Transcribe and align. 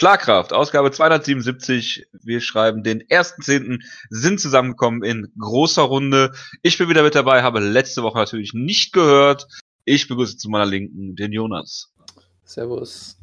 Schlagkraft, 0.00 0.54
Ausgabe 0.54 0.90
277. 0.90 2.06
Wir 2.22 2.40
schreiben 2.40 2.82
den 2.82 3.02
1.10. 3.02 3.82
sind 4.08 4.40
zusammengekommen 4.40 5.02
in 5.02 5.30
großer 5.38 5.82
Runde. 5.82 6.32
Ich 6.62 6.78
bin 6.78 6.88
wieder 6.88 7.02
mit 7.02 7.14
dabei, 7.14 7.42
habe 7.42 7.60
letzte 7.60 8.02
Woche 8.02 8.16
natürlich 8.16 8.54
nicht 8.54 8.94
gehört. 8.94 9.46
Ich 9.84 10.08
begrüße 10.08 10.38
zu 10.38 10.48
meiner 10.48 10.64
Linken 10.64 11.16
den 11.16 11.32
Jonas. 11.32 11.92
Servus. 12.44 13.18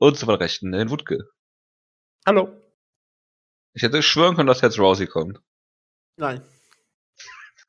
Und 0.00 0.18
zu 0.18 0.26
meiner 0.26 0.40
Rechten 0.40 0.70
den 0.70 0.90
Wutke. 0.90 1.30
Hallo. 2.26 2.50
Ich 3.72 3.82
hätte 3.82 4.02
schwören 4.02 4.36
können, 4.36 4.48
dass 4.48 4.60
jetzt 4.60 4.78
Rousey 4.78 5.06
kommt. 5.06 5.40
Nein. 6.18 6.42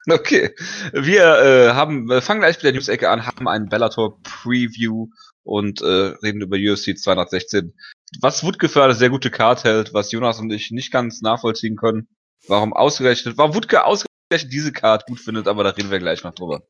Okay. 0.10 0.56
Wir 0.92 1.24
äh, 1.24 1.74
haben, 1.74 2.10
fangen 2.22 2.40
gleich 2.40 2.56
mit 2.56 2.64
der 2.64 2.72
News-Ecke 2.74 3.10
an, 3.10 3.28
haben 3.28 3.48
einen 3.48 3.70
Bellator-Preview 3.70 5.08
und 5.44 5.82
äh, 5.82 6.16
reden 6.24 6.42
über 6.42 6.58
UFC 6.58 6.98
216. 6.98 7.74
Was 8.22 8.44
Wutke 8.44 8.70
für 8.70 8.84
eine 8.84 8.96
sehr 8.96 9.10
gute 9.10 9.30
Card 9.30 9.64
hält, 9.64 9.94
was 9.94 10.12
Jonas 10.12 10.40
und 10.40 10.52
ich 10.52 10.72
nicht 10.72 10.92
ganz 10.92 11.22
nachvollziehen 11.22 11.76
können. 11.76 12.08
Warum 12.48 12.74
ausgerechnet, 12.74 13.38
warum 13.38 13.54
Wutke 13.54 13.86
ausgerechnet 13.86 14.52
diese 14.52 14.72
Card 14.72 15.06
gut 15.06 15.20
findet, 15.20 15.48
aber 15.48 15.64
da 15.64 15.72
reden 15.72 15.92
wir 15.92 16.00
gleich 16.00 16.24
noch 16.24 16.34
drüber. 16.34 16.64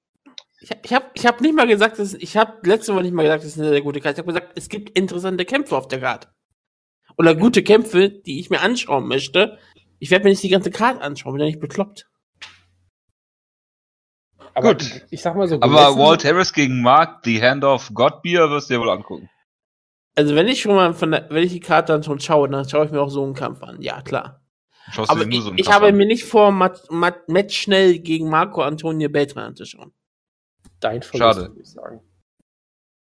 Ich, 0.61 0.71
ich 0.83 0.93
habe 0.93 1.05
ich 1.13 1.25
hab 1.25 1.39
nicht 1.39 1.55
mal 1.55 1.67
gesagt, 1.67 1.99
dass, 1.99 2.13
ich 2.13 2.35
habe 2.35 2.67
letzte 2.67 2.93
Woche 2.93 3.03
nicht 3.03 3.13
mal 3.13 3.23
gesagt, 3.23 3.43
das 3.43 3.51
ist 3.51 3.59
eine 3.59 3.69
sehr 3.69 3.81
gute 3.81 4.01
Card. 4.01 4.15
Ich 4.15 4.19
habe 4.19 4.33
gesagt, 4.33 4.51
es 4.55 4.67
gibt 4.67 4.97
interessante 4.97 5.45
Kämpfe 5.45 5.77
auf 5.77 5.87
der 5.87 6.01
Card. 6.01 6.29
Oder 7.17 7.35
gute 7.35 7.63
Kämpfe, 7.63 8.09
die 8.09 8.39
ich 8.39 8.49
mir 8.49 8.61
anschauen 8.61 9.07
möchte. 9.07 9.57
Ich 9.99 10.11
werde 10.11 10.25
mir 10.25 10.31
nicht 10.31 10.43
die 10.43 10.49
ganze 10.49 10.71
Card 10.71 11.01
anschauen, 11.01 11.33
bin 11.33 11.41
ja 11.41 11.47
nicht 11.47 11.59
bekloppt. 11.59 12.09
Aber 14.53 14.73
Gut. 14.73 14.81
Ich, 14.81 15.03
ich 15.11 15.21
sag 15.21 15.35
mal 15.35 15.47
so. 15.47 15.55
Aber 15.61 15.97
Walt 15.97 16.25
Harris 16.25 16.53
gegen 16.53 16.81
Mark, 16.81 17.23
die 17.23 17.41
Hand 17.41 17.63
of 17.63 17.91
Godbeer, 17.93 18.49
wirst 18.49 18.69
du 18.69 18.73
dir 18.73 18.79
wohl 18.81 18.89
angucken. 18.89 19.29
Also 20.19 20.35
wenn 20.35 20.47
ich 20.49 20.59
schon 20.59 20.75
mal 20.75 20.93
von 20.93 21.11
der, 21.11 21.29
wenn 21.29 21.45
ich 21.45 21.53
die 21.53 21.61
Karte 21.61 21.93
dann 21.93 22.03
schon 22.03 22.19
schaue, 22.19 22.49
dann 22.49 22.67
schaue 22.67 22.85
ich 22.85 22.91
mir 22.91 23.01
auch 23.01 23.09
so 23.09 23.23
einen 23.23 23.35
Kampf 23.35 23.63
an. 23.63 23.81
Ja, 23.81 24.01
klar. 24.01 24.41
Schaust 24.91 25.09
Aber 25.09 25.25
ich, 25.25 25.41
so 25.41 25.53
ich 25.55 25.71
habe 25.71 25.87
an? 25.87 25.95
mir 25.95 26.05
nicht 26.05 26.25
vor, 26.25 26.51
Matt, 26.51 26.91
Matt, 26.91 27.29
Matt 27.29 27.53
schnell 27.53 27.99
gegen 27.99 28.29
Marco 28.29 28.61
Antonio 28.61 29.07
Beltran 29.07 29.45
anzuschauen. 29.45 29.93
Dein 30.81 31.03
Verlust, 31.03 31.37
Schade. 31.37 31.51
würde 31.51 31.61
ich 31.61 31.69
sagen. 31.69 32.01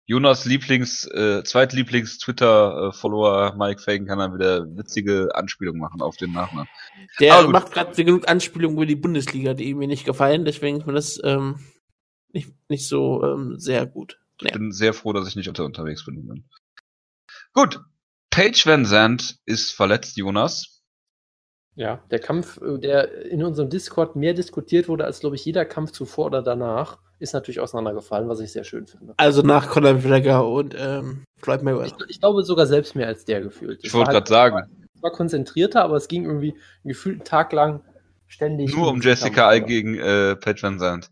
Jonas 0.05 0.45
Lieblings, 0.45 1.05
äh, 1.07 1.43
Zweitlieblings-Twitter-Follower 1.43 3.55
Mike 3.57 3.81
Fagan 3.81 4.07
kann 4.07 4.19
dann 4.19 4.33
wieder 4.33 4.65
witzige 4.77 5.35
Anspielungen 5.35 5.81
machen 5.81 6.01
auf 6.01 6.15
den 6.15 6.31
Nachnamen. 6.31 6.69
Der 7.19 7.45
macht 7.49 7.73
gerade 7.73 7.93
genug 7.93 8.29
Anspielungen 8.29 8.77
über 8.77 8.85
die 8.85 8.95
Bundesliga, 8.95 9.53
die 9.53 9.73
mir 9.73 9.89
nicht 9.89 10.05
gefallen, 10.05 10.45
deswegen 10.45 10.77
ist 10.77 10.87
mir 10.87 10.93
das 10.93 11.19
ähm, 11.25 11.59
nicht, 12.31 12.53
nicht 12.69 12.87
so 12.87 13.21
ähm, 13.21 13.59
sehr 13.59 13.85
gut. 13.85 14.17
Ja. 14.39 14.47
Ich 14.47 14.53
bin 14.53 14.71
sehr 14.71 14.93
froh, 14.93 15.11
dass 15.11 15.27
ich 15.27 15.35
nicht 15.35 15.49
unter 15.49 15.65
unterwegs 15.65 16.05
bin. 16.05 16.45
Gut. 17.53 17.79
Paige 18.29 18.63
Van 18.65 18.85
Zandt 18.85 19.37
ist 19.45 19.73
verletzt, 19.73 20.15
Jonas. 20.17 20.81
Ja, 21.75 22.03
der 22.11 22.19
Kampf, 22.19 22.59
äh, 22.61 22.77
der 22.79 23.25
in 23.25 23.43
unserem 23.43 23.69
Discord 23.69 24.15
mehr 24.15 24.33
diskutiert 24.33 24.87
wurde 24.87 25.05
als, 25.05 25.19
glaube 25.19 25.35
ich, 25.35 25.45
jeder 25.45 25.65
Kampf 25.65 25.91
zuvor 25.91 26.27
oder 26.27 26.41
danach 26.41 26.99
ist 27.19 27.33
natürlich 27.33 27.59
auseinandergefallen, 27.59 28.27
was 28.27 28.39
ich 28.39 28.51
sehr 28.51 28.63
schön 28.63 28.87
finde. 28.87 29.13
Also 29.17 29.41
nach 29.41 29.69
Conor 29.69 29.93
McGregor 29.93 30.51
und 30.51 30.75
ähm, 30.77 31.23
Floyd 31.37 31.61
Mayweather. 31.61 31.95
Ich, 32.05 32.15
ich, 32.15 32.19
glaube 32.19 32.43
sogar 32.43 32.65
selbst 32.65 32.95
mehr 32.95 33.07
als 33.07 33.25
der 33.25 33.41
gefühlt. 33.41 33.79
Ich 33.83 33.93
wollte 33.93 34.11
halt, 34.11 34.27
gerade 34.27 34.29
sagen. 34.29 34.87
Es 34.95 35.03
war 35.03 35.11
konzentrierter, 35.11 35.83
aber 35.83 35.95
es 35.95 36.07
ging 36.07 36.25
irgendwie 36.25 36.55
gefühlt 36.83 37.17
einen 37.17 37.25
Tag 37.25 37.53
lang 37.53 37.83
ständig. 38.27 38.75
Nur 38.75 38.89
um 38.89 39.01
Jessica 39.01 39.47
Al 39.47 39.61
gegen 39.61 39.97
äh, 39.97 40.35
Pat 40.35 40.61
Van 40.61 40.79
Zandt. 40.79 41.09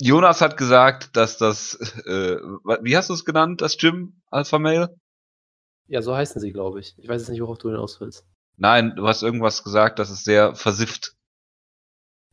Jonas 0.00 0.40
hat 0.40 0.56
gesagt, 0.56 1.16
dass 1.16 1.38
das, 1.38 1.74
äh, 2.06 2.36
wie 2.82 2.96
hast 2.96 3.10
du 3.10 3.14
es 3.14 3.24
genannt, 3.24 3.60
das 3.60 3.78
Gym 3.78 4.20
Alpha 4.30 4.58
Male? 4.58 4.94
Ja, 5.88 6.02
so 6.02 6.14
heißen 6.14 6.40
sie, 6.40 6.52
glaube 6.52 6.80
ich. 6.80 6.94
Ich 6.98 7.08
weiß 7.08 7.22
jetzt 7.22 7.30
nicht, 7.30 7.40
worauf 7.40 7.58
du 7.58 7.70
hinaus 7.70 8.00
willst. 8.00 8.24
Nein, 8.56 8.94
du 8.96 9.06
hast 9.06 9.22
irgendwas 9.22 9.64
gesagt, 9.64 9.98
dass 9.98 10.10
es 10.10 10.24
sehr 10.24 10.54
versifft 10.54 11.18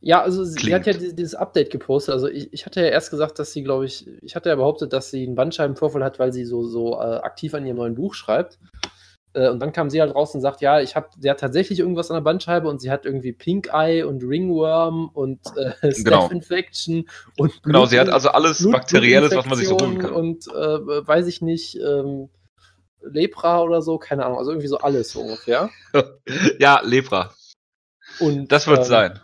ja, 0.00 0.22
also 0.22 0.44
sie, 0.44 0.60
sie 0.60 0.74
hat 0.74 0.86
ja 0.86 0.92
dieses 0.92 1.34
Update 1.34 1.70
gepostet. 1.70 2.14
Also 2.14 2.28
ich, 2.28 2.52
ich 2.52 2.66
hatte 2.66 2.80
ja 2.80 2.88
erst 2.88 3.10
gesagt, 3.10 3.38
dass 3.38 3.52
sie, 3.52 3.62
glaube 3.62 3.86
ich, 3.86 4.06
ich 4.22 4.36
hatte 4.36 4.50
ja 4.50 4.56
behauptet, 4.56 4.92
dass 4.92 5.10
sie 5.10 5.26
einen 5.26 5.34
Bandscheibenvorfall 5.34 6.04
hat, 6.04 6.18
weil 6.18 6.32
sie 6.32 6.44
so, 6.44 6.64
so 6.64 6.94
äh, 6.94 7.16
aktiv 7.16 7.54
an 7.54 7.66
ihrem 7.66 7.78
neuen 7.78 7.94
Buch 7.94 8.14
schreibt. 8.14 8.58
Äh, 9.32 9.48
und 9.48 9.58
dann 9.58 9.72
kam 9.72 9.88
sie 9.88 10.00
halt 10.00 10.14
raus 10.14 10.34
und 10.34 10.42
sagt, 10.42 10.60
ja, 10.60 10.80
ich 10.80 10.96
habe, 10.96 11.08
sie 11.18 11.30
hat 11.30 11.40
tatsächlich 11.40 11.78
irgendwas 11.78 12.10
an 12.10 12.16
der 12.16 12.20
Bandscheibe 12.20 12.68
und 12.68 12.80
sie 12.80 12.90
hat 12.90 13.06
irgendwie 13.06 13.32
Pink 13.32 13.70
Eye 13.72 14.02
und 14.02 14.22
Ringworm 14.22 15.08
und 15.08 15.40
äh, 15.56 15.72
Staph 15.92 16.04
genau. 16.04 16.28
Infection 16.28 17.08
und 17.38 17.62
Blut, 17.62 17.62
Genau, 17.62 17.86
sie 17.86 17.98
hat 17.98 18.10
also 18.10 18.28
alles 18.28 18.68
Bakterielles, 18.70 19.34
was 19.34 19.46
man 19.46 19.58
sich 19.58 19.68
so 19.68 19.78
holen 19.78 19.98
kann. 19.98 20.12
Und 20.12 20.46
äh, 20.46 20.52
weiß 20.52 21.26
ich 21.26 21.40
nicht, 21.40 21.80
ähm, 21.80 22.28
Lepra 23.10 23.62
oder 23.62 23.82
so, 23.82 23.98
keine 23.98 24.24
Ahnung, 24.24 24.38
also 24.38 24.50
irgendwie 24.50 24.68
so 24.68 24.78
alles 24.78 25.10
so 25.10 25.20
ungefähr. 25.20 25.70
ja, 26.58 26.80
Lepra. 26.82 27.34
Und 28.20 28.50
das 28.52 28.66
wird 28.66 28.78
ähm, 28.78 28.84
sein. 28.84 29.20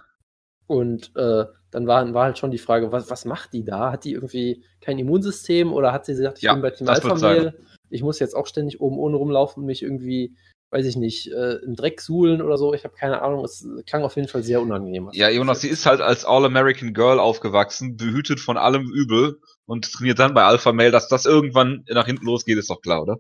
Und 0.67 1.15
äh, 1.17 1.45
dann 1.71 1.87
war, 1.87 2.15
war 2.15 2.25
halt 2.25 2.39
schon 2.39 2.51
die 2.51 2.59
Frage, 2.59 2.93
was, 2.93 3.11
was 3.11 3.25
macht 3.25 3.53
die 3.53 3.65
da? 3.65 3.93
Hat 3.93 4.05
die 4.05 4.13
irgendwie 4.13 4.65
kein 4.81 4.99
Immunsystem 4.99 5.73
oder 5.73 5.93
hat 5.93 6.07
sie 6.07 6.13
gesagt, 6.13 6.39
ich 6.39 6.45
ja, 6.45 6.53
bin 6.53 6.63
bei 6.63 6.71
Team 6.71 6.89
Alpha 6.89 7.15
Mail, 7.15 7.59
ich 7.91 8.03
muss 8.03 8.19
jetzt 8.19 8.35
auch 8.35 8.47
ständig 8.47 8.81
oben 8.81 8.99
ohne 8.99 9.17
rumlaufen 9.17 9.63
und 9.63 9.67
mich 9.67 9.83
irgendwie, 9.83 10.37
weiß 10.71 10.87
ich 10.87 10.97
nicht, 10.97 11.33
äh, 11.33 11.57
im 11.65 11.75
Dreck 11.75 12.01
suhlen 12.01 12.43
oder 12.43 12.59
so? 12.59 12.75
Ich 12.75 12.85
habe 12.85 12.95
keine 12.95 13.23
Ahnung, 13.23 13.45
es 13.45 13.67
klang 13.87 14.03
auf 14.03 14.17
jeden 14.17 14.29
Fall 14.29 14.43
sehr 14.43 14.61
unangenehm. 14.61 15.09
Ja, 15.13 15.31
Jonas, 15.31 15.63
sie 15.63 15.69
ist 15.69 15.87
halt 15.87 16.01
als 16.01 16.25
All-American 16.25 16.93
Girl 16.93 17.19
aufgewachsen, 17.19 17.97
behütet 17.97 18.41
von 18.41 18.57
allem 18.57 18.91
Übel 18.93 19.41
und 19.65 19.91
trainiert 19.91 20.19
dann 20.19 20.35
bei 20.35 20.45
Alpha 20.45 20.73
Mail, 20.73 20.91
dass 20.91 21.09
das 21.09 21.25
irgendwann 21.25 21.85
nach 21.89 22.07
hinten 22.07 22.27
losgeht, 22.27 22.59
ist 22.59 22.71
doch 22.71 22.83
klar, 22.83 23.03
oder? 23.03 23.19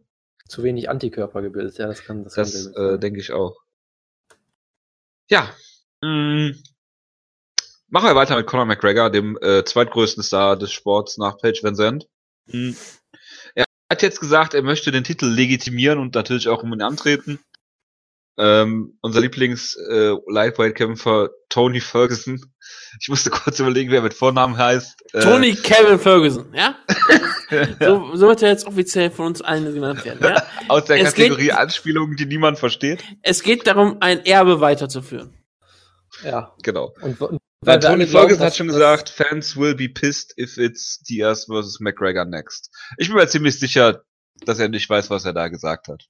Zu 0.52 0.62
wenig 0.62 0.90
Antikörper 0.90 1.40
gebildet, 1.40 1.78
ja, 1.78 1.86
das 1.86 2.04
kann 2.04 2.24
das, 2.24 2.34
das 2.34 2.66
äh, 2.66 2.98
denke 2.98 3.20
ich 3.20 3.32
auch. 3.32 3.56
Ja, 5.30 5.48
mh, 6.02 6.50
mm, 6.50 6.62
Machen 7.88 8.08
wir 8.08 8.14
weiter 8.14 8.36
mit 8.36 8.46
Conor 8.46 8.66
McGregor, 8.66 9.10
dem 9.10 9.36
äh, 9.42 9.64
zweitgrößten 9.64 10.22
Star 10.22 10.56
des 10.56 10.72
Sports 10.72 11.18
nach 11.18 11.36
Paige 11.36 11.60
Van 11.62 11.74
Zandt. 11.74 12.06
Mhm. 12.46 12.74
Er 13.54 13.66
hat 13.90 14.02
jetzt 14.02 14.18
gesagt, 14.18 14.54
er 14.54 14.62
möchte 14.62 14.90
den 14.90 15.04
Titel 15.04 15.26
legitimieren 15.26 15.98
und 15.98 16.14
natürlich 16.14 16.48
auch 16.48 16.62
um 16.62 16.72
ihn 16.72 16.80
antreten. 16.82 17.38
Ähm, 18.38 18.96
unser 19.02 19.20
Lieblings-Lightweight-Kämpfer 19.20 21.24
äh, 21.24 21.28
Tony 21.50 21.80
Ferguson. 21.80 22.42
Ich 22.98 23.08
musste 23.08 23.28
kurz 23.30 23.58
überlegen, 23.58 23.90
wer 23.90 24.00
mit 24.00 24.14
Vornamen 24.14 24.56
heißt. 24.58 25.14
Äh, 25.14 25.20
Tony 25.20 25.54
Kevin 25.54 25.98
Ferguson, 25.98 26.54
ja? 26.54 26.76
so, 27.80 28.14
so 28.14 28.26
wird 28.28 28.42
er 28.42 28.50
jetzt 28.50 28.66
offiziell 28.66 29.10
von 29.10 29.26
uns 29.26 29.42
allen 29.42 29.72
genannt 29.72 30.04
werden, 30.04 30.20
ja? 30.22 30.42
Aus 30.68 30.84
der 30.86 31.00
es 31.00 31.14
Kategorie 31.14 31.44
geht, 31.44 31.54
Anspielungen, 31.54 32.16
die 32.16 32.26
niemand 32.26 32.58
versteht. 32.58 33.02
Es 33.22 33.42
geht 33.42 33.66
darum, 33.66 33.98
ein 34.00 34.24
Erbe 34.24 34.60
weiterzuführen. 34.60 35.34
Ja. 36.24 36.54
Genau. 36.62 36.94
Und, 37.00 37.20
und 37.20 37.38
weil 37.64 37.78
Tony 37.78 38.06
Ferguson 38.06 38.44
hat 38.44 38.56
schon 38.56 38.66
gesagt, 38.66 39.08
Fans 39.08 39.56
will 39.56 39.74
be 39.74 39.88
pissed 39.88 40.34
if 40.36 40.58
it's 40.58 40.98
Diaz 41.00 41.44
versus 41.44 41.78
McGregor 41.78 42.24
next. 42.24 42.70
Ich 42.98 43.06
bin 43.08 43.16
mir 43.16 43.28
ziemlich 43.28 43.58
sicher, 43.58 44.02
dass 44.44 44.58
er 44.58 44.68
nicht 44.68 44.90
weiß, 44.90 45.10
was 45.10 45.24
er 45.24 45.32
da 45.32 45.46
gesagt 45.46 45.86
hat. 45.86 46.08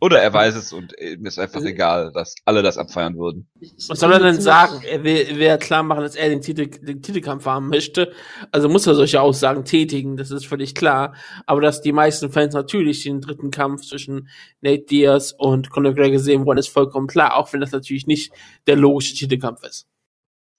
Oder 0.00 0.22
er 0.22 0.32
weiß 0.32 0.56
es 0.56 0.72
und 0.72 0.94
ihm 0.98 1.26
ist 1.26 1.38
einfach 1.38 1.62
egal, 1.62 2.10
dass 2.12 2.34
alle 2.46 2.62
das 2.62 2.78
abfeiern 2.78 3.18
würden. 3.18 3.50
Was 3.88 4.00
soll 4.00 4.12
er 4.12 4.18
denn 4.18 4.40
sagen? 4.40 4.82
Er 4.82 5.04
will, 5.04 5.36
will 5.36 5.46
ja 5.46 5.58
klar 5.58 5.82
machen, 5.82 6.00
dass 6.00 6.16
er 6.16 6.30
den, 6.30 6.40
Titel, 6.40 6.68
den 6.68 7.02
Titelkampf 7.02 7.44
haben 7.44 7.68
möchte. 7.68 8.10
Also 8.50 8.70
muss 8.70 8.86
er 8.86 8.94
solche 8.94 9.20
Aussagen 9.20 9.66
tätigen, 9.66 10.16
das 10.16 10.30
ist 10.30 10.46
völlig 10.46 10.74
klar. 10.74 11.14
Aber 11.46 11.60
dass 11.60 11.82
die 11.82 11.92
meisten 11.92 12.32
Fans 12.32 12.54
natürlich 12.54 13.02
den 13.02 13.20
dritten 13.20 13.50
Kampf 13.50 13.82
zwischen 13.82 14.28
Nate 14.62 14.84
Diaz 14.84 15.34
und 15.36 15.68
Conor 15.68 15.92
McGregor 15.92 16.18
sehen 16.18 16.46
wollen, 16.46 16.58
ist 16.58 16.68
vollkommen 16.68 17.06
klar, 17.06 17.36
auch 17.36 17.52
wenn 17.52 17.60
das 17.60 17.72
natürlich 17.72 18.06
nicht 18.06 18.32
der 18.66 18.76
logische 18.76 19.14
Titelkampf 19.14 19.62
ist. 19.64 19.86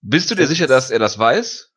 Bist 0.04 0.30
du 0.30 0.36
dir 0.36 0.46
sicher, 0.46 0.68
dass 0.68 0.92
er 0.92 1.00
das 1.00 1.18
weiß? 1.18 1.71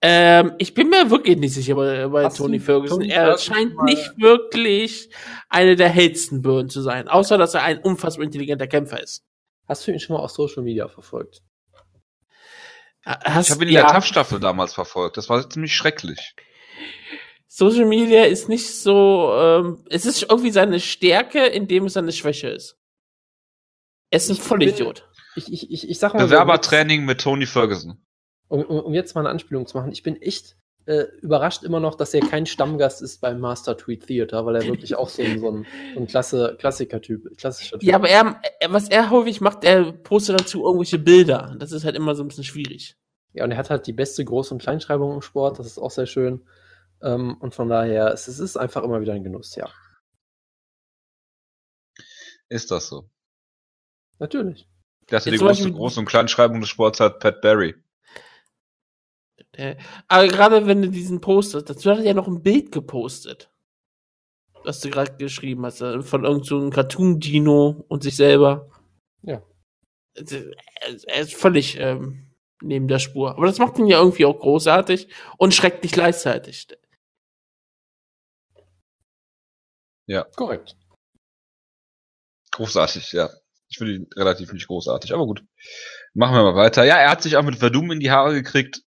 Ähm, 0.00 0.52
ich 0.58 0.74
bin 0.74 0.88
mir 0.88 1.10
wirklich 1.10 1.36
nicht 1.38 1.54
sicher 1.54 1.74
bei, 1.74 2.06
bei 2.08 2.28
Tony 2.28 2.60
Ferguson. 2.60 3.00
Tony 3.00 3.12
er 3.12 3.38
scheint 3.38 3.82
nicht 3.82 4.18
wirklich 4.18 5.10
eine 5.48 5.76
der 5.76 5.88
hellsten 5.88 6.42
Birnen 6.42 6.68
zu 6.68 6.82
sein, 6.82 7.08
außer 7.08 7.38
dass 7.38 7.54
er 7.54 7.62
ein 7.62 7.78
unfassbar 7.78 8.24
intelligenter 8.24 8.66
Kämpfer 8.66 9.02
ist. 9.02 9.24
Hast 9.66 9.86
du 9.86 9.92
ihn 9.92 10.00
schon 10.00 10.16
mal 10.16 10.22
auf 10.22 10.30
Social 10.30 10.62
Media 10.62 10.88
verfolgt? 10.88 11.42
Hast, 13.04 13.48
ich 13.48 13.54
habe 13.54 13.64
ihn 13.64 13.68
in 13.68 13.74
ja. 13.74 13.82
der 13.82 13.90
TAF-Staffel 13.90 14.40
damals 14.40 14.72
verfolgt. 14.72 15.16
Das 15.16 15.28
war 15.28 15.48
ziemlich 15.48 15.74
schrecklich. 15.74 16.34
Social 17.46 17.84
Media 17.84 18.24
ist 18.24 18.48
nicht 18.48 18.74
so, 18.74 19.32
ähm, 19.36 19.84
es 19.90 20.06
ist 20.06 20.22
irgendwie 20.22 20.50
seine 20.50 20.80
Stärke, 20.80 21.46
indem 21.46 21.84
es 21.84 21.92
seine 21.92 22.12
Schwäche 22.12 22.48
ist. 22.48 22.76
Er 24.10 24.16
ist 24.16 24.30
ein 24.30 24.36
Vollidiot 24.36 25.06
ich, 25.36 25.52
ich, 25.52 25.70
ich, 25.70 25.90
ich 25.90 25.98
sag 25.98 26.14
mal. 26.14 26.24
Bewerbertraining 26.24 27.00
so, 27.00 27.06
mit 27.06 27.20
Tony 27.20 27.46
Ferguson. 27.46 28.04
Um, 28.48 28.62
um, 28.62 28.94
jetzt 28.94 29.14
mal 29.14 29.22
eine 29.22 29.30
Anspielung 29.30 29.66
zu 29.66 29.76
machen, 29.76 29.90
ich 29.92 30.02
bin 30.02 30.20
echt 30.20 30.56
äh, 30.86 31.04
überrascht 31.22 31.62
immer 31.62 31.80
noch, 31.80 31.94
dass 31.94 32.12
er 32.12 32.20
kein 32.20 32.46
Stammgast 32.46 33.00
ist 33.00 33.20
beim 33.20 33.40
Master 33.40 33.76
Tweet 33.76 34.06
Theater, 34.06 34.44
weil 34.44 34.56
er 34.56 34.66
wirklich 34.66 34.96
auch 34.96 35.08
so 35.08 35.22
ein, 35.22 35.40
so 35.40 35.50
ein, 35.50 35.66
so 35.94 36.00
ein 36.00 36.06
Klasse, 36.06 36.56
Klassiker-Typ, 36.58 37.36
klassischer 37.38 37.78
Typ. 37.78 37.88
Ja, 37.88 37.96
aber 37.96 38.08
er, 38.08 38.38
was 38.68 38.88
er 38.88 39.10
häufig 39.10 39.40
macht, 39.40 39.64
er 39.64 39.92
postet 39.92 40.40
dazu 40.40 40.64
irgendwelche 40.64 40.98
Bilder. 40.98 41.56
Das 41.58 41.72
ist 41.72 41.84
halt 41.84 41.96
immer 41.96 42.14
so 42.14 42.22
ein 42.22 42.28
bisschen 42.28 42.44
schwierig. 42.44 42.96
Ja, 43.32 43.44
und 43.44 43.50
er 43.50 43.56
hat 43.56 43.70
halt 43.70 43.86
die 43.86 43.92
beste 43.92 44.24
Groß- 44.24 44.52
und 44.52 44.62
Kleinschreibung 44.62 45.14
im 45.14 45.22
Sport, 45.22 45.58
das 45.58 45.66
ist 45.66 45.78
auch 45.78 45.90
sehr 45.90 46.06
schön. 46.06 46.46
Ähm, 47.02 47.36
und 47.40 47.54
von 47.54 47.68
daher, 47.68 48.12
es, 48.12 48.28
es 48.28 48.38
ist 48.38 48.56
einfach 48.56 48.82
immer 48.82 49.00
wieder 49.00 49.14
ein 49.14 49.24
Genuss, 49.24 49.56
ja. 49.56 49.68
Ist 52.48 52.70
das 52.70 52.88
so? 52.88 53.08
Natürlich. 54.18 54.68
Das 55.08 55.26
ist 55.26 55.32
die 55.32 55.38
große, 55.38 55.72
große 55.72 56.00
und 56.00 56.06
Kleinschreibung 56.06 56.60
des 56.60 56.68
Sports 56.68 57.00
hat 57.00 57.20
Pat 57.20 57.40
Barry. 57.40 57.74
Aber 60.08 60.26
gerade 60.28 60.66
wenn 60.66 60.82
du 60.82 60.90
diesen 60.90 61.20
postest, 61.20 61.68
dazu 61.70 61.90
hat 61.90 61.98
er 61.98 62.04
ja 62.04 62.14
noch 62.14 62.28
ein 62.28 62.42
Bild 62.42 62.72
gepostet. 62.72 63.50
Was 64.64 64.80
du 64.80 64.90
gerade 64.90 65.16
geschrieben 65.16 65.64
hast, 65.66 65.80
äh, 65.82 66.02
von 66.02 66.24
irgendeinem 66.24 66.44
so 66.62 66.70
Cartoon-Dino 66.70 67.84
und 67.88 68.02
sich 68.02 68.16
selber. 68.16 68.70
Ja. 69.22 69.42
Er 70.14 71.20
ist 71.20 71.34
völlig 71.34 71.78
ähm, 71.78 72.34
neben 72.62 72.88
der 72.88 72.98
Spur. 72.98 73.32
Aber 73.36 73.46
das 73.46 73.58
macht 73.58 73.78
ihn 73.78 73.86
ja 73.86 73.98
irgendwie 73.98 74.24
auch 74.24 74.38
großartig 74.38 75.08
und 75.38 75.54
schrecklich 75.54 75.92
gleichzeitig. 75.92 76.68
Ja. 80.06 80.24
Korrekt. 80.36 80.76
Großartig, 82.52 83.12
ja. 83.12 83.30
Ich 83.68 83.78
finde 83.78 83.94
ihn 83.94 84.06
relativ 84.14 84.52
nicht 84.52 84.68
großartig, 84.68 85.12
aber 85.12 85.26
gut. 85.26 85.44
Machen 86.12 86.36
wir 86.36 86.42
mal 86.42 86.54
weiter. 86.54 86.84
Ja, 86.84 86.96
er 86.96 87.10
hat 87.10 87.22
sich 87.22 87.36
auch 87.36 87.42
mit 87.42 87.56
Verdum 87.56 87.90
in 87.90 88.00
die 88.00 88.10
Haare 88.10 88.32
gekriegt. 88.34 88.82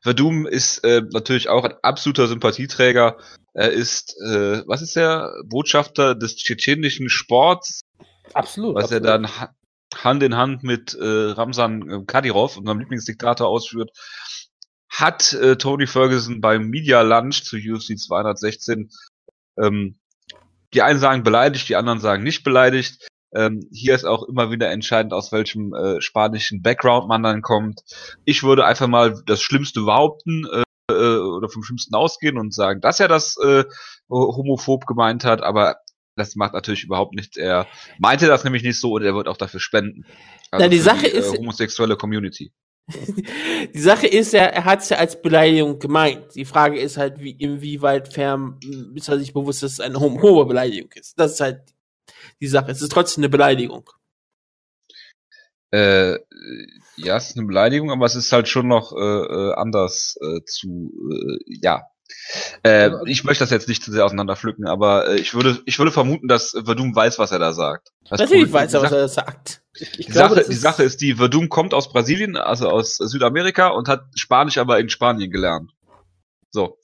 Verdum 0.00 0.46
ist 0.46 0.78
äh, 0.84 1.02
natürlich 1.12 1.48
auch 1.48 1.64
ein 1.64 1.74
absoluter 1.82 2.28
Sympathieträger. 2.28 3.16
Er 3.54 3.72
ist, 3.72 4.16
äh, 4.24 4.62
was 4.66 4.82
ist 4.82 4.96
er? 4.96 5.32
Botschafter 5.44 6.14
des 6.14 6.36
tschetschenischen 6.36 7.08
Sports. 7.08 7.80
Absolut. 8.32 8.76
Was 8.76 8.84
absolut. 8.84 9.04
er 9.04 9.18
dann 9.18 9.30
Hand 9.94 10.22
in 10.22 10.36
Hand 10.36 10.62
mit 10.62 10.94
äh, 10.94 11.04
Ramsan 11.04 11.90
äh, 11.90 12.04
Kadyrov, 12.06 12.56
unserem 12.56 12.78
Lieblingsdiktator, 12.78 13.48
ausführt. 13.48 13.90
Hat 14.88 15.32
äh, 15.32 15.56
Tony 15.56 15.86
Ferguson 15.86 16.40
beim 16.40 16.68
Media 16.68 17.02
Lunch 17.02 17.44
zu 17.44 17.56
UFC 17.56 17.98
216 17.98 18.90
ähm, 19.58 19.98
die 20.74 20.82
einen 20.82 20.98
sagen 20.98 21.22
beleidigt, 21.22 21.68
die 21.68 21.76
anderen 21.76 22.00
sagen 22.00 22.22
nicht 22.22 22.44
beleidigt. 22.44 23.08
Ähm, 23.34 23.68
hier 23.70 23.94
ist 23.94 24.04
auch 24.04 24.22
immer 24.24 24.50
wieder 24.50 24.70
entscheidend, 24.70 25.12
aus 25.12 25.32
welchem 25.32 25.74
äh, 25.74 26.00
spanischen 26.00 26.62
Background 26.62 27.08
man 27.08 27.22
dann 27.22 27.42
kommt. 27.42 27.82
Ich 28.24 28.42
würde 28.42 28.64
einfach 28.64 28.86
mal 28.86 29.22
das 29.26 29.42
Schlimmste 29.42 29.82
behaupten 29.82 30.46
äh, 30.50 30.62
äh, 30.90 31.18
oder 31.18 31.48
vom 31.48 31.62
Schlimmsten 31.62 31.94
ausgehen 31.94 32.38
und 32.38 32.54
sagen, 32.54 32.80
dass 32.80 33.00
er 33.00 33.08
das 33.08 33.36
äh, 33.42 33.64
homophob 34.08 34.86
gemeint 34.86 35.24
hat, 35.24 35.42
aber 35.42 35.76
das 36.16 36.34
macht 36.34 36.54
natürlich 36.54 36.84
überhaupt 36.84 37.14
nichts. 37.14 37.36
Er 37.36 37.66
meinte 37.98 38.26
das 38.26 38.44
nämlich 38.44 38.62
nicht 38.62 38.80
so 38.80 38.94
und 38.94 39.02
er 39.02 39.14
wird 39.14 39.28
auch 39.28 39.36
dafür 39.36 39.60
spenden. 39.60 40.04
Also 40.50 40.64
Na, 40.64 40.68
die 40.68 40.80
Sache 40.80 41.04
die, 41.04 41.16
ist 41.16 41.34
äh, 41.34 41.38
homosexuelle 41.38 41.96
Community. 41.96 42.52
die 43.74 43.78
Sache 43.78 44.06
ist 44.06 44.32
ja, 44.32 44.44
er 44.44 44.64
hat 44.64 44.80
es 44.80 44.88
ja 44.88 44.96
als 44.96 45.20
Beleidigung 45.20 45.78
gemeint. 45.78 46.34
Die 46.34 46.46
Frage 46.46 46.80
ist 46.80 46.96
halt, 46.96 47.20
wie 47.20 47.32
inwieweit 47.32 48.12
fern 48.12 48.58
ist 48.94 49.08
er 49.08 49.18
sich 49.18 49.34
bewusst, 49.34 49.62
dass 49.62 49.72
es 49.72 49.80
eine 49.80 50.00
hohe 50.00 50.46
Beleidigung 50.46 50.90
ist. 50.92 51.18
Das 51.18 51.32
ist 51.32 51.40
halt 51.40 51.60
die 52.40 52.48
Sache. 52.48 52.70
Es 52.70 52.82
ist 52.82 52.92
trotzdem 52.92 53.22
eine 53.22 53.28
Beleidigung. 53.28 53.88
Äh, 55.70 56.12
ja, 56.96 57.16
es 57.16 57.30
ist 57.30 57.36
eine 57.36 57.46
Beleidigung, 57.46 57.90
aber 57.90 58.06
es 58.06 58.14
ist 58.14 58.32
halt 58.32 58.48
schon 58.48 58.68
noch 58.68 58.92
äh, 58.92 58.98
äh 58.98 59.54
anders 59.54 60.16
äh, 60.20 60.42
zu, 60.44 60.90
äh, 61.12 61.58
ja. 61.62 61.82
Äh, 62.62 62.90
ich 63.04 63.24
möchte 63.24 63.44
das 63.44 63.50
jetzt 63.50 63.68
nicht 63.68 63.82
zu 63.82 63.92
sehr 63.92 64.04
auseinanderpflücken, 64.06 64.66
aber 64.66 65.08
äh, 65.08 65.16
ich 65.16 65.34
würde, 65.34 65.60
ich 65.66 65.78
würde 65.78 65.92
vermuten, 65.92 66.26
dass 66.26 66.50
Verdum 66.64 66.96
weiß, 66.96 67.18
was 67.18 67.32
er 67.32 67.38
da 67.38 67.52
sagt. 67.52 67.90
Das 68.08 68.18
Natürlich 68.18 68.50
weiß 68.50 68.72
er, 68.72 68.82
was 68.82 68.92
er 68.92 68.98
da 68.98 69.08
sagt. 69.08 69.62
Ich 69.74 69.90
die, 69.90 70.04
glaube, 70.04 70.36
Sache, 70.36 70.48
die 70.48 70.56
Sache 70.56 70.82
ist 70.84 71.02
die, 71.02 71.16
Verdum 71.16 71.50
kommt 71.50 71.74
aus 71.74 71.92
Brasilien, 71.92 72.36
also 72.36 72.70
aus 72.70 72.96
Südamerika 72.96 73.68
und 73.68 73.88
hat 73.88 74.06
Spanisch 74.14 74.56
aber 74.56 74.80
in 74.80 74.88
Spanien 74.88 75.30
gelernt. 75.30 75.72
So 76.50 76.77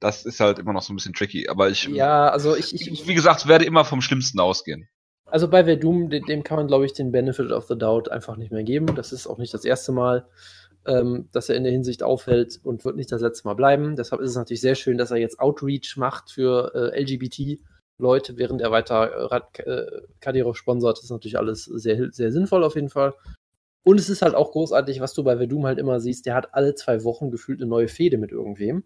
das 0.00 0.24
ist 0.24 0.40
halt 0.40 0.58
immer 0.58 0.72
noch 0.72 0.82
so 0.82 0.92
ein 0.92 0.96
bisschen 0.96 1.14
tricky. 1.14 1.48
Aber 1.48 1.68
ich, 1.68 1.84
ja, 1.84 2.28
also 2.28 2.56
ich, 2.56 2.74
ich, 2.74 3.06
wie 3.06 3.14
gesagt, 3.14 3.48
werde 3.48 3.64
immer 3.64 3.84
vom 3.84 4.00
Schlimmsten 4.00 4.40
ausgehen. 4.40 4.88
Also 5.30 5.48
bei 5.48 5.64
Verdum, 5.64 6.08
dem, 6.08 6.42
kann 6.42 6.56
man, 6.56 6.68
glaube 6.68 6.86
ich, 6.86 6.94
den 6.94 7.12
Benefit 7.12 7.52
of 7.52 7.66
the 7.66 7.76
Doubt 7.76 8.10
einfach 8.10 8.36
nicht 8.36 8.50
mehr 8.50 8.64
geben. 8.64 8.94
Das 8.94 9.12
ist 9.12 9.26
auch 9.26 9.38
nicht 9.38 9.52
das 9.52 9.64
erste 9.64 9.92
Mal, 9.92 10.26
ähm, 10.86 11.28
dass 11.32 11.48
er 11.48 11.56
in 11.56 11.64
der 11.64 11.72
Hinsicht 11.72 12.02
aufhält 12.02 12.58
und 12.62 12.84
wird 12.84 12.96
nicht 12.96 13.12
das 13.12 13.20
letzte 13.20 13.46
Mal 13.46 13.54
bleiben. 13.54 13.94
Deshalb 13.96 14.22
ist 14.22 14.30
es 14.30 14.36
natürlich 14.36 14.62
sehr 14.62 14.74
schön, 14.74 14.96
dass 14.96 15.10
er 15.10 15.18
jetzt 15.18 15.38
Outreach 15.38 15.96
macht 15.96 16.30
für 16.30 16.72
äh, 16.74 17.00
LGBT-Leute, 17.02 18.38
während 18.38 18.62
er 18.62 18.70
weiter 18.70 19.30
äh, 19.30 19.62
äh, 19.62 20.02
Kadirov 20.20 20.56
sponsert. 20.56 20.96
Das 20.96 21.04
ist 21.04 21.10
natürlich 21.10 21.38
alles 21.38 21.64
sehr, 21.64 22.10
sehr 22.10 22.32
sinnvoll 22.32 22.64
auf 22.64 22.74
jeden 22.74 22.90
Fall. 22.90 23.12
Und 23.84 24.00
es 24.00 24.08
ist 24.08 24.22
halt 24.22 24.34
auch 24.34 24.52
großartig, 24.52 25.00
was 25.00 25.14
du 25.14 25.24
bei 25.24 25.36
Verdum 25.36 25.66
halt 25.66 25.78
immer 25.78 26.00
siehst. 26.00 26.26
Der 26.26 26.34
hat 26.34 26.54
alle 26.54 26.74
zwei 26.74 27.04
Wochen 27.04 27.30
gefühlt 27.30 27.60
eine 27.60 27.68
neue 27.68 27.88
Fehde 27.88 28.18
mit 28.18 28.32
irgendwem. 28.32 28.84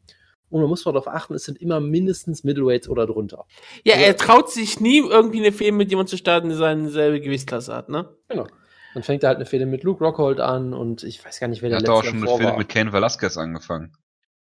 Und 0.53 0.61
man 0.61 0.69
muss 0.69 0.85
darauf 0.85 1.09
achten, 1.09 1.35
es 1.35 1.45
sind 1.45 1.61
immer 1.61 1.81
mindestens 1.81 2.45
Middleweights 2.45 2.89
oder 2.89 3.07
drunter. 3.07 3.47
Ja, 3.85 3.95
also, 3.95 4.07
er 4.07 4.17
traut 4.17 4.51
sich 4.51 4.81
nie 4.81 4.99
irgendwie 4.99 5.41
eine 5.41 5.51
Fehde 5.51 5.73
mit 5.73 5.89
jemandem 5.89 6.11
zu 6.11 6.19
starten, 6.19 6.51
der 6.51 6.59
seine 6.59 6.91
selbe 6.91 7.21
Gewichtsklasse 7.21 7.75
hat, 7.75 7.89
ne? 7.89 8.15
Genau. 8.29 8.47
Dann 8.93 9.03
fängt 9.03 9.23
er 9.23 9.29
halt 9.29 9.37
eine 9.37 9.47
Fehde 9.47 9.65
mit 9.65 9.83
Luke 9.83 10.05
Rockhold 10.05 10.41
an 10.41 10.75
und 10.75 11.05
ich 11.05 11.25
weiß 11.25 11.41
gar 11.41 11.49
nicht, 11.49 11.63
wer 11.63 11.71
der 11.71 11.79
letzte 11.79 11.91
war. 11.91 11.97
Er 11.97 11.99
hat 12.01 12.05
auch 12.05 12.11
schon 12.11 12.29
eine 12.29 12.39
Fehde 12.39 12.59
mit 12.59 12.69
Kane 12.69 12.93
Velasquez 12.93 13.39
angefangen. 13.39 13.97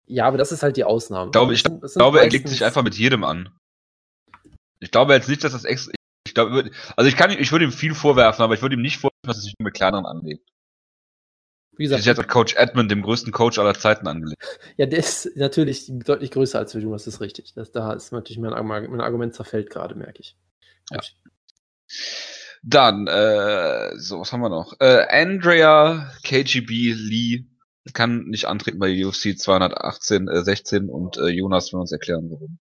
Ja, 0.05 0.27
aber 0.27 0.37
das 0.37 0.51
ist 0.51 0.61
halt 0.61 0.77
die 0.77 0.83
Ausnahme. 0.83 1.27
Ich 1.27 1.31
glaube, 1.31 1.53
ich 1.53 1.63
sind, 1.63 1.81
glaube 1.95 2.19
er 2.19 2.29
legt 2.29 2.47
sich 2.47 2.63
einfach 2.63 2.83
mit 2.83 2.95
jedem 2.95 3.23
an. 3.23 3.49
Ich 4.79 4.91
glaube 4.91 5.13
jetzt 5.13 5.27
nicht, 5.27 5.43
dass 5.43 5.53
das 5.53 5.65
ex. 5.65 5.89
Ich 6.27 6.35
glaube, 6.35 6.69
also 6.95 7.07
ich 7.07 7.15
kann, 7.15 7.31
ich 7.31 7.51
würde 7.51 7.65
ihm 7.65 7.71
viel 7.71 7.95
vorwerfen, 7.95 8.43
aber 8.43 8.53
ich 8.53 8.61
würde 8.61 8.75
ihm 8.75 8.81
nicht 8.83 8.97
vorwerfen, 8.97 9.23
dass 9.23 9.37
er 9.37 9.41
sich 9.41 9.55
nur 9.57 9.65
mit 9.65 9.73
kleineren 9.73 10.05
anlegt. 10.05 10.47
Wie 11.77 11.83
gesagt, 11.83 12.01
ich 12.01 12.07
hätte 12.07 12.24
Coach 12.24 12.56
Edmund, 12.56 12.89
dem 12.89 13.01
größten 13.01 13.31
Coach 13.31 13.60
aller 13.60 13.74
Zeiten, 13.74 14.07
angelegt. 14.07 14.42
Ja, 14.77 14.86
der 14.86 15.00
ist 15.00 15.36
natürlich 15.36 15.88
deutlich 15.89 16.31
größer 16.31 16.60
als 16.60 16.72
Verdum, 16.72 16.92
das 16.92 17.07
ist 17.07 17.22
richtig. 17.22 17.54
Das, 17.54 17.72
da 17.72 17.94
ist 17.94 18.12
natürlich 18.12 18.39
mein, 18.39 18.54
mein 18.66 19.01
Argument 19.01 19.33
zerfällt 19.33 19.69
gerade, 19.69 19.95
merke 19.95 20.19
ich. 20.19 20.38
Ja. 20.92 21.00
Dann, 22.63 23.07
äh, 23.07 23.98
so, 23.98 24.22
was 24.22 24.31
haben 24.31 24.42
wir 24.42 24.50
noch? 24.50 24.74
Äh, 24.80 25.06
Andrea 25.10 26.12
KGB 26.24 26.94
Lee 26.94 27.45
kann 27.94 28.25
nicht 28.25 28.45
antreten 28.45 28.80
bei 28.80 29.06
UFC 29.06 29.38
218, 29.38 30.27
äh, 30.27 30.44
16 30.44 30.89
und 30.89 31.18
äh, 31.18 31.27
Jonas 31.27 31.72
will 31.72 31.80
uns 31.80 31.92
erklären, 31.92 32.30
warum. 32.31 32.57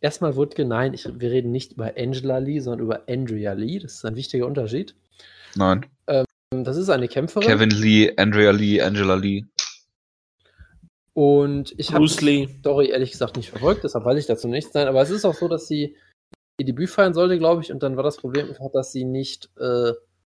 Erstmal 0.00 0.36
Wutke, 0.36 0.64
nein, 0.64 0.92
ich, 0.94 1.06
wir 1.06 1.30
reden 1.30 1.50
nicht 1.50 1.72
über 1.72 1.94
Angela 1.96 2.38
Lee, 2.38 2.60
sondern 2.60 2.84
über 2.84 3.02
Andrea 3.08 3.52
Lee. 3.52 3.78
Das 3.78 3.94
ist 3.94 4.04
ein 4.04 4.16
wichtiger 4.16 4.46
Unterschied. 4.46 4.94
Nein. 5.56 5.86
Ähm, 6.06 6.24
das 6.62 6.76
ist 6.76 6.90
eine 6.90 7.08
Kämpferin. 7.08 7.48
Kevin 7.48 7.70
Lee, 7.70 8.14
Andrea 8.16 8.52
Lee, 8.52 8.80
Angela 8.80 9.14
Lee. 9.14 9.46
Und 11.14 11.74
ich 11.76 11.92
habe 11.92 12.06
die 12.06 12.48
Story 12.58 12.90
ehrlich 12.90 13.12
gesagt 13.12 13.36
nicht 13.36 13.50
verfolgt, 13.50 13.84
deshalb 13.84 14.04
weiß 14.04 14.18
ich 14.18 14.26
dazu 14.26 14.48
nichts. 14.48 14.74
Nein, 14.74 14.88
aber 14.88 15.00
es 15.00 15.10
ist 15.10 15.24
auch 15.24 15.34
so, 15.34 15.48
dass 15.48 15.66
sie 15.66 15.96
ihr 16.58 16.66
Debüt 16.66 16.90
feiern 16.90 17.14
sollte, 17.14 17.38
glaube 17.38 17.62
ich, 17.62 17.72
und 17.72 17.82
dann 17.82 17.96
war 17.96 18.02
das 18.02 18.16
Problem 18.16 18.48
einfach, 18.48 18.70
dass 18.72 18.92
sie 18.92 19.04
nicht 19.04 19.50
äh, 19.58 19.92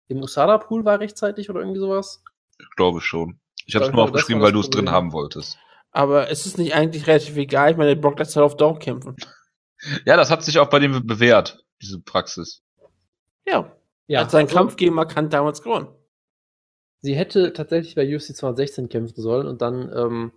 im 0.09 0.23
Usada-Pool 0.23 0.85
war 0.85 1.01
rechtzeitig 1.01 1.51
oder 1.51 1.61
irgendwie 1.61 1.81
sowas. 1.81 2.23
Ich 2.59 2.71
glaube 2.77 3.01
schon. 3.01 3.39
Ich 3.67 3.75
habe 3.75 3.87
es 3.87 3.93
nur 3.93 4.03
aufgeschrieben, 4.03 4.43
weil 4.43 4.53
du 4.53 4.61
es 4.61 4.71
drin 4.71 4.91
haben 4.91 5.13
wolltest. 5.13 5.59
Aber 5.91 6.31
es 6.31 6.47
ist 6.47 6.59
nicht 6.59 6.75
eigentlich 6.75 7.07
relativ 7.07 7.37
egal. 7.37 7.73
Ich 7.73 7.77
meine, 7.77 7.97
Brock 7.97 8.19
lässt 8.19 8.35
halt 8.37 8.45
auf 8.45 8.57
Dauer 8.57 8.79
kämpfen. 8.79 9.17
Ja, 10.07 10.17
das 10.17 10.31
hat 10.31 10.43
sich 10.43 10.59
auch 10.59 10.71
bei 10.71 10.79
dem 10.79 11.07
bewährt, 11.07 11.65
diese 11.81 12.01
Praxis. 12.01 12.63
Ja. 13.47 13.71
ja. 14.07 14.21
Hat 14.21 14.31
seinen 14.31 14.47
also, 14.47 14.57
Kampf 14.57 14.77
gegen 14.77 14.95
Markant 14.95 15.33
damals 15.33 15.63
gewonnen. 15.63 15.89
Sie 17.01 17.15
hätte 17.15 17.53
tatsächlich 17.53 17.95
bei 17.95 18.15
UFC 18.15 18.35
216 18.35 18.89
kämpfen 18.89 19.21
sollen 19.23 19.47
und 19.47 19.63
dann 19.63 19.91
ähm, 19.95 20.33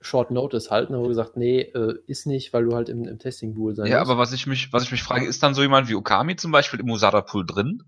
Short 0.00 0.30
Notice 0.30 0.70
halten, 0.70 0.94
aber 0.94 1.08
gesagt, 1.08 1.36
nee, 1.36 1.60
äh, 1.60 1.98
ist 2.06 2.26
nicht, 2.26 2.52
weil 2.52 2.64
du 2.64 2.74
halt 2.74 2.88
im, 2.88 3.04
im 3.06 3.18
Testing 3.18 3.54
Pool 3.54 3.74
sein 3.74 3.86
Ja, 3.86 4.00
musst. 4.00 4.10
aber 4.10 4.18
was 4.20 4.32
ich 4.32 4.46
mich, 4.46 4.72
was 4.72 4.84
ich 4.84 4.90
mich 4.92 5.02
frage, 5.02 5.26
ist 5.26 5.42
dann 5.42 5.54
so 5.54 5.62
jemand 5.62 5.88
wie 5.88 5.94
Okami 5.94 6.36
zum 6.36 6.50
Beispiel 6.52 6.80
im 6.80 6.90
Usada 6.90 7.20
Pool 7.20 7.44
drin? 7.46 7.82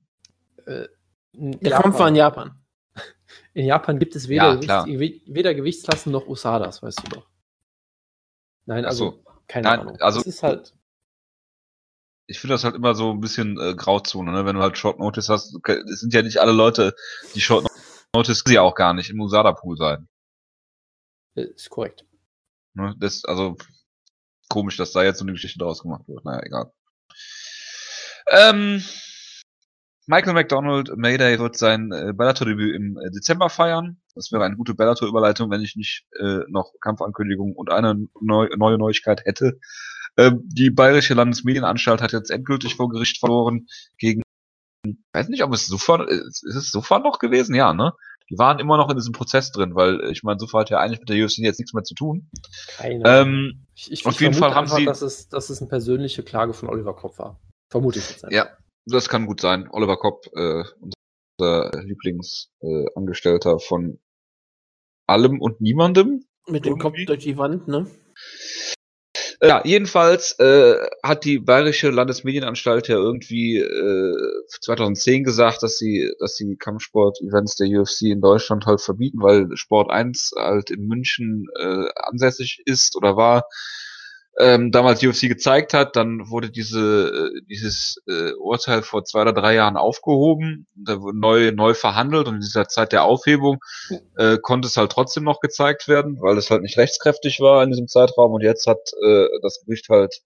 Äh, 0.66 0.87
Der 1.32 1.73
Kampf 1.80 1.99
war 1.99 2.09
in 2.09 2.16
Japan. 2.16 2.52
In 3.54 3.66
Japan 3.66 3.99
gibt 3.99 4.14
es 4.14 4.28
weder, 4.28 4.61
ja, 4.62 4.85
Gewichts, 4.85 5.25
weder 5.26 5.54
Gewichtsklassen 5.54 6.12
noch 6.12 6.28
Usadas, 6.28 6.82
weißt 6.82 7.02
du 7.04 7.16
doch. 7.16 7.26
Nein, 8.66 8.85
also 8.85 9.11
so. 9.11 9.25
keine 9.49 9.68
Nein, 9.68 9.80
Ahnung. 9.80 9.97
Also, 10.00 10.20
das 10.20 10.26
ist 10.28 10.42
halt 10.44 10.75
ich 12.30 12.38
finde 12.38 12.54
das 12.54 12.62
halt 12.62 12.76
immer 12.76 12.94
so 12.94 13.11
ein 13.11 13.20
bisschen 13.20 13.59
äh, 13.59 13.75
Grauzone, 13.75 14.30
ne? 14.30 14.47
wenn 14.47 14.54
du 14.54 14.62
halt 14.62 14.78
Short 14.78 15.00
Notice 15.00 15.28
hast. 15.28 15.59
Es 15.66 16.00
sind 16.00 16.14
ja 16.14 16.23
nicht 16.23 16.38
alle 16.38 16.52
Leute, 16.52 16.94
die 17.35 17.40
Short 17.40 17.66
Notice 18.14 18.43
sie 18.45 18.55
ja 18.55 18.62
auch 18.62 18.75
gar 18.75 18.95
nicht 18.95 19.11
im 19.11 19.21
Usada 19.21 19.52
Pool 19.52 19.76
sein. 19.76 20.09
Ist 21.35 21.71
korrekt. 21.71 22.05
Ne? 22.75 22.95
Das, 22.99 23.25
also 23.25 23.57
komisch, 24.49 24.76
dass 24.76 24.93
da 24.93 25.02
jetzt 25.02 25.19
so 25.19 25.25
eine 25.25 25.33
Geschichte 25.33 25.59
draus 25.59 25.83
gemacht 25.83 26.09
wird. 26.09 26.25
Naja, 26.25 26.43
egal. 26.43 26.73
Ähm, 28.31 28.83
Michael 30.07 30.35
McDonald, 30.35 30.97
Mayday, 30.97 31.38
wird 31.38 31.57
sein 31.57 31.93
äh, 31.93 32.12
Bellator-Debüt 32.12 32.75
im 32.75 32.99
äh, 32.99 33.11
Dezember 33.11 33.49
feiern. 33.49 34.00
Das 34.14 34.33
wäre 34.33 34.45
eine 34.45 34.57
gute 34.57 34.75
Bellator-Überleitung, 34.75 35.50
wenn 35.50 35.62
ich 35.62 35.76
nicht 35.76 36.07
äh, 36.19 36.40
noch 36.49 36.73
Kampfankündigung 36.81 37.55
und 37.55 37.71
eine 37.71 37.95
neu 38.21 38.49
neue 38.57 38.76
Neuigkeit 38.76 39.25
hätte. 39.25 39.61
Ähm, 40.17 40.43
die 40.45 40.71
Bayerische 40.71 41.14
Landesmedienanstalt 41.14 42.02
hat 42.02 42.12
jetzt 42.12 42.31
endgültig 42.31 42.75
vor 42.75 42.88
Gericht 42.88 43.19
verloren 43.21 43.67
gegen, 43.99 44.23
weiß 45.12 45.28
nicht, 45.28 45.42
ob 45.42 45.52
es 45.52 45.66
Sufan, 45.66 46.06
ist 46.09 46.44
es 46.44 46.70
Sufan 46.70 47.02
noch 47.02 47.18
gewesen? 47.18 47.54
Ja, 47.54 47.73
ne? 47.73 47.92
Die 48.30 48.38
waren 48.38 48.61
immer 48.61 48.76
noch 48.76 48.88
in 48.90 48.97
diesem 48.97 49.12
Prozess 49.12 49.50
drin, 49.50 49.75
weil 49.75 50.09
ich 50.11 50.23
meine, 50.23 50.38
Sufan 50.38 50.61
hat 50.61 50.70
ja 50.70 50.78
eigentlich 50.78 51.00
mit 51.00 51.09
der 51.09 51.25
UFC 51.25 51.38
jetzt 51.38 51.59
nichts 51.59 51.75
mehr 51.75 51.82
zu 51.82 51.94
tun. 51.94 52.30
Keine 52.76 53.02
ähm, 53.04 53.66
ich, 53.75 53.90
ich, 53.90 54.06
auf 54.06 54.14
ich 54.14 54.20
jeden 54.20 54.35
Fall 54.35 54.54
haben 54.54 54.68
sie. 54.68 54.85
Dass 54.85 55.02
es, 55.02 55.28
dass 55.28 55.50
es 55.50 55.61
eine 55.61 55.68
persönliche 55.68 56.23
Klage 56.23 56.52
von 56.52 56.68
Oliver 56.68 56.94
Kopf 56.94 57.18
war. 57.18 57.40
Vermute 57.68 57.99
ich 57.99 58.09
jetzt 58.09 58.25
einfach. 58.25 58.37
Ja, 58.37 58.56
das 58.87 59.09
kann 59.09 59.26
gut 59.26 59.40
sein. 59.40 59.68
Oliver 59.70 59.97
Kopp, 59.97 60.26
äh, 60.35 60.62
unser 61.38 61.82
Lieblingsangestellter 61.82 63.56
äh, 63.56 63.59
von 63.59 63.99
allem 65.06 65.40
und 65.40 65.61
niemandem. 65.61 66.25
Mit 66.47 66.66
dem 66.66 66.78
Kopf 66.78 66.94
durch 67.06 67.25
die 67.25 67.37
Wand, 67.37 67.68
ne? 67.68 67.87
Ja, 69.42 69.62
jedenfalls 69.64 70.38
äh, 70.38 70.75
hat 71.02 71.25
die 71.25 71.38
Bayerische 71.38 71.88
Landesmedienanstalt 71.88 72.88
ja 72.88 72.97
irgendwie 72.97 73.56
äh, 73.56 74.14
2010 74.61 75.25
gesagt, 75.25 75.62
dass 75.62 75.78
sie, 75.78 76.12
dass 76.18 76.37
sie 76.37 76.56
Kampfsport-Events 76.56 77.56
der 77.56 77.68
UFC 77.68 78.02
in 78.02 78.20
Deutschland 78.20 78.66
halt 78.66 78.82
verbieten, 78.82 79.23
weil 79.23 79.49
Sport 79.56 79.90
1 79.90 80.32
halt 80.37 80.70
in 80.70 80.87
München 80.87 81.47
äh, 81.59 81.87
ansässig 81.94 82.61
ist 82.66 82.97
oder 82.97 83.16
war 83.16 83.44
ähm, 84.38 84.70
damals 84.70 85.04
UFC 85.04 85.22
gezeigt 85.22 85.75
hat, 85.75 85.96
dann 85.96 86.30
wurde 86.30 86.50
diese, 86.50 87.32
äh, 87.34 87.40
dieses 87.49 88.00
äh, 88.06 88.32
Urteil 88.32 88.82
vor 88.82 89.04
zwei 89.04 89.22
oder 89.22 89.32
drei 89.32 89.54
Jahren 89.54 89.76
aufgehoben, 89.76 90.66
da 90.75 91.00
wurde 91.00 91.18
neu, 91.18 91.52
neu 91.52 91.75
verhandelt 91.75 92.28
und 92.28 92.37
in 92.37 92.40
dieser 92.40 92.68
Zeit 92.68 92.92
der 92.92 93.04
Aufhebung 93.04 93.58
äh, 94.16 94.38
konnte 94.40 94.68
es 94.68 94.76
halt 94.76 94.92
trotzdem 94.92 95.25
noch 95.25 95.40
gezeigt 95.40 95.88
werden, 95.88 96.18
weil 96.20 96.38
es 96.38 96.50
halt 96.50 96.62
nicht 96.62 96.78
rechtskräftig 96.78 97.40
war 97.40 97.62
in 97.62 97.70
diesem 97.70 97.88
Zeitraum 97.88 98.32
und 98.32 98.42
jetzt 98.42 98.66
hat 98.66 98.92
äh, 99.02 99.26
das 99.42 99.62
Gericht 99.64 99.88
halt 99.88 100.22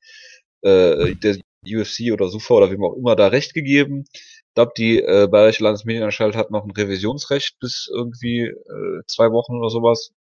äh, 0.62 1.14
der 1.14 1.38
UFC 1.66 2.12
oder 2.12 2.28
SUFA 2.28 2.54
oder 2.54 2.70
wem 2.70 2.84
auch 2.84 2.94
immer 2.94 3.16
da 3.16 3.28
Recht 3.28 3.54
gegeben. 3.54 4.04
Ich 4.12 4.54
glaube, 4.54 4.73
die 4.76 5.00
äh, 5.00 5.26
Bayerische 5.28 5.64
Landesmedienanstalt 5.64 6.37
hat 6.37 6.50
noch 6.50 6.64
ein 6.64 6.70
Revisionsrecht 6.70 7.58
bis 7.58 7.90
irgendwie 7.92 8.42
äh, 8.42 9.02
zwei 9.06 9.32
Wochen 9.32 9.56
oder 9.56 9.70
sowas. 9.70 10.12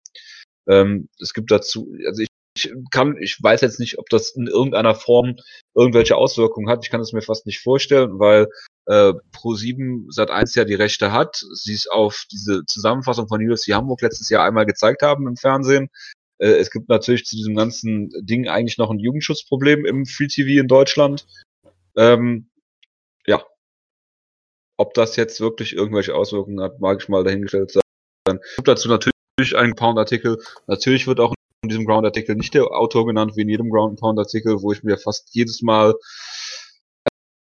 Ähm, 0.68 1.10
es 1.20 1.34
gibt 1.34 1.52
dazu, 1.52 1.94
also 2.08 2.22
ich 2.22 2.30
ich 2.56 2.72
kann, 2.92 3.18
ich 3.18 3.42
weiß 3.42 3.62
jetzt 3.62 3.80
nicht, 3.80 3.98
ob 3.98 4.10
das 4.10 4.32
in 4.32 4.48
irgendeiner 4.48 4.96
Form 4.96 5.36
irgendwelche 5.76 6.16
Auswirkungen 6.16 6.70
hat. 6.70 6.84
Ich 6.84 6.92
kann 6.92 7.02
es 7.02 7.14
mir 7.14 7.22
fast 7.22 7.46
nicht 7.46 7.62
vorstellen, 7.62 8.20
weil 8.20 8.48
äh, 8.86 9.14
Pro7 9.34 10.06
seit 10.10 10.30
eins 10.30 10.54
ja 10.56 10.66
die 10.66 10.76
Rechte 10.76 11.12
hat. 11.12 11.44
Sie 11.54 11.74
es 11.74 11.88
auf 11.88 12.26
diese 12.32 12.64
Zusammenfassung 12.66 13.28
von 13.28 13.42
UFC 13.42 13.74
Hamburg 13.74 14.02
letztes 14.02 14.30
Jahr 14.30 14.46
einmal 14.46 14.66
gezeigt 14.66 15.02
haben 15.02 15.28
im 15.28 15.36
Fernsehen. 15.36 15.90
Äh, 16.38 16.50
es 16.50 16.70
gibt 16.70 16.90
natürlich 16.90 17.26
zu 17.26 17.36
diesem 17.36 17.56
ganzen 17.56 18.10
Ding 18.22 18.48
eigentlich 18.48 18.78
noch 18.78 18.92
ein 18.92 19.00
Jugendschutzproblem 19.00 19.86
im 19.86 20.06
Free 20.06 20.28
TV 20.28 20.62
in 20.62 20.68
Deutschland. 20.68 21.26
Ähm, 21.96 22.50
ja. 23.26 23.44
Ob 24.78 24.94
das 24.94 25.16
jetzt 25.16 25.40
wirklich 25.40 25.74
irgendwelche 25.74 26.16
Auswirkungen 26.16 26.62
hat, 26.62 26.80
mag 26.80 27.02
ich 27.02 27.10
mal 27.10 27.24
dahingestellt 27.24 27.72
sein. 27.72 27.82
Es 28.28 28.56
gibt 28.58 28.68
dazu 28.68 28.90
natürlich 28.90 29.14
einen 29.56 29.76
Pound-Artikel. 29.76 30.38
Natürlich 30.68 31.08
wird 31.08 31.20
auch 31.20 31.34
in 31.64 31.70
diesem 31.70 31.86
Ground-Artikel 31.86 32.36
nicht 32.36 32.54
der 32.54 32.66
Autor 32.66 33.08
genannt, 33.08 33.34
wie 33.36 33.42
in 33.42 33.50
jedem 33.50 33.70
Ground-Pound-Artikel, 33.70 34.62
wo 34.62 34.72
ich 34.72 34.84
mir 34.84 34.98
fast 34.98 35.34
jedes 35.34 35.62
Mal 35.62 35.96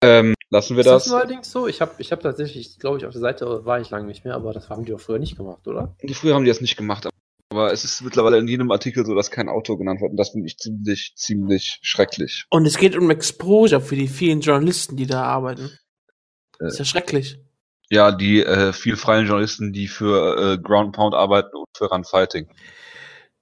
ähm, 0.02 0.34
lassen 0.50 0.76
wir 0.76 0.82
ist 0.82 0.88
das. 0.88 1.06
Ist 1.06 1.12
das 1.12 1.22
allerdings 1.22 1.52
so? 1.52 1.68
Ich 1.68 1.82
habe 1.82 1.92
ich 1.98 2.12
hab 2.12 2.22
tatsächlich, 2.22 2.80
glaube 2.80 2.98
ich, 2.98 3.06
auf 3.06 3.12
der 3.12 3.22
Seite 3.22 3.66
war 3.66 3.80
ich 3.80 3.90
lange 3.90 4.08
nicht 4.08 4.26
mehr, 4.26 4.36
aber 4.36 4.54
das 4.54 4.70
haben 4.70 4.86
die 4.86 4.94
auch 4.94 5.00
früher 5.00 5.20
nicht 5.20 5.38
gemacht, 5.38 5.68
oder? 5.68 5.96
Die 6.02 6.14
früher 6.14 6.36
haben 6.36 6.44
die 6.44 6.50
das 6.50 6.62
nicht 6.62 6.78
gemacht, 6.78 7.08
aber 7.52 7.74
es 7.74 7.84
ist 7.84 8.02
mittlerweile 8.02 8.38
in 8.38 8.48
jedem 8.48 8.72
Artikel 8.72 9.06
so, 9.06 9.14
dass 9.14 9.30
kein 9.30 9.50
Autor 9.50 9.78
genannt 9.78 10.02
wird 10.02 10.12
und 10.12 10.18
das 10.18 10.30
finde 10.30 10.48
ich 10.48 10.58
ziemlich, 10.58 11.14
ziemlich 11.16 11.80
schrecklich. 11.82 12.46
Und 12.50 12.66
es 12.66 12.78
geht 12.78 12.96
um 12.96 13.10
Exposure 13.12 13.82
für 13.82 13.96
die 13.96 14.08
vielen 14.08 14.42
Journalisten, 14.42 14.96
die 14.96 15.08
da 15.08 15.24
arbeiten. 15.24 15.78
Äh, 16.60 16.68
ist 16.68 16.80
ja 16.80 16.86
schrecklich. 16.86 17.40
Ja, 17.90 18.12
die 18.12 18.44
äh, 18.44 18.72
viel 18.72 18.96
freien 18.96 19.26
Journalisten, 19.26 19.74
die 19.74 19.88
für 19.88 20.54
äh, 20.54 20.58
Ground 20.60 20.96
Pound 20.96 21.14
arbeiten 21.14 21.56
und 21.56 21.68
für 21.76 21.86
Run 21.86 22.06
Fighting 22.06 22.48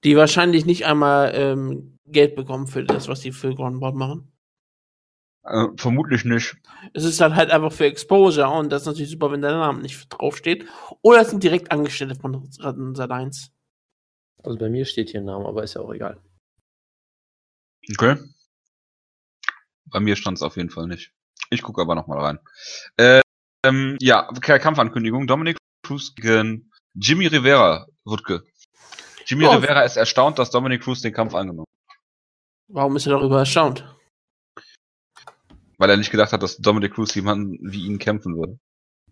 die 0.04 0.16
wahrscheinlich 0.16 0.66
nicht 0.66 0.86
einmal 0.86 1.32
ähm, 1.34 1.98
Geld 2.06 2.36
bekommen 2.36 2.66
für 2.66 2.84
das, 2.84 3.08
was 3.08 3.20
die 3.20 3.32
für 3.32 3.54
Groundboard 3.54 3.94
machen. 3.94 4.32
Äh, 5.44 5.68
vermutlich 5.76 6.24
nicht. 6.24 6.56
Es 6.92 7.04
ist 7.04 7.20
dann 7.20 7.34
halt 7.34 7.50
einfach 7.50 7.72
für 7.72 7.86
Exposure 7.86 8.48
und 8.48 8.70
das 8.70 8.82
ist 8.82 8.86
natürlich 8.86 9.10
super, 9.10 9.32
wenn 9.32 9.40
der 9.40 9.52
Name 9.52 9.80
nicht 9.80 10.08
draufsteht. 10.10 10.66
Oder 11.02 11.22
es 11.22 11.30
sind 11.30 11.42
direkt 11.42 11.72
Angestellte 11.72 12.14
von 12.16 12.46
Sat 12.50 13.10
1. 13.10 13.50
Also 14.44 14.58
bei 14.58 14.68
mir 14.68 14.84
steht 14.84 15.10
hier 15.10 15.20
ein 15.20 15.26
Name, 15.26 15.46
aber 15.46 15.62
ist 15.62 15.74
ja 15.74 15.80
auch 15.80 15.92
egal. 15.92 16.20
Okay. 17.90 18.16
Bei 19.86 20.00
mir 20.00 20.16
stand 20.16 20.36
es 20.36 20.42
auf 20.42 20.56
jeden 20.56 20.70
Fall 20.70 20.86
nicht. 20.86 21.12
Ich 21.50 21.62
gucke 21.62 21.80
aber 21.80 21.94
nochmal 21.94 22.18
rein. 22.18 22.38
Ähm, 23.64 23.96
ja, 24.00 24.28
Kampfankündigung. 24.40 25.26
Dominic 25.26 25.56
Cruz 25.82 26.14
gegen 26.14 26.70
Jimmy 26.94 27.26
Rivera, 27.26 27.86
Wutke. 28.04 28.44
Jimmy 29.28 29.44
oh. 29.44 29.50
Rivera 29.50 29.82
ist 29.82 29.96
erstaunt, 29.96 30.38
dass 30.38 30.50
Dominic 30.50 30.82
Cruz 30.82 31.02
den 31.02 31.12
Kampf 31.12 31.34
angenommen 31.34 31.66
hat. 31.68 31.96
Warum 32.68 32.96
ist 32.96 33.06
er 33.06 33.12
darüber 33.12 33.40
erstaunt? 33.40 33.84
Weil 35.76 35.90
er 35.90 35.96
nicht 35.98 36.10
gedacht 36.10 36.32
hat, 36.32 36.42
dass 36.42 36.56
Dominic 36.56 36.94
Cruz 36.94 37.14
jemanden 37.14 37.58
wie 37.60 37.86
ihn 37.86 37.98
kämpfen 37.98 38.36
würde. 38.36 38.58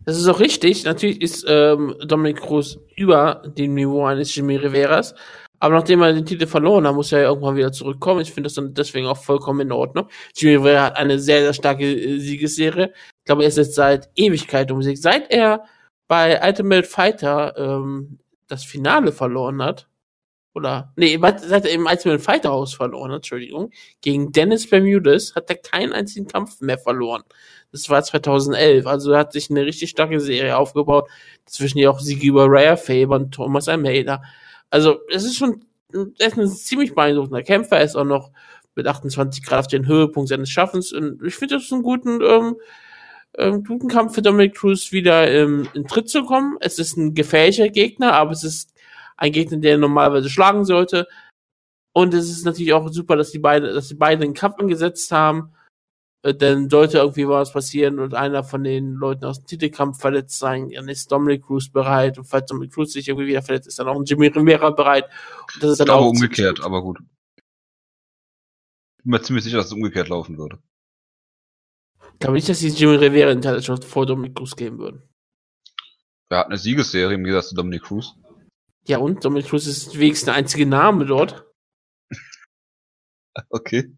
Das 0.04 0.16
ist 0.18 0.26
auch 0.26 0.40
richtig. 0.40 0.84
Natürlich 0.84 1.20
ist 1.20 1.44
ähm, 1.48 1.94
Dominic 2.06 2.40
Cruz 2.40 2.78
über 2.96 3.42
dem 3.56 3.74
Niveau 3.74 4.04
eines 4.06 4.34
Jimmy 4.34 4.56
Riveras. 4.56 5.14
Aber 5.58 5.74
nachdem 5.74 6.02
er 6.02 6.12
den 6.12 6.26
Titel 6.26 6.46
verloren 6.46 6.86
hat, 6.86 6.94
muss 6.94 7.12
er 7.12 7.20
ja 7.22 7.28
irgendwann 7.28 7.56
wieder 7.56 7.72
zurückkommen. 7.72 8.20
Ich 8.20 8.32
finde 8.32 8.46
das 8.46 8.54
dann 8.54 8.74
deswegen 8.74 9.06
auch 9.06 9.16
vollkommen 9.16 9.60
in 9.60 9.72
Ordnung. 9.72 10.08
Jimmy 10.34 10.56
Rivera 10.56 10.84
hat 10.84 10.96
eine 10.96 11.18
sehr, 11.18 11.40
sehr 11.40 11.54
starke 11.54 11.84
äh, 11.84 12.18
Siegesserie. 12.18 12.92
Ich 12.94 13.24
glaube, 13.24 13.42
er 13.42 13.48
ist 13.48 13.58
jetzt 13.58 13.74
seit 13.74 14.10
Ewigkeit 14.16 14.70
um 14.70 14.82
sich. 14.82 15.00
Seit 15.00 15.30
er 15.30 15.64
bei 16.08 16.40
Ultimate 16.42 16.84
Fighter 16.84 17.54
ähm, 17.56 18.18
das 18.48 18.64
Finale 18.64 19.12
verloren 19.12 19.62
hat, 19.62 19.88
oder, 20.56 20.90
nee, 20.96 21.20
seit 21.20 21.66
er 21.66 21.70
im 21.70 21.84
Ultimate 21.84 22.18
Fighter 22.18 22.48
House 22.48 22.72
verloren 22.72 23.10
hat, 23.10 23.16
Entschuldigung, 23.16 23.70
gegen 24.00 24.32
Dennis 24.32 24.66
Bermudez 24.70 25.34
hat 25.34 25.50
er 25.50 25.56
keinen 25.56 25.92
einzigen 25.92 26.28
Kampf 26.28 26.62
mehr 26.62 26.78
verloren. 26.78 27.24
Das 27.72 27.90
war 27.90 28.02
2011, 28.02 28.86
also 28.86 29.12
er 29.12 29.18
hat 29.18 29.34
sich 29.34 29.50
eine 29.50 29.66
richtig 29.66 29.90
starke 29.90 30.18
Serie 30.18 30.56
aufgebaut, 30.56 31.10
zwischen 31.44 31.76
die 31.76 31.86
auch 31.86 32.00
Siege 32.00 32.28
über 32.28 32.46
Raya 32.48 32.76
Faber 32.76 33.16
und 33.16 33.32
Thomas 33.32 33.68
Almeida. 33.68 34.22
Also, 34.70 35.00
es 35.12 35.24
ist 35.24 35.36
schon, 35.36 35.62
er 35.92 36.28
ist 36.28 36.38
ein 36.38 36.48
ziemlich 36.48 36.94
beeindruckender 36.94 37.42
Kämpfer, 37.42 37.76
er 37.76 37.84
ist 37.84 37.94
auch 37.94 38.04
noch 38.04 38.30
mit 38.74 38.86
28 38.86 39.44
Grad 39.44 39.58
auf 39.58 39.66
den 39.66 39.86
Höhepunkt 39.86 40.30
seines 40.30 40.48
Schaffens 40.48 40.90
und 40.90 41.22
ich 41.22 41.34
finde, 41.34 41.56
das 41.56 41.64
ist 41.64 41.72
ein 41.72 41.82
guten, 41.82 42.22
ähm, 42.22 42.56
ähm, 43.36 43.62
guten 43.62 43.88
Kampf 43.88 44.14
für 44.14 44.22
Dominic 44.22 44.54
Cruz 44.54 44.90
wieder 44.90 45.30
ähm, 45.30 45.68
in 45.74 45.86
Tritt 45.86 46.08
zu 46.08 46.24
kommen. 46.24 46.56
Es 46.60 46.78
ist 46.78 46.96
ein 46.96 47.14
gefährlicher 47.14 47.68
Gegner, 47.68 48.14
aber 48.14 48.30
es 48.30 48.42
ist 48.42 48.72
ein 49.16 49.32
Gegner, 49.32 49.58
der 49.58 49.78
normalerweise 49.78 50.28
schlagen 50.28 50.64
sollte. 50.64 51.06
Und 51.92 52.12
es 52.12 52.30
ist 52.30 52.44
natürlich 52.44 52.72
auch 52.72 52.88
super, 52.88 53.16
dass 53.16 53.30
die 53.30 53.38
beiden, 53.38 53.74
dass 53.74 53.88
die 53.88 53.94
beiden 53.94 54.20
den 54.20 54.34
Kampf 54.34 54.58
angesetzt 54.58 55.10
haben. 55.12 55.52
Äh, 56.26 56.34
denn 56.34 56.68
sollte 56.68 56.98
irgendwie 56.98 57.28
was 57.28 57.52
passieren 57.52 58.00
und 58.00 58.14
einer 58.14 58.42
von 58.42 58.64
den 58.64 58.94
Leuten 58.94 59.24
aus 59.24 59.40
dem 59.40 59.46
Titelkampf 59.46 60.00
verletzt 60.00 60.38
sein, 60.38 60.70
dann 60.70 60.88
ist 60.88 61.10
Dominic 61.10 61.44
Cruz 61.44 61.68
bereit. 61.68 62.18
Und 62.18 62.24
falls 62.24 62.46
Dominic 62.46 62.72
Cruz 62.72 62.92
sich 62.92 63.08
irgendwie 63.08 63.28
wieder 63.28 63.42
verletzt, 63.42 63.68
ist 63.68 63.78
dann 63.78 63.88
auch 63.88 63.96
ein 63.96 64.04
Jimmy 64.04 64.26
Rivera 64.26 64.70
bereit. 64.70 65.04
Und 65.54 65.62
das 65.62 65.72
ist 65.72 65.80
dann 65.80 65.90
auch 65.90 66.10
umgekehrt, 66.10 66.60
aber 66.62 66.82
gut. 66.82 66.98
Ich 68.98 69.04
bin 69.04 69.12
mir 69.12 69.22
ziemlich 69.22 69.44
sicher, 69.44 69.58
dass 69.58 69.66
es 69.66 69.72
umgekehrt 69.72 70.08
laufen 70.08 70.36
würde. 70.36 70.58
Ich 72.14 72.18
glaube 72.18 72.34
nicht, 72.34 72.48
dass 72.48 72.58
die 72.58 72.68
Jimmy 72.68 72.96
Rivera 72.96 73.30
in 73.30 73.40
Title 73.40 73.80
vor 73.82 74.04
Dominic 74.04 74.34
Cruz 74.34 74.56
geben 74.56 74.78
würden. 74.78 75.02
Er 76.28 76.38
hat 76.38 76.46
eine 76.46 76.58
Siegesserie 76.58 77.14
im 77.14 77.22
Gegensatz 77.22 77.50
zu 77.50 77.54
Dominic 77.54 77.84
Cruz. 77.84 78.16
Ja, 78.86 78.98
und 78.98 79.24
Dominic 79.24 79.48
Cruz 79.48 79.66
ist 79.66 79.98
wenigstens 79.98 80.26
der 80.26 80.34
einzige 80.34 80.66
Name 80.66 81.06
dort. 81.06 81.44
okay. 83.50 83.92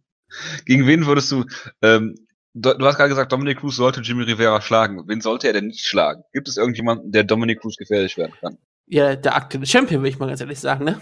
Gegen 0.65 0.87
wen 0.87 1.07
würdest 1.07 1.31
du, 1.31 1.45
ähm, 1.83 2.15
du, 2.55 2.75
du 2.75 2.87
hast 2.87 2.97
gerade 2.97 3.09
gesagt, 3.09 3.33
Dominic 3.33 3.61
Cruz 3.61 3.77
sollte 3.77 4.01
Jimmy 4.01 4.25
Rivera 4.25 4.61
schlagen. 4.61 5.07
Wen 5.07 5.21
sollte 5.21 5.47
er 5.47 5.53
denn 5.53 5.67
nicht 5.67 5.87
schlagen? 5.87 6.23
Gibt 6.33 6.49
es 6.49 6.57
irgendjemanden, 6.57 7.13
der 7.13 7.25
Dominic 7.25 7.61
Cruz 7.61 7.77
gefährlich 7.77 8.17
werden 8.17 8.35
kann? 8.41 8.59
Ja, 8.87 9.17
der 9.17 9.37
aktuelle 9.37 9.67
Champion, 9.67 10.03
will 10.03 10.11
ich 10.11 10.19
mal 10.19 10.29
ganz 10.29 10.41
ehrlich 10.41 10.61
sagen, 10.61 10.85
ne? 10.85 11.01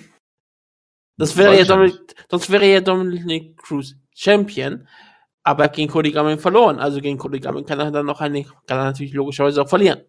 Das 1.18 1.36
wäre 1.36 1.56
ja 1.56 1.64
Dominic, 1.64 2.14
sonst 2.28 2.50
wäre 2.50 2.66
ja 2.66 2.80
Dominic 2.80 3.56
Cruz 3.56 3.94
Champion, 4.14 4.86
aber 5.42 5.68
gegen 5.68 5.90
Cody 5.90 6.10
Gammon 6.10 6.38
verloren. 6.38 6.78
Also 6.78 7.00
gegen 7.00 7.18
Cody 7.18 7.40
Gammon 7.40 7.64
kann 7.64 7.80
er 7.80 7.90
dann 7.90 8.06
noch 8.06 8.20
eine, 8.20 8.42
kann 8.42 8.78
er 8.78 8.84
natürlich 8.84 9.14
logischerweise 9.14 9.62
auch 9.62 9.68
verlieren. 9.68 10.02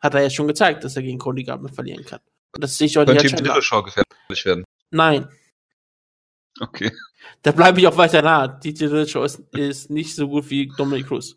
Hat 0.00 0.14
er 0.14 0.22
ja 0.22 0.30
schon 0.30 0.46
gezeigt, 0.46 0.84
dass 0.84 0.96
er 0.96 1.02
gegen 1.02 1.18
Cody 1.18 1.44
Gammon 1.44 1.72
verlieren 1.72 2.04
kann. 2.04 2.20
Das 2.52 2.76
sehe 2.76 2.86
ich 2.86 2.96
heute 2.96 3.14
Könnte 3.14 3.28
Team 3.28 3.44
Dillashaw 3.44 3.82
gefährlich 3.82 4.44
werden? 4.44 4.64
Nein. 4.90 5.28
Okay. 6.60 6.92
Da 7.42 7.52
bleibe 7.52 7.80
ich 7.80 7.86
auch 7.86 7.96
weiter 7.96 8.22
nah. 8.22 8.48
Die 8.48 8.74
Dillashaw 8.74 9.24
ist, 9.24 9.40
ist 9.54 9.90
nicht 9.90 10.14
so 10.14 10.28
gut 10.28 10.50
wie 10.50 10.68
Dominic 10.76 11.06
Cruz. 11.06 11.36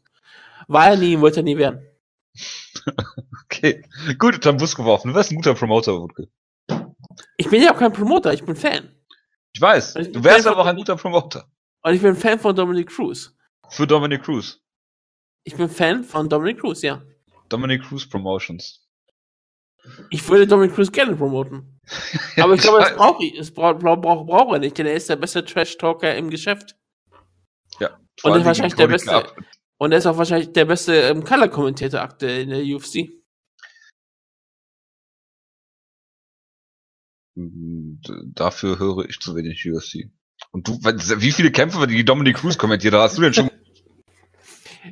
War 0.68 0.92
er 0.92 0.98
nie, 0.98 1.20
wollte 1.20 1.42
er 1.42 1.44
nie 1.44 1.58
werden. 1.58 1.86
okay. 3.46 3.84
Gut, 4.18 4.46
dann 4.46 4.58
Bus 4.58 4.76
geworfen. 4.76 5.10
Du 5.10 5.16
wärst 5.16 5.32
ein 5.32 5.36
guter 5.36 5.54
Promoter, 5.54 5.94
Wutke. 5.94 6.30
Ich 7.38 7.50
bin 7.50 7.62
ja 7.62 7.74
auch 7.74 7.80
kein 7.80 7.94
Promoter, 7.94 8.34
ich 8.34 8.44
bin 8.44 8.56
Fan. 8.56 8.96
Ich 9.54 9.62
weiß. 9.62 9.96
Ich 9.98 10.12
du 10.12 10.24
wärst 10.24 10.48
aber 10.48 10.62
auch 10.62 10.66
ein 10.66 10.76
guter 10.76 10.96
Promoter. 10.96 11.48
Und 11.84 11.94
ich 11.94 12.02
bin 12.02 12.16
Fan 12.16 12.40
von 12.40 12.56
Dominic 12.56 12.90
Cruz. 12.90 13.36
Für 13.70 13.86
Dominic 13.86 14.24
Cruz. 14.24 14.60
Ich 15.44 15.56
bin 15.56 15.70
Fan 15.70 16.04
von 16.04 16.28
Dominic 16.30 16.60
Cruz, 16.60 16.82
ja. 16.82 17.02
Dominic 17.50 17.84
Cruz 17.84 18.08
Promotions. 18.08 18.83
Ich 20.10 20.28
würde 20.30 20.48
Dominic 20.48 20.76
Cruz 20.76 20.92
gerne 20.92 21.16
promoten. 21.16 21.80
Aber 22.38 22.54
ich 22.54 22.62
glaube, 22.62 22.80
das 22.80 22.96
braucht 22.96 23.24
es 23.24 23.54
braucht, 23.54 23.80
braucht, 23.80 24.02
braucht 24.02 24.54
er 24.54 24.60
nicht, 24.60 24.78
denn 24.78 24.86
er 24.86 24.96
ist 24.96 25.10
der 25.10 25.18
beste 25.18 25.44
Trash-Talker 25.44 26.16
im 26.16 26.30
Geschäft. 26.30 26.76
Ja. 27.80 28.00
Und 28.24 28.32
er 28.32 28.38
ist 28.38 28.46
wahrscheinlich 28.46 28.76
der 28.76 28.88
beste. 28.88 29.26
Und 29.78 29.92
er 29.92 29.98
ist 29.98 30.06
auch 30.06 30.18
wahrscheinlich 30.18 30.54
der 30.54 30.66
beste 30.66 30.94
ähm, 30.94 31.24
Color-Kommentator 31.24 32.00
aktuell 32.00 32.44
in 32.44 32.50
der 32.50 32.64
UFC. 32.64 33.10
Dafür 37.36 38.80
höre 38.80 39.10
ich 39.10 39.20
zu 39.20 39.36
wenig 39.36 39.68
UFC. 39.70 40.12
Und 40.52 40.68
du, 40.68 40.74
wie 40.74 41.32
viele 41.32 41.52
Kämpfe 41.52 41.88
die 41.88 42.06
Dominic 42.06 42.38
Cruz 42.38 42.58
kommentiert 42.58 42.94
hast 42.94 43.18
du 43.18 43.22
denn 43.22 43.34
schon? 43.34 43.50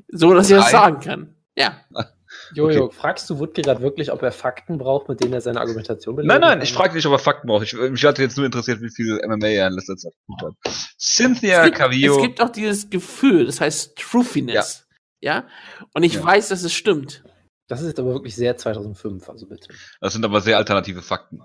So, 0.07 0.33
dass 0.33 0.49
ich 0.49 0.55
das 0.55 0.71
sagen 0.71 1.01
kann. 1.01 1.35
Ja. 1.55 1.83
Jojo, 2.53 2.85
okay. 2.85 2.95
fragst 2.95 3.29
du 3.29 3.39
Wutke 3.39 3.61
gerade 3.61 3.81
wirklich, 3.81 4.11
ob 4.11 4.21
er 4.21 4.31
Fakten 4.31 4.77
braucht, 4.77 5.09
mit 5.09 5.21
denen 5.21 5.33
er 5.33 5.41
seine 5.41 5.59
Argumentation 5.59 6.15
belegt? 6.15 6.27
Nein, 6.27 6.41
nein, 6.41 6.51
kann? 6.51 6.61
ich 6.61 6.73
frage 6.73 6.95
nicht, 6.95 7.05
ob 7.05 7.13
er 7.13 7.19
Fakten 7.19 7.47
braucht. 7.47 7.63
Ich, 7.63 7.73
mich 7.73 8.03
hatte 8.03 8.21
jetzt 8.21 8.37
nur 8.37 8.45
interessiert, 8.45 8.81
wie 8.81 8.89
viel 8.89 9.19
MMA 9.25 9.47
er 9.47 9.67
in 9.67 9.73
letzter 9.73 9.95
Zeit 9.95 10.13
gut 10.27 10.41
hat. 10.41 10.73
Cynthia 10.99 11.65
es 11.65 11.71
Cavillo. 11.71 12.17
Es 12.17 12.21
gibt 12.21 12.41
auch 12.41 12.49
dieses 12.49 12.89
Gefühl, 12.89 13.45
das 13.45 13.61
heißt 13.61 13.95
Truthiness. 13.97 14.87
Ja. 15.19 15.33
ja? 15.33 15.47
Und 15.93 16.03
ich 16.03 16.15
ja. 16.15 16.23
weiß, 16.23 16.49
dass 16.49 16.63
es 16.63 16.73
stimmt. 16.73 17.23
Das 17.67 17.81
ist 17.81 17.87
jetzt 17.87 17.99
aber 17.99 18.13
wirklich 18.13 18.35
sehr 18.35 18.57
2005, 18.57 19.29
also 19.29 19.47
bitte. 19.47 19.73
Das 20.01 20.13
sind 20.13 20.25
aber 20.25 20.41
sehr 20.41 20.57
alternative 20.57 21.01
Fakten. 21.01 21.41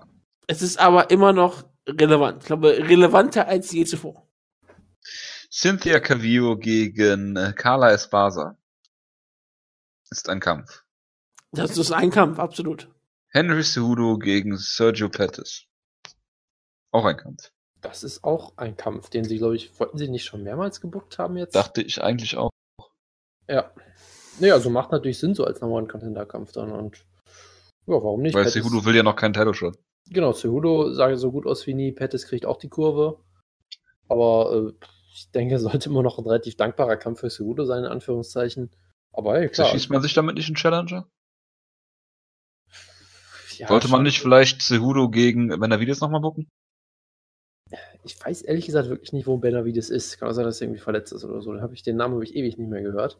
Es 0.47 0.61
ist 0.61 0.77
aber 0.77 1.09
immer 1.09 1.31
noch 1.33 1.63
relevant. 1.87 2.43
Ich 2.43 2.47
glaube, 2.47 2.69
relevanter 2.77 3.47
als 3.47 3.71
je 3.71 3.85
zuvor. 3.85 4.27
Cynthia 5.49 5.99
Cavillo 5.99 6.57
gegen 6.57 7.35
äh, 7.37 7.53
Carla 7.55 7.91
Esparza. 7.91 8.57
Ist 10.09 10.29
ein 10.29 10.39
Kampf. 10.39 10.83
Das 11.51 11.77
ist 11.77 11.91
ein 11.91 12.11
Kampf, 12.11 12.39
absolut. 12.39 12.89
Henry 13.29 13.63
Cejudo 13.63 14.17
gegen 14.17 14.57
Sergio 14.57 15.09
Pettis. 15.09 15.65
Auch 16.91 17.05
ein 17.05 17.17
Kampf. 17.17 17.51
Das 17.81 18.03
ist 18.03 18.23
auch 18.23 18.57
ein 18.57 18.75
Kampf, 18.75 19.09
den 19.09 19.23
sie, 19.23 19.37
glaube 19.37 19.55
ich, 19.55 19.79
wollten 19.79 19.97
sie 19.97 20.07
nicht 20.07 20.25
schon 20.25 20.43
mehrmals 20.43 20.81
gebuckt 20.81 21.19
haben 21.19 21.37
jetzt? 21.37 21.55
Dachte 21.55 21.81
ich 21.81 22.01
eigentlich 22.03 22.37
auch. 22.37 22.49
Ja. 23.47 23.71
Naja, 24.39 24.53
also 24.53 24.69
macht 24.69 24.91
natürlich 24.91 25.19
Sinn 25.19 25.35
so 25.35 25.45
als 25.45 25.61
Number 25.61 25.77
One 25.77 25.87
Contender 25.87 26.25
Kampf 26.25 26.51
dann 26.51 26.71
und 26.71 27.05
ja, 27.87 27.93
warum 27.93 28.21
nicht? 28.21 28.35
Weil 28.35 28.47
Cejudo 28.47 28.83
will 28.83 28.95
ja 28.95 29.03
noch 29.03 29.15
keinen 29.15 29.33
Title 29.33 29.53
Shot. 29.53 29.77
Genau, 30.09 30.33
Cejudo 30.33 30.93
sah 30.93 31.15
so 31.15 31.31
gut 31.31 31.45
aus 31.45 31.65
wie 31.67 31.73
nie. 31.73 31.91
Pettis 31.91 32.27
kriegt 32.27 32.45
auch 32.45 32.57
die 32.57 32.69
Kurve. 32.69 33.19
Aber 34.09 34.73
äh, 34.79 34.85
ich 35.13 35.31
denke, 35.31 35.57
sollte 35.59 35.89
immer 35.89 36.03
noch 36.03 36.17
ein 36.17 36.25
relativ 36.25 36.55
dankbarer 36.57 36.97
Kampf 36.97 37.21
für 37.21 37.29
Cejudo 37.29 37.65
sein, 37.65 37.83
in 37.83 37.89
Anführungszeichen. 37.89 38.71
Aber 39.13 39.37
hey, 39.37 39.49
klar. 39.49 39.69
Schießt 39.69 39.89
man 39.89 40.01
sich 40.01 40.13
damit 40.13 40.35
nicht 40.35 40.47
einen 40.47 40.55
Challenger? 40.55 41.09
Ja, 43.57 43.67
Sollte 43.67 43.87
man 43.87 44.03
nicht 44.03 44.19
vielleicht 44.19 44.61
Cejudo 44.61 45.09
gegen 45.09 45.47
Benavides 45.47 45.99
nochmal 45.99 46.21
bucken? 46.21 46.49
Ich 48.03 48.23
weiß 48.23 48.43
ehrlich 48.43 48.65
gesagt 48.65 48.89
wirklich 48.89 49.13
nicht, 49.13 49.27
wo 49.27 49.37
Benavides 49.37 49.89
ist. 49.89 50.17
Kann 50.17 50.29
auch 50.29 50.33
sein, 50.33 50.45
dass 50.45 50.61
er 50.61 50.67
irgendwie 50.67 50.81
verletzt 50.81 51.11
ist 51.11 51.25
oder 51.25 51.41
so. 51.41 51.51
Dann 51.51 51.61
habe 51.61 51.73
ich 51.73 51.83
den 51.83 51.97
Namen 51.97 52.13
habe 52.13 52.23
ich 52.23 52.35
ewig 52.35 52.57
nicht 52.57 52.69
mehr 52.69 52.81
gehört. 52.81 53.19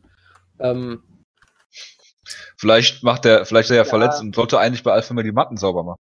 Ähm, 0.60 1.04
vielleicht 2.58 3.04
macht 3.04 3.26
er, 3.26 3.46
vielleicht 3.46 3.70
ist 3.70 3.72
er 3.72 3.78
ja, 3.78 3.84
ja, 3.84 3.90
verletzt 3.90 4.22
und 4.22 4.36
sollte 4.36 4.60
eigentlich 4.60 4.84
bei 4.84 4.94
Alpha 4.94 5.14
die 5.22 5.32
Matten 5.32 5.58
sauber 5.58 5.84
machen. 5.84 6.00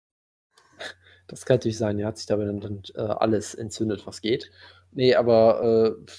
Das 1.28 1.46
kann 1.46 1.56
natürlich 1.56 1.78
sein. 1.78 2.00
Er 2.00 2.08
hat 2.08 2.18
sich 2.18 2.26
dabei 2.26 2.46
dann, 2.46 2.60
dann 2.60 2.82
äh, 2.96 3.02
alles 3.02 3.54
entzündet, 3.54 4.06
was 4.08 4.22
geht. 4.22 4.52
Nee, 4.92 5.16
aber 5.16 5.96
äh, 5.98 6.12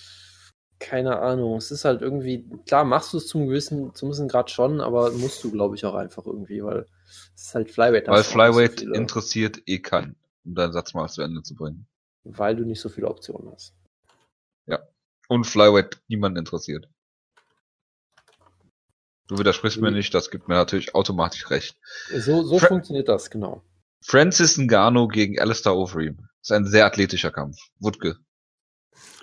keine 0.79 1.19
Ahnung. 1.21 1.57
Es 1.57 1.71
ist 1.71 1.85
halt 1.85 2.03
irgendwie, 2.03 2.49
klar, 2.67 2.85
machst 2.85 3.13
du 3.13 3.19
es 3.19 3.27
zum 3.27 3.47
gewissen, 3.47 3.95
zum 3.95 4.09
gewissen 4.09 4.29
Grad 4.29 4.51
schon, 4.51 4.81
aber 4.81 5.11
musst 5.13 5.43
du, 5.45 5.51
glaube 5.51 5.77
ich, 5.77 5.85
auch 5.85 5.95
einfach 5.95 6.27
irgendwie, 6.27 6.65
weil 6.65 6.87
es 7.35 7.43
ist 7.49 7.55
halt 7.55 7.71
Flyweight. 7.71 8.09
Weil 8.09 8.25
Flyweight 8.25 8.81
so 8.81 8.93
interessiert 8.93 9.63
eh 9.67 9.79
keinen, 9.79 10.17
um 10.45 10.55
deinen 10.55 10.73
Satz 10.73 10.95
mal 10.95 11.09
zu 11.09 11.23
Ende 11.23 11.43
zu 11.43 11.55
bringen. 11.55 11.87
Weil 12.25 12.57
du 12.57 12.65
nicht 12.65 12.81
so 12.81 12.89
viele 12.89 13.09
Optionen 13.09 13.51
hast. 13.53 13.75
Ja. 14.67 14.81
Und 15.29 15.45
Flyweight 15.45 16.01
niemanden 16.09 16.39
interessiert. 16.39 16.89
Du 19.29 19.39
widersprichst 19.39 19.79
mhm. 19.79 19.85
mir 19.85 19.91
nicht, 19.93 20.13
das 20.15 20.31
gibt 20.31 20.49
mir 20.49 20.55
natürlich 20.55 20.95
automatisch 20.95 21.51
recht. 21.51 21.79
So, 22.11 22.43
so 22.43 22.59
Fra 22.59 22.67
funktioniert 22.69 23.09
das, 23.09 23.31
genau. 23.31 23.63
Francis 24.05 24.59
Ngannou 24.59 25.09
gegen 25.09 25.39
Alistair 25.39 25.75
Overeem. 25.75 26.17
Das 26.17 26.51
ist 26.51 26.53
ein 26.53 26.67
sehr 26.67 26.87
athletischer 26.87 27.31
Kampf. 27.31 27.57
Wutke. 27.79 28.19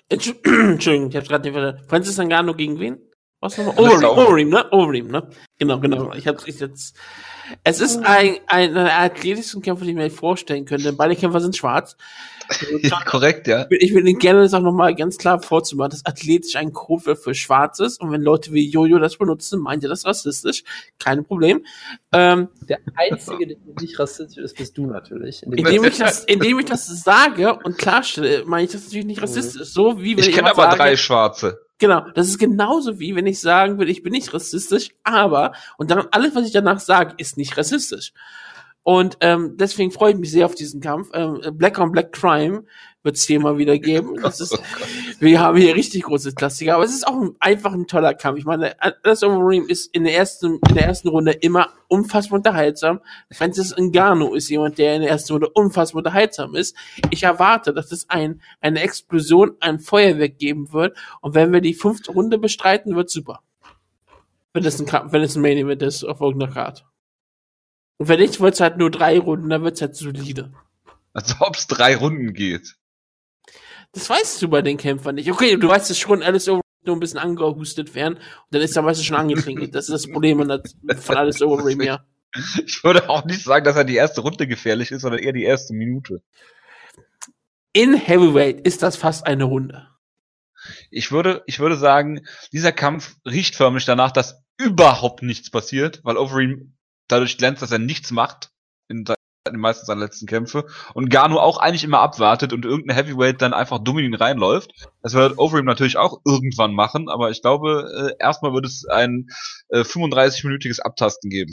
Entschuldigung, 0.07 1.09
ich 1.09 1.15
hab's 1.15 1.27
gerade 1.27 1.43
nicht 1.43 1.53
verstanden. 1.53 1.89
Francis 1.89 2.17
Ngannou 2.17 2.53
gegen 2.55 2.79
wen? 2.79 3.08
Was 3.41 3.57
nochmal? 3.57 3.79
Overeem, 3.79 4.03
Overeem, 4.03 4.49
ne? 4.49 4.71
Overeem, 4.71 5.07
ne? 5.07 5.29
Genau, 5.57 5.79
genau. 5.79 6.13
Ich 6.13 6.27
hab's 6.27 6.45
jetzt. 6.45 6.95
Es 7.63 7.79
ist 7.79 7.97
ein, 8.05 8.37
ein, 8.47 8.75
ein 8.75 8.87
athletischen 8.87 9.61
Kämpfer, 9.61 9.85
den 9.85 9.97
ich 9.97 10.03
mir 10.03 10.11
vorstellen 10.11 10.65
könnte. 10.65 10.91
Beide 10.93 11.15
Kämpfer 11.15 11.39
sind 11.39 11.55
schwarz. 11.55 11.95
ja, 12.81 12.99
korrekt, 13.05 13.47
ja. 13.47 13.65
Ich 13.69 13.93
will 13.93 14.05
Ihnen 14.07 14.19
gerne 14.19 14.41
das 14.41 14.53
auch 14.53 14.61
nochmal 14.61 14.93
ganz 14.93 15.17
klar 15.17 15.41
vorzumachen, 15.41 15.91
dass 15.91 16.05
athletisch 16.05 16.57
ein 16.57 16.73
Code 16.73 17.15
für 17.15 17.33
schwarz 17.33 17.79
ist. 17.79 18.01
Und 18.01 18.11
wenn 18.11 18.21
Leute 18.21 18.51
wie 18.51 18.69
Jojo 18.69 18.99
das 18.99 19.17
benutzen, 19.17 19.61
meint 19.61 19.83
ihr 19.83 19.89
das 19.89 20.05
rassistisch. 20.05 20.63
Kein 20.99 21.23
Problem. 21.23 21.65
Ähm, 22.11 22.49
Der 22.67 22.79
Einzige, 22.95 23.47
der 23.47 23.57
nicht 23.79 23.97
rassistisch 23.97 24.43
ist, 24.43 24.57
bist 24.57 24.77
du 24.77 24.85
natürlich. 24.85 25.43
Indem, 25.43 25.65
indem 25.65 25.83
ich, 25.85 25.97
das, 25.97 26.25
indem 26.25 26.59
ich 26.59 26.65
das 26.65 26.87
sage 27.03 27.57
und 27.63 27.77
klarstelle, 27.77 28.43
meine 28.45 28.65
ich 28.65 28.71
das 28.73 28.83
natürlich 28.83 29.05
nicht 29.05 29.21
rassistisch. 29.21 29.69
So 29.69 30.01
wie 30.01 30.17
wenn 30.17 30.23
ich 30.25 30.33
kenne 30.33 30.51
aber 30.51 30.63
sage, 30.63 30.77
drei 30.77 30.97
Schwarze. 30.97 31.68
Genau, 31.79 32.01
das 32.13 32.27
ist 32.27 32.37
genauso 32.37 32.99
wie 32.99 33.15
wenn 33.15 33.25
ich 33.25 33.39
sagen 33.39 33.79
will, 33.79 33.89
ich 33.89 34.03
bin 34.03 34.11
nicht 34.11 34.33
rassistisch, 34.33 34.89
aber 35.03 35.53
und 35.77 35.89
dann 35.89 36.07
alles, 36.11 36.35
was 36.35 36.45
ich 36.45 36.51
danach 36.51 36.81
sage, 36.81 37.13
ist 37.17 37.37
nicht 37.37 37.57
rassistisch. 37.57 38.11
Und 38.83 39.17
ähm, 39.21 39.55
deswegen 39.57 39.91
freue 39.91 40.13
ich 40.13 40.17
mich 40.17 40.31
sehr 40.31 40.45
auf 40.45 40.55
diesen 40.55 40.81
Kampf. 40.81 41.09
Ähm, 41.13 41.39
Black 41.53 41.79
on 41.79 41.91
Black 41.91 42.11
Crime 42.11 42.63
wird 43.03 43.15
es 43.15 43.23
hier 43.23 43.39
mal 43.39 43.57
wieder 43.57 43.77
geben. 43.77 44.15
Das 44.29 44.39
ist, 44.41 44.59
wir 45.19 45.39
haben 45.39 45.57
hier 45.57 45.75
richtig 45.75 46.03
große 46.03 46.33
Klassiker, 46.33 46.75
aber 46.75 46.83
es 46.83 46.93
ist 46.93 47.07
auch 47.07 47.19
ein, 47.19 47.35
einfach 47.39 47.73
ein 47.73 47.87
toller 47.87 48.13
Kampf. 48.13 48.37
Ich 48.37 48.45
meine, 48.45 48.75
das 49.03 49.23
Overeem 49.23 49.67
ist 49.67 49.93
in 49.93 50.03
der 50.03 50.15
ersten, 50.15 50.59
in 50.69 50.75
der 50.75 50.85
ersten 50.85 51.07
Runde 51.07 51.31
immer 51.31 51.69
unfassbar 51.87 52.37
unterhaltsam. 52.37 52.99
Francis 53.31 53.75
Ngannou 53.75 54.35
ist 54.35 54.49
jemand, 54.49 54.77
der 54.77 54.95
in 54.95 55.01
der 55.01 55.09
ersten 55.09 55.33
Runde 55.33 55.49
unfassbar 55.49 55.99
unterhaltsam 55.99 56.55
ist. 56.55 56.75
Ich 57.09 57.23
erwarte, 57.23 57.73
dass 57.73 57.91
es 57.91 58.09
ein, 58.09 58.41
eine 58.61 58.81
Explosion, 58.81 59.55
ein 59.61 59.79
Feuerwerk 59.79 60.37
geben 60.37 60.71
wird. 60.71 60.97
Und 61.21 61.33
wenn 61.33 61.51
wir 61.51 61.61
die 61.61 61.73
fünfte 61.73 62.11
Runde 62.11 62.37
bestreiten, 62.37 62.95
wird 62.95 63.09
super. 63.09 63.41
Wenn 64.53 64.65
es 64.65 64.79
ein, 64.79 65.11
wenn 65.11 65.23
es 65.23 65.35
ein 65.35 65.41
Main 65.41 65.57
Event 65.57 65.81
ist 65.81 66.03
auf 66.03 66.21
irgendeiner 66.21 66.53
Karte. 66.53 66.83
Und 67.97 68.07
wenn 68.07 68.19
nicht, 68.19 68.39
wird 68.39 68.53
es 68.53 68.61
halt 68.61 68.77
nur 68.77 68.91
drei 68.91 69.19
Runden, 69.19 69.49
dann 69.49 69.63
wird 69.63 69.75
es 69.75 69.81
halt 69.81 69.95
solide. 69.95 70.51
Als 71.13 71.39
ob 71.41 71.55
es 71.55 71.67
drei 71.67 71.95
Runden 71.95 72.33
geht. 72.33 72.78
Das 73.93 74.09
weißt 74.09 74.41
du 74.41 74.47
bei 74.47 74.61
den 74.61 74.77
Kämpfern 74.77 75.15
nicht. 75.15 75.31
Okay, 75.31 75.57
du 75.57 75.67
weißt 75.67 75.89
es 75.89 75.97
schon, 75.97 76.23
alles 76.23 76.47
over 76.47 76.61
nur 76.85 76.95
ein 76.95 76.99
bisschen 76.99 77.19
angehustet 77.19 77.93
werden 77.93 78.15
und 78.15 78.23
dann 78.51 78.61
ist 78.61 78.75
er 78.75 78.83
meistens 78.83 79.05
schon 79.05 79.17
angetrinkelt. 79.17 79.75
Das 79.75 79.89
ist 79.89 80.05
das 80.05 80.11
Problem 80.11 80.37
von 80.37 81.17
alles 81.17 81.41
over 81.41 81.69
ja. 81.83 82.05
Ich 82.65 82.83
würde 82.83 83.09
auch 83.09 83.25
nicht 83.25 83.43
sagen, 83.43 83.65
dass 83.65 83.75
er 83.75 83.83
die 83.83 83.95
erste 83.95 84.21
Runde 84.21 84.47
gefährlich 84.47 84.91
ist, 84.91 85.01
sondern 85.01 85.21
eher 85.21 85.33
die 85.33 85.43
erste 85.43 85.73
Minute. 85.73 86.21
In 87.73 87.95
Heavyweight 87.95 88.61
ist 88.61 88.83
das 88.83 88.95
fast 88.95 89.25
eine 89.25 89.43
Runde. 89.45 89.87
Ich 90.91 91.11
würde, 91.11 91.43
ich 91.47 91.59
würde 91.59 91.77
sagen, 91.77 92.25
dieser 92.51 92.71
Kampf 92.71 93.15
riecht 93.25 93.55
förmlich 93.55 93.85
danach, 93.85 94.11
dass 94.11 94.43
überhaupt 94.57 95.23
nichts 95.23 95.49
passiert, 95.49 96.01
weil 96.03 96.17
Overeem 96.17 96.75
dadurch 97.07 97.37
glänzt, 97.37 97.61
dass 97.61 97.71
er 97.71 97.79
nichts 97.79 98.11
macht 98.11 98.51
in 98.87 99.05
den 99.53 99.61
meisten 99.61 99.85
seiner 99.85 100.01
letzten 100.01 100.25
Kämpfe 100.25 100.65
und 100.93 101.09
Gano 101.09 101.39
auch 101.39 101.57
eigentlich 101.57 101.83
immer 101.83 101.99
abwartet 101.99 102.53
und 102.53 102.65
irgendein 102.65 102.95
Heavyweight 102.95 103.41
dann 103.41 103.53
einfach 103.53 103.79
dumm 103.79 103.99
in 103.99 104.05
ihn 104.05 104.15
reinläuft. 104.15 104.71
Das 105.01 105.13
wird 105.13 105.37
Overeem 105.37 105.65
natürlich 105.65 105.97
auch 105.97 106.21
irgendwann 106.25 106.73
machen, 106.73 107.09
aber 107.09 107.29
ich 107.29 107.41
glaube, 107.41 108.13
äh, 108.19 108.23
erstmal 108.23 108.53
wird 108.53 108.65
es 108.65 108.85
ein 108.85 109.27
äh, 109.69 109.81
35-minütiges 109.81 110.81
Abtasten 110.81 111.29
geben. 111.29 111.51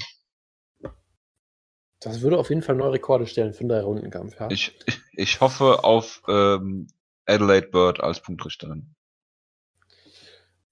Das 2.00 2.20
würde 2.20 2.38
auf 2.38 2.50
jeden 2.50 2.62
Fall 2.62 2.76
neue 2.76 2.92
Rekorde 2.92 3.26
stellen 3.26 3.52
für 3.52 3.60
einen 3.60 3.70
Drei-Runden-Kampf, 3.70 4.38
ja. 4.38 4.48
Ich, 4.50 4.78
ich, 4.86 5.00
ich 5.14 5.40
hoffe 5.40 5.82
auf 5.82 6.22
ähm, 6.28 6.88
Adelaide 7.24 7.68
Bird 7.68 8.00
als 8.00 8.20
Punktrichterin. 8.20 8.94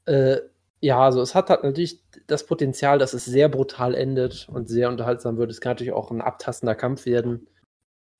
Äh, 0.06 0.36
ja, 0.80 1.00
also 1.00 1.20
es 1.20 1.34
hat 1.34 1.50
halt 1.50 1.64
natürlich 1.64 2.02
das 2.26 2.46
Potenzial, 2.46 2.98
dass 2.98 3.14
es 3.14 3.24
sehr 3.24 3.48
brutal 3.48 3.94
endet 3.94 4.48
und 4.50 4.68
sehr 4.68 4.88
unterhaltsam 4.88 5.36
wird. 5.36 5.50
Es 5.50 5.60
kann 5.60 5.70
natürlich 5.72 5.92
auch 5.92 6.10
ein 6.10 6.20
abtastender 6.20 6.74
Kampf 6.74 7.06
werden, 7.06 7.48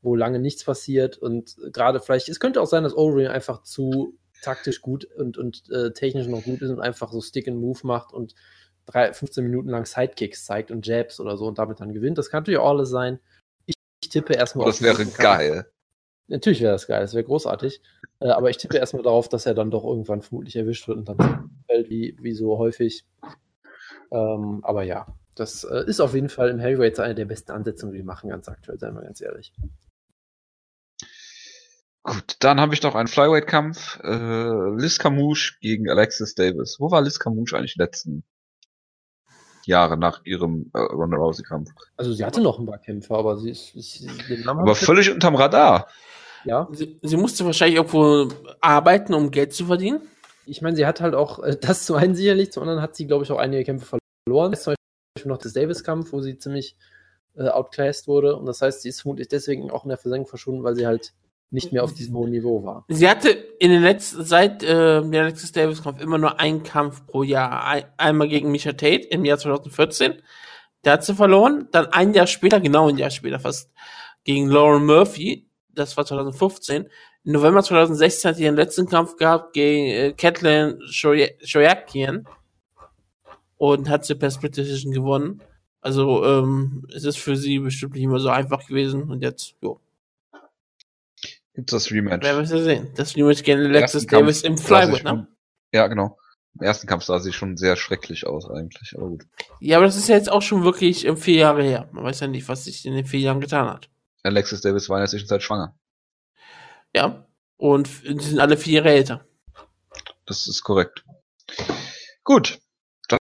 wo 0.03 0.15
lange 0.15 0.39
nichts 0.39 0.65
passiert 0.65 1.19
und 1.19 1.57
gerade 1.73 2.01
vielleicht, 2.01 2.29
es 2.29 2.41
könnte 2.41 2.61
auch 2.61 2.67
sein, 2.67 2.83
dass 2.83 2.97
Overeem 2.97 3.31
einfach 3.31 3.63
zu 3.63 4.19
taktisch 4.43 4.83
gut 4.83 5.05
und, 5.05 5.39
und 5.39 5.71
äh, 5.71 5.93
technisch 5.93 6.27
noch 6.27 6.43
gut 6.43 6.61
ist 6.61 6.71
und 6.71 6.81
einfach 6.81 7.11
so 7.11 7.21
Stick 7.21 7.49
and 7.49 7.59
Move 7.59 7.81
macht 7.83 8.13
und 8.13 8.35
drei, 8.87 9.13
15 9.13 9.45
Minuten 9.45 9.71
lang 9.71 9.87
Sidekicks 9.87 10.45
zeigt 10.45 10.71
und 10.71 10.87
Jabs 10.87 11.21
oder 11.21 11.37
so 11.37 11.47
und 11.47 11.59
damit 11.59 11.81
dann 11.81 11.93
gewinnt. 11.93 12.19
Das 12.19 12.31
kann 12.31 12.43
natürlich 12.43 12.61
auch 12.61 12.71
alles 12.71 12.91
sein. 12.91 13.19
Ich, 13.67 13.75
tippe 14.11 14.35
erstmal 14.35 14.67
oh, 14.67 14.71
Das 14.71 14.83
wäre 14.83 15.05
geil. 15.07 15.67
Natürlich 16.29 16.61
wäre 16.61 16.73
das 16.73 16.87
geil, 16.87 17.03
das 17.03 17.15
wäre 17.15 17.25
großartig. 17.25 17.83
Äh, 18.21 18.29
aber 18.29 18.51
ich 18.51 18.57
tippe 18.57 18.79
erstmal 18.79 19.03
darauf, 19.03 19.29
dass 19.29 19.47
er 19.47 19.55
dann 19.55 19.71
doch 19.71 19.85
irgendwann 19.85 20.23
vermutlich 20.23 20.57
erwischt 20.57 20.89
wird 20.89 20.99
und 20.99 21.09
dann 21.09 21.51
fällt, 21.67 21.91
wie, 21.91 22.17
wie 22.21 22.33
so 22.33 22.59
häufig. 22.59 23.05
Ähm, 24.11 24.61
aber 24.63 24.85
ja, 24.85 25.07
das 25.35 25.65
äh, 25.65 25.85
ist 25.87 26.01
auf 26.01 26.15
jeden 26.15 26.29
Fall 26.29 26.49
im 26.49 26.61
Heavyweight 26.61 27.01
eine 27.01 27.15
der 27.15 27.27
besten 27.27 27.53
Ansetzungen, 27.53 27.93
die 27.93 27.99
wir 27.99 28.05
machen, 28.05 28.31
ganz 28.31 28.49
aktuell, 28.49 28.79
seien 28.79 28.95
wir 28.95 29.03
ganz 29.03 29.21
ehrlich. 29.21 29.53
Gut, 32.03 32.37
dann 32.41 32.61
habe 32.61 32.75
ich 32.75 32.83
noch 32.83 32.95
einen 32.95 33.09
Flyweight-Kampf. 33.09 33.99
Äh, 34.03 34.77
Liz 34.77 34.99
Camouche 34.99 35.55
gegen 35.61 35.89
Alexis 35.89 36.35
Davis. 36.35 36.77
Wo 36.79 36.91
war 36.91 37.01
Liz 37.01 37.19
Camouche 37.19 37.57
eigentlich 37.57 37.77
letzten 37.77 38.25
Jahre 39.67 39.97
nach 39.97 40.25
ihrem 40.25 40.71
äh, 40.75 40.79
Ronda 40.79 41.17
Rousey-Kampf? 41.17 41.71
Also 41.97 42.13
sie 42.13 42.25
hatte 42.25 42.41
noch 42.41 42.59
ein 42.59 42.67
paar 42.67 42.79
Kämpfe, 42.79 43.15
aber 43.15 43.37
sie 43.37 43.51
ist, 43.51 43.75
ist 43.75 44.03
den 44.29 44.43
Namen 44.43 44.61
Aber 44.61 44.75
völlig 44.75 45.11
unterm 45.11 45.35
Radar. 45.37 45.89
ja. 46.45 46.69
Sie, 46.73 46.99
sie 47.03 47.17
musste 47.17 47.45
wahrscheinlich 47.45 47.77
irgendwo 47.77 48.29
arbeiten, 48.61 49.15
um 49.15 49.31
Geld 49.31 49.53
zu 49.53 49.67
verdienen. 49.67 50.01
Ich 50.47 50.61
meine, 50.63 50.77
sie 50.77 50.87
hat 50.87 51.01
halt 51.01 51.15
auch 51.15 51.43
äh, 51.43 51.57
das 51.61 51.87
zum 51.87 51.97
einen 51.97 52.15
sicherlich, 52.15 52.53
zum 52.53 52.63
anderen 52.63 52.83
hat 52.83 52.97
sie, 52.97 53.07
glaube 53.07 53.25
ich, 53.25 53.33
auch 53.33 53.39
einige 53.39 53.65
Kämpfe 53.65 53.99
verloren. 54.27 54.55
Zum 54.55 54.75
Beispiel 55.17 55.31
noch 55.31 55.39
das 55.39 55.53
Davis-Kampf, 55.53 56.13
wo 56.13 56.21
sie 56.21 56.39
ziemlich 56.39 56.77
äh, 57.37 57.49
outclassed 57.49 58.07
wurde. 58.09 58.37
Und 58.37 58.47
das 58.47 58.63
heißt, 58.63 58.83
sie 58.83 58.91
ist 58.91 59.01
vermutlich 59.03 59.29
deswegen 59.29 59.71
auch 59.71 59.85
in 59.85 59.89
der 59.89 59.99
Versenkung 59.99 60.29
verschwunden, 60.29 60.65
weil 60.65 60.77
sie 60.77 60.87
halt 60.87 61.13
nicht 61.51 61.73
mehr 61.73 61.85
auf 61.85 61.95
diesem 61.95 62.15
hohen 62.17 62.31
Niveau 62.31 62.65
war. 62.65 62.85
Sie 62.89 63.09
hatte 63.09 63.31
in 63.31 63.71
den 63.71 63.83
letzten, 63.83 64.25
seit 64.25 64.63
äh, 64.63 65.03
der 65.09 65.23
Alexis 65.23 65.53
Davis 65.53 65.83
Kampf 65.83 66.01
immer 66.01 66.19
nur 66.19 66.41
einen 66.41 66.63
Kampf 66.63 67.07
pro 67.07 67.23
Jahr. 67.23 67.65
Ein, 67.65 67.85
einmal 67.97 68.29
gegen 68.29 68.51
Misha 68.51 68.73
Tate 68.73 69.07
im 69.09 69.25
Jahr 69.25 69.39
2014. 69.39 70.15
Der 70.85 70.95
hat 70.95 71.05
sie 71.05 71.15
verloren. 71.15 71.69
Dann 71.71 71.87
ein 71.87 72.13
Jahr 72.13 72.27
später, 72.27 72.61
genau 72.61 72.89
ein 72.89 72.99
Jahr 72.99 73.11
später 73.11 73.39
fast, 73.39 73.73
gegen 74.25 74.49
Lauren 74.49 74.85
Murphy. 74.85 75.49
Das 75.71 75.97
war 75.97 76.05
2015. 76.05 76.89
Im 77.25 77.33
November 77.33 77.63
2016 77.63 78.29
hat 78.29 78.37
sie 78.37 78.45
ihren 78.45 78.57
letzten 78.57 78.87
Kampf 78.87 79.17
gehabt 79.17 79.53
gegen 79.55 79.87
äh, 79.87 80.13
Kathleen 80.13 80.79
Shoyakian. 80.87 82.27
Und 83.57 83.89
hat 83.89 84.05
sie 84.05 84.17
per 84.17 84.31
Split 84.31 84.57
Decision 84.57 84.93
gewonnen. 84.93 85.41
Also, 85.81 86.25
ähm, 86.25 86.87
es 86.95 87.05
ist 87.05 87.19
für 87.19 87.37
sie 87.37 87.61
bestimmt 87.61 87.95
nicht 87.95 88.03
immer 88.03 88.19
so 88.19 88.29
einfach 88.29 88.67
gewesen. 88.67 89.05
Und 89.05 89.23
jetzt, 89.23 89.55
jo. 89.63 89.81
Gibt's 91.55 91.73
das 91.73 91.91
Rematch? 91.91 92.25
Wer 92.25 92.37
weiß 92.37 92.51
ja 92.51 92.59
sehen. 92.59 92.91
Das 92.97 93.17
Rematch 93.17 93.43
gegen 93.43 93.61
Alexis 93.61 94.07
Kampf 94.07 94.23
Davis 94.23 94.43
im 94.43 94.57
sie 94.57 94.65
Flyweight, 94.65 95.05
ne? 95.05 95.29
Ja, 95.73 95.87
genau. 95.87 96.19
Im 96.55 96.67
ersten 96.67 96.87
Kampf 96.87 97.05
sah 97.05 97.19
sie 97.19 97.33
schon 97.33 97.57
sehr 97.57 97.77
schrecklich 97.77 98.27
aus 98.27 98.49
eigentlich, 98.49 98.95
aber 98.97 99.09
gut. 99.09 99.25
Ja, 99.61 99.79
aber 99.79 99.87
das 99.87 99.97
ist 99.97 100.09
ja 100.09 100.17
jetzt 100.17 100.31
auch 100.31 100.43
schon 100.43 100.63
wirklich 100.63 101.05
ähm, 101.05 101.17
vier 101.17 101.37
Jahre 101.37 101.65
her. 101.65 101.89
Man 101.93 102.05
weiß 102.05 102.21
ja 102.21 102.29
nicht, 102.29 102.49
was 102.49 102.65
sich 102.65 102.85
in 102.85 102.95
den 102.95 103.07
vier 103.07 103.21
Jahren 103.21 103.41
getan 103.41 103.69
hat. 103.69 103.89
Alexis 104.23 104.61
Davis 104.61 104.89
war 104.89 104.99
in 104.99 105.03
der 105.03 105.09
Zwischenzeit 105.09 105.43
schwanger. 105.43 105.77
Ja. 106.95 107.27
Und 107.57 108.05
die 108.05 108.25
sind 108.25 108.39
alle 108.41 108.57
vier 108.57 108.75
Jahre 108.75 108.91
älter. 108.91 109.27
Das 110.27 110.47
ist 110.47 110.63
korrekt. 110.63 111.05
Gut. 112.23 112.61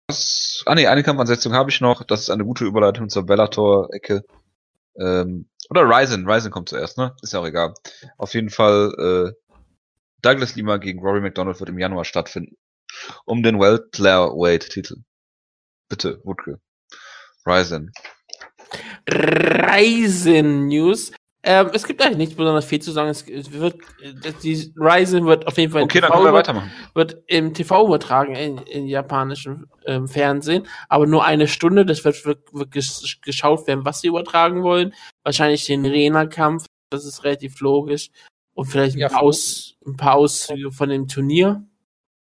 Das, 0.06 0.62
ah 0.66 0.74
nee, 0.74 0.86
eine 0.86 1.02
Kampfansetzung 1.02 1.52
habe 1.52 1.70
ich 1.70 1.80
noch. 1.80 2.04
Das 2.04 2.22
ist 2.22 2.30
eine 2.30 2.44
gute 2.44 2.64
Überleitung 2.64 3.08
zur 3.08 3.26
Bellator-Ecke. 3.26 4.24
Ähm, 4.98 5.49
oder 5.70 5.82
Ryzen. 5.82 6.28
Ryzen 6.28 6.50
kommt 6.50 6.68
zuerst, 6.68 6.98
ne? 6.98 7.14
Ist 7.22 7.32
ja 7.32 7.40
auch 7.40 7.46
egal. 7.46 7.74
Auf 8.18 8.34
jeden 8.34 8.50
Fall, 8.50 8.92
äh, 8.98 9.54
Douglas 10.22 10.54
Lima 10.56 10.76
gegen 10.76 11.00
Rory 11.00 11.20
McDonald 11.20 11.58
wird 11.60 11.70
im 11.70 11.78
Januar 11.78 12.04
stattfinden. 12.04 12.56
Um 13.24 13.42
den 13.42 13.58
Welterweight-Titel. 13.58 14.96
Bitte, 15.88 16.20
Wutke. 16.24 16.60
Ryzen. 17.46 17.92
Ryzen 19.08 20.68
News. 20.68 21.12
Ähm, 21.42 21.70
es 21.72 21.86
gibt 21.86 22.02
eigentlich 22.02 22.18
nichts 22.18 22.34
besonders 22.34 22.66
viel 22.66 22.80
zu 22.82 22.92
sagen. 22.92 23.08
Es 23.08 23.26
wird, 23.26 23.76
äh, 24.02 24.32
die 24.42 24.72
Ryzen 24.76 25.24
wird 25.24 25.46
auf 25.46 25.56
jeden 25.56 25.72
Fall 25.72 25.80
im 25.82 25.84
Okay, 25.86 26.00
dann 26.02 26.10
können 26.12 26.24
wir 26.24 26.32
weitermachen. 26.34 26.70
wird 26.94 27.16
im 27.28 27.54
TV 27.54 27.86
übertragen 27.86 28.34
in, 28.34 28.58
in 28.58 28.86
japanischem 28.86 29.66
ähm, 29.86 30.06
Fernsehen, 30.06 30.66
aber 30.90 31.06
nur 31.06 31.24
eine 31.24 31.48
Stunde. 31.48 31.86
Das 31.86 32.04
wird, 32.04 32.24
wird, 32.26 32.52
wird 32.52 32.72
gesch- 32.74 33.22
geschaut 33.22 33.66
werden, 33.66 33.86
was 33.86 34.02
sie 34.02 34.08
übertragen 34.08 34.62
wollen. 34.62 34.92
Wahrscheinlich 35.24 35.64
den 35.64 35.86
Rena-Kampf, 35.86 36.66
das 36.90 37.06
ist 37.06 37.24
relativ 37.24 37.60
logisch. 37.60 38.10
Und 38.52 38.66
vielleicht 38.66 38.96
ein, 38.96 39.00
Ja, 39.00 39.08
paar, 39.08 39.22
Aus, 39.22 39.76
ein 39.86 39.96
paar 39.96 40.16
Auszüge 40.16 40.70
von 40.72 40.90
dem 40.90 41.08
Turnier. 41.08 41.64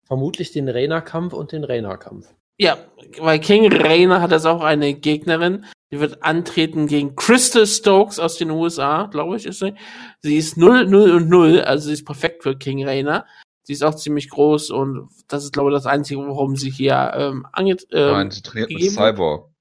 Vermutlich 0.05 0.51
den 0.53 0.69
Rainer-Kampf 0.69 1.33
und 1.33 1.51
den 1.51 1.65
Rainer-Kampf. 1.65 2.27
Ja, 2.57 2.77
weil 3.19 3.39
King 3.39 3.71
Rainer 3.71 4.21
hat 4.21 4.31
das 4.31 4.45
auch 4.45 4.61
eine 4.61 4.93
Gegnerin. 4.93 5.65
Die 5.91 5.99
wird 5.99 6.23
antreten 6.23 6.85
gegen 6.85 7.15
Crystal 7.15 7.65
Stokes 7.65 8.19
aus 8.19 8.37
den 8.37 8.51
USA, 8.51 9.07
glaube 9.07 9.37
ich, 9.37 9.45
ist 9.45 9.59
sie. 9.59 9.73
Sie 10.21 10.37
ist 10.37 10.55
0, 10.55 10.85
0 10.85 11.11
und 11.11 11.29
0, 11.29 11.61
also 11.61 11.87
sie 11.87 11.93
ist 11.93 12.05
perfekt 12.05 12.43
für 12.43 12.55
King 12.55 12.85
Rainer. 12.85 13.25
Sie 13.63 13.73
ist 13.73 13.83
auch 13.83 13.95
ziemlich 13.95 14.29
groß 14.29 14.71
und 14.71 15.09
das 15.27 15.43
ist, 15.43 15.53
glaube 15.53 15.69
ich, 15.69 15.75
das 15.75 15.85
Einzige, 15.85 16.21
warum 16.21 16.55
sie 16.55 16.71
hier 16.71 17.11
ähm, 17.15 17.47
ange 17.51 17.77
ähm, 17.91 18.11
Nein, 18.11 18.31
sie 18.31 18.41
trainiert 18.41 18.71
mit 18.71 18.91
Cyborg. 18.91 19.51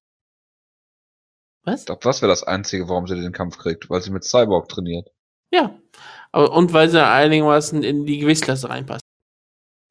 Was? 1.64 1.81
Ich 1.81 1.87
glaube, 1.87 2.01
das 2.03 2.23
wäre 2.23 2.31
das 2.31 2.43
Einzige, 2.43 2.88
warum 2.88 3.07
sie 3.07 3.21
den 3.21 3.33
Kampf 3.33 3.59
kriegt, 3.59 3.91
weil 3.91 4.01
sie 4.01 4.11
mit 4.11 4.25
Cyborg 4.25 4.69
trainiert. 4.69 5.11
Ja. 5.51 5.79
Aber, 6.33 6.53
und 6.53 6.73
weil 6.73 6.88
sie 6.88 7.07
einigermaßen 7.07 7.83
in 7.83 8.07
die 8.07 8.19
Gewichtsklasse 8.19 8.69
reinpasst. 8.69 9.05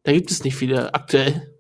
Da 0.04 0.14
gibt 0.14 0.32
es 0.32 0.44
nicht 0.44 0.56
viele 0.56 0.94
aktuell. 0.94 1.57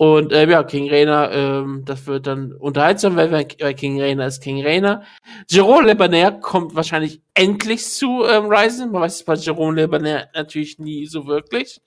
Und 0.00 0.32
äh, 0.32 0.48
ja, 0.48 0.62
King 0.62 0.88
Rainer, 0.88 1.30
ähm, 1.30 1.82
das 1.84 2.06
wird 2.06 2.26
dann 2.26 2.54
unterhaltsam, 2.54 3.16
weil, 3.16 3.30
weil 3.30 3.74
King 3.74 4.00
Rainer 4.00 4.28
ist 4.28 4.42
King 4.42 4.64
Rainer. 4.64 5.02
Jerome 5.46 5.88
Lebaner 5.88 6.32
kommt 6.32 6.74
wahrscheinlich 6.74 7.20
endlich 7.34 7.84
zu 7.84 8.24
ähm, 8.24 8.46
Ryzen. 8.46 8.92
Man 8.92 9.02
weiß 9.02 9.16
es 9.16 9.24
bei 9.24 9.34
Jerome 9.34 9.76
Lebaner 9.76 10.28
natürlich 10.34 10.78
nie 10.78 11.04
so 11.04 11.26
wirklich. 11.26 11.82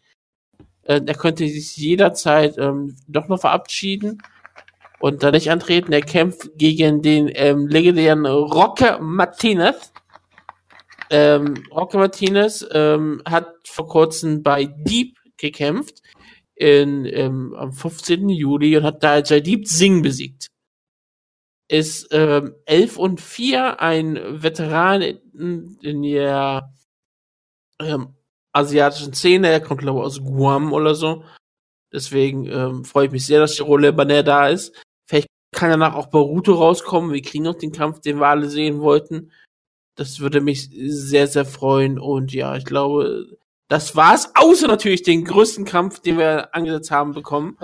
Äh, 0.83 1.01
er 1.03 1.15
könnte 1.15 1.47
sich 1.47 1.75
jederzeit 1.75 2.55
ähm, 2.59 2.95
doch 3.07 3.29
noch 3.29 3.39
verabschieden 3.39 4.21
und 4.99 5.23
da 5.23 5.31
nicht 5.31 5.49
antreten. 5.49 5.91
Er 5.91 6.01
kämpft 6.01 6.51
gegen 6.55 7.01
den 7.01 7.31
ähm, 7.33 7.65
legendären 7.65 8.27
Rocker 8.27 8.99
Martinez. 8.99 9.91
Ähm, 11.09 11.63
Rocker 11.71 11.97
Martinez 11.97 12.63
ähm, 12.73 13.23
hat 13.27 13.47
vor 13.65 13.87
kurzem 13.87 14.43
bei 14.43 14.65
Deep 14.65 15.17
gekämpft 15.37 16.03
in, 16.55 17.05
ähm, 17.05 17.53
am 17.55 17.71
15. 17.73 18.29
Juli 18.29 18.77
und 18.77 18.83
hat 18.83 19.03
da 19.03 19.19
Jaideep 19.19 19.67
Singh 19.67 20.01
besiegt. 20.01 20.47
Ist 21.69 22.07
ähm, 22.11 22.55
11 22.65 22.97
und 22.97 23.21
4, 23.21 23.81
ein 23.81 24.19
Veteran 24.43 25.01
in, 25.01 25.77
in 25.81 26.01
der 26.03 26.73
ähm, 27.79 28.15
asiatischen 28.51 29.13
Szene. 29.13 29.49
Er 29.49 29.61
kommt, 29.61 29.81
glaube 29.81 29.99
ich, 29.99 30.05
aus 30.05 30.23
Guam 30.23 30.73
oder 30.73 30.95
so. 30.95 31.23
Deswegen 31.91 32.47
ähm, 32.47 32.85
freue 32.85 33.07
ich 33.07 33.11
mich 33.11 33.25
sehr, 33.25 33.39
dass 33.39 33.57
Jerome 33.57 33.83
Lebaner 33.83 34.23
da 34.23 34.47
ist. 34.47 34.75
Vielleicht 35.07 35.27
kann 35.53 35.69
danach 35.69 35.95
auch 35.95 36.07
Baruto 36.07 36.53
rauskommen. 36.53 37.13
Wir 37.13 37.21
kriegen 37.21 37.43
noch 37.43 37.55
den 37.55 37.71
Kampf, 37.71 38.01
den 38.01 38.19
wir 38.19 38.27
alle 38.27 38.49
sehen 38.49 38.81
wollten. 38.81 39.31
Das 39.95 40.19
würde 40.19 40.41
mich 40.41 40.69
sehr, 40.71 41.27
sehr 41.27 41.45
freuen. 41.45 41.99
Und 41.99 42.33
ja, 42.33 42.55
ich 42.55 42.65
glaube, 42.65 43.37
das 43.69 43.95
war's. 43.95 44.31
Außer 44.35 44.67
natürlich 44.67 45.03
den 45.03 45.23
größten 45.23 45.65
Kampf, 45.65 45.99
den 45.99 46.17
wir 46.17 46.53
angesetzt 46.53 46.91
haben 46.91 47.13
bekommen. 47.13 47.57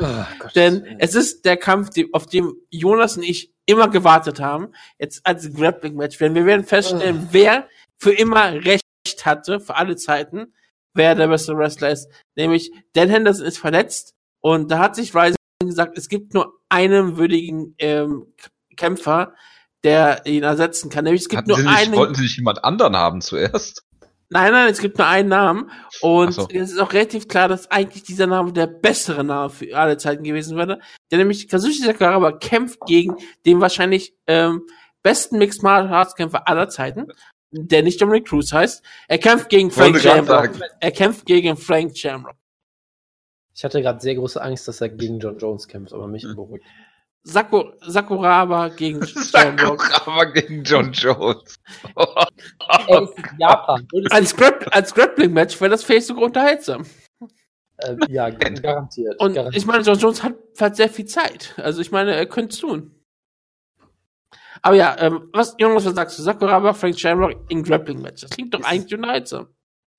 Denn 0.55 0.85
es 0.99 1.15
ist 1.15 1.45
der 1.45 1.57
Kampf, 1.57 1.89
auf 2.13 2.25
dem 2.25 2.55
Jonas 2.69 3.17
und 3.17 3.23
ich 3.23 3.53
immer 3.65 3.89
gewartet 3.89 4.39
haben. 4.39 4.73
Jetzt 4.97 5.25
als 5.25 5.53
Grappling-Match 5.53 6.19
werden. 6.19 6.35
Wir 6.35 6.45
werden 6.45 6.65
feststellen, 6.65 7.27
wer 7.31 7.67
für 7.97 8.11
immer 8.11 8.53
Recht 8.53 8.83
hatte, 9.23 9.59
für 9.59 9.75
alle 9.75 9.95
Zeiten, 9.95 10.53
wer 10.93 11.15
der 11.15 11.27
beste 11.27 11.55
Wrestler 11.55 11.91
ist. 11.91 12.09
Nämlich, 12.35 12.71
Dan 12.93 13.09
Henderson 13.09 13.45
ist 13.45 13.59
verletzt 13.59 14.15
und 14.39 14.71
da 14.71 14.79
hat 14.79 14.95
sich 14.95 15.13
Ryzen 15.13 15.35
gesagt, 15.61 15.97
es 15.97 16.09
gibt 16.09 16.33
nur 16.33 16.53
einen 16.69 17.17
würdigen 17.17 17.75
ähm, 17.77 18.33
Kämpfer, 18.75 19.33
der 19.83 20.25
ihn 20.25 20.43
ersetzen 20.43 20.89
kann. 20.89 21.03
Nämlich, 21.03 21.23
es 21.23 21.29
gibt 21.29 21.39
Hatten 21.39 21.49
nur 21.49 21.57
sie 21.57 21.65
nicht, 21.65 21.77
einen. 21.77 21.95
wollten 21.95 22.15
sie 22.15 22.23
nicht 22.23 22.37
jemand 22.37 22.63
anderen 22.63 22.95
haben 22.95 23.21
zuerst? 23.21 23.83
Nein, 24.31 24.51
nein, 24.51 24.69
es 24.69 24.79
gibt 24.79 24.97
nur 24.97 25.07
einen 25.07 25.29
Namen. 25.29 25.71
Und 26.01 26.33
so. 26.33 26.47
es 26.51 26.71
ist 26.71 26.79
auch 26.79 26.93
relativ 26.93 27.27
klar, 27.27 27.47
dass 27.47 27.69
eigentlich 27.71 28.03
dieser 28.03 28.27
Name 28.27 28.53
der 28.53 28.67
bessere 28.67 29.23
Name 29.23 29.49
für 29.49 29.75
alle 29.75 29.97
Zeiten 29.97 30.23
gewesen 30.23 30.55
wäre. 30.55 30.79
Der 31.09 31.17
nämlich 31.17 31.47
Kazushi 31.47 31.83
Sakuraba 31.83 32.33
kämpft 32.33 32.79
gegen 32.85 33.15
den 33.45 33.59
wahrscheinlich 33.59 34.13
ähm, 34.27 34.67
besten 35.01 35.39
Mixed 35.39 35.63
Martial 35.63 35.91
Arts 35.91 36.15
Kämpfer 36.15 36.47
aller 36.47 36.69
Zeiten, 36.69 37.07
der 37.51 37.81
nicht 37.81 37.99
Dominic 37.99 38.27
Cruz 38.27 38.53
heißt. 38.53 38.83
Er 39.07 39.17
kämpft 39.17 39.49
gegen 39.49 39.71
Frank 39.71 39.99
Shamrock. 39.99 40.51
Er 40.79 40.91
kämpft 40.91 41.25
gegen 41.25 41.57
Frank 41.57 41.97
Shamrock. 41.97 42.35
Ich 43.55 43.63
hatte 43.63 43.81
gerade 43.81 43.99
sehr 43.99 44.15
große 44.15 44.41
Angst, 44.41 44.67
dass 44.67 44.79
er 44.79 44.89
gegen 44.89 45.19
John 45.19 45.37
Jones 45.39 45.67
kämpft, 45.67 45.91
aber 45.91 46.07
mich 46.07 46.23
beruhigt. 46.23 46.63
Sakur 47.23 47.75
Sakuraba 47.81 48.69
gegen 48.69 49.05
Shamrock. 49.07 49.81
Sakuraba 49.83 50.25
gegen 50.25 50.63
John 50.63 50.91
Jones. 50.91 51.55
Er 52.87 53.03
ist 53.03 53.17
in 53.17 53.23
Japan. 53.39 53.87
Als, 54.11 54.35
Grap 54.35 54.67
als 54.71 54.93
Grappling-Match 54.93 55.59
wäre 55.59 55.71
das 55.71 55.83
vielleicht 55.83 56.07
sogar 56.07 56.23
unterhaltsam. 56.25 56.85
äh, 57.77 57.95
ja, 58.09 58.29
garantiert. 58.61 59.19
Und 59.19 59.33
garantiert. 59.33 59.55
ich 59.55 59.65
meine, 59.65 59.83
John 59.83 59.97
Jones 59.99 60.23
hat, 60.23 60.35
hat 60.59 60.75
sehr 60.75 60.89
viel 60.89 61.05
Zeit. 61.05 61.53
Also 61.57 61.81
ich 61.81 61.91
meine, 61.91 62.13
er 62.15 62.25
könnte 62.25 62.53
es 62.53 62.59
tun. 62.59 62.95
Aber 64.61 64.75
ja, 64.75 64.95
ähm, 64.99 65.29
was, 65.33 65.55
Jonas, 65.57 65.85
was 65.85 65.95
sagst 65.95 66.19
du? 66.19 66.23
Sakuraba, 66.23 66.73
Frank 66.73 66.99
Shamrock 66.99 67.33
in 67.49 67.63
Grappling-Match. 67.63 68.21
Das 68.21 68.29
klingt 68.31 68.53
doch 68.53 68.63
eigentlich 68.63 68.93
unterhaltsam. 68.93 69.47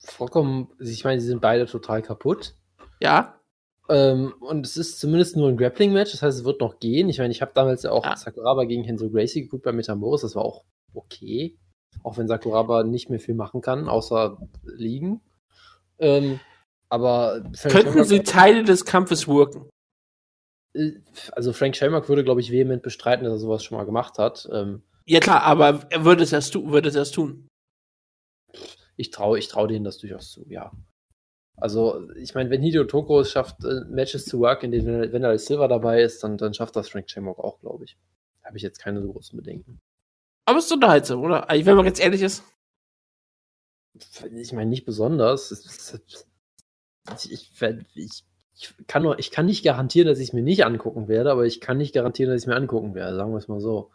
vollkommen, 0.03 0.69
ich 0.79 1.05
meine, 1.05 1.21
sie 1.21 1.29
sind 1.29 1.41
beide 1.41 1.67
total 1.67 2.03
kaputt. 2.03 2.55
Ja, 3.01 3.40
Ähm, 3.91 4.35
und 4.39 4.65
es 4.65 4.77
ist 4.77 5.01
zumindest 5.01 5.37
nur 5.37 5.49
ein 5.49 5.57
Grappling-Match, 5.57 6.13
das 6.13 6.23
heißt, 6.23 6.39
es 6.39 6.45
wird 6.45 6.61
noch 6.61 6.79
gehen. 6.79 7.09
Ich 7.09 7.19
meine, 7.19 7.33
ich 7.33 7.43
habe 7.43 7.51
damals 7.55 7.83
ja 7.83 7.91
auch 7.91 8.05
Ja. 8.05 8.17
Sakuraba 8.17 8.65
gegen 8.65 8.85
Henzo 8.85 9.11
Gracie 9.11 9.43
geguckt 9.43 9.65
bei 9.65 9.73
Metamoris, 9.73 10.21
das 10.21 10.37
war 10.37 10.45
auch 10.45 10.65
okay. 10.95 11.59
Auch 12.05 12.17
wenn 12.17 12.29
Sakuraba 12.29 12.85
nicht 12.85 13.11
mehr 13.11 13.19
viel 13.19 13.35
machen 13.35 13.63
kann, 13.63 13.89
außer 13.89 14.39
liegen. 14.63 15.21
Ähm, 15.99 16.39
aber 16.89 17.43
Frank 17.55 17.75
könnten 17.75 17.91
Shamrock, 17.91 18.07
sie 18.07 18.23
Teile 18.23 18.63
des 18.63 18.85
Kampfes 18.85 19.27
worken? 19.27 19.69
Äh, 20.73 20.93
also 21.33 21.53
Frank 21.53 21.75
Shamrock 21.75 22.09
würde, 22.09 22.23
glaube 22.23 22.41
ich, 22.41 22.53
vehement 22.53 22.83
bestreiten, 22.83 23.25
dass 23.25 23.35
er 23.35 23.39
sowas 23.39 23.65
schon 23.65 23.77
mal 23.77 23.85
gemacht 23.85 24.19
hat. 24.19 24.49
Ähm, 24.53 24.83
ja 25.05 25.19
klar, 25.19 25.43
aber 25.43 25.87
er 25.91 26.05
würde 26.05 26.23
es 26.23 26.33
erst, 26.33 26.55
würde 26.55 26.89
es 26.89 26.95
erst 26.95 27.15
tun. 27.15 27.49
Ich 28.97 29.11
traue 29.11 29.39
ich 29.39 29.49
trau 29.49 29.67
denen 29.67 29.85
das 29.85 29.99
durchaus 29.99 30.31
zu, 30.31 30.49
ja. 30.49 30.71
Also, 31.57 32.11
ich 32.13 32.35
meine, 32.35 32.49
wenn 32.51 32.63
Hideo 32.63 32.85
Toko 32.85 33.21
es 33.21 33.31
schafft, 33.31 33.65
äh, 33.65 33.85
Matches 33.89 34.25
zu 34.25 34.41
work, 34.41 34.63
in 34.63 34.71
denen 34.71 35.13
wenn 35.13 35.23
er 35.23 35.31
als 35.31 35.47
Silver 35.47 35.69
dabei 35.69 36.03
ist, 36.03 36.25
dann, 36.25 36.39
dann 36.39 36.55
schafft 36.55 36.75
das 36.77 36.89
Frank 36.89 37.11
Shamrock 37.11 37.39
auch, 37.39 37.61
glaube 37.61 37.85
ich. 37.85 37.99
Da 38.41 38.49
habe 38.49 38.57
ich 38.57 38.63
jetzt 38.63 38.79
keine 38.79 39.03
so 39.03 39.13
großen 39.13 39.37
Bedenken. 39.37 39.81
Aber 40.47 40.59
es 40.59 40.65
ist 40.67 40.73
unterhaltsam, 40.73 41.23
oder? 41.23 41.47
Wenn 41.49 41.77
man 41.77 41.85
jetzt 41.87 42.01
ehrlich 42.01 42.23
ist. 42.23 42.43
Ich 44.33 44.53
meine, 44.53 44.71
nicht 44.71 44.87
besonders. 44.87 45.53
Ich, 45.53 47.31
ich, 47.31 47.53
ich, 47.95 48.25
ich, 48.55 48.75
kann 48.87 49.03
nur, 49.03 49.19
ich 49.19 49.31
kann 49.31 49.47
nicht 49.47 49.65
garantieren, 49.65 50.09
dass 50.09 50.19
ich 50.19 50.29
es 50.29 50.33
mir 50.33 50.43
nicht 50.43 50.65
angucken 50.65 51.09
werde, 51.09 51.31
aber 51.31 51.45
ich 51.45 51.61
kann 51.61 51.77
nicht 51.77 51.95
garantieren, 51.95 52.31
dass 52.31 52.41
ich 52.41 52.45
es 52.45 52.47
mir 52.47 52.57
angucken 52.57 52.95
werde, 52.95 53.17
sagen 53.17 53.33
wir 53.33 53.39
es 53.39 53.49
mal 53.49 53.61
so. 53.61 53.91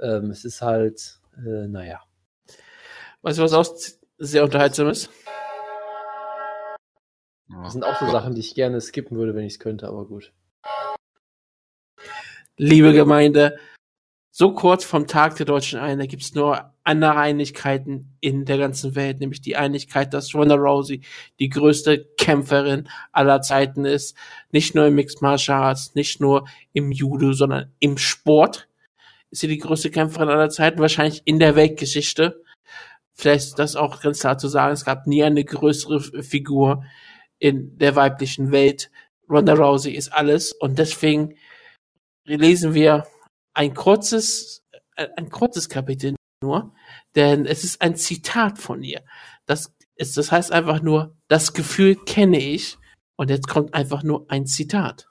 Ähm, 0.00 0.30
es 0.30 0.44
ist 0.44 0.62
halt, 0.62 1.20
äh, 1.36 1.66
naja. 1.66 2.02
Weißt 3.22 3.38
du, 3.38 3.42
was 3.42 3.52
auch 3.52 3.66
sehr 4.18 4.44
unterhaltsam 4.44 4.88
ist? 4.88 5.10
Das 7.50 7.72
sind 7.72 7.84
auch 7.84 7.98
so 7.98 8.08
Sachen, 8.10 8.34
die 8.34 8.40
ich 8.40 8.54
gerne 8.54 8.80
skippen 8.80 9.16
würde, 9.16 9.34
wenn 9.34 9.44
ich 9.44 9.54
es 9.54 9.58
könnte, 9.58 9.88
aber 9.88 10.06
gut. 10.06 10.32
Liebe 12.56 12.92
Gemeinde, 12.92 13.58
so 14.30 14.52
kurz 14.52 14.84
vom 14.84 15.06
Tag 15.06 15.36
der 15.36 15.46
deutschen 15.46 15.80
Einheit 15.80 16.10
gibt 16.10 16.22
es 16.22 16.34
nur 16.34 16.72
andere 16.84 17.16
Einigkeiten 17.16 18.16
in 18.20 18.44
der 18.44 18.58
ganzen 18.58 18.94
Welt, 18.94 19.20
nämlich 19.20 19.40
die 19.40 19.56
Einigkeit, 19.56 20.14
dass 20.14 20.34
Ronda 20.34 20.54
Rousey 20.54 21.02
die 21.40 21.48
größte 21.48 22.06
Kämpferin 22.16 22.88
aller 23.12 23.42
Zeiten 23.42 23.84
ist. 23.84 24.16
Nicht 24.52 24.74
nur 24.74 24.86
im 24.86 24.94
Mixed 24.94 25.20
Martial 25.20 25.62
Arts, 25.62 25.94
nicht 25.94 26.20
nur 26.20 26.46
im 26.72 26.92
Judo, 26.92 27.32
sondern 27.32 27.72
im 27.80 27.98
Sport 27.98 28.68
ist 29.30 29.40
sie 29.40 29.48
die 29.48 29.58
größte 29.58 29.90
Kämpferin 29.90 30.28
aller 30.28 30.50
Zeiten, 30.50 30.78
wahrscheinlich 30.78 31.22
in 31.24 31.38
der 31.38 31.56
Weltgeschichte. 31.56 32.42
Vielleicht 33.14 33.48
ist 33.48 33.58
das 33.58 33.76
auch 33.76 34.00
ganz 34.00 34.20
klar 34.20 34.38
zu 34.38 34.48
sagen, 34.48 34.72
es 34.72 34.84
gab 34.84 35.06
nie 35.06 35.22
eine 35.24 35.44
größere 35.44 36.22
Figur 36.22 36.84
in 37.40 37.76
der 37.78 37.96
weiblichen 37.96 38.52
Welt. 38.52 38.90
Ronda 39.28 39.54
Rousey 39.54 39.92
ist 39.92 40.12
alles 40.12 40.52
und 40.52 40.78
deswegen 40.78 41.34
lesen 42.24 42.74
wir 42.74 43.06
ein 43.54 43.74
kurzes, 43.74 44.64
äh, 44.94 45.08
ein 45.16 45.30
kurzes 45.30 45.68
Kapitel 45.68 46.14
nur, 46.42 46.72
denn 47.16 47.46
es 47.46 47.64
ist 47.64 47.82
ein 47.82 47.96
Zitat 47.96 48.58
von 48.58 48.82
ihr. 48.82 49.02
Das 49.46 49.74
ist, 49.96 50.16
das 50.16 50.30
heißt 50.30 50.52
einfach 50.52 50.82
nur, 50.82 51.16
das 51.28 51.52
Gefühl 51.52 51.96
kenne 51.96 52.38
ich 52.38 52.78
und 53.16 53.30
jetzt 53.30 53.48
kommt 53.48 53.74
einfach 53.74 54.02
nur 54.02 54.30
ein 54.30 54.46
Zitat. 54.46 55.08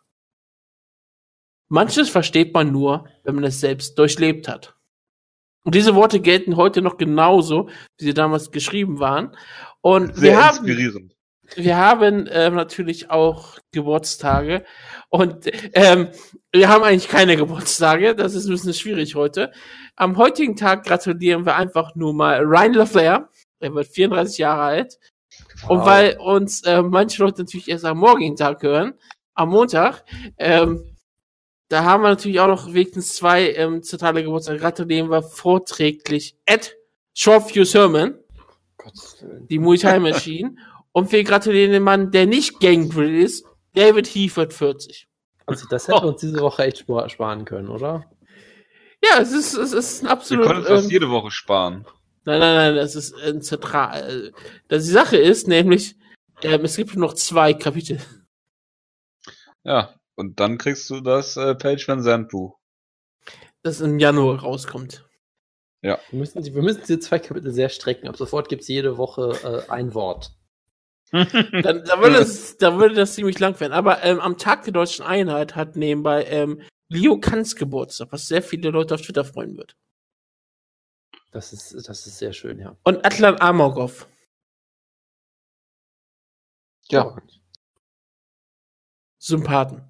Manches 1.69 2.09
versteht 2.09 2.53
man 2.53 2.71
nur, 2.71 3.07
wenn 3.23 3.35
man 3.35 3.43
es 3.43 3.59
selbst 3.59 3.97
durchlebt 3.99 4.47
hat. 4.47 4.75
Und 5.63 5.75
diese 5.75 5.93
Worte 5.93 6.19
gelten 6.19 6.55
heute 6.55 6.81
noch 6.81 6.97
genauso, 6.97 7.69
wie 7.97 8.05
sie 8.05 8.13
damals 8.13 8.49
geschrieben 8.49 8.99
waren. 8.99 9.35
Und 9.81 10.15
Sehr 10.15 10.31
wir 10.31 10.43
haben, 10.43 10.57
inspirierend 10.57 11.18
wir 11.55 11.77
haben 11.77 12.27
ähm, 12.31 12.55
natürlich 12.55 13.09
auch 13.09 13.57
Geburtstage 13.71 14.63
und 15.09 15.49
ähm, 15.73 16.09
wir 16.51 16.69
haben 16.69 16.83
eigentlich 16.83 17.07
keine 17.07 17.35
Geburtstage. 17.35 18.15
Das 18.15 18.35
ist 18.35 18.45
ein 18.45 18.51
bisschen 18.51 18.73
schwierig 18.73 19.15
heute. 19.15 19.51
Am 19.95 20.17
heutigen 20.17 20.55
Tag 20.55 20.85
gratulieren 20.85 21.45
wir 21.45 21.55
einfach 21.55 21.95
nur 21.95 22.13
mal 22.13 22.43
Ryan 22.43 22.73
LaFlair. 22.73 23.29
Er 23.59 23.73
wird 23.73 23.87
34 23.87 24.37
Jahre 24.37 24.61
alt. 24.61 24.99
Wow. 25.61 25.69
Und 25.69 25.85
weil 25.85 26.17
uns 26.17 26.63
äh, 26.63 26.81
manche 26.81 27.21
Leute 27.23 27.41
natürlich 27.41 27.69
erst 27.69 27.85
am 27.85 27.97
morgigen 27.97 28.35
Tag 28.35 28.63
hören, 28.63 28.93
am 29.33 29.49
Montag, 29.49 30.03
ähm, 30.37 30.95
da 31.69 31.83
haben 31.83 32.01
wir 32.03 32.09
natürlich 32.09 32.39
auch 32.39 32.47
noch 32.47 32.73
wenigstens 32.73 33.15
zwei 33.15 33.53
ähm, 33.53 33.83
zentrale 33.83 34.23
Geburtstage. 34.23 34.59
Gratulieren 34.59 35.11
wir 35.11 35.21
vorträglich 35.21 36.35
Ed 36.45 36.75
Shortview 37.13 37.63
Sermon, 37.63 38.15
die 39.49 39.59
Muay 39.59 39.77
Thai 39.77 39.99
Machine 39.99 40.55
und 40.99 41.11
wir 41.13 41.23
gratulieren 41.23 41.71
dem 41.71 41.83
Mann, 41.83 42.11
der 42.11 42.25
nicht 42.25 42.59
Gangrel 42.59 43.15
ist. 43.15 43.45
David 43.73 44.07
Heath 44.07 44.53
40. 44.53 45.07
Also 45.45 45.65
das 45.69 45.87
hätten 45.87 45.99
oh. 45.99 46.01
wir 46.03 46.07
uns 46.09 46.21
diese 46.21 46.41
Woche 46.41 46.63
echt 46.63 46.79
sparen 46.79 47.45
können, 47.45 47.69
oder? 47.69 48.05
Ja, 49.01 49.21
es 49.21 49.31
ist, 49.31 49.53
es 49.53 49.71
ist 49.71 50.03
ein 50.03 50.07
absolut. 50.07 50.45
Wir 50.45 50.53
können 50.53 50.65
uns 50.65 50.85
ähm, 50.85 50.91
jede 50.91 51.09
Woche 51.09 51.31
sparen. 51.31 51.85
Nein, 52.25 52.39
nein, 52.39 52.55
nein, 52.55 52.75
das 52.75 52.95
ist 52.95 53.15
ein 53.15 53.41
zentral. 53.41 54.33
Das 54.67 54.83
die 54.83 54.91
Sache 54.91 55.15
ist 55.15 55.47
nämlich, 55.47 55.95
ähm, 56.43 56.65
es 56.65 56.75
gibt 56.75 56.95
noch 56.97 57.13
zwei 57.13 57.53
Kapitel. 57.53 58.01
Ja, 59.63 59.95
und 60.15 60.41
dann 60.41 60.57
kriegst 60.57 60.89
du 60.89 60.99
das 60.99 61.37
äh, 61.37 61.55
Page 61.55 61.87
Van 61.87 62.03
Zandt 62.03 62.29
Buch. 62.29 62.57
Das 63.63 63.79
im 63.79 63.99
Januar 63.99 64.41
rauskommt. 64.41 65.05
Ja. 65.81 65.97
Wir 66.09 66.19
müssen, 66.19 66.43
wir 66.43 66.61
müssen 66.61 66.81
diese 66.81 66.99
zwei 66.99 67.19
Kapitel 67.19 67.53
sehr 67.53 67.69
strecken. 67.69 68.09
Ab 68.09 68.17
sofort 68.17 68.49
gibt 68.49 68.63
es 68.63 68.67
jede 68.67 68.97
Woche 68.97 69.31
äh, 69.43 69.71
ein 69.71 69.93
Wort 69.93 70.33
dann, 71.63 71.83
da, 71.83 71.99
würde 71.99 72.17
das, 72.19 72.57
da 72.57 72.77
würde 72.77 72.95
das 72.95 73.15
ziemlich 73.15 73.39
lang 73.39 73.59
werden. 73.59 73.73
Aber 73.73 74.03
ähm, 74.03 74.19
am 74.19 74.37
Tag 74.37 74.63
der 74.63 74.73
deutschen 74.73 75.05
Einheit 75.05 75.55
hat 75.55 75.75
nebenbei 75.75 76.25
ähm, 76.25 76.61
Leo 76.89 77.19
Kanz 77.19 77.55
Geburtstag, 77.55 78.11
was 78.11 78.27
sehr 78.27 78.41
viele 78.41 78.69
Leute 78.69 78.95
auf 78.95 79.01
Twitter 79.01 79.25
freuen 79.25 79.57
wird. 79.57 79.75
Das 81.31 81.53
ist, 81.53 81.73
das 81.87 82.07
ist 82.07 82.17
sehr 82.17 82.33
schön, 82.33 82.59
ja. 82.59 82.75
Und 82.83 83.05
Atlan 83.05 83.39
Amorgov. 83.39 84.07
Ja. 86.89 87.15
Sympathen. 89.19 89.83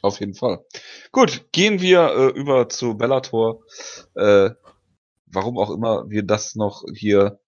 Auf 0.00 0.20
jeden 0.20 0.34
Fall. 0.34 0.64
Gut, 1.12 1.50
gehen 1.52 1.80
wir 1.80 2.10
äh, 2.10 2.38
über 2.38 2.68
zu 2.68 2.96
Bellator. 2.96 3.64
Äh, 4.14 4.50
warum 5.26 5.58
auch 5.58 5.70
immer 5.70 6.08
wir 6.08 6.22
das 6.22 6.54
noch 6.54 6.84
hier 6.94 7.40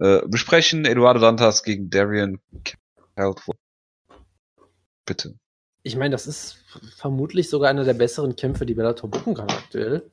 äh, 0.00 0.22
besprechen. 0.26 0.84
Eduardo 0.84 1.20
Dantas 1.20 1.62
gegen 1.62 1.90
Darian 1.90 2.40
Caldwell. 3.16 3.56
Bitte. 5.06 5.34
Ich 5.82 5.96
meine, 5.96 6.10
das 6.10 6.26
ist 6.26 6.64
vermutlich 6.96 7.48
sogar 7.48 7.70
einer 7.70 7.84
der 7.84 7.94
besseren 7.94 8.36
Kämpfe, 8.36 8.66
die 8.66 8.74
Bellator 8.74 9.10
buchen 9.10 9.34
kann 9.34 9.48
aktuell. 9.48 10.10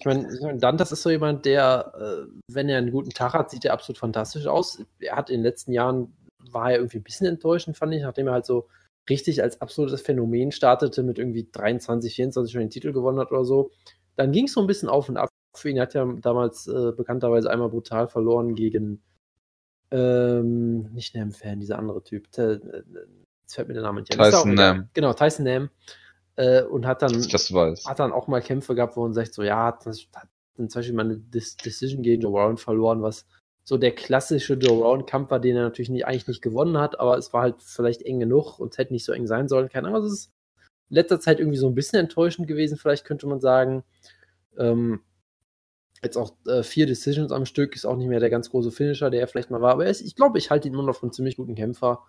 Ich 0.00 0.06
meine, 0.06 0.58
Dantas 0.58 0.92
ist 0.92 1.02
so 1.02 1.10
jemand, 1.10 1.44
der, 1.44 1.92
äh, 1.98 2.30
wenn 2.48 2.68
er 2.68 2.78
einen 2.78 2.92
guten 2.92 3.10
Tag 3.10 3.32
hat, 3.32 3.50
sieht 3.50 3.64
er 3.64 3.72
absolut 3.72 3.98
fantastisch 3.98 4.46
aus. 4.46 4.84
Er 5.00 5.16
hat 5.16 5.30
in 5.30 5.38
den 5.38 5.42
letzten 5.42 5.72
Jahren, 5.72 6.16
war 6.50 6.70
er 6.70 6.78
irgendwie 6.78 6.98
ein 6.98 7.04
bisschen 7.04 7.26
enttäuschend, 7.26 7.76
fand 7.76 7.94
ich, 7.94 8.02
nachdem 8.02 8.28
er 8.28 8.34
halt 8.34 8.46
so 8.46 8.68
richtig 9.10 9.42
als 9.42 9.60
absolutes 9.60 10.02
Phänomen 10.02 10.52
startete, 10.52 11.02
mit 11.02 11.18
irgendwie 11.18 11.48
23, 11.50 12.14
24 12.14 12.52
schon 12.52 12.60
den 12.60 12.70
Titel 12.70 12.92
gewonnen 12.92 13.18
hat 13.18 13.32
oder 13.32 13.44
so. 13.44 13.70
Dann 14.16 14.30
ging 14.30 14.44
es 14.44 14.52
so 14.52 14.60
ein 14.60 14.66
bisschen 14.68 14.88
auf 14.88 15.08
und 15.08 15.16
ab 15.16 15.28
für 15.58 15.70
ihn. 15.70 15.76
Er 15.76 15.82
hat 15.82 15.94
ja 15.94 16.04
damals 16.20 16.66
äh, 16.66 16.92
bekannterweise 16.96 17.50
einmal 17.50 17.68
brutal 17.68 18.08
verloren 18.08 18.54
gegen 18.54 19.02
ähm, 19.90 20.92
nicht 20.92 21.14
Nam-Fan, 21.14 21.60
dieser 21.60 21.78
andere 21.78 22.02
Typ. 22.02 22.28
Jetzt 22.36 23.54
fällt 23.54 23.68
mir 23.68 23.74
der 23.74 23.82
Name 23.82 24.00
nicht 24.00 24.12
ein. 24.12 24.30
Tyson 24.30 24.54
Nam. 24.54 24.88
Genau, 24.92 25.12
Tyson 25.12 25.44
Nam. 25.44 25.70
Äh, 26.36 26.62
und 26.62 26.86
hat 26.86 27.02
dann, 27.02 27.12
das 27.12 27.50
hat 27.50 27.98
dann 27.98 28.12
auch 28.12 28.28
mal 28.28 28.40
Kämpfe 28.40 28.74
gehabt, 28.74 28.96
wo 28.96 29.02
man 29.02 29.14
sagt, 29.14 29.34
so, 29.34 29.42
ja, 29.42 29.66
hat, 29.66 29.86
hat 29.86 30.28
zum 30.56 30.68
Beispiel 30.68 30.94
mal 30.94 31.04
eine 31.04 31.18
Dis 31.18 31.56
Decision 31.56 32.02
gegen 32.02 32.22
Joe 32.22 32.32
Warren 32.32 32.58
verloren, 32.58 33.02
was 33.02 33.26
so 33.64 33.76
der 33.76 33.94
klassische 33.94 34.54
Joe 34.54 34.80
Warren-Kampf 34.80 35.30
war, 35.30 35.40
den 35.40 35.56
er 35.56 35.62
natürlich 35.62 35.90
nicht, 35.90 36.06
eigentlich 36.06 36.28
nicht 36.28 36.42
gewonnen 36.42 36.78
hat, 36.78 37.00
aber 37.00 37.18
es 37.18 37.32
war 37.32 37.42
halt 37.42 37.56
vielleicht 37.62 38.02
eng 38.02 38.20
genug 38.20 38.58
und 38.58 38.72
es 38.72 38.78
hätte 38.78 38.92
nicht 38.92 39.04
so 39.04 39.12
eng 39.12 39.26
sein 39.26 39.48
sollen. 39.48 39.68
Keine 39.68 39.88
Ahnung, 39.88 40.04
es 40.04 40.12
ist 40.12 40.32
in 40.90 40.94
letzter 40.94 41.20
Zeit 41.20 41.38
irgendwie 41.38 41.58
so 41.58 41.68
ein 41.68 41.74
bisschen 41.74 41.98
enttäuschend 41.98 42.48
gewesen, 42.48 42.78
vielleicht 42.78 43.04
könnte 43.04 43.26
man 43.26 43.40
sagen. 43.40 43.84
Ähm, 44.56 45.00
Jetzt 46.02 46.16
auch 46.16 46.32
äh, 46.46 46.62
vier 46.62 46.86
Decisions 46.86 47.32
am 47.32 47.44
Stück, 47.44 47.74
ist 47.74 47.84
auch 47.84 47.96
nicht 47.96 48.08
mehr 48.08 48.20
der 48.20 48.30
ganz 48.30 48.50
große 48.50 48.70
Finisher, 48.70 49.10
der 49.10 49.20
er 49.20 49.28
vielleicht 49.28 49.50
mal 49.50 49.60
war. 49.60 49.72
Aber 49.72 49.86
ist, 49.86 50.00
ich 50.00 50.14
glaube, 50.14 50.38
ich 50.38 50.50
halte 50.50 50.68
ihn 50.68 50.74
immer 50.74 50.84
noch 50.84 50.96
für 50.96 51.02
einen 51.02 51.12
ziemlich 51.12 51.36
guten 51.36 51.54
Kämpfer, 51.54 52.04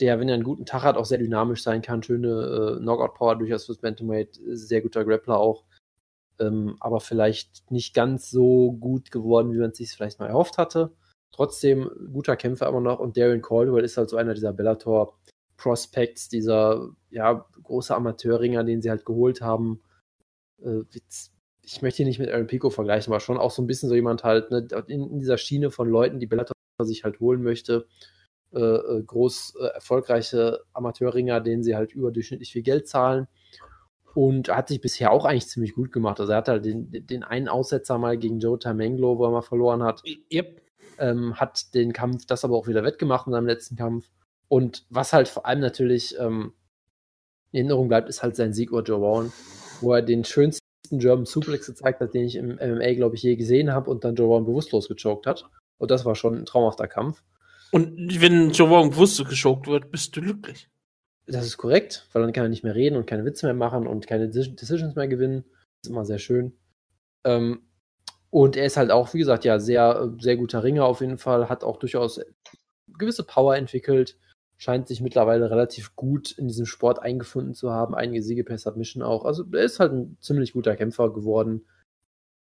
der, 0.00 0.20
wenn 0.20 0.28
er 0.28 0.34
einen 0.34 0.44
guten 0.44 0.66
Tag 0.66 0.82
hat, 0.82 0.96
auch 0.96 1.04
sehr 1.04 1.18
dynamisch 1.18 1.62
sein 1.62 1.82
kann. 1.82 2.02
Schöne 2.02 2.76
äh, 2.78 2.80
Knockout-Power 2.80 3.36
durchaus 3.36 3.66
fürs 3.66 3.78
Bantamweight, 3.78 4.38
sehr 4.46 4.80
guter 4.80 5.04
Grappler 5.04 5.38
auch. 5.38 5.64
Ähm, 6.38 6.76
aber 6.78 7.00
vielleicht 7.00 7.70
nicht 7.70 7.94
ganz 7.94 8.30
so 8.30 8.72
gut 8.72 9.10
geworden, 9.10 9.52
wie 9.52 9.58
man 9.58 9.70
es 9.70 9.78
sich 9.78 9.90
vielleicht 9.90 10.20
mal 10.20 10.28
erhofft 10.28 10.56
hatte. 10.56 10.92
Trotzdem 11.32 11.90
guter 12.12 12.36
Kämpfer 12.36 12.68
immer 12.68 12.80
noch. 12.80 13.00
Und 13.00 13.16
Darren 13.16 13.42
Caldwell 13.42 13.84
ist 13.84 13.96
halt 13.96 14.08
so 14.08 14.16
einer 14.16 14.34
dieser 14.34 14.52
Bellator 14.52 15.18
Prospects, 15.56 16.28
dieser 16.28 16.90
ja, 17.10 17.44
große 17.62 17.94
Amateurringer, 17.94 18.62
den 18.64 18.80
sie 18.80 18.90
halt 18.90 19.04
geholt 19.04 19.40
haben. 19.40 19.82
Äh, 20.62 20.84
ich 21.70 21.82
möchte 21.82 22.02
ihn 22.02 22.08
nicht 22.08 22.18
mit 22.18 22.30
Aaron 22.30 22.46
Pico 22.46 22.70
vergleichen, 22.70 23.12
aber 23.12 23.20
schon 23.20 23.36
auch 23.36 23.50
so 23.50 23.60
ein 23.60 23.66
bisschen 23.66 23.88
so 23.88 23.94
jemand 23.94 24.24
halt 24.24 24.50
ne, 24.50 24.66
in, 24.86 25.10
in, 25.10 25.18
dieser 25.20 25.36
Schiene 25.36 25.70
von 25.70 25.88
Leuten, 25.88 26.18
die 26.18 26.26
Bellator 26.26 26.54
sich 26.82 27.04
halt 27.04 27.20
holen 27.20 27.42
möchte. 27.42 27.86
Äh, 28.52 28.60
äh, 28.60 29.02
groß 29.02 29.56
äh, 29.60 29.66
erfolgreiche 29.74 30.60
Amateurringer, 30.72 31.40
denen 31.42 31.62
sie 31.62 31.76
halt 31.76 31.92
überdurchschnittlich 31.92 32.52
viel 32.52 32.62
Geld 32.62 32.88
zahlen. 32.88 33.28
und 34.14 34.48
hat 34.48 34.68
sich 34.68 34.80
bisher 34.80 35.12
auch 35.12 35.26
eigentlich 35.26 35.48
ziemlich 35.48 35.74
gut 35.74 35.92
gemacht. 35.92 36.18
Also 36.18 36.32
er 36.32 36.38
hat 36.38 36.48
halt 36.48 36.64
den, 36.64 36.90
den 36.90 37.22
einen 37.22 37.48
Aussetzer 37.48 37.98
mal 37.98 38.16
gegen 38.16 38.40
Joe 38.40 38.58
Tamanglo, 38.58 39.18
wo 39.18 39.24
er 39.26 39.30
mal 39.30 39.42
verloren 39.42 39.82
hat. 39.82 40.02
Yep. 40.32 40.62
Ähm, 40.98 41.38
hat 41.38 41.74
den 41.74 41.92
Kampf, 41.92 42.24
das 42.24 42.44
aber 42.44 42.56
auch 42.56 42.66
wieder 42.66 42.82
wettgemacht 42.82 43.26
in 43.26 43.32
seinem 43.34 43.46
letzten 43.46 43.76
Kampf. 43.76 44.08
Und 44.48 44.86
was 44.88 45.12
halt 45.12 45.28
vor 45.28 45.44
allem 45.44 45.60
natürlich 45.60 46.18
ähm, 46.18 46.54
in 47.52 47.58
Erinnerung 47.58 47.88
bleibt, 47.88 48.08
ist 48.08 48.22
halt 48.22 48.34
sein 48.34 48.54
Sieg 48.54 48.70
über 48.70 48.82
Joe 48.82 48.96
Rowan, 48.96 49.32
wo 49.82 49.92
er 49.92 50.00
den 50.00 50.24
schönsten 50.24 50.67
German 50.90 51.26
Suplex 51.26 51.66
gezeigt 51.66 52.00
hat, 52.00 52.14
den 52.14 52.24
ich 52.24 52.36
im 52.36 52.56
MMA, 52.56 52.94
glaube 52.94 53.16
ich, 53.16 53.22
je 53.22 53.36
gesehen 53.36 53.72
habe 53.72 53.90
und 53.90 54.04
dann 54.04 54.14
Joe 54.14 54.26
Rowan 54.26 54.46
bewusstlos 54.46 54.88
gechoked 54.88 55.26
hat. 55.26 55.44
Und 55.78 55.90
das 55.90 56.04
war 56.04 56.14
schon 56.14 56.36
ein 56.36 56.46
traumhafter 56.46 56.88
Kampf. 56.88 57.22
Und 57.70 58.20
wenn 58.20 58.50
Joe 58.50 58.68
Rogan 58.68 58.90
bewusst 58.90 59.22
geschockt 59.28 59.66
wird, 59.66 59.90
bist 59.90 60.16
du 60.16 60.22
glücklich. 60.22 60.70
Das 61.26 61.44
ist 61.44 61.58
korrekt, 61.58 62.06
weil 62.12 62.22
dann 62.22 62.32
kann 62.32 62.44
er 62.44 62.48
nicht 62.48 62.64
mehr 62.64 62.74
reden 62.74 62.96
und 62.96 63.06
keine 63.06 63.24
Witze 63.24 63.46
mehr 63.46 63.54
machen 63.54 63.86
und 63.86 64.06
keine 64.06 64.28
Decisions 64.28 64.94
mehr 64.94 65.08
gewinnen. 65.08 65.44
Das 65.44 65.88
ist 65.88 65.90
immer 65.90 66.06
sehr 66.06 66.18
schön. 66.18 66.56
Ähm, 67.24 67.60
und 68.30 68.56
er 68.56 68.66
ist 68.66 68.76
halt 68.76 68.90
auch, 68.90 69.12
wie 69.12 69.18
gesagt, 69.18 69.44
ja, 69.44 69.58
sehr, 69.58 70.12
sehr 70.18 70.36
guter 70.36 70.62
Ringer 70.62 70.84
auf 70.84 71.00
jeden 71.00 71.18
Fall, 71.18 71.48
hat 71.48 71.64
auch 71.64 71.76
durchaus 71.78 72.20
gewisse 72.98 73.24
Power 73.24 73.56
entwickelt, 73.56 74.16
scheint 74.58 74.88
sich 74.88 75.00
mittlerweile 75.00 75.50
relativ 75.50 75.96
gut 75.96 76.32
in 76.32 76.48
diesem 76.48 76.66
Sport 76.66 77.00
eingefunden 77.00 77.54
zu 77.54 77.70
haben, 77.70 77.94
einige 77.94 78.22
Siege 78.22 78.44
per 78.44 78.58
Submission 78.58 79.02
auch. 79.02 79.24
Also 79.24 79.44
er 79.52 79.62
ist 79.62 79.80
halt 79.80 79.92
ein 79.92 80.16
ziemlich 80.20 80.52
guter 80.52 80.76
Kämpfer 80.76 81.12
geworden. 81.12 81.64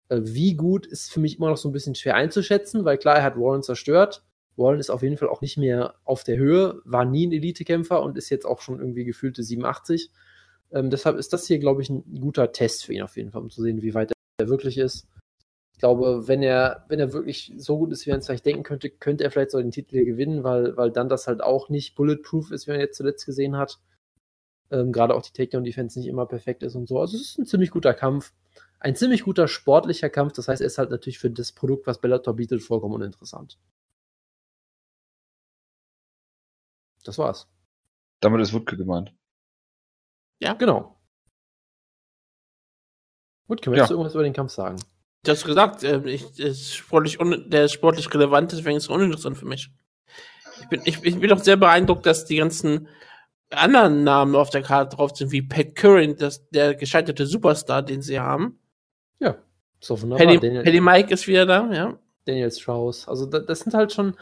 Äh, 0.09 0.21
wie 0.23 0.55
gut 0.55 0.87
ist 0.87 1.13
für 1.13 1.21
mich 1.21 1.37
immer 1.37 1.51
noch 1.51 1.59
so 1.59 1.69
ein 1.69 1.73
bisschen 1.73 1.95
schwer 1.95 2.17
einzuschätzen, 2.17 2.85
weil 2.85 2.99
klar, 2.99 3.17
er 3.17 3.23
hat 3.23 3.37
Warren 3.37 3.63
zerstört, 3.63 4.25
Wallen 4.57 4.81
ist 4.81 4.91
auf 4.91 5.03
jeden 5.03 5.19
Fall 5.19 5.29
auch 5.29 5.43
nicht 5.43 5.59
mehr 5.59 5.95
auf 6.05 6.25
der 6.25 6.39
Höhe, 6.39 6.81
war 6.85 7.05
nie 7.05 7.27
ein 7.27 7.33
Elitekämpfer 7.33 8.03
und 8.03 8.17
ist 8.17 8.31
jetzt 8.31 8.47
auch 8.47 8.61
schon 8.61 8.81
irgendwie 8.81 9.05
gefühlte 9.05 9.43
87. 9.43 10.11
Ähm, 10.73 10.91
deshalb 10.91 11.19
ist 11.19 11.33
das 11.33 11.47
hier, 11.47 11.59
glaube 11.59 11.83
ich, 11.83 11.91
ein 11.91 12.21
guter 12.21 12.53
Test 12.53 12.87
für 12.87 12.95
ihn 12.95 13.03
auf 13.03 13.17
jeden 13.17 13.31
Fall, 13.31 13.43
um 13.43 13.51
zu 13.51 13.63
sehen, 13.63 13.83
wie 13.83 13.95
weit 13.95 14.13
er 14.39 14.49
wirklich 14.49 14.79
ist. 14.79 15.07
Ich 15.77 15.81
glaube, 15.81 16.27
wenn 16.27 16.43
er, 16.43 16.87
wenn 16.89 17.01
er 17.01 17.13
wirklich 17.13 17.53
so 17.59 17.77
gut 17.77 17.93
ist, 17.93 18.07
wie 18.07 18.11
man 18.11 18.21
es 18.21 18.27
vielleicht 18.27 18.47
denken 18.47 18.63
könnte, 18.63 18.89
könnte 18.89 19.25
er 19.25 19.31
vielleicht 19.31 19.51
so 19.51 19.59
den 19.59 19.71
Titel 19.71 19.97
hier 19.97 20.07
gewinnen, 20.07 20.43
weil, 20.43 20.75
weil 20.79 20.91
dann 20.91 21.11
das 21.11 21.27
halt 21.27 21.43
auch 21.43 21.69
nicht 21.69 21.95
bulletproof 21.95 22.51
ist, 22.51 22.67
wie 22.67 22.71
man 22.71 22.81
jetzt 22.81 22.97
zuletzt 22.97 23.27
gesehen 23.27 23.59
hat. 23.59 23.79
Ähm, 24.71 24.91
Gerade 24.91 25.15
auch 25.15 25.21
die 25.21 25.33
Takedown-Defense 25.33 25.99
nicht 25.99 26.09
immer 26.09 26.25
perfekt 26.25 26.63
ist 26.63 26.77
und 26.77 26.89
so. 26.89 26.99
Also 26.99 27.19
es 27.19 27.25
ist 27.25 27.39
ein 27.39 27.45
ziemlich 27.45 27.71
guter 27.71 27.93
Kampf. 27.93 28.33
Ein 28.81 28.97
ziemlich 28.97 29.25
guter 29.25 29.49
sportlicher 29.49 30.09
Kampf. 30.09 30.33
Das 30.33 30.49
heißt, 30.49 30.63
er 30.63 30.67
ist 30.67 30.79
halt 30.79 30.91
natürlich 30.91 31.19
für 31.19 31.31
das 31.31 31.53
Produkt, 31.53 31.87
was 31.87 32.01
Bellator 32.01 32.35
bietet, 32.35 32.63
vollkommen 32.63 32.95
uninteressant. 32.95 33.59
Das 37.05 37.19
war's. 37.19 37.49
Damit 38.21 38.41
ist 38.41 38.55
Wutke 38.55 38.79
gemeint. 38.79 39.15
Ja. 40.41 40.55
Genau. 40.55 40.99
Wutke, 43.47 43.69
möchtest 43.69 43.91
ja. 43.91 43.95
du 43.95 43.99
irgendwas 43.99 44.15
über 44.15 44.25
den 44.25 44.33
Kampf 44.33 44.53
sagen? 44.53 44.79
Du 45.23 45.33
hast 45.33 45.45
gesagt, 45.45 45.83
äh, 45.83 46.01
ich, 46.05 46.39
ist 46.39 46.75
sportlich 46.75 47.19
der 47.47 47.65
ist 47.65 47.73
sportlich 47.73 48.13
relevant, 48.13 48.53
deswegen 48.53 48.77
ist 48.77 48.85
es 48.85 48.89
uninteressant 48.89 49.37
für 49.37 49.47
mich. 49.47 49.71
Ich 50.61 50.69
bin, 50.69 50.83
ich, 50.85 51.03
ich 51.05 51.19
bin 51.19 51.33
auch 51.33 51.43
sehr 51.43 51.57
beeindruckt, 51.57 52.07
dass 52.07 52.25
die 52.25 52.37
ganzen 52.37 52.89
anderen 53.51 54.05
Namen 54.05 54.35
auf 54.35 54.51
der 54.51 54.63
Karte 54.63 54.97
drauf 54.97 55.17
sind, 55.17 55.33
wie 55.33 55.43
Pat 55.43 55.75
Curran, 55.75 56.17
das, 56.17 56.49
der 56.51 56.75
gescheiterte 56.75 57.27
Superstar, 57.27 57.83
den 57.83 58.03
sie 58.03 58.19
haben. 58.19 58.59
Ja, 59.19 59.37
so 59.81 60.01
wunderbar. 60.01 60.27
Paddy, 60.27 60.63
Paddy 60.63 60.81
Mike 60.81 61.13
ist 61.13 61.27
wieder 61.27 61.47
da, 61.47 61.71
ja. 61.73 61.99
Daniel 62.25 62.51
Strauss. 62.51 63.07
Also 63.07 63.27
da, 63.27 63.39
das 63.39 63.61
sind 63.61 63.75
halt 63.75 63.93
schon 63.93 64.17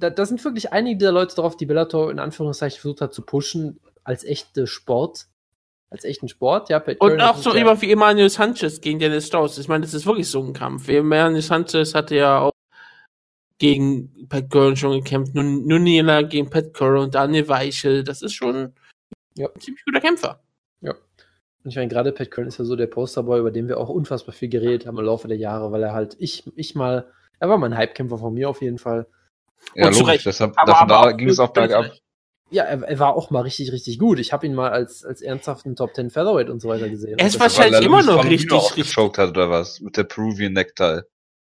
da, 0.00 0.10
da 0.10 0.26
sind 0.26 0.44
wirklich 0.44 0.72
einige 0.72 0.98
der 0.98 1.12
Leute 1.12 1.36
drauf, 1.36 1.56
die 1.56 1.66
Bellator 1.66 2.10
in 2.10 2.18
Anführungszeichen 2.18 2.80
versucht 2.80 3.02
hat 3.02 3.14
zu 3.14 3.22
pushen 3.22 3.80
als 4.02 4.24
echte 4.24 4.66
Sport. 4.66 5.26
Als 5.90 6.04
echten 6.04 6.28
Sport, 6.28 6.68
ja. 6.68 6.78
Pat 6.78 7.00
und 7.00 7.20
auch 7.20 7.36
so 7.36 7.54
jemand 7.54 7.82
wie 7.82 7.90
Emmanuel 7.90 8.30
Sanchez 8.30 8.80
gegen 8.80 9.00
Dennis 9.00 9.26
Strauss. 9.26 9.58
Ich 9.58 9.66
meine, 9.66 9.82
das 9.82 9.92
ist 9.92 10.06
wirklich 10.06 10.28
so 10.28 10.40
ein 10.40 10.52
Kampf. 10.52 10.88
Emmanuel 10.88 11.42
Sanchez 11.42 11.94
hatte 11.94 12.14
ja 12.14 12.38
auch 12.38 12.52
gegen 13.58 14.28
Pat 14.28 14.50
Curran 14.50 14.76
schon 14.76 14.92
gekämpft. 14.92 15.34
Nun, 15.34 15.66
Nunila 15.66 16.22
gegen 16.22 16.48
Pat 16.48 16.72
Curran 16.74 17.04
und 17.04 17.14
Daniel 17.14 17.48
Weichel. 17.48 18.04
Das 18.04 18.22
ist 18.22 18.34
schon 18.34 18.72
ja. 19.36 19.48
ein 19.48 19.60
ziemlich 19.60 19.84
guter 19.84 20.00
Kämpfer. 20.00 20.40
Ja. 20.80 20.92
Und 20.92 21.70
ich 21.70 21.76
meine, 21.76 21.88
gerade 21.88 22.12
Pat 22.12 22.30
Curran 22.30 22.48
ist 22.48 22.58
ja 22.58 22.64
so 22.64 22.76
der 22.76 22.86
Posterboy, 22.86 23.40
über 23.40 23.50
den 23.50 23.66
wir 23.66 23.78
auch 23.78 23.88
unfassbar 23.88 24.32
viel 24.32 24.48
geredet 24.48 24.86
haben 24.86 24.98
im 24.98 25.04
Laufe 25.04 25.28
der 25.28 25.36
Jahre, 25.36 25.72
weil 25.72 25.82
er 25.82 25.92
halt, 25.92 26.16
ich, 26.20 26.44
ich 26.56 26.74
mal, 26.74 27.10
er 27.38 27.48
war 27.48 27.58
mal 27.58 27.70
ein 27.72 27.78
Hypekämpfer 27.78 28.18
von 28.18 28.32
mir 28.32 28.48
auf 28.48 28.62
jeden 28.62 28.78
Fall. 28.78 29.06
Ja, 29.74 29.88
und 29.88 29.98
logisch, 29.98 30.24
deshalb, 30.24 30.54
davon 30.64 30.88
da 30.88 31.12
ging 31.12 31.28
es 31.28 31.38
auch 31.38 31.52
bergab. 31.52 31.92
Ja, 32.50 32.64
er, 32.64 32.82
er, 32.82 32.98
war 32.98 33.14
auch 33.14 33.30
mal 33.30 33.42
richtig, 33.42 33.70
richtig 33.72 33.98
gut. 33.98 34.18
Ich 34.18 34.32
habe 34.32 34.44
ihn 34.46 34.54
mal 34.54 34.70
als, 34.70 35.04
als 35.04 35.22
ernsthaften 35.22 35.76
Top 35.76 35.94
10 35.94 36.10
Featherweight 36.10 36.50
und 36.50 36.60
so 36.60 36.68
weiter 36.68 36.88
gesehen. 36.88 37.18
Er 37.18 37.26
ist 37.26 37.38
wahrscheinlich 37.38 37.82
immer 37.82 38.02
noch 38.02 38.24
richtig, 38.24 38.76
richtig. 38.76 38.96
hat 38.96 39.30
oder 39.30 39.50
was? 39.50 39.80
Mit 39.80 39.96
der 39.96 40.04
Peruvian 40.04 40.52
Necktie. 40.52 41.02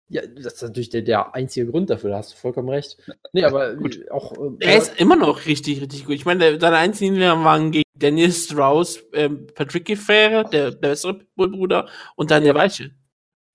Ja, 0.09 0.21
das 0.27 0.55
ist 0.55 0.63
natürlich 0.63 0.91
der, 0.91 1.01
der 1.01 1.35
einzige 1.35 1.67
Grund 1.71 1.89
dafür, 1.89 2.11
da 2.11 2.19
hast 2.19 2.35
du 2.35 2.37
vollkommen 2.37 2.69
recht. 2.69 2.99
Nee, 3.33 3.45
aber 3.45 3.75
gut. 3.77 4.11
auch. 4.11 4.33
Äh, 4.33 4.67
er 4.67 4.77
ist 4.77 5.01
immer 5.01 5.17
noch 5.17 5.47
richtig, 5.47 5.81
richtig 5.81 6.05
gut. 6.05 6.15
Ich 6.17 6.27
meine, 6.27 6.61
seine 6.61 6.77
einzigen 6.77 7.19
waren 7.19 7.71
gegen 7.71 7.89
Dennis 7.95 8.45
Strauss, 8.45 9.03
ähm, 9.15 9.47
Patrick 9.55 9.87
Gefähre, 9.87 10.45
der, 10.51 10.71
der 10.71 10.77
bessere 10.77 11.21
Bruder, 11.35 11.89
und 12.15 12.31
dann 12.31 12.45
der 12.45 12.55
Weiche. 12.55 12.91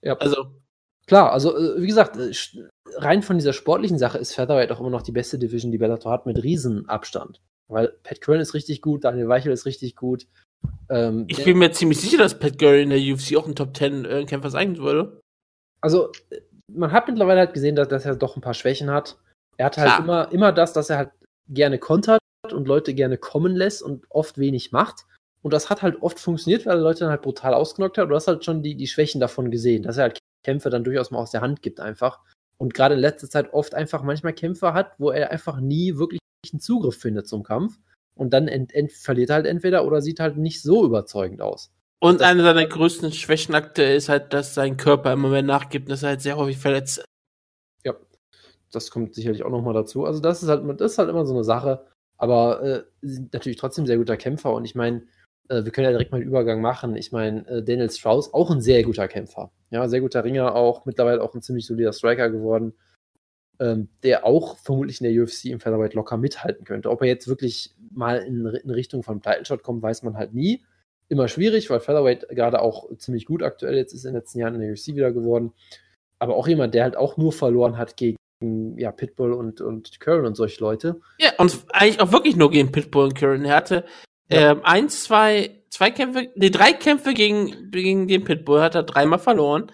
Ja. 0.02 0.18
Also. 0.18 0.48
Klar, 1.08 1.32
also 1.32 1.58
äh, 1.58 1.82
wie 1.82 1.88
gesagt, 1.88 2.18
äh, 2.18 2.34
rein 2.98 3.24
von 3.24 3.38
dieser 3.38 3.54
sportlichen 3.54 3.98
Sache 3.98 4.18
ist 4.18 4.34
Featherweight 4.34 4.72
auch 4.72 4.80
immer 4.80 4.90
noch 4.90 5.02
die 5.02 5.14
beste 5.14 5.40
Division, 5.40 5.72
die 5.72 5.78
Bellator 5.78 6.12
hat, 6.12 6.26
mit 6.26 6.44
Riesenabstand. 6.44 7.42
Weil 7.70 7.94
Pat 8.04 8.22
Curran 8.22 8.42
ist 8.42 8.54
richtig 8.54 8.82
gut, 8.82 9.04
Daniel 9.04 9.28
Weichel 9.28 9.52
ist 9.52 9.66
richtig 9.66 9.96
gut. 9.96 10.28
Ähm, 10.90 11.26
ich 11.28 11.44
bin 11.44 11.58
mir 11.58 11.72
ziemlich 11.72 12.00
sicher, 12.00 12.18
dass 12.18 12.38
Pat 12.38 12.60
Curran 12.60 12.80
in 12.80 12.90
der 12.90 13.00
UFC 13.00 13.38
auch 13.38 13.48
ein 13.48 13.56
Top 13.56 13.76
10 13.76 14.06
äh, 14.06 14.26
Kämpfer 14.26 14.50
sein 14.50 14.78
würde. 14.78 15.22
Also, 15.82 16.12
man 16.72 16.92
hat 16.92 17.08
mittlerweile 17.08 17.40
halt 17.40 17.54
gesehen, 17.54 17.76
dass, 17.76 17.88
dass 17.88 18.06
er 18.06 18.16
doch 18.16 18.36
ein 18.36 18.42
paar 18.42 18.54
Schwächen 18.54 18.92
hat. 18.92 19.18
Er 19.58 19.68
hat 19.68 19.78
halt 19.78 20.00
immer, 20.00 20.32
immer 20.32 20.52
das, 20.52 20.74
dass 20.74 20.90
er 20.90 20.98
halt 20.98 21.12
gerne 21.50 21.80
kontert 21.80 22.20
und 22.52 22.68
Leute 22.68 22.94
gerne 22.94 23.18
kommen 23.18 23.56
lässt 23.56 23.82
und 23.82 24.06
oft 24.10 24.38
wenig 24.38 24.72
macht. 24.72 25.06
Und 25.42 25.54
das 25.54 25.70
hat 25.70 25.82
halt 25.82 26.02
oft 26.02 26.20
funktioniert, 26.20 26.66
weil 26.66 26.78
er 26.78 26.82
Leute 26.82 27.02
dann 27.02 27.10
halt 27.10 27.22
brutal 27.22 27.54
ausgenockt 27.54 27.98
hat. 27.98 28.10
Du 28.10 28.16
hast 28.16 28.28
halt 28.28 28.44
schon 28.44 28.64
die, 28.64 28.76
die 28.76 28.88
Schwächen 28.88 29.22
davon 29.22 29.52
gesehen, 29.52 29.84
dass 29.84 29.98
er 29.98 30.04
halt 30.04 30.20
Kämpfe 30.48 30.70
dann 30.70 30.86
durchaus 30.86 31.12
mal 31.12 31.20
aus 31.20 31.32
der 31.32 31.42
Hand 31.42 31.62
gibt 31.62 31.82
einfach 31.82 32.22
und 32.58 32.74
gerade 32.74 32.96
in 32.96 33.02
letzter 33.02 33.30
Zeit 33.30 33.54
oft 33.54 33.76
einfach 33.76 34.02
manchmal 34.02 34.32
Kämpfer 34.32 34.74
hat, 34.74 34.94
wo 34.98 35.12
er 35.12 35.30
einfach 35.30 35.60
nie 35.60 35.98
wirklich 35.98 36.22
einen 36.54 36.62
Zugriff 36.62 36.98
findet 36.98 37.28
zum 37.28 37.44
Kampf 37.44 37.78
und 38.16 38.32
dann 38.32 38.50
verliert 38.90 39.30
er 39.30 39.36
halt 39.36 39.46
entweder 39.46 39.86
oder 39.86 40.02
sieht 40.02 40.22
halt 40.22 40.38
nicht 40.38 40.62
so 40.62 40.86
überzeugend 40.86 41.42
aus. 41.42 41.74
Und 42.00 42.22
eine 42.22 42.44
seiner 42.44 42.66
größten 42.66 43.12
Schwächen 43.12 43.56
aktuell 43.56 43.98
ist 43.98 44.08
halt, 44.08 44.32
dass 44.34 44.54
sein 44.54 44.78
Körper 44.78 45.12
immer 45.12 45.28
mehr 45.30 45.42
nachgibt 45.42 45.92
dass 45.92 46.04
er 46.04 46.10
halt 46.10 46.22
sehr 46.22 46.38
häufig 46.38 46.58
verletzt. 46.58 47.04
Ja, 47.84 47.94
das 48.72 48.90
kommt 48.90 49.16
sicherlich 49.16 49.44
auch 49.44 49.50
nochmal 49.50 49.74
dazu. 49.74 50.06
Also 50.06 50.22
das 50.22 50.44
ist 50.44 50.48
halt, 50.48 50.64
das 50.80 50.94
ist 50.94 50.98
halt 50.98 51.10
immer 51.10 51.26
so 51.26 51.34
eine 51.34 51.44
Sache. 51.44 51.86
Aber 52.18 52.64
äh, 52.64 52.84
natürlich 53.34 53.58
trotzdem 53.58 53.86
sehr 53.86 53.98
guter 53.98 54.16
Kämpfer 54.16 54.54
und 54.54 54.64
ich 54.64 54.76
meine, 54.76 55.04
äh, 55.50 55.64
wir 55.64 55.72
können 55.72 55.86
ja 55.86 55.92
direkt 55.92 56.12
mal 56.12 56.18
einen 56.18 56.28
Übergang 56.28 56.62
machen. 56.62 56.96
Ich 56.96 57.12
meine, 57.12 57.48
äh, 57.48 57.64
Daniel 57.64 57.90
Strauss, 57.90 58.34
auch 58.34 58.52
ein 58.52 58.62
sehr 58.62 58.84
guter 58.84 59.08
Kämpfer. 59.08 59.52
Ja, 59.70 59.88
sehr 59.88 60.02
guter 60.02 60.24
Ringer, 60.24 60.56
auch 60.56 60.86
mittlerweile 60.86 61.22
auch 61.22 61.34
ein 61.34 61.42
ziemlich 61.42 61.66
solider 61.66 61.94
Striker 61.94 62.30
geworden, 62.30 62.74
ähm, 63.60 63.90
der 64.04 64.26
auch 64.26 64.58
vermutlich 64.58 65.02
in 65.02 65.12
der 65.12 65.24
UFC 65.24 65.46
im 65.46 65.60
Featherweight 65.60 65.94
locker 65.94 66.18
mithalten 66.18 66.66
könnte. 66.66 66.90
Ob 66.90 67.02
er 67.02 67.08
jetzt 67.08 67.28
wirklich 67.28 67.76
mal 67.92 68.20
in, 68.20 68.46
in 68.46 68.70
Richtung 68.70 69.04
von 69.04 69.22
Title 69.22 69.46
Shot 69.46 69.64
kommt, 69.64 69.82
weiß 69.82 70.04
man 70.04 70.18
halt 70.18 70.34
nie. 70.34 70.64
Immer 71.10 71.28
schwierig, 71.28 71.70
weil 71.70 71.80
Featherweight 71.80 72.28
gerade 72.30 72.62
auch 72.62 72.96
ziemlich 72.98 73.26
gut 73.26 73.42
aktuell 73.44 73.76
jetzt 73.76 73.94
ist 73.94 74.04
in 74.04 74.12
den 74.12 74.20
letzten 74.20 74.40
Jahren 74.40 74.56
in 74.56 74.62
der 74.62 74.72
UFC 74.72 74.88
wieder 74.88 75.12
geworden. 75.12 75.54
Aber 76.20 76.36
auch 76.36 76.48
jemand, 76.48 76.74
der 76.74 76.84
halt 76.84 76.98
auch 76.98 77.18
nur 77.18 77.32
verloren 77.32 77.78
hat 77.78 77.96
gegen 77.96 78.18
ja, 78.78 78.92
Pitbull 78.92 79.34
und, 79.34 79.62
und 79.62 80.00
Curran 80.00 80.26
und 80.26 80.36
solche 80.36 80.62
Leute. 80.62 81.00
Ja, 81.20 81.32
und 81.38 81.66
eigentlich 81.70 82.00
auch 82.00 82.12
wirklich 82.12 82.36
nur 82.36 82.52
gegen 82.52 82.72
Pitbull 82.72 83.06
und 83.06 83.16
Curran. 83.16 83.46
Er 83.46 83.56
hatte 83.56 83.86
ja. 84.30 84.52
Ähm, 84.52 84.62
eins, 84.64 85.04
zwei, 85.04 85.64
zwei 85.70 85.92
Kämpfe, 85.92 86.32
nee, 86.36 86.50
drei 86.50 86.74
Kämpfe 86.74 87.14
gegen, 87.14 87.72
gegen 87.72 88.08
den 88.08 88.24
Pitbull 88.24 88.62
hat 88.62 88.76
er 88.76 88.84
dreimal 88.84 89.20
verloren. 89.20 89.72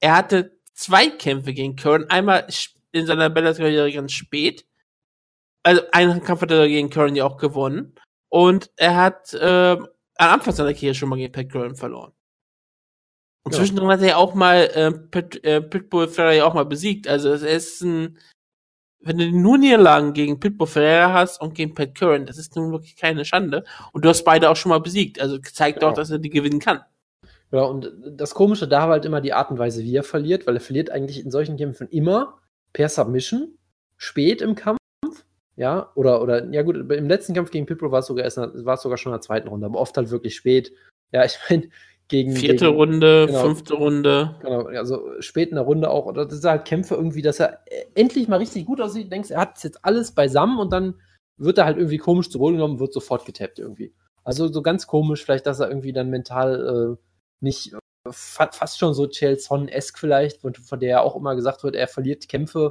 Er 0.00 0.16
hatte 0.16 0.58
zwei 0.74 1.08
Kämpfe 1.08 1.52
gegen 1.52 1.76
Curran, 1.76 2.04
einmal 2.10 2.46
in 2.92 3.06
seiner 3.06 3.30
Bellator-Karriere 3.30 3.92
ganz 3.92 4.12
spät. 4.12 4.66
Also 5.62 5.82
einen 5.92 6.22
Kampf 6.22 6.42
hat 6.42 6.50
er 6.50 6.68
gegen 6.68 6.90
Curran 6.90 7.16
ja 7.16 7.24
auch 7.24 7.38
gewonnen. 7.38 7.94
Und 8.28 8.70
er 8.76 8.96
hat 8.96 9.34
äh, 9.34 9.76
am 9.76 9.88
Anfang 10.16 10.54
seiner 10.54 10.74
Karriere 10.74 10.94
schon 10.94 11.08
mal 11.08 11.16
gegen 11.16 11.32
Pat 11.32 11.50
Curran 11.50 11.76
verloren. 11.76 12.12
Und 13.42 13.52
ja. 13.52 13.58
zwischendrin 13.58 13.88
hat 13.88 14.00
er 14.00 14.08
ja 14.08 14.16
auch 14.16 14.34
mal 14.34 14.70
äh, 14.74 14.92
Pit, 14.92 15.44
äh, 15.44 15.62
Pitbull 15.62 16.08
Ferrer 16.08 16.32
ja 16.32 16.44
auch 16.44 16.54
mal 16.54 16.64
besiegt. 16.64 17.06
Also 17.06 17.32
es 17.32 17.42
ist 17.42 17.82
ein 17.82 18.18
wenn 19.00 19.18
du 19.18 19.30
nur 19.30 19.58
Niederlagen 19.58 20.12
gegen 20.12 20.40
Pitbull 20.40 20.66
Ferreira 20.66 21.12
hast 21.12 21.40
und 21.40 21.54
gegen 21.54 21.74
Pat 21.74 21.94
Curran, 21.94 22.26
das 22.26 22.38
ist 22.38 22.56
nun 22.56 22.72
wirklich 22.72 22.96
keine 22.96 23.24
Schande. 23.24 23.64
Und 23.92 24.04
du 24.04 24.08
hast 24.08 24.24
beide 24.24 24.50
auch 24.50 24.56
schon 24.56 24.70
mal 24.70 24.80
besiegt. 24.80 25.20
Also 25.20 25.38
zeigt 25.38 25.80
genau. 25.80 25.92
auch, 25.92 25.94
dass 25.94 26.10
er 26.10 26.18
die 26.18 26.30
gewinnen 26.30 26.58
kann. 26.58 26.80
Ja, 27.52 27.62
und 27.62 27.92
das 28.10 28.34
Komische 28.34 28.66
da 28.66 28.82
war 28.82 28.90
halt 28.90 29.04
immer 29.04 29.20
die 29.20 29.32
Art 29.32 29.50
und 29.50 29.58
Weise, 29.58 29.82
wie 29.84 29.94
er 29.94 30.02
verliert, 30.02 30.46
weil 30.46 30.56
er 30.56 30.60
verliert 30.60 30.90
eigentlich 30.90 31.24
in 31.24 31.30
solchen 31.30 31.56
Kämpfen 31.56 31.88
immer 31.88 32.38
per 32.72 32.88
Submission, 32.88 33.56
spät 33.96 34.42
im 34.42 34.56
Kampf. 34.56 34.78
Ja, 35.54 35.90
oder, 35.94 36.20
oder, 36.20 36.44
ja 36.52 36.62
gut, 36.62 36.76
im 36.76 37.08
letzten 37.08 37.32
Kampf 37.32 37.50
gegen 37.50 37.64
Pitbull 37.64 37.90
war 37.90 38.00
es 38.00 38.06
sogar 38.06 38.24
erst, 38.24 38.36
war 38.36 38.74
es 38.74 38.82
sogar 38.82 38.98
schon 38.98 39.12
in 39.12 39.14
der 39.14 39.22
zweiten 39.22 39.48
Runde, 39.48 39.66
aber 39.66 39.78
oft 39.78 39.96
halt 39.96 40.10
wirklich 40.10 40.34
spät. 40.36 40.72
Ja, 41.12 41.24
ich 41.24 41.38
meine, 41.48 41.70
gegen. 42.08 42.32
Vierte 42.32 42.66
gegen, 42.66 42.76
Runde, 42.76 43.26
genau, 43.26 43.40
fünfte 43.42 43.74
Runde. 43.74 44.34
Genau, 44.42 44.66
also 44.66 45.20
spät 45.20 45.50
in 45.50 45.56
der 45.56 45.64
Runde 45.64 45.90
auch. 45.90 46.06
Oder 46.06 46.26
das 46.26 46.40
sind 46.40 46.50
halt 46.50 46.64
Kämpfe 46.64 46.94
irgendwie, 46.94 47.22
dass 47.22 47.40
er 47.40 47.60
endlich 47.94 48.28
mal 48.28 48.38
richtig 48.38 48.66
gut 48.66 48.80
aussieht. 48.80 49.10
Denkst, 49.12 49.30
er 49.30 49.40
hat 49.40 49.62
jetzt 49.64 49.84
alles 49.84 50.12
beisammen 50.12 50.58
und 50.58 50.72
dann 50.72 50.94
wird 51.36 51.58
er 51.58 51.66
halt 51.66 51.76
irgendwie 51.76 51.98
komisch 51.98 52.30
zu 52.30 52.38
Boden 52.38 52.56
genommen, 52.56 52.80
wird 52.80 52.92
sofort 52.92 53.24
getappt 53.24 53.58
irgendwie. 53.58 53.92
Also 54.24 54.48
so 54.48 54.62
ganz 54.62 54.86
komisch, 54.86 55.24
vielleicht, 55.24 55.46
dass 55.46 55.60
er 55.60 55.68
irgendwie 55.68 55.92
dann 55.92 56.10
mental 56.10 56.96
äh, 56.96 57.04
nicht 57.40 57.72
äh, 57.74 57.78
fa 58.10 58.50
fast 58.50 58.78
schon 58.78 58.94
so 58.94 59.06
Chelson-esque 59.06 59.98
vielleicht, 59.98 60.40
von, 60.40 60.54
von 60.54 60.80
der 60.80 60.88
ja 60.88 61.00
auch 61.00 61.16
immer 61.16 61.36
gesagt 61.36 61.62
wird, 61.62 61.76
er 61.76 61.88
verliert 61.88 62.28
Kämpfe, 62.28 62.70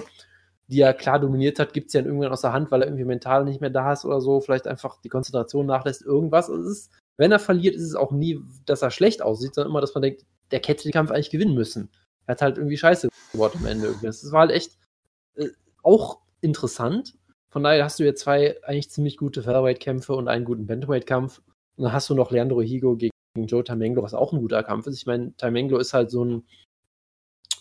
die 0.67 0.81
er 0.81 0.93
klar 0.93 1.19
dominiert 1.19 1.59
hat, 1.59 1.73
gibt 1.73 1.87
es 1.87 1.93
ja 1.93 2.01
irgendwann 2.01 2.31
aus 2.31 2.41
der 2.41 2.53
Hand, 2.53 2.71
weil 2.71 2.81
er 2.81 2.87
irgendwie 2.87 3.05
mental 3.05 3.45
nicht 3.45 3.61
mehr 3.61 3.69
da 3.69 3.93
ist 3.93 4.03
oder 4.03 4.19
so, 4.19 4.41
vielleicht 4.41 4.67
einfach 4.67 4.99
die 5.01 5.09
Konzentration 5.09 5.65
nachlässt, 5.65 6.01
irgendwas. 6.01 6.49
Also 6.49 6.63
es 6.63 6.77
ist, 6.77 6.91
wenn 7.17 7.31
er 7.31 7.39
verliert, 7.39 7.75
ist 7.75 7.83
es 7.83 7.95
auch 7.95 8.11
nie, 8.11 8.41
dass 8.65 8.81
er 8.81 8.91
schlecht 8.91 9.21
aussieht, 9.21 9.55
sondern 9.55 9.71
immer, 9.71 9.81
dass 9.81 9.93
man 9.93 10.01
denkt, 10.01 10.25
der 10.51 10.61
hätte 10.63 10.83
den 10.83 10.91
Kampf 10.91 11.11
eigentlich 11.11 11.29
gewinnen 11.29 11.55
müssen. 11.55 11.89
Er 12.25 12.33
hat 12.33 12.41
halt 12.41 12.57
irgendwie 12.57 12.77
Scheiße 12.77 13.09
geworden 13.31 13.59
am 13.59 13.67
Ende. 13.67 13.95
Das 14.01 14.31
war 14.31 14.41
halt 14.41 14.51
echt 14.51 14.77
äh, 15.35 15.49
auch 15.83 16.19
interessant. 16.41 17.15
Von 17.49 17.63
daher 17.63 17.85
hast 17.85 17.99
du 17.99 18.03
jetzt 18.03 18.21
zwei 18.21 18.61
eigentlich 18.63 18.89
ziemlich 18.89 19.17
gute 19.17 19.43
Featherweight-Kämpfe 19.43 20.13
und 20.13 20.27
einen 20.27 20.45
guten 20.45 20.67
Bantamweight-Kampf. 20.67 21.41
Und 21.77 21.83
dann 21.83 21.93
hast 21.93 22.09
du 22.09 22.15
noch 22.15 22.31
Leandro 22.31 22.61
Higo 22.61 22.95
gegen 22.95 23.11
Joe 23.37 23.63
Tamenglo, 23.63 24.03
was 24.03 24.13
auch 24.13 24.33
ein 24.33 24.39
guter 24.39 24.63
Kampf 24.63 24.87
ist. 24.87 24.97
Ich 24.97 25.05
meine, 25.05 25.35
Tamenglo 25.37 25.77
ist 25.77 25.93
halt 25.93 26.11
so 26.11 26.23
ein 26.23 26.43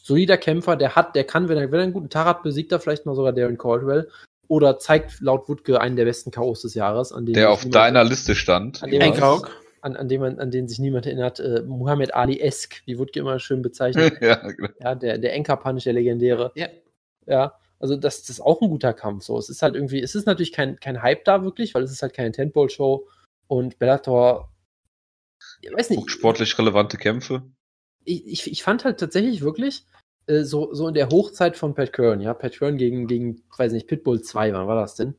solider 0.02 0.36
Kämpfer, 0.36 0.76
der 0.76 0.96
hat, 0.96 1.14
der 1.14 1.24
kann, 1.24 1.48
wenn 1.48 1.56
er, 1.56 1.70
wenn 1.70 1.80
er 1.80 1.84
einen 1.84 1.92
guten 1.92 2.10
Tarat 2.10 2.42
besiegt, 2.42 2.72
er 2.72 2.80
vielleicht 2.80 3.06
mal 3.06 3.14
sogar 3.14 3.32
Darren 3.32 3.58
Caldwell. 3.58 4.10
Oder 4.54 4.78
zeigt 4.78 5.20
laut 5.20 5.48
Wutke 5.48 5.80
einen 5.80 5.96
der 5.96 6.04
besten 6.04 6.30
Chaos 6.30 6.62
des 6.62 6.74
Jahres. 6.74 7.10
An 7.10 7.26
der 7.26 7.50
auf 7.50 7.64
niemand, 7.64 7.74
deiner 7.74 8.04
Liste 8.04 8.36
stand. 8.36 8.84
An 8.84 8.90
dem, 8.92 9.02
an, 9.02 9.96
an, 9.96 10.08
dem 10.08 10.20
man, 10.20 10.38
an 10.38 10.52
den 10.52 10.68
sich 10.68 10.78
niemand 10.78 11.06
erinnert. 11.06 11.40
Äh, 11.40 11.62
Muhammad 11.66 12.14
Ali-esk, 12.14 12.82
wie 12.86 12.96
Wutke 12.96 13.18
immer 13.18 13.40
schön 13.40 13.62
bezeichnet. 13.62 14.18
ja, 14.20 14.36
genau. 14.36 14.68
ja, 14.78 14.94
der, 14.94 15.18
der 15.18 15.32
Enker-Punch, 15.32 15.82
der 15.82 15.92
legendäre. 15.92 16.52
Ja. 16.54 16.68
Ja, 17.26 17.58
also 17.80 17.96
das, 17.96 18.20
das, 18.20 18.30
ist 18.30 18.40
auch 18.40 18.62
ein 18.62 18.68
guter 18.68 18.92
Kampf. 18.92 19.24
So, 19.24 19.36
es 19.38 19.48
ist 19.48 19.60
halt 19.60 19.74
irgendwie, 19.74 20.00
es 20.00 20.14
ist 20.14 20.24
natürlich 20.24 20.52
kein, 20.52 20.78
kein 20.78 21.02
Hype 21.02 21.24
da 21.24 21.42
wirklich, 21.42 21.74
weil 21.74 21.82
es 21.82 21.90
ist 21.90 22.02
halt 22.02 22.14
keine 22.14 22.30
Tentpole-Show 22.30 23.08
und 23.48 23.80
Bellator, 23.80 24.52
ich 25.62 25.72
weiß 25.72 25.90
nicht. 25.90 26.08
Sportlich 26.12 26.56
relevante 26.60 26.96
Kämpfe. 26.96 27.42
Ich, 28.04 28.24
ich, 28.24 28.52
ich 28.52 28.62
fand 28.62 28.84
halt 28.84 29.00
tatsächlich 29.00 29.40
wirklich 29.40 29.84
äh, 30.26 30.42
so, 30.42 30.72
so 30.74 30.88
in 30.88 30.94
der 30.94 31.08
Hochzeit 31.08 31.56
von 31.56 31.74
Pat 31.74 31.92
Kern, 31.92 32.20
ja, 32.20 32.34
Pat 32.34 32.58
Kern 32.58 32.76
gegen, 32.76 33.06
gegen, 33.06 33.42
weiß 33.56 33.72
nicht, 33.72 33.86
Pitbull 33.86 34.22
2, 34.22 34.52
wann 34.52 34.66
war 34.66 34.80
das 34.80 34.94
denn? 34.94 35.14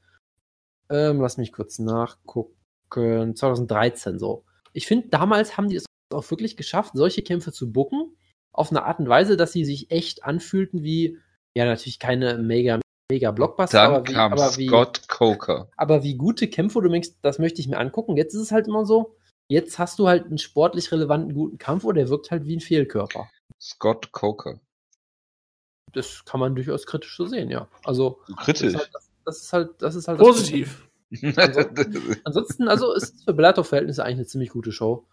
Ähm, 0.89 1.21
lass 1.21 1.37
mich 1.37 1.51
kurz 1.51 1.79
nachgucken. 1.79 2.53
2013 2.91 4.19
so. 4.19 4.45
Ich 4.71 4.87
finde, 4.87 5.09
damals 5.09 5.57
haben 5.57 5.67
die 5.67 5.75
es 5.75 5.85
auch 6.13 6.29
wirklich 6.31 6.55
geschafft, 6.55 6.91
solche 6.93 7.23
Kämpfe 7.23 7.51
zu 7.51 7.73
bucken, 7.73 8.15
auf 8.53 8.69
eine 8.69 8.85
Art 8.85 8.99
und 8.99 9.09
Weise, 9.09 9.35
dass 9.35 9.51
sie 9.51 9.65
sich 9.65 9.91
echt 9.91 10.23
anfühlten 10.23 10.83
wie 10.83 11.17
ja, 11.55 11.65
natürlich 11.65 11.99
keine 11.99 12.37
mega, 12.37 12.79
mega 13.09 13.31
Blockbuster. 13.31 13.77
Dann 13.77 13.93
aber 13.93 14.07
wie, 14.07 14.13
kam 14.13 14.33
aber 14.33 14.57
wie, 14.57 14.67
Scott 14.67 15.07
Coker. 15.07 15.69
Aber 15.77 16.03
wie 16.03 16.15
gute 16.15 16.47
Kämpfe, 16.47 16.81
du 16.81 16.89
denkst, 16.89 17.11
das 17.21 17.39
möchte 17.39 17.61
ich 17.61 17.67
mir 17.67 17.77
angucken. 17.77 18.17
Jetzt 18.17 18.33
ist 18.33 18.41
es 18.41 18.51
halt 18.51 18.67
immer 18.67 18.85
so, 18.85 19.15
jetzt 19.47 19.79
hast 19.79 19.99
du 19.99 20.07
halt 20.07 20.25
einen 20.25 20.37
sportlich 20.37 20.91
relevanten, 20.91 21.33
guten 21.33 21.57
Kampf 21.57 21.85
oder 21.85 22.01
der 22.01 22.09
wirkt 22.09 22.31
halt 22.31 22.45
wie 22.45 22.57
ein 22.57 22.61
Fehlkörper. 22.61 23.29
Scott 23.61 24.11
Coker. 24.11 24.59
Das 25.95 26.25
kann 26.25 26.39
man 26.39 26.55
durchaus 26.55 26.85
kritisch 26.85 27.15
so 27.15 27.25
sehen, 27.25 27.49
ja. 27.49 27.67
Also. 27.83 28.19
Kritisch. 28.37 28.73
Das 28.73 28.81
ist 28.83 28.83
halt, 28.83 28.91
das 29.25 29.41
ist 29.41 29.53
halt, 29.53 29.81
das 29.81 29.95
ist 29.95 30.07
halt 30.07 30.19
Positiv. 30.19 30.89
ansonsten, 31.37 32.15
ansonsten, 32.25 32.67
also 32.67 32.93
ist 32.93 33.23
für 33.23 33.33
Bellator-Verhältnisse 33.33 34.03
eigentlich 34.03 34.17
eine 34.17 34.27
ziemlich 34.27 34.49
gute 34.49 34.71
Show. 34.71 35.07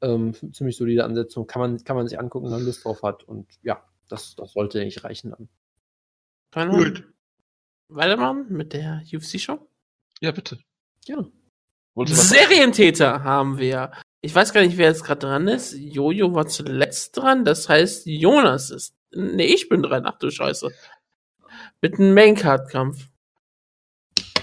Ähm, 0.00 0.34
ziemlich 0.52 0.76
solide 0.76 1.04
Ansetzung. 1.04 1.46
Kann 1.46 1.60
man, 1.60 1.84
kann 1.84 1.96
man 1.96 2.08
sich 2.08 2.18
angucken, 2.18 2.46
wenn 2.46 2.52
man 2.52 2.64
Lust 2.64 2.84
drauf 2.84 3.02
hat. 3.02 3.24
Und 3.24 3.46
ja, 3.62 3.82
das, 4.08 4.34
das 4.36 4.52
sollte 4.52 4.82
nicht 4.82 5.04
reichen 5.04 5.30
dann. 5.30 5.48
Können 6.50 6.72
Gut. 6.72 7.04
weitermachen 7.88 8.46
mit 8.50 8.72
der 8.72 9.02
UFC-Show? 9.12 9.58
Ja, 10.20 10.32
bitte. 10.32 10.58
Ja. 11.06 11.24
Serientäter 12.04 13.24
haben 13.24 13.58
wir. 13.58 13.92
Ich 14.20 14.34
weiß 14.34 14.52
gar 14.52 14.62
nicht, 14.62 14.76
wer 14.76 14.88
jetzt 14.88 15.04
gerade 15.04 15.20
dran 15.20 15.48
ist. 15.48 15.74
Jojo 15.74 16.34
war 16.34 16.46
zuletzt 16.46 17.16
dran. 17.16 17.44
Das 17.44 17.68
heißt, 17.68 18.06
Jonas 18.06 18.70
ist. 18.70 18.94
Nee, 19.16 19.46
ich 19.46 19.68
bin 19.68 19.82
dran. 19.82 20.04
Ach 20.06 20.18
du 20.18 20.30
Scheiße. 20.30 20.70
Mit 21.80 21.94
einem 21.94 22.14
Maincard-Kampf. 22.14 23.08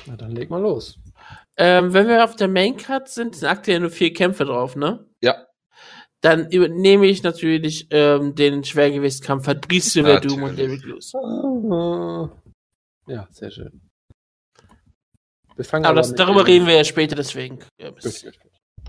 Na, 0.05 0.15
dann 0.15 0.31
leg 0.31 0.49
mal 0.49 0.61
los. 0.61 0.99
Ähm, 1.57 1.93
wenn 1.93 2.07
wir 2.07 2.23
auf 2.23 2.35
der 2.35 2.47
Maincard 2.47 3.07
sind, 3.07 3.35
sind 3.35 3.47
aktuell 3.47 3.79
nur 3.79 3.91
vier 3.91 4.13
Kämpfe 4.13 4.45
drauf, 4.45 4.75
ne? 4.75 5.05
Ja. 5.21 5.45
Dann 6.21 6.49
übernehme 6.49 7.05
ich 7.05 7.21
natürlich 7.21 7.87
ähm, 7.91 8.33
den 8.35 8.63
Schwergewichtskampf 8.63 9.45
Fabrice 9.45 10.01
Verdum 10.01 10.43
und 10.43 10.57
David 10.57 10.83
Lewis. 10.83 11.11
Ja, 13.07 13.27
sehr 13.29 13.51
schön. 13.51 13.81
aber, 15.57 15.85
aber 15.85 15.95
das, 15.95 16.15
darüber 16.15 16.47
reden 16.47 16.65
wir 16.65 16.75
ja 16.75 16.83
später, 16.83 17.15
deswegen. 17.15 17.59
Ja, 17.77 17.91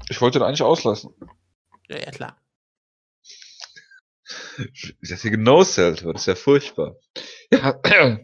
ich 0.08 0.20
wollte 0.20 0.38
den 0.38 0.46
eigentlich 0.46 0.62
auslassen. 0.62 1.12
Ja, 1.88 1.98
ja, 1.98 2.10
klar. 2.10 2.36
Ich 4.72 4.94
das 5.00 5.22
hier 5.22 5.30
genoselt 5.30 6.04
wird, 6.04 6.14
das 6.14 6.22
ist 6.22 6.26
ja 6.26 6.34
furchtbar. 6.34 6.96
Ja, 7.50 7.80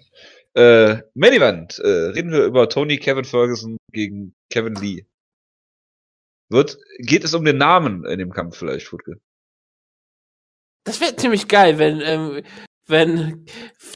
äh, 0.54 1.02
Main 1.14 1.32
Event, 1.32 1.78
äh, 1.78 1.88
reden 1.88 2.32
wir 2.32 2.44
über 2.44 2.68
Tony 2.68 2.98
Kevin 2.98 3.24
Ferguson 3.24 3.76
gegen 3.92 4.34
Kevin 4.50 4.74
Lee. 4.74 5.06
Wird, 6.48 6.78
geht 6.98 7.24
es 7.24 7.34
um 7.34 7.44
den 7.44 7.58
Namen 7.58 8.04
in 8.04 8.18
dem 8.18 8.32
Kampf 8.32 8.58
vielleicht, 8.58 8.86
Futke? 8.86 9.20
Das 10.84 11.00
wäre 11.00 11.14
ziemlich 11.14 11.46
geil, 11.46 11.78
wenn, 11.78 12.00
ähm, 12.00 12.42
wenn 12.86 13.46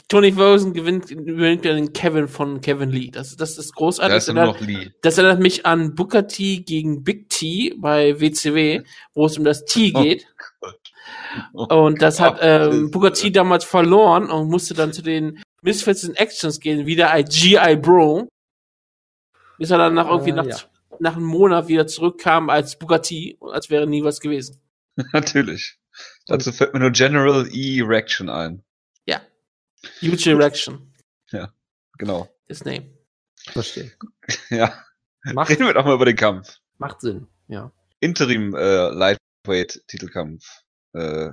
Tony 0.07 0.31
Ferguson 0.31 0.73
gewinnt, 0.73 1.07
gewinnt 1.07 1.65
den 1.65 1.91
Kevin 1.91 2.27
von 2.29 2.61
Kevin 2.61 2.89
Lee. 2.89 3.11
Das, 3.11 3.35
das 3.35 3.57
ist 3.57 3.75
großartig. 3.75 4.15
Das, 4.15 4.27
ist 4.27 4.35
erinnert, 4.35 4.61
Lee. 4.61 4.91
das 5.01 5.17
erinnert 5.17 5.41
mich 5.41 5.65
an 5.65 5.95
Booker 5.95 6.27
T 6.27 6.59
gegen 6.59 7.03
Big 7.03 7.29
T 7.29 7.73
bei 7.77 8.19
WCW, 8.21 8.83
wo 9.13 9.25
es 9.25 9.37
um 9.37 9.43
das 9.43 9.65
T 9.65 9.91
oh 9.93 10.01
geht. 10.01 10.25
Und 11.53 12.01
das 12.01 12.19
hat 12.19 12.39
ähm, 12.41 12.91
Booker 12.91 13.13
T 13.13 13.31
damals 13.31 13.63
verloren 13.65 14.29
und 14.29 14.49
musste 14.49 14.73
dann 14.73 14.93
zu 14.93 15.01
den 15.01 15.43
Misfits 15.61 16.03
in 16.03 16.15
Actions 16.15 16.59
gehen, 16.59 16.85
wieder 16.85 17.11
als 17.11 17.35
G.I. 17.35 17.75
Bro. 17.75 18.27
Bis 19.57 19.69
er 19.69 19.77
dann 19.77 19.93
nach 19.93 20.07
irgendwie 20.07 20.31
äh, 20.31 20.35
nach 20.35 20.45
ja 20.45 20.57
nach 20.99 21.15
einem 21.15 21.25
Monat 21.25 21.67
wieder 21.67 21.87
zurückkam 21.87 22.49
als 22.49 22.77
Bugatti, 22.77 23.37
als 23.41 23.69
wäre 23.69 23.87
nie 23.87 24.03
was 24.03 24.19
gewesen. 24.19 24.61
Natürlich. 25.13 25.77
Dazu 26.27 26.51
fällt 26.51 26.73
mir 26.73 26.79
nur 26.79 26.91
General 26.91 27.47
E-Erection 27.51 28.29
ein. 28.29 28.63
Ja. 29.05 29.21
Huge 30.01 30.31
Erection. 30.31 30.93
Ja, 31.31 31.53
genau. 31.97 32.29
His 32.47 32.65
name. 32.65 32.89
Verstehe. 33.35 33.91
ja. 34.49 34.73
Macht, 35.23 35.49
Reden 35.49 35.65
wir 35.65 35.73
doch 35.73 35.85
mal 35.85 35.95
über 35.95 36.05
den 36.05 36.15
Kampf. 36.15 36.59
Macht 36.77 37.01
Sinn, 37.01 37.27
ja. 37.47 37.71
Interim 37.99 38.53
äh, 38.55 38.89
Lightweight 38.89 39.83
Titelkampf. 39.87 40.63
Äh, 40.95 41.31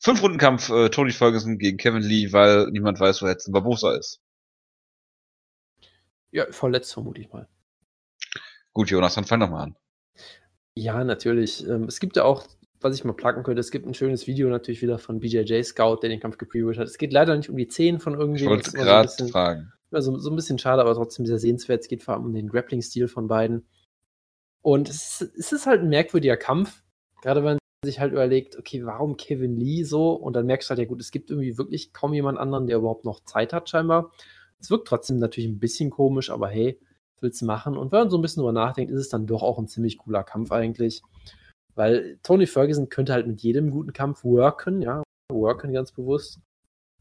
fünf 0.00 0.22
Runden 0.22 0.38
Kampf 0.38 0.70
äh, 0.70 0.88
Tony 0.90 1.12
Ferguson 1.12 1.58
gegen 1.58 1.78
Kevin 1.78 2.02
Lee, 2.02 2.32
weil 2.32 2.68
niemand 2.70 3.00
weiß, 3.00 3.22
wo 3.22 3.26
jetzt 3.26 3.48
ein 3.48 3.52
Barbosa 3.52 3.96
ist. 3.96 4.20
Ja, 6.30 6.50
verletzt 6.50 6.92
vermute 6.92 7.20
ich 7.20 7.32
mal. 7.32 7.48
Gut, 8.72 8.90
Jonas, 8.90 9.14
dann 9.14 9.24
fang 9.24 9.40
doch 9.40 9.50
mal 9.50 9.62
an. 9.62 9.76
Ja, 10.74 11.02
natürlich. 11.02 11.66
Ähm, 11.66 11.84
es 11.84 12.00
gibt 12.00 12.16
ja 12.16 12.24
auch, 12.24 12.46
was 12.80 12.94
ich 12.94 13.04
mal 13.04 13.14
placken 13.14 13.42
könnte, 13.42 13.60
es 13.60 13.70
gibt 13.70 13.86
ein 13.86 13.94
schönes 13.94 14.26
Video 14.26 14.48
natürlich 14.48 14.82
wieder 14.82 14.98
von 14.98 15.20
BJJ 15.20 15.62
Scout, 15.62 15.98
der 16.02 16.10
den 16.10 16.20
Kampf 16.20 16.38
gepreviewt 16.38 16.78
hat. 16.78 16.86
Es 16.86 16.98
geht 16.98 17.12
leider 17.12 17.36
nicht 17.36 17.50
um 17.50 17.56
die 17.56 17.66
10 17.66 17.98
von 17.98 18.14
irgendwie. 18.14 18.42
Ich 18.42 18.48
wollte 18.48 18.72
gerade 18.72 19.08
so 19.08 19.26
fragen. 19.28 19.72
Also 19.90 20.18
so 20.18 20.30
ein 20.30 20.36
bisschen 20.36 20.58
schade, 20.58 20.82
aber 20.82 20.94
trotzdem 20.94 21.26
sehr 21.26 21.38
sehenswert. 21.38 21.80
Es 21.80 21.88
geht 21.88 22.02
vor 22.02 22.14
allem 22.14 22.26
um 22.26 22.34
den 22.34 22.48
Grappling-Stil 22.48 23.08
von 23.08 23.26
beiden. 23.26 23.66
Und 24.60 24.88
es 24.88 25.20
ist, 25.20 25.36
es 25.36 25.52
ist 25.52 25.66
halt 25.66 25.80
ein 25.80 25.88
merkwürdiger 25.88 26.36
Kampf. 26.36 26.82
Gerade 27.22 27.42
wenn 27.42 27.57
sich 27.84 28.00
halt 28.00 28.12
überlegt, 28.12 28.56
okay, 28.56 28.84
warum 28.84 29.16
Kevin 29.16 29.56
Lee 29.56 29.84
so? 29.84 30.12
Und 30.12 30.34
dann 30.34 30.46
merkst 30.46 30.68
du 30.68 30.70
halt, 30.70 30.80
ja 30.80 30.84
gut, 30.84 31.00
es 31.00 31.10
gibt 31.10 31.30
irgendwie 31.30 31.58
wirklich 31.58 31.92
kaum 31.92 32.12
jemand 32.12 32.38
anderen, 32.38 32.66
der 32.66 32.78
überhaupt 32.78 33.04
noch 33.04 33.20
Zeit 33.24 33.52
hat, 33.52 33.68
scheinbar. 33.68 34.12
Es 34.60 34.70
wirkt 34.70 34.88
trotzdem 34.88 35.18
natürlich 35.18 35.48
ein 35.48 35.60
bisschen 35.60 35.90
komisch, 35.90 36.30
aber 36.30 36.48
hey, 36.48 36.78
willst 37.20 37.40
du 37.40 37.46
machen? 37.46 37.76
Und 37.76 37.92
wenn 37.92 38.00
man 38.00 38.10
so 38.10 38.18
ein 38.18 38.22
bisschen 38.22 38.40
drüber 38.40 38.52
nachdenkt, 38.52 38.90
ist 38.90 39.00
es 39.00 39.08
dann 39.08 39.26
doch 39.26 39.42
auch 39.42 39.58
ein 39.58 39.68
ziemlich 39.68 39.98
cooler 39.98 40.24
Kampf 40.24 40.50
eigentlich. 40.50 41.02
Weil 41.74 42.18
Tony 42.24 42.46
Ferguson 42.46 42.88
könnte 42.88 43.12
halt 43.12 43.28
mit 43.28 43.40
jedem 43.40 43.70
guten 43.70 43.92
Kampf 43.92 44.24
worken, 44.24 44.82
ja, 44.82 45.04
worken 45.30 45.72
ganz 45.72 45.92
bewusst. 45.92 46.40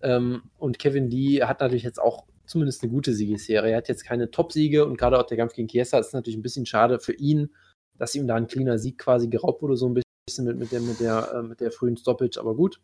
Ähm, 0.03 0.43
und 0.57 0.77
Kevin 0.77 1.09
Lee 1.09 1.41
hat 1.41 1.61
natürlich 1.61 1.83
jetzt 1.83 1.99
auch 1.99 2.25
zumindest 2.45 2.83
eine 2.83 2.91
gute 2.91 3.13
Siegesserie. 3.13 3.71
Er 3.71 3.77
hat 3.77 3.89
jetzt 3.89 4.05
keine 4.05 4.29
Top-Siege 4.29 4.85
und 4.85 4.97
gerade 4.97 5.19
auch 5.19 5.25
der 5.25 5.37
Kampf 5.37 5.53
gegen 5.53 5.67
Chiesa 5.67 5.97
ist 5.97 6.13
natürlich 6.13 6.37
ein 6.37 6.43
bisschen 6.43 6.67
schade 6.67 6.99
für 6.99 7.13
ihn, 7.13 7.49
dass 7.97 8.13
ihm 8.13 8.27
da 8.27 8.35
ein 8.35 8.47
cleaner 8.47 8.77
Sieg 8.77 8.99
quasi 8.99 9.27
geraubt 9.27 9.63
wurde, 9.63 9.75
so 9.75 9.87
ein 9.87 9.95
bisschen 9.95 10.06
mit, 10.39 10.57
mit, 10.57 10.71
der, 10.71 10.81
mit, 10.81 10.99
der, 10.99 11.33
äh, 11.33 11.41
mit 11.41 11.61
der 11.61 11.71
frühen 11.71 11.97
Stoppage, 11.97 12.39
aber 12.39 12.55
gut. 12.55 12.81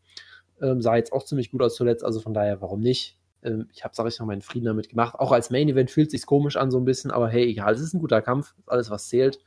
Ähm, 0.62 0.82
sah 0.82 0.96
jetzt 0.96 1.12
auch 1.12 1.26
ziemlich 1.26 1.52
gut 1.52 1.62
aus 1.62 1.76
zuletzt, 1.76 2.04
also 2.04 2.20
von 2.20 2.34
daher, 2.34 2.62
warum 2.62 2.80
nicht? 2.80 3.20
Ähm, 3.44 3.68
ich 3.74 3.84
habe, 3.84 3.94
sag 3.96 4.08
ich 4.08 4.20
noch, 4.20 4.26
meinen 4.26 4.42
Frieden 4.42 4.66
damit 4.66 4.90
gemacht. 4.90 5.16
Auch 5.20 5.32
als 5.32 5.50
Main 5.50 5.68
Event 5.68 5.92
fühlt 5.92 6.12
sich 6.12 6.26
komisch 6.26 6.56
an 6.56 6.72
so 6.72 6.78
ein 6.78 6.86
bisschen, 6.86 7.12
aber 7.12 7.30
hey, 7.30 7.44
egal, 7.44 7.74
es 7.74 7.82
ist 7.82 7.94
ein 7.94 8.00
guter 8.00 8.22
Kampf, 8.22 8.56
alles 8.66 8.90
was 8.90 9.10
zählt. 9.10 9.40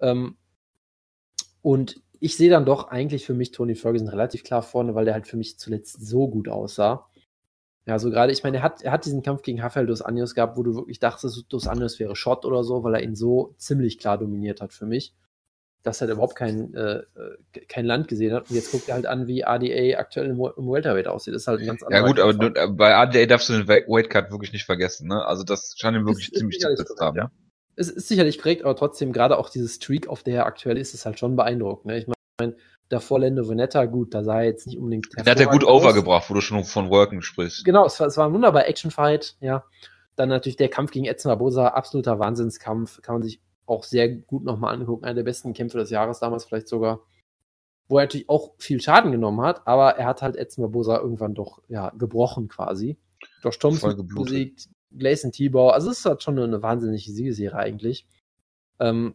Ähm, 0.00 0.36
und 1.62 2.02
ich 2.20 2.36
sehe 2.36 2.50
dann 2.50 2.64
doch 2.64 2.88
eigentlich 2.88 3.24
für 3.24 3.34
mich 3.34 3.52
Tony 3.52 3.74
Ferguson 3.74 4.08
relativ 4.08 4.42
klar 4.42 4.62
vorne, 4.62 4.94
weil 4.94 5.04
der 5.04 5.14
halt 5.14 5.28
für 5.28 5.36
mich 5.36 5.58
zuletzt 5.58 6.04
so 6.04 6.28
gut 6.28 6.48
aussah. 6.48 7.08
Ja, 7.86 7.98
so 7.98 8.10
gerade, 8.10 8.32
ich 8.32 8.42
meine, 8.42 8.58
er 8.58 8.62
hat, 8.62 8.82
er 8.82 8.92
hat 8.92 9.06
diesen 9.06 9.22
Kampf 9.22 9.42
gegen 9.42 9.60
Rafael 9.60 9.86
Dos 9.86 10.02
Anjos 10.02 10.34
gehabt, 10.34 10.58
wo 10.58 10.62
du 10.62 10.74
wirklich 10.74 10.98
dachtest, 10.98 11.46
Dos 11.48 11.66
Anjos 11.66 11.98
wäre 11.98 12.16
Shot 12.16 12.44
oder 12.44 12.64
so, 12.64 12.82
weil 12.84 12.94
er 12.94 13.02
ihn 13.02 13.14
so 13.14 13.54
ziemlich 13.56 13.98
klar 13.98 14.18
dominiert 14.18 14.60
hat 14.60 14.72
für 14.72 14.84
mich, 14.84 15.14
dass 15.82 16.00
er 16.00 16.08
überhaupt 16.08 16.36
kein, 16.36 16.74
äh, 16.74 17.02
kein 17.68 17.84
Land 17.84 18.08
gesehen 18.08 18.34
hat. 18.34 18.50
Und 18.50 18.56
jetzt 18.56 18.72
guckt 18.72 18.88
er 18.88 18.94
halt 18.94 19.06
an, 19.06 19.26
wie 19.26 19.44
ADA 19.44 19.98
aktuell 19.98 20.26
im, 20.26 20.36
im 20.36 20.70
Welterweight 20.70 21.06
aussieht. 21.06 21.34
Das 21.34 21.42
ist 21.42 21.48
halt 21.48 21.60
ein 21.60 21.66
ganz 21.66 21.82
anderer. 21.82 22.00
Ja 22.00 22.06
gut, 22.06 22.20
aber 22.20 22.34
du, 22.34 22.46
äh, 22.48 22.68
bei 22.68 22.94
ADA 22.94 23.26
darfst 23.26 23.48
du 23.48 23.54
den 23.54 23.68
Weightcut 23.68 24.30
wirklich 24.30 24.52
nicht 24.52 24.66
vergessen, 24.66 25.08
ne? 25.08 25.24
Also 25.24 25.44
das 25.44 25.74
scheint 25.78 25.96
ihm 25.96 26.06
wirklich 26.06 26.32
ist, 26.32 26.38
ziemlich 26.38 26.58
zu 26.58 26.68
haben. 27.00 27.16
Ja. 27.16 27.30
Es 27.76 27.88
ist 27.88 28.08
sicherlich 28.08 28.38
korrekt, 28.38 28.64
aber 28.64 28.74
trotzdem, 28.74 29.12
gerade 29.12 29.38
auch 29.38 29.50
dieses 29.50 29.76
Streak, 29.76 30.08
auf 30.08 30.22
der 30.22 30.34
er 30.34 30.46
aktuell 30.46 30.76
ist, 30.76 30.94
ist 30.94 31.06
halt 31.06 31.18
schon 31.18 31.36
beeindruckend. 31.36 31.86
Ne? 31.86 31.98
Ich 31.98 32.06
meine, 32.06 32.56
Davor 32.88 33.20
Lendo 33.20 33.46
Venetta, 33.46 33.84
gut, 33.84 34.14
da 34.14 34.24
sah 34.24 34.40
er 34.40 34.46
jetzt 34.46 34.66
nicht 34.66 34.78
unbedingt. 34.78 35.08
Der 35.14 35.30
hat 35.30 35.38
ja 35.38 35.46
gut 35.46 35.64
aus. 35.64 35.82
overgebracht, 35.82 36.30
wo 36.30 36.34
du 36.34 36.40
schon 36.40 36.64
von 36.64 36.88
Worken 36.88 37.20
sprichst. 37.20 37.64
Genau, 37.64 37.84
es 37.84 38.00
war, 38.00 38.06
es 38.06 38.16
war 38.16 38.26
ein 38.26 38.32
wunderbar 38.32 38.66
Actionfight, 38.66 39.36
ja. 39.40 39.64
Dann 40.16 40.30
natürlich 40.30 40.56
der 40.56 40.68
Kampf 40.68 40.90
gegen 40.90 41.04
Edson 41.04 41.30
Barbosa, 41.30 41.68
absoluter 41.68 42.18
Wahnsinnskampf, 42.18 43.02
kann 43.02 43.16
man 43.16 43.22
sich 43.22 43.40
auch 43.68 43.84
sehr 43.84 44.08
gut 44.08 44.44
nochmal 44.44 44.74
angucken. 44.74 45.04
Einer 45.04 45.14
der 45.14 45.22
besten 45.24 45.52
Kämpfe 45.52 45.78
des 45.78 45.90
Jahres 45.90 46.20
damals 46.20 46.44
vielleicht 46.44 46.68
sogar. 46.68 47.00
Wo 47.88 47.98
er 47.98 48.04
natürlich 48.04 48.28
auch 48.28 48.52
viel 48.58 48.80
Schaden 48.80 49.12
genommen 49.12 49.40
hat, 49.40 49.66
aber 49.66 49.96
er 49.96 50.06
hat 50.06 50.20
halt 50.20 50.36
Edson 50.36 50.62
Barbosa 50.62 50.98
irgendwann 50.98 51.34
doch, 51.34 51.62
ja, 51.68 51.90
gebrochen 51.96 52.48
quasi. 52.48 52.98
Josh 53.42 53.58
Thompson 53.58 54.06
besiegt, 54.14 54.68
Gleison 54.96 55.32
Tibau, 55.32 55.70
also 55.70 55.90
es 55.90 56.00
ist 56.00 56.04
halt 56.04 56.22
schon 56.22 56.38
eine 56.38 56.62
wahnsinnige 56.62 57.10
Siegeserie 57.10 57.56
eigentlich. 57.56 58.06
Ähm, 58.78 59.14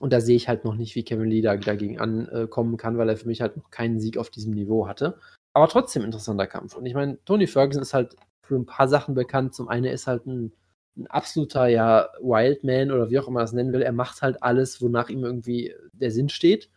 und 0.00 0.12
da 0.12 0.20
sehe 0.20 0.36
ich 0.36 0.48
halt 0.48 0.64
noch 0.64 0.74
nicht, 0.74 0.94
wie 0.94 1.02
Kevin 1.02 1.30
Lee 1.30 1.40
da, 1.40 1.56
dagegen 1.56 1.98
ankommen 1.98 2.76
kann, 2.76 2.98
weil 2.98 3.08
er 3.08 3.16
für 3.16 3.26
mich 3.26 3.40
halt 3.40 3.56
noch 3.56 3.70
keinen 3.70 3.98
Sieg 3.98 4.16
auf 4.16 4.30
diesem 4.30 4.54
Niveau 4.54 4.86
hatte. 4.86 5.18
Aber 5.52 5.68
trotzdem 5.68 6.04
interessanter 6.04 6.46
Kampf. 6.46 6.76
Und 6.76 6.86
ich 6.86 6.94
meine, 6.94 7.22
Tony 7.24 7.46
Ferguson 7.46 7.82
ist 7.82 7.94
halt 7.94 8.14
für 8.42 8.56
ein 8.56 8.66
paar 8.66 8.88
Sachen 8.88 9.14
bekannt. 9.14 9.54
Zum 9.54 9.68
einen 9.68 9.86
ist 9.86 10.06
halt 10.06 10.26
ein, 10.26 10.52
ein 10.98 11.06
absoluter, 11.06 11.68
ja, 11.68 12.08
Wildman 12.20 12.90
oder 12.90 13.10
wie 13.10 13.18
auch 13.18 13.28
immer 13.28 13.34
man 13.34 13.44
das 13.44 13.52
nennen 13.52 13.72
will. 13.72 13.82
Er 13.82 13.92
macht 13.92 14.22
halt 14.22 14.42
alles, 14.42 14.82
wonach 14.82 15.08
ihm 15.08 15.24
irgendwie 15.24 15.74
der 15.92 16.10
Sinn 16.10 16.28
steht. 16.28 16.70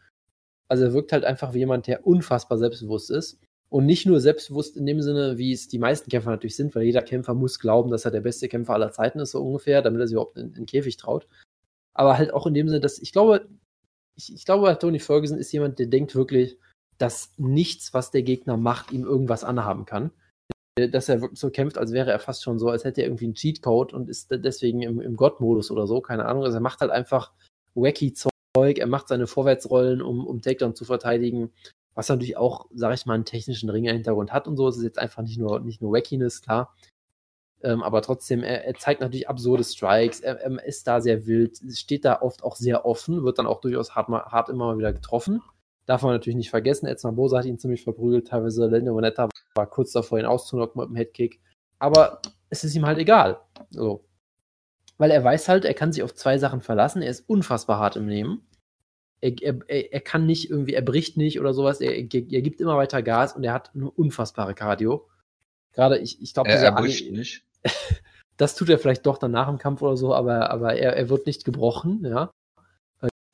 Also 0.67 0.85
er 0.85 0.93
wirkt 0.93 1.11
halt 1.11 1.25
einfach 1.25 1.53
wie 1.53 1.59
jemand, 1.59 1.87
der 1.87 2.07
unfassbar 2.07 2.57
selbstbewusst 2.57 3.11
ist. 3.11 3.39
Und 3.69 3.85
nicht 3.85 4.05
nur 4.05 4.19
selbstbewusst 4.19 4.77
in 4.77 4.85
dem 4.85 5.01
Sinne, 5.01 5.37
wie 5.37 5.53
es 5.53 5.67
die 5.67 5.79
meisten 5.79 6.09
Kämpfer 6.09 6.31
natürlich 6.31 6.55
sind, 6.55 6.75
weil 6.75 6.83
jeder 6.83 7.01
Kämpfer 7.01 7.33
muss 7.33 7.59
glauben, 7.59 7.89
dass 7.89 8.05
er 8.05 8.11
der 8.11 8.21
beste 8.21 8.47
Kämpfer 8.47 8.73
aller 8.73 8.91
Zeiten 8.91 9.19
ist, 9.19 9.31
so 9.31 9.41
ungefähr, 9.41 9.81
damit 9.81 10.01
er 10.01 10.07
sich 10.07 10.13
überhaupt 10.13 10.37
in, 10.37 10.47
in 10.47 10.53
den 10.53 10.65
Käfig 10.65 10.97
traut 10.97 11.27
aber 11.93 12.17
halt 12.17 12.33
auch 12.33 12.47
in 12.47 12.53
dem 12.53 12.67
Sinne, 12.67 12.81
dass 12.81 12.99
ich 12.99 13.11
glaube, 13.11 13.47
ich, 14.15 14.33
ich 14.33 14.45
glaube, 14.45 14.77
Tony 14.79 14.99
Ferguson 14.99 15.37
ist 15.37 15.51
jemand, 15.51 15.79
der 15.79 15.87
denkt 15.87 16.15
wirklich, 16.15 16.57
dass 16.97 17.31
nichts, 17.37 17.93
was 17.93 18.11
der 18.11 18.23
Gegner 18.23 18.57
macht, 18.57 18.91
ihm 18.91 19.03
irgendwas 19.03 19.43
anhaben 19.43 19.85
kann. 19.85 20.11
Dass 20.89 21.09
er 21.09 21.21
wirklich 21.21 21.39
so 21.39 21.49
kämpft, 21.49 21.77
als 21.77 21.91
wäre 21.91 22.11
er 22.11 22.19
fast 22.19 22.43
schon 22.43 22.59
so, 22.59 22.69
als 22.69 22.83
hätte 22.83 23.01
er 23.01 23.07
irgendwie 23.07 23.25
einen 23.25 23.35
Cheatcode 23.35 23.93
und 23.93 24.09
ist 24.09 24.29
deswegen 24.31 24.81
im, 24.81 25.01
im 25.01 25.15
Gott-Modus 25.15 25.71
oder 25.71 25.87
so, 25.87 26.01
keine 26.01 26.25
Ahnung. 26.25 26.43
Also 26.43 26.57
er 26.57 26.61
macht 26.61 26.81
halt 26.81 26.91
einfach 26.91 27.31
wacky 27.75 28.13
Zeug, 28.13 28.77
er 28.77 28.87
macht 28.87 29.07
seine 29.07 29.27
Vorwärtsrollen, 29.27 30.01
um, 30.01 30.25
um 30.25 30.41
Takedown 30.41 30.75
zu 30.75 30.85
verteidigen, 30.85 31.51
was 31.93 32.09
natürlich 32.09 32.37
auch, 32.37 32.67
sag 32.73 32.93
ich 32.93 33.05
mal, 33.05 33.15
einen 33.15 33.25
technischen 33.25 33.69
Ringer-Hintergrund 33.69 34.31
hat 34.31 34.47
und 34.47 34.57
so. 34.57 34.67
Es 34.67 34.77
ist 34.77 34.83
jetzt 34.83 34.99
einfach 34.99 35.23
nicht 35.23 35.37
nur, 35.37 35.59
nicht 35.59 35.81
nur 35.81 35.93
Wackiness, 35.93 36.41
klar. 36.41 36.75
Ähm, 37.63 37.83
aber 37.83 38.01
trotzdem, 38.01 38.43
er, 38.43 38.65
er, 38.65 38.73
zeigt 38.73 39.01
natürlich 39.01 39.29
absurde 39.29 39.63
Strikes, 39.63 40.19
er, 40.19 40.39
er, 40.39 40.65
ist 40.65 40.87
da 40.87 40.99
sehr 40.99 41.27
wild, 41.27 41.59
steht 41.71 42.05
da 42.05 42.21
oft 42.21 42.43
auch 42.43 42.55
sehr 42.55 42.85
offen, 42.85 43.23
wird 43.23 43.37
dann 43.37 43.45
auch 43.45 43.61
durchaus 43.61 43.95
hart, 43.95 44.09
hart 44.09 44.49
immer 44.49 44.65
mal 44.65 44.77
wieder 44.77 44.93
getroffen. 44.93 45.41
Darf 45.85 46.03
man 46.03 46.13
natürlich 46.13 46.37
nicht 46.37 46.49
vergessen, 46.49 46.85
Edson 46.85 47.15
Bosa 47.15 47.39
hat 47.39 47.45
ihn 47.45 47.59
ziemlich 47.59 47.83
verprügelt, 47.83 48.27
teilweise 48.27 48.67
Lendo 48.67 48.95
Vanetta 48.95 49.29
war 49.55 49.67
kurz 49.67 49.91
davor, 49.91 50.19
ihn 50.19 50.25
auszunocken 50.25 50.79
mit 50.79 50.89
dem 50.89 50.95
Headkick. 50.95 51.41
Aber 51.79 52.21
es 52.49 52.63
ist 52.63 52.75
ihm 52.75 52.85
halt 52.85 52.99
egal. 52.99 53.39
So. 53.71 54.05
Weil 54.97 55.09
er 55.09 55.23
weiß 55.23 55.49
halt, 55.49 55.65
er 55.65 55.73
kann 55.73 55.91
sich 55.91 56.03
auf 56.03 56.13
zwei 56.13 56.37
Sachen 56.37 56.61
verlassen, 56.61 57.01
er 57.01 57.09
ist 57.09 57.27
unfassbar 57.27 57.79
hart 57.79 57.95
im 57.95 58.05
Nehmen. 58.05 58.47
Er, 59.19 59.33
er, 59.41 59.93
er 59.93 60.01
kann 60.01 60.25
nicht 60.25 60.49
irgendwie, 60.49 60.73
er 60.73 60.81
bricht 60.81 61.17
nicht 61.17 61.39
oder 61.39 61.53
sowas, 61.53 61.81
er, 61.81 61.95
er, 61.95 62.03
gibt 62.03 62.61
immer 62.61 62.77
weiter 62.77 63.01
Gas 63.01 63.35
und 63.35 63.43
er 63.43 63.53
hat 63.53 63.71
eine 63.73 63.89
unfassbare 63.89 64.53
Cardio. 64.53 65.07
Gerade, 65.73 65.97
ich, 65.97 66.21
ich 66.21 66.33
glaube, 66.33 66.49
er 66.49 66.71
bricht 66.71 67.11
nicht. 67.11 67.43
das 68.37 68.55
tut 68.55 68.69
er 68.69 68.79
vielleicht 68.79 69.05
doch 69.05 69.17
danach 69.17 69.47
im 69.47 69.57
Kampf 69.57 69.81
oder 69.81 69.97
so, 69.97 70.13
aber, 70.13 70.49
aber 70.49 70.75
er, 70.75 70.95
er 70.95 71.09
wird 71.09 71.25
nicht 71.25 71.45
gebrochen, 71.45 72.03
ja. 72.05 72.31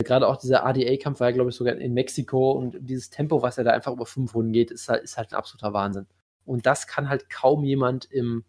Gerade 0.08 0.28
auch 0.28 0.38
dieser 0.38 0.66
ADA-Kampf 0.66 1.20
war 1.20 1.28
ja, 1.28 1.36
glaube 1.36 1.50
ich, 1.50 1.56
sogar 1.58 1.76
in 1.76 1.94
Mexiko 1.94 2.54
und 2.54 2.78
dieses 2.80 3.10
Tempo, 3.10 3.42
was 3.42 3.58
er 3.58 3.66
da 3.66 3.72
einfach 3.72 3.92
über 3.92 4.06
fünf 4.06 4.34
Runden 4.34 4.54
geht, 4.54 4.72
ist 4.72 4.88
halt, 4.88 5.04
ist 5.04 5.18
halt 5.18 5.34
ein 5.34 5.36
absoluter 5.36 5.74
Wahnsinn. 5.74 6.08
Und 6.46 6.66
das 6.66 6.88
kann 6.88 7.10
halt 7.10 7.30
kaum 7.30 7.66
jemand 7.66 8.06
im, 8.06 8.46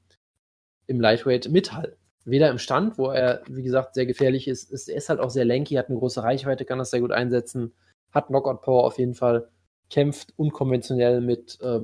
im 0.87 1.01
Lightweight 1.01 1.49
mithalten. 1.49 1.99
Weder 2.25 2.49
im 2.49 2.59
Stand, 2.59 2.97
wo 2.97 3.09
er, 3.09 3.43
wie 3.49 3.65
gesagt, 3.65 3.95
sehr 3.95 4.07
gefährlich 4.07 4.47
ist, 4.47 4.71
ist, 4.71 4.89
er 4.89 4.99
ist 4.99 5.09
halt 5.09 5.19
auch 5.19 5.31
sehr 5.31 5.45
lanky, 5.45 5.75
hat 5.75 5.89
eine 5.89 5.99
große 5.99 6.23
Reichweite, 6.23 6.65
kann 6.65 6.79
das 6.79 6.91
sehr 6.91 7.01
gut 7.01 7.11
einsetzen, 7.11 7.73
hat 8.13 8.29
Knockout-Power 8.29 8.85
auf 8.85 8.99
jeden 8.99 9.15
Fall, 9.15 9.49
kämpft 9.91 10.35
unkonventionell 10.37 11.21
mit 11.21 11.59
äh, 11.61 11.81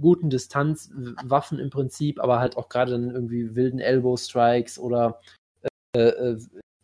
guten 0.00 0.30
Distanzwaffen 0.30 1.58
im 1.58 1.68
Prinzip, 1.68 2.18
aber 2.18 2.40
halt 2.40 2.56
auch 2.56 2.70
gerade 2.70 2.92
dann 2.92 3.10
irgendwie 3.10 3.54
wilden 3.54 3.78
Elbow-Strikes 3.78 4.78
oder 4.78 5.20
äh, 5.94 6.00
äh, 6.00 6.38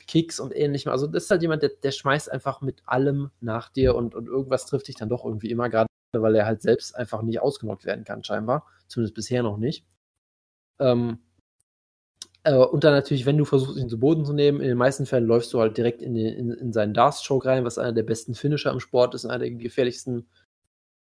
Kicks 0.06 0.40
und 0.40 0.54
ähnlichem. 0.54 0.90
Also 0.90 1.06
das 1.06 1.24
ist 1.24 1.30
halt 1.30 1.42
jemand, 1.42 1.62
der, 1.62 1.70
der 1.82 1.90
schmeißt 1.90 2.30
einfach 2.30 2.60
mit 2.60 2.82
allem 2.86 3.30
nach 3.40 3.68
dir 3.68 3.94
und, 3.94 4.14
und 4.14 4.26
irgendwas 4.26 4.66
trifft 4.66 4.88
dich 4.88 4.96
dann 4.96 5.08
doch 5.08 5.24
irgendwie 5.24 5.50
immer, 5.50 5.68
gerade 5.68 5.88
weil 6.12 6.34
er 6.36 6.46
halt 6.46 6.62
selbst 6.62 6.96
einfach 6.96 7.22
nicht 7.22 7.40
ausgenockt 7.40 7.84
werden 7.84 8.04
kann, 8.04 8.24
scheinbar. 8.24 8.66
Zumindest 8.86 9.14
bisher 9.14 9.42
noch 9.42 9.58
nicht. 9.58 9.84
Ähm, 10.78 11.18
äh, 12.44 12.54
und 12.54 12.84
dann 12.84 12.92
natürlich, 12.92 13.26
wenn 13.26 13.38
du 13.38 13.44
versuchst, 13.44 13.76
ihn 13.76 13.88
zu 13.88 13.98
Boden 13.98 14.24
zu 14.24 14.32
nehmen, 14.32 14.60
in 14.60 14.68
den 14.68 14.78
meisten 14.78 15.06
Fällen 15.06 15.26
läufst 15.26 15.52
du 15.52 15.60
halt 15.60 15.76
direkt 15.76 16.02
in, 16.02 16.14
den, 16.14 16.34
in, 16.34 16.50
in 16.52 16.72
seinen 16.72 16.94
Darts-Stroke 16.94 17.48
rein, 17.48 17.64
was 17.64 17.78
einer 17.78 17.92
der 17.92 18.04
besten 18.04 18.34
Finisher 18.34 18.70
im 18.70 18.80
Sport 18.80 19.14
ist, 19.14 19.26
einer 19.26 19.40
der 19.40 19.50
gefährlichsten 19.50 20.26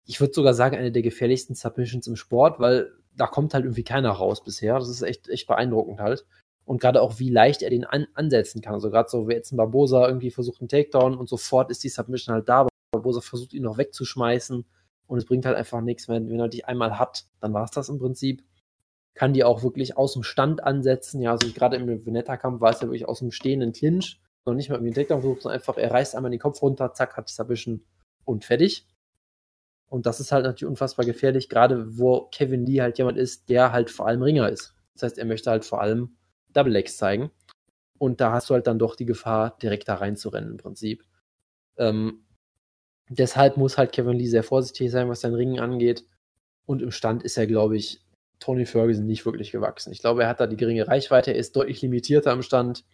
ich 0.07 0.20
würde 0.20 0.32
sogar 0.32 0.55
sagen, 0.55 0.76
eine 0.76 0.93
der 0.93 1.03
gefährlichsten 1.03 1.55
Submissions 1.55 2.07
im 2.07 2.16
Sport, 2.16 2.61
weil 2.61 2.93
da 3.16 3.26
kommt 3.26 3.55
halt 3.55 3.64
irgendwie 3.64 3.82
keiner 3.82 4.11
raus 4.11 4.43
bisher. 4.43 4.78
Das 4.78 4.89
ist 4.89 5.03
echt, 5.03 5.28
echt 5.28 5.47
beeindruckend 5.47 6.01
halt. 6.01 6.24
Und 6.66 6.80
gerade 6.80 7.00
auch, 7.00 7.20
wie 7.20 7.30
leicht 7.30 7.62
er 7.62 7.70
den 7.70 7.84
an 7.84 8.08
ansetzen 8.14 8.60
kann. 8.60 8.74
Also 8.74 8.90
gerade 8.90 9.08
so, 9.08 9.28
wie 9.28 9.34
jetzt 9.34 9.52
ein 9.52 9.56
Barbosa 9.56 10.06
irgendwie 10.06 10.32
versucht 10.32 10.60
einen 10.60 10.68
Takedown 10.68 11.16
und 11.16 11.28
sofort 11.28 11.70
ist 11.70 11.84
die 11.84 11.88
Submission 11.88 12.34
halt 12.34 12.48
da. 12.48 12.66
Barbosa 12.92 13.20
versucht 13.20 13.54
ihn 13.54 13.62
noch 13.62 13.78
wegzuschmeißen 13.78 14.64
und 15.06 15.18
es 15.18 15.24
bringt 15.24 15.46
halt 15.46 15.56
einfach 15.56 15.80
nichts. 15.80 16.08
Wenn, 16.08 16.28
wenn 16.28 16.40
er 16.40 16.48
dich 16.48 16.66
einmal 16.66 16.98
hat, 16.98 17.26
dann 17.40 17.54
war 17.54 17.64
es 17.64 17.70
das 17.70 17.88
im 17.88 17.98
Prinzip. 17.98 18.42
Kann 19.14 19.32
die 19.32 19.44
auch 19.44 19.62
wirklich 19.62 19.96
aus 19.96 20.14
dem 20.14 20.24
Stand 20.24 20.62
ansetzen. 20.62 21.22
Ja, 21.22 21.30
also 21.30 21.48
gerade 21.52 21.76
im 21.76 22.04
Veneta-Kampf 22.04 22.60
war 22.60 22.72
es 22.72 22.80
ja 22.80 22.88
wirklich 22.88 23.08
aus 23.08 23.20
dem 23.20 23.30
stehenden 23.30 23.72
Clinch. 23.72 24.20
Noch 24.44 24.54
nicht 24.54 24.68
mal 24.68 24.74
irgendwie 24.76 24.88
einen 24.88 24.94
Takedown 24.96 25.22
versucht, 25.22 25.42
sondern 25.42 25.60
einfach, 25.60 25.76
er 25.76 25.90
reißt 25.90 26.16
einmal 26.16 26.30
den 26.32 26.40
Kopf 26.40 26.60
runter, 26.62 26.92
zack, 26.92 27.16
hat 27.16 27.28
die 27.28 27.32
Submission 27.32 27.84
und 28.24 28.44
fertig. 28.44 28.86
Und 29.88 30.06
das 30.06 30.18
ist 30.18 30.32
halt 30.32 30.44
natürlich 30.44 30.68
unfassbar 30.68 31.06
gefährlich, 31.06 31.48
gerade 31.48 31.96
wo 31.96 32.22
Kevin 32.32 32.66
Lee 32.66 32.80
halt 32.80 32.98
jemand 32.98 33.18
ist, 33.18 33.48
der 33.48 33.72
halt 33.72 33.90
vor 33.90 34.08
allem 34.08 34.22
Ringer 34.22 34.48
ist. 34.48 34.74
Das 34.94 35.04
heißt, 35.04 35.18
er 35.18 35.26
möchte 35.26 35.50
halt 35.50 35.64
vor 35.64 35.80
allem 35.80 36.16
Double 36.57 36.72
Legs 36.72 36.96
zeigen. 36.96 37.30
Und 37.98 38.20
da 38.20 38.32
hast 38.32 38.50
du 38.50 38.54
halt 38.54 38.66
dann 38.66 38.78
doch 38.78 38.96
die 38.96 39.07
Gefahr, 39.07 39.57
direkt 39.62 39.88
da 39.88 39.94
reinzurennen 39.94 40.52
im 40.52 40.57
Prinzip. 40.59 41.04
Ähm, 41.78 42.24
deshalb 43.09 43.57
muss 43.57 43.78
halt 43.78 43.92
Kevin 43.92 44.18
Lee 44.18 44.26
sehr 44.26 44.42
vorsichtig 44.42 44.90
sein, 44.90 45.09
was 45.09 45.20
sein 45.20 45.34
Ringen 45.34 45.61
angeht. 45.61 46.04
Und 46.66 46.82
im 46.82 46.90
Stand 46.90 47.22
ist 47.22 47.38
er, 47.38 47.46
glaube 47.46 47.76
ich, 47.76 48.00
Tony 48.38 48.66
Ferguson 48.66 49.07
nicht 49.07 49.24
wirklich 49.24 49.52
gewachsen. 49.52 49.92
Ich 49.92 50.00
glaube, 50.00 50.22
er 50.22 50.28
hat 50.28 50.40
da 50.40 50.46
die 50.46 50.57
geringe 50.57 50.86
Reichweite, 50.86 51.32
er 51.32 51.38
ist 51.38 51.57
deutlich 51.57 51.80
limitierter 51.80 52.32
im 52.32 52.42
Stand. 52.42 52.84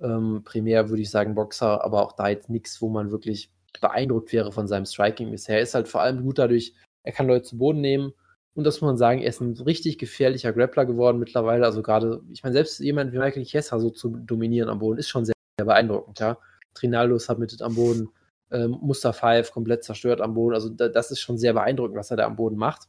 Ähm, 0.00 0.42
primär 0.44 0.90
würde 0.90 1.02
ich 1.02 1.10
sagen 1.10 1.34
Boxer, 1.34 1.84
aber 1.84 2.02
auch 2.02 2.12
da 2.12 2.28
jetzt 2.28 2.50
nichts, 2.50 2.82
wo 2.82 2.88
man 2.88 3.10
wirklich 3.10 3.50
beeindruckt 3.80 4.32
wäre 4.32 4.52
von 4.52 4.68
seinem 4.68 4.84
Striking 4.84 5.30
bisher. 5.30 5.56
Er 5.56 5.62
ist 5.62 5.74
halt 5.74 5.88
vor 5.88 6.02
allem 6.02 6.22
gut 6.22 6.38
dadurch, 6.38 6.74
er 7.02 7.12
kann 7.12 7.26
Leute 7.28 7.44
zu 7.44 7.58
Boden 7.58 7.80
nehmen. 7.80 8.12
Und 8.54 8.64
das 8.64 8.80
muss 8.80 8.88
man 8.88 8.96
sagen, 8.98 9.20
er 9.20 9.28
ist 9.28 9.40
ein 9.40 9.54
richtig 9.54 9.98
gefährlicher 9.98 10.52
Grappler 10.52 10.84
geworden 10.84 11.18
mittlerweile. 11.18 11.64
Also 11.64 11.82
gerade, 11.82 12.22
ich 12.32 12.42
meine, 12.42 12.52
selbst 12.52 12.80
jemand 12.80 13.12
wie 13.12 13.18
Michael 13.18 13.44
Chiesa 13.44 13.78
so 13.78 13.90
zu 13.90 14.10
dominieren 14.10 14.68
am 14.68 14.78
Boden 14.78 14.98
ist 14.98 15.08
schon 15.08 15.24
sehr, 15.24 15.34
sehr 15.58 15.66
beeindruckend, 15.66 16.20
ja. 16.20 16.36
Trinaldo 16.74 17.18
submitted 17.18 17.62
am 17.62 17.74
Boden, 17.74 18.08
ähm, 18.50 18.78
Muster 18.80 19.12
5 19.12 19.50
komplett 19.52 19.84
zerstört 19.84 20.20
am 20.20 20.34
Boden. 20.34 20.54
Also 20.54 20.68
da, 20.68 20.88
das 20.88 21.10
ist 21.10 21.20
schon 21.20 21.38
sehr 21.38 21.54
beeindruckend, 21.54 21.96
was 21.96 22.10
er 22.10 22.18
da 22.18 22.26
am 22.26 22.36
Boden 22.36 22.56
macht. 22.56 22.88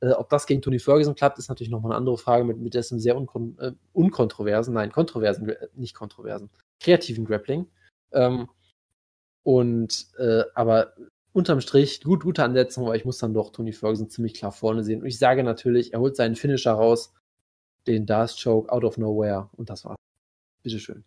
Äh, 0.00 0.12
ob 0.12 0.28
das 0.28 0.46
gegen 0.46 0.62
Tony 0.62 0.78
Ferguson 0.78 1.14
klappt, 1.14 1.38
ist 1.38 1.48
natürlich 1.48 1.70
nochmal 1.70 1.92
eine 1.92 1.98
andere 1.98 2.18
Frage 2.18 2.44
mit, 2.44 2.58
mit 2.58 2.74
dessen 2.74 3.00
sehr 3.00 3.16
unkon 3.16 3.56
äh, 3.58 3.72
unkontroversen, 3.92 4.74
nein, 4.74 4.92
kontroversen, 4.92 5.48
äh, 5.48 5.68
nicht 5.74 5.94
kontroversen, 5.94 6.50
kreativen 6.80 7.24
Grappling. 7.24 7.66
Ähm, 8.12 8.48
und 9.42 10.06
äh, 10.18 10.44
aber 10.54 10.94
unterm 11.34 11.60
Strich 11.60 12.00
gut, 12.00 12.22
gute 12.22 12.44
Ansetzung, 12.44 12.86
aber 12.86 12.96
ich 12.96 13.04
muss 13.04 13.18
dann 13.18 13.34
doch 13.34 13.50
Tony 13.50 13.72
Ferguson 13.72 14.08
ziemlich 14.08 14.34
klar 14.34 14.52
vorne 14.52 14.84
sehen. 14.84 15.02
Und 15.02 15.06
ich 15.06 15.18
sage 15.18 15.42
natürlich, 15.42 15.92
er 15.92 16.00
holt 16.00 16.16
seinen 16.16 16.36
Finisher 16.36 16.72
raus, 16.72 17.12
den 17.86 18.06
Darth 18.06 18.40
Choke 18.42 18.72
out 18.72 18.84
of 18.84 18.96
nowhere 18.96 19.50
und 19.52 19.68
das 19.68 19.84
war's. 19.84 19.96
Bitteschön. 20.62 21.04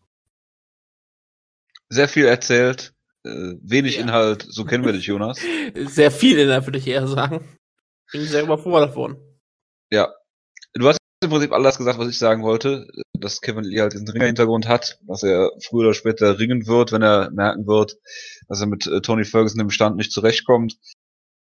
Sehr 1.89 2.09
viel 2.09 2.25
erzählt. 2.25 2.93
Äh, 3.23 3.55
wenig 3.61 3.95
ja. 3.95 4.03
Inhalt, 4.03 4.45
so 4.47 4.65
kennen 4.65 4.85
wir 4.85 4.91
dich, 4.91 5.05
Jonas. 5.07 5.39
Sehr 5.73 6.11
viel 6.11 6.37
Inhalt, 6.37 6.67
würde 6.67 6.77
ich 6.77 6.87
eher 6.87 7.07
sagen. 7.07 7.43
Bin 8.11 8.21
sehr 8.23 8.43
überfordert 8.43 8.95
worden. 8.95 9.17
Ja. 9.89 10.13
Im 11.23 11.31
Prinzip 11.31 11.51
alles 11.51 11.77
gesagt, 11.77 11.97
was 11.97 12.09
ich 12.09 12.19
sagen 12.19 12.43
wollte, 12.43 12.87
dass 13.13 13.41
Kevin 13.41 13.63
Lee 13.63 13.81
halt 13.81 13.93
diesen 13.93 14.07
Ringer-Hintergrund 14.07 14.67
hat, 14.67 14.99
dass 15.07 15.23
er 15.23 15.51
früher 15.63 15.85
oder 15.87 15.93
später 15.95 16.37
ringen 16.37 16.67
wird, 16.67 16.91
wenn 16.91 17.01
er 17.01 17.31
merken 17.31 17.65
wird, 17.65 17.97
dass 18.47 18.61
er 18.61 18.67
mit 18.67 18.85
äh, 18.85 19.01
Tony 19.01 19.25
Ferguson 19.25 19.59
im 19.59 19.71
Stand 19.71 19.95
nicht 19.95 20.11
zurechtkommt. 20.11 20.77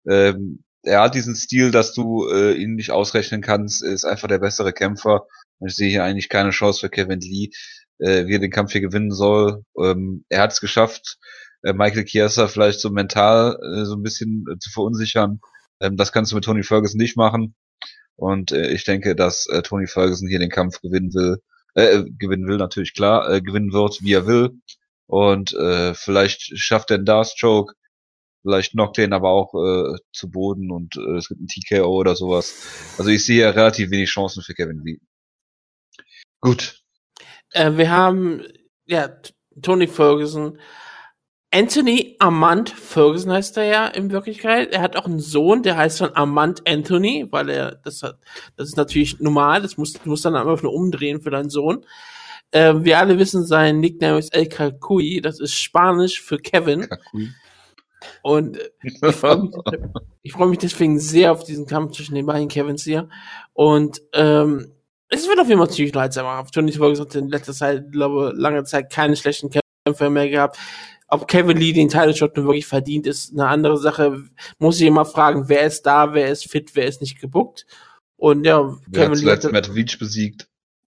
Ähm, 0.08 0.64
er 0.82 1.02
hat 1.02 1.14
diesen 1.14 1.36
Stil, 1.36 1.70
dass 1.70 1.92
du 1.92 2.28
äh, 2.28 2.54
ihn 2.54 2.74
nicht 2.74 2.90
ausrechnen 2.90 3.42
kannst, 3.42 3.84
ist 3.84 4.04
einfach 4.04 4.26
der 4.26 4.40
bessere 4.40 4.72
Kämpfer. 4.72 5.26
Ich 5.64 5.76
sehe 5.76 5.90
hier 5.90 6.02
eigentlich 6.02 6.28
keine 6.28 6.50
Chance 6.50 6.80
für 6.80 6.90
Kevin 6.90 7.20
Lee, 7.20 7.50
äh, 7.98 8.26
wie 8.26 8.34
er 8.34 8.38
den 8.40 8.50
Kampf 8.50 8.72
hier 8.72 8.80
gewinnen 8.80 9.12
soll. 9.12 9.62
Ähm, 9.78 10.24
er 10.30 10.42
hat 10.42 10.52
es 10.52 10.60
geschafft, 10.60 11.18
äh, 11.62 11.74
Michael 11.74 12.06
Chiesa 12.06 12.48
vielleicht 12.48 12.80
so 12.80 12.90
mental 12.90 13.56
äh, 13.62 13.84
so 13.84 13.94
ein 13.94 14.02
bisschen 14.02 14.46
äh, 14.50 14.58
zu 14.58 14.70
verunsichern. 14.70 15.40
Ähm, 15.80 15.96
das 15.96 16.10
kannst 16.10 16.32
du 16.32 16.36
mit 16.36 16.44
Tony 16.44 16.64
Ferguson 16.64 16.98
nicht 16.98 17.16
machen. 17.16 17.54
Und 18.20 18.52
äh, 18.52 18.68
ich 18.68 18.84
denke, 18.84 19.16
dass 19.16 19.46
äh, 19.46 19.62
Tony 19.62 19.86
Ferguson 19.86 20.28
hier 20.28 20.38
den 20.38 20.50
Kampf 20.50 20.82
gewinnen 20.82 21.14
will. 21.14 21.38
Äh, 21.74 22.00
äh, 22.00 22.04
gewinnen 22.18 22.46
will, 22.46 22.58
natürlich 22.58 22.92
klar, 22.92 23.30
äh, 23.30 23.40
gewinnen 23.40 23.72
wird, 23.72 24.02
wie 24.02 24.12
er 24.12 24.26
will. 24.26 24.60
Und 25.06 25.54
äh, 25.54 25.94
vielleicht 25.94 26.58
schafft 26.58 26.90
er 26.90 26.96
einen 26.96 27.06
Dark-Stroke, 27.06 27.74
vielleicht 28.42 28.72
knockt 28.72 28.98
er 28.98 29.04
ihn 29.04 29.14
aber 29.14 29.30
auch 29.30 29.54
äh, 29.54 29.96
zu 30.12 30.30
Boden 30.30 30.70
und 30.70 30.96
äh, 30.96 31.16
es 31.16 31.28
gibt 31.28 31.40
einen 31.40 31.48
TKO 31.48 31.98
oder 31.98 32.14
sowas. 32.14 32.94
Also 32.98 33.10
ich 33.10 33.24
sehe 33.24 33.40
ja 33.40 33.50
relativ 33.50 33.90
wenig 33.90 34.10
Chancen 34.10 34.42
für 34.42 34.52
Kevin 34.52 34.82
Lee. 34.84 34.98
Gut. 36.40 36.82
Äh, 37.52 37.72
wir 37.78 37.90
haben 37.90 38.42
ja 38.84 39.08
Tony 39.62 39.86
Ferguson 39.86 40.58
Anthony 41.52 42.16
Amand 42.20 42.70
Ferguson 42.70 43.32
heißt 43.32 43.56
er 43.56 43.64
ja 43.64 43.86
in 43.88 44.10
Wirklichkeit. 44.10 44.72
Er 44.72 44.82
hat 44.82 44.96
auch 44.96 45.06
einen 45.06 45.18
Sohn, 45.18 45.62
der 45.62 45.76
heißt 45.76 46.00
dann 46.00 46.14
Amand 46.14 46.68
Anthony, 46.68 47.26
weil 47.30 47.48
er, 47.48 47.74
das 47.74 48.02
hat, 48.02 48.18
das 48.56 48.68
ist 48.68 48.76
natürlich 48.76 49.18
normal, 49.18 49.60
das 49.60 49.76
muss, 49.76 49.94
du 49.94 50.08
musst 50.08 50.24
dann 50.24 50.36
einfach 50.36 50.62
nur 50.62 50.72
umdrehen 50.72 51.20
für 51.20 51.30
deinen 51.30 51.50
Sohn. 51.50 51.84
Äh, 52.52 52.74
wir 52.78 52.98
alle 52.98 53.18
wissen, 53.18 53.44
sein 53.44 53.80
Nickname 53.80 54.18
ist 54.18 54.34
El 54.34 54.46
Kakui, 54.46 55.20
das 55.20 55.40
ist 55.40 55.54
Spanisch 55.54 56.20
für 56.20 56.38
Kevin. 56.38 56.88
Kakui. 56.88 57.30
Und 58.22 58.58
äh, 58.58 58.70
ich 58.82 58.98
freue 59.16 59.42
mich, 59.42 59.54
ich 60.22 60.32
freu 60.32 60.46
mich 60.46 60.58
deswegen 60.58 60.98
sehr 60.98 61.32
auf 61.32 61.44
diesen 61.44 61.66
Kampf 61.66 61.96
zwischen 61.96 62.14
den 62.14 62.26
beiden 62.26 62.48
Kevins 62.48 62.84
hier. 62.84 63.08
Und 63.52 64.00
ähm, 64.12 64.72
es 65.08 65.28
wird 65.28 65.40
auf 65.40 65.48
jeden 65.48 65.58
Fall 65.58 65.70
ziemlich 65.70 65.94
leidsamer. 65.94 66.46
Tony 66.52 66.72
Ferguson 66.72 67.06
hat 67.06 67.14
in 67.14 67.28
letzter 67.28 67.52
Zeit, 67.52 67.90
glaube 67.90 68.32
lange 68.34 68.64
Zeit 68.64 68.90
keine 68.90 69.16
schlechten 69.16 69.50
Kämpfe 69.50 70.10
mehr 70.10 70.28
gehabt. 70.28 70.58
Ob 71.10 71.26
Kevin 71.26 71.56
Lee 71.56 71.72
den 71.72 71.88
Title 71.88 72.14
Shot 72.14 72.36
nun 72.36 72.46
wirklich 72.46 72.66
verdient, 72.66 73.06
ist 73.06 73.32
eine 73.32 73.48
andere 73.48 73.78
Sache. 73.78 74.24
Muss 74.58 74.80
ich 74.80 74.86
immer 74.86 75.04
fragen, 75.04 75.48
wer 75.48 75.66
ist 75.66 75.82
da, 75.82 76.14
wer 76.14 76.28
ist 76.28 76.48
fit, 76.48 76.70
wer 76.74 76.86
ist 76.86 77.00
nicht 77.00 77.20
gebuckt. 77.20 77.66
Und 78.16 78.44
ja, 78.44 78.76
wer 78.86 79.06
Kevin 79.06 79.24
Lee 79.24 79.30
hat 79.32 79.50
Matt 79.50 79.74
Veach 79.74 79.98
besiegt. 79.98 80.46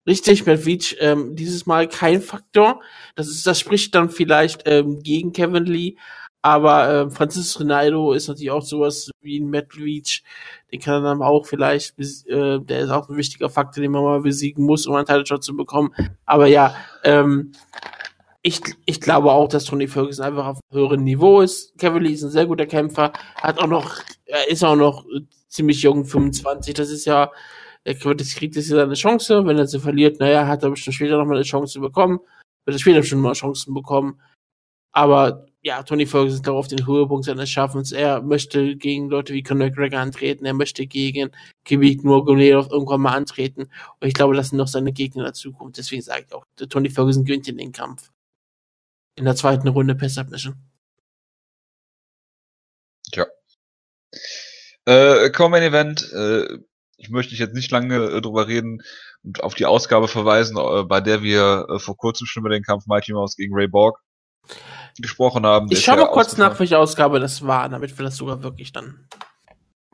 Richtig, 0.05 0.45
Matt 0.45 0.65
Veach, 0.65 0.97
ähm, 0.99 1.35
dieses 1.35 1.65
Mal 1.65 1.87
kein 1.87 2.21
Faktor. 2.21 2.81
Das 3.15 3.27
ist, 3.27 3.47
das 3.47 3.59
spricht 3.59 3.95
dann 3.95 4.09
vielleicht 4.09 4.63
ähm, 4.65 5.01
gegen 5.01 5.31
Kevin 5.31 5.65
Lee. 5.65 5.95
Aber 6.45 6.89
äh, 6.89 7.09
Francis 7.09 7.57
Rinaldo 7.57 8.11
ist 8.11 8.27
natürlich 8.27 8.51
auch 8.51 8.61
sowas 8.61 9.09
wie 9.21 9.39
ein 9.39 9.49
Matt 9.49 9.77
Veach. 9.77 10.23
Den 10.71 10.81
kann 10.81 10.95
er 10.95 11.09
dann 11.09 11.21
auch 11.21 11.45
vielleicht, 11.45 11.97
äh, 12.27 12.59
der 12.59 12.81
ist 12.81 12.89
auch 12.89 13.07
ein 13.07 13.15
wichtiger 13.15 13.49
Faktor, 13.49 13.81
den 13.81 13.91
man 13.91 14.03
mal 14.03 14.19
besiegen 14.19 14.65
muss, 14.65 14.85
um 14.85 14.93
einen 14.93 15.05
Title 15.05 15.25
Shot 15.25 15.43
zu 15.43 15.55
bekommen. 15.55 15.95
Aber 16.25 16.47
ja, 16.47 16.75
ähm, 17.05 17.53
ich, 18.45 18.61
ich 18.85 18.99
glaube 18.99 19.31
auch, 19.31 19.47
dass 19.47 19.63
Tony 19.63 19.87
Ferguson 19.87 20.25
einfach 20.25 20.45
auf 20.45 20.59
einem 20.71 20.81
höheren 20.81 21.03
Niveau 21.03 21.39
ist. 21.39 21.77
Kevin 21.77 22.03
Lee 22.03 22.11
ist 22.11 22.23
ein 22.23 22.29
sehr 22.29 22.45
guter 22.45 22.65
Kämpfer, 22.65 23.13
hat 23.35 23.57
auch 23.57 23.67
noch, 23.67 24.01
er 24.25 24.49
ist 24.49 24.63
auch 24.63 24.75
noch 24.75 25.05
ziemlich 25.47 25.81
jung, 25.81 26.03
25. 26.03 26.73
Das 26.73 26.89
ist 26.89 27.05
ja, 27.05 27.31
er 27.85 27.95
kriegt 27.95 28.55
jetzt 28.55 28.69
ja 28.69 28.75
seine 28.75 28.95
Chance. 28.95 29.45
Wenn 29.45 29.57
er 29.57 29.65
sie 29.65 29.79
verliert, 29.79 30.19
naja, 30.19 30.45
hat 30.45 30.61
er 30.61 30.71
bestimmt 30.71 30.95
später 30.95 31.17
noch 31.17 31.25
mal 31.25 31.35
eine 31.35 31.45
Chance 31.45 31.79
bekommen. 31.79 32.19
Wird 32.65 32.75
er 32.75 32.79
später 32.79 32.99
bestimmt 32.99 33.21
mal 33.21 33.33
Chancen 33.33 33.73
bekommen. 33.73 34.19
Aber 34.91 35.45
ja, 35.61 35.81
Tony 35.83 36.05
Ferguson 36.05 36.41
ist 36.41 36.49
auf 36.49 36.67
den 36.67 36.85
Höhepunkt 36.85 37.23
seines 37.25 37.49
Schaffens. 37.49 37.93
Er 37.93 38.21
möchte 38.21 38.75
gegen 38.75 39.09
Leute 39.09 39.33
wie 39.33 39.43
Conor 39.43 39.69
McGregor 39.69 40.01
antreten. 40.01 40.45
Er 40.45 40.53
möchte 40.53 40.85
gegen 40.85 41.31
Kibik 41.63 42.03
Nurgomedov 42.03 42.69
irgendwann 42.69 43.01
mal 43.01 43.15
antreten. 43.15 43.69
Und 44.01 44.07
ich 44.07 44.13
glaube, 44.13 44.35
das 44.35 44.49
sind 44.49 44.57
noch 44.57 44.67
seine 44.67 44.91
Gegner 44.91 45.23
der 45.23 45.33
Zukunft. 45.33 45.77
Deswegen 45.77 46.01
sage 46.01 46.25
ich 46.27 46.33
auch, 46.33 46.45
Tony 46.69 46.89
Ferguson 46.89 47.23
gewinnt 47.23 47.47
in 47.47 47.57
den 47.57 47.71
Kampf 47.71 48.11
in 49.15 49.25
der 49.25 49.35
zweiten 49.35 49.67
Runde 49.67 49.95
per 49.95 50.09
Submission. 50.09 50.55
Tja. 53.11 53.25
Äh, 54.85 55.29
Common 55.31 55.61
Event, 55.61 56.11
äh, 56.11 56.59
ich 56.97 57.09
möchte 57.09 57.35
jetzt 57.35 57.53
nicht 57.53 57.71
lange 57.71 57.95
äh, 57.95 58.21
drüber 58.21 58.47
reden 58.47 58.81
und 59.23 59.43
auf 59.43 59.55
die 59.55 59.65
Ausgabe 59.65 60.07
verweisen, 60.07 60.57
äh, 60.57 60.83
bei 60.83 61.01
der 61.01 61.21
wir 61.21 61.67
äh, 61.69 61.79
vor 61.79 61.97
kurzem 61.97 62.27
schon 62.27 62.41
über 62.41 62.49
den 62.49 62.63
Kampf 62.63 62.85
Mighty 62.87 63.13
Mouse 63.13 63.35
gegen 63.35 63.53
Ray 63.53 63.67
Borg 63.67 63.99
gesprochen 64.97 65.45
haben. 65.45 65.67
Ich 65.71 65.83
schaue 65.83 65.97
mal 65.97 66.11
kurz 66.11 66.37
nach, 66.37 66.59
welche 66.59 66.77
Ausgabe 66.77 67.19
das 67.19 67.45
war, 67.45 67.69
damit 67.69 67.97
wir 67.97 68.05
das 68.05 68.15
sogar 68.15 68.43
wirklich 68.43 68.71
dann 68.71 69.07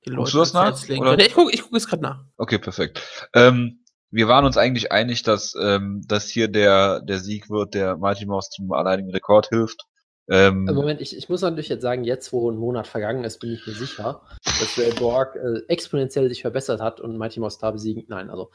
die 0.05 0.09
Leute 0.09 0.17
Guckst 0.17 0.34
du 0.34 0.39
das 0.39 0.53
nach? 0.53 0.89
Ich 0.89 1.34
gucke 1.34 1.53
ich 1.53 1.61
guck 1.61 1.74
es 1.76 1.88
gerade 1.88 2.01
nach. 2.01 2.24
Okay, 2.38 2.57
perfekt. 2.57 3.01
Ähm, 3.34 3.84
wir 4.12 4.28
waren 4.28 4.45
uns 4.45 4.57
eigentlich 4.57 4.91
einig, 4.91 5.24
dass, 5.24 5.53
ähm, 5.62 6.01
dass 6.07 6.30
hier 6.30 6.47
der, 6.47 7.01
der 7.01 7.20
Sieg 7.20 7.49
wird, 7.49 7.74
der 7.74 7.97
Mighty 7.97 8.26
Mouse 8.26 8.49
zum 8.49 8.72
alleinigen 8.72 9.12
Rekord 9.12 9.49
hilft. 9.49 9.86
Ähm, 10.32 10.66
Moment, 10.66 11.01
ich, 11.01 11.18
ich 11.18 11.28
muss 11.28 11.41
natürlich 11.41 11.70
jetzt 11.70 11.82
sagen, 11.82 12.03
jetzt 12.03 12.32
wo 12.32 12.51
ein 12.51 12.57
Monat 12.57 12.88
vergangen 12.88 13.24
ist, 13.24 13.39
bin 13.39 13.51
ich 13.51 13.66
mir 13.66 13.74
sicher, 13.74 14.22
dass 14.45 14.78
Ray 14.78 14.93
Borg 14.93 15.36
äh, 15.36 15.62
exponentiell 15.68 16.30
sich 16.30 16.41
verbessert 16.41 16.82
hat 16.82 17.01
und 17.01 17.18
Mighty 17.18 17.39
Mouse 17.39 17.57
da 17.57 17.72
besiegen. 17.72 18.05
Nein, 18.07 18.30
also 18.30 18.51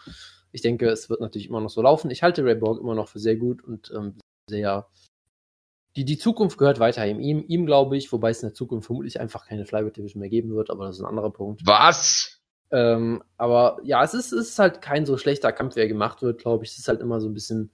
ich 0.53 0.63
denke, 0.63 0.89
es 0.89 1.11
wird 1.11 1.21
natürlich 1.21 1.49
immer 1.49 1.61
noch 1.61 1.71
so 1.71 1.83
laufen. 1.83 2.13
Ich 2.13 2.23
halte 2.23 2.45
Ray 2.45 2.55
Borg 2.55 2.81
immer 2.81 2.95
noch 2.95 3.09
für 3.09 3.19
sehr 3.19 3.37
gut 3.37 3.63
und 3.65 3.93
ähm, 3.95 4.19
sehr. 4.49 4.87
Die, 5.97 6.05
die 6.05 6.19
Zukunft 6.19 6.59
gehört 6.59 6.79
weiterhin 6.81 7.21
ihm, 7.21 7.45
ihm 7.47 7.67
glaube 7.67 7.97
ich, 7.97 8.11
wobei 8.13 8.31
es 8.31 8.43
in 8.43 8.49
der 8.49 8.55
Zukunft 8.55 8.87
vermutlich 8.87 9.21
einfach 9.21 9.47
keine 9.47 9.65
Flyweight 9.65 9.97
Division 9.97 10.21
mehr 10.21 10.31
geben 10.31 10.55
wird, 10.55 10.71
aber 10.71 10.87
das 10.87 10.97
ist 10.97 11.03
ein 11.03 11.09
anderer 11.09 11.31
Punkt. 11.31 11.63
Was? 11.65 12.34
Ähm, 12.75 13.23
aber 13.37 13.79
ja, 13.85 14.03
es 14.03 14.15
ist, 14.15 14.33
es 14.33 14.49
ist 14.49 14.59
halt 14.59 14.83
kein 14.83 15.07
so 15.07 15.17
schlechter 15.17 15.53
Kampf, 15.53 15.75
der 15.75 15.87
gemacht 15.87 16.23
wird, 16.23 16.41
glaube 16.41 16.65
ich. 16.65 16.73
Es 16.73 16.79
ist 16.79 16.89
halt 16.89 17.01
immer 17.01 17.21
so 17.21 17.29
ein 17.29 17.35
bisschen 17.35 17.71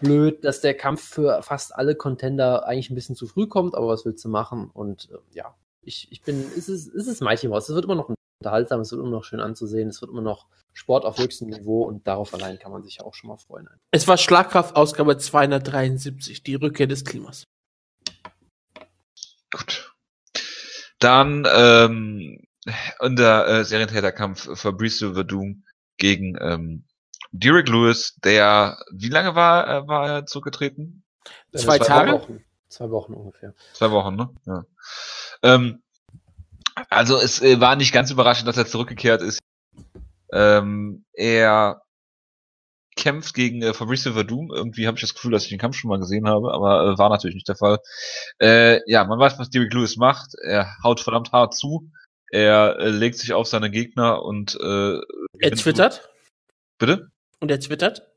blöd, 0.00 0.44
dass 0.44 0.60
der 0.60 0.74
Kampf 0.74 1.02
für 1.02 1.42
fast 1.42 1.74
alle 1.74 1.96
Contender 1.96 2.64
eigentlich 2.64 2.90
ein 2.90 2.94
bisschen 2.94 3.16
zu 3.16 3.26
früh 3.26 3.48
kommt, 3.48 3.74
aber 3.74 3.88
was 3.88 4.04
willst 4.04 4.24
du 4.24 4.28
machen? 4.28 4.70
Und 4.72 5.10
äh, 5.10 5.18
ja, 5.36 5.56
ich, 5.82 6.06
ich 6.12 6.22
bin, 6.22 6.40
es 6.56 6.68
ist, 6.68 6.94
es 6.94 7.08
ist 7.08 7.22
Mighty 7.22 7.48
Mouse. 7.48 7.68
Es 7.68 7.74
wird 7.74 7.84
immer 7.84 7.96
noch 7.96 8.14
unterhaltsam, 8.40 8.80
es 8.80 8.92
wird 8.92 9.00
immer 9.00 9.10
noch 9.10 9.24
schön 9.24 9.40
anzusehen, 9.40 9.88
es 9.88 10.00
wird 10.00 10.12
immer 10.12 10.22
noch 10.22 10.46
Sport 10.74 11.04
auf 11.04 11.18
höchstem 11.18 11.48
Niveau 11.48 11.82
und 11.82 12.06
darauf 12.06 12.32
allein 12.34 12.60
kann 12.60 12.70
man 12.70 12.84
sich 12.84 12.98
ja 12.98 13.04
auch 13.04 13.14
schon 13.14 13.28
mal 13.28 13.36
freuen. 13.36 13.68
Es 13.90 14.06
war 14.06 14.16
Schlagkraft 14.16 14.76
Ausgabe 14.76 15.18
273, 15.18 16.44
die 16.44 16.54
Rückkehr 16.54 16.86
des 16.86 17.04
Klimas. 17.04 17.44
Gut. 19.50 19.92
Dann 21.00 21.46
ähm, 21.52 22.44
in 23.00 23.16
der 23.16 23.46
äh, 23.46 23.64
Serientäterkampf 23.64 24.58
Fabrice 24.58 25.12
Verdum 25.14 25.64
gegen 25.96 26.36
ähm, 26.40 26.84
Derek 27.32 27.68
Lewis, 27.68 28.16
der, 28.22 28.78
wie 28.92 29.08
lange 29.08 29.34
war, 29.34 29.68
äh, 29.68 29.88
war 29.88 30.08
er 30.08 30.26
zurückgetreten? 30.26 31.04
Zwei, 31.52 31.78
zwei 31.78 31.78
Tage? 31.78 32.12
Wochen. 32.12 32.44
Zwei 32.68 32.90
Wochen 32.90 33.14
ungefähr. 33.14 33.54
Zwei 33.74 33.90
Wochen, 33.90 34.16
ne? 34.16 34.30
Ja. 34.46 34.64
Ähm, 35.42 35.82
also 36.88 37.18
es 37.18 37.42
äh, 37.42 37.60
war 37.60 37.76
nicht 37.76 37.92
ganz 37.92 38.10
überraschend, 38.10 38.48
dass 38.48 38.56
er 38.56 38.66
zurückgekehrt 38.66 39.22
ist. 39.22 39.40
Ähm, 40.32 41.04
er 41.12 41.82
kämpft 42.96 43.34
gegen 43.34 43.62
äh, 43.62 43.74
Fabrice 43.74 44.12
Verdum. 44.12 44.50
Irgendwie 44.52 44.86
habe 44.86 44.96
ich 44.96 45.02
das 45.02 45.14
Gefühl, 45.14 45.32
dass 45.32 45.44
ich 45.44 45.50
den 45.50 45.58
Kampf 45.58 45.76
schon 45.76 45.90
mal 45.90 45.98
gesehen 45.98 46.28
habe, 46.28 46.52
aber 46.52 46.84
äh, 46.84 46.98
war 46.98 47.08
natürlich 47.08 47.34
nicht 47.34 47.48
der 47.48 47.56
Fall. 47.56 47.78
Äh, 48.38 48.80
ja, 48.90 49.04
man 49.04 49.18
weiß, 49.18 49.38
was 49.38 49.50
Derek 49.50 49.72
Lewis 49.72 49.96
macht. 49.96 50.34
Er 50.42 50.76
haut 50.82 51.00
verdammt 51.00 51.32
hart 51.32 51.54
zu. 51.54 51.90
Er 52.32 52.78
äh, 52.78 52.88
legt 52.88 53.18
sich 53.18 53.34
auf 53.34 53.46
seine 53.46 53.70
Gegner 53.70 54.22
und 54.22 54.58
äh, 54.60 54.98
er 55.38 55.52
twittert. 55.52 56.10
Bitte? 56.78 57.10
Und 57.40 57.50
er 57.50 57.60
twittert. 57.60 58.08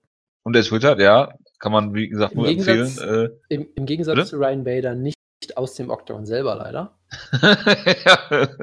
Und 0.43 0.55
er 0.55 0.63
twittert, 0.63 0.99
ja. 0.99 1.34
Kann 1.59 1.72
man, 1.72 1.93
wie 1.93 2.07
gesagt, 2.07 2.34
Im 2.34 2.39
nur 2.39 2.47
Gegensatz, 2.47 2.97
empfehlen. 2.97 3.32
Äh, 3.49 3.53
im, 3.53 3.68
Im 3.76 3.86
Gegensatz 3.86 4.16
bitte? 4.16 4.28
zu 4.30 4.38
Ryan 4.38 4.63
Bader 4.63 4.95
nicht 4.95 5.18
aus 5.55 5.76
dem 5.76 5.89
Octagon 5.89 6.26
selber, 6.26 6.55
leider. 6.55 6.97
ja. 8.05 8.47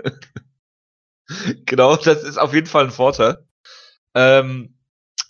Genau, 1.64 1.96
das 1.96 2.24
ist 2.24 2.36
auf 2.36 2.52
jeden 2.52 2.66
Fall 2.66 2.84
ein 2.84 2.90
Vorteil. 2.90 3.46
Ähm, 4.14 4.76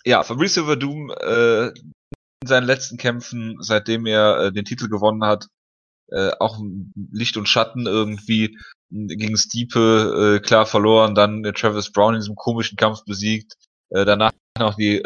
ja, 0.03 0.23
Fabrizio 0.23 0.65
Verdum 0.65 1.11
äh, 1.11 1.67
in 1.67 2.47
seinen 2.47 2.65
letzten 2.65 2.97
Kämpfen, 2.97 3.57
seitdem 3.61 4.05
er 4.05 4.37
äh, 4.37 4.51
den 4.51 4.65
Titel 4.65 4.89
gewonnen 4.89 5.23
hat, 5.23 5.47
äh, 6.13 6.31
auch 6.39 6.59
Licht 7.11 7.37
und 7.37 7.49
Schatten 7.49 7.87
irgendwie 7.87 8.57
gegen 8.89 9.37
Stiepe 9.37 10.37
äh, 10.37 10.45
klar 10.45 10.65
verloren, 10.65 11.15
dann 11.15 11.43
äh, 11.43 11.53
Travis 11.53 11.91
Brown 11.91 12.13
in 12.13 12.21
diesem 12.21 12.35
komischen 12.35 12.77
Kampf 12.77 13.03
besiegt, 13.05 13.55
äh, 13.89 14.05
danach 14.05 14.31
noch 14.59 14.75
die 14.75 15.01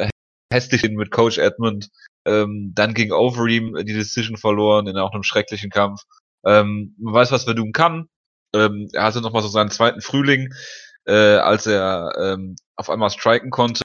hässlichen 0.53 0.95
mit 0.95 1.11
Coach 1.11 1.37
Edmund 1.37 1.89
Ähm, 2.25 2.73
dann 2.75 2.93
gegen 2.93 3.13
Overeem 3.13 3.73
die 3.85 3.93
Decision 3.93 4.35
verloren 4.35 4.87
in 4.87 4.97
auch 4.97 5.13
einem 5.13 5.23
schrecklichen 5.23 5.69
Kampf. 5.69 6.01
Ähm, 6.45 6.93
man 6.99 7.13
weiß, 7.13 7.31
was 7.31 7.45
Verdum 7.45 7.71
kann. 7.71 8.09
Ähm, 8.53 8.89
er 8.91 9.03
hatte 9.03 9.21
nochmal 9.21 9.43
so 9.43 9.47
seinen 9.47 9.71
zweiten 9.71 10.01
Frühling, 10.01 10.53
äh, 11.05 11.37
als 11.37 11.67
er 11.67 12.11
ähm, 12.19 12.57
auf 12.75 12.89
einmal 12.89 13.09
striken 13.11 13.49
konnte, 13.49 13.83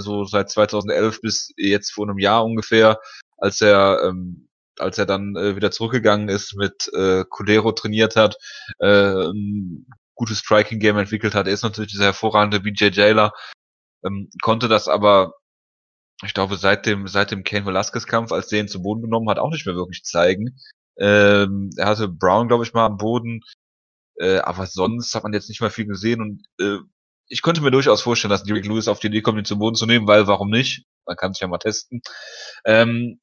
so 0.00 0.24
seit 0.24 0.50
2011 0.50 1.20
bis 1.20 1.52
jetzt 1.56 1.90
vor 1.92 2.08
einem 2.08 2.18
Jahr 2.18 2.44
ungefähr, 2.44 2.98
als 3.36 3.60
er 3.60 4.00
ähm, 4.04 4.45
als 4.78 4.98
er 4.98 5.06
dann 5.06 5.36
äh, 5.36 5.56
wieder 5.56 5.70
zurückgegangen 5.70 6.28
ist, 6.28 6.56
mit 6.56 6.90
äh, 6.94 7.24
Codero 7.28 7.72
trainiert 7.72 8.16
hat, 8.16 8.36
äh, 8.78 9.30
ein 9.30 9.86
gutes 10.14 10.38
Striking-Game 10.38 10.98
entwickelt 10.98 11.34
hat. 11.34 11.46
Er 11.46 11.52
ist 11.52 11.62
natürlich 11.62 11.92
dieser 11.92 12.06
hervorragende 12.06 12.60
BJ 12.60 12.86
Jailer, 12.92 13.32
ähm, 14.04 14.30
konnte 14.42 14.68
das 14.68 14.88
aber, 14.88 15.34
ich 16.24 16.34
glaube, 16.34 16.56
seit 16.56 16.86
dem, 16.86 17.08
seit 17.08 17.30
dem 17.30 17.44
Kane 17.44 17.66
Velasquez-Kampf, 17.66 18.32
als 18.32 18.48
der 18.48 18.60
ihn 18.60 18.68
zu 18.68 18.82
Boden 18.82 19.02
genommen 19.02 19.28
hat, 19.28 19.38
auch 19.38 19.50
nicht 19.50 19.66
mehr 19.66 19.76
wirklich 19.76 20.04
zeigen. 20.04 20.58
Ähm, 20.98 21.70
er 21.76 21.86
hatte 21.86 22.08
Brown, 22.08 22.48
glaube 22.48 22.64
ich, 22.64 22.72
mal 22.72 22.86
am 22.86 22.96
Boden, 22.96 23.40
äh, 24.18 24.38
aber 24.38 24.66
sonst 24.66 25.14
hat 25.14 25.24
man 25.24 25.32
jetzt 25.34 25.48
nicht 25.48 25.60
mal 25.60 25.70
viel 25.70 25.86
gesehen 25.86 26.20
und 26.22 26.42
äh, 26.60 26.78
ich 27.28 27.42
könnte 27.42 27.60
mir 27.60 27.70
durchaus 27.70 28.02
vorstellen, 28.02 28.30
dass 28.30 28.44
Derek 28.44 28.66
Lewis 28.66 28.88
auf 28.88 29.00
die 29.00 29.08
Idee 29.08 29.20
kommt, 29.20 29.38
ihn 29.38 29.44
zu 29.44 29.58
Boden 29.58 29.74
zu 29.74 29.86
nehmen, 29.86 30.06
weil 30.06 30.26
warum 30.26 30.48
nicht? 30.48 30.84
Man 31.06 31.16
kann 31.16 31.32
sich 31.32 31.40
ja 31.40 31.48
mal 31.48 31.58
testen. 31.58 32.00
Ähm, 32.64 33.18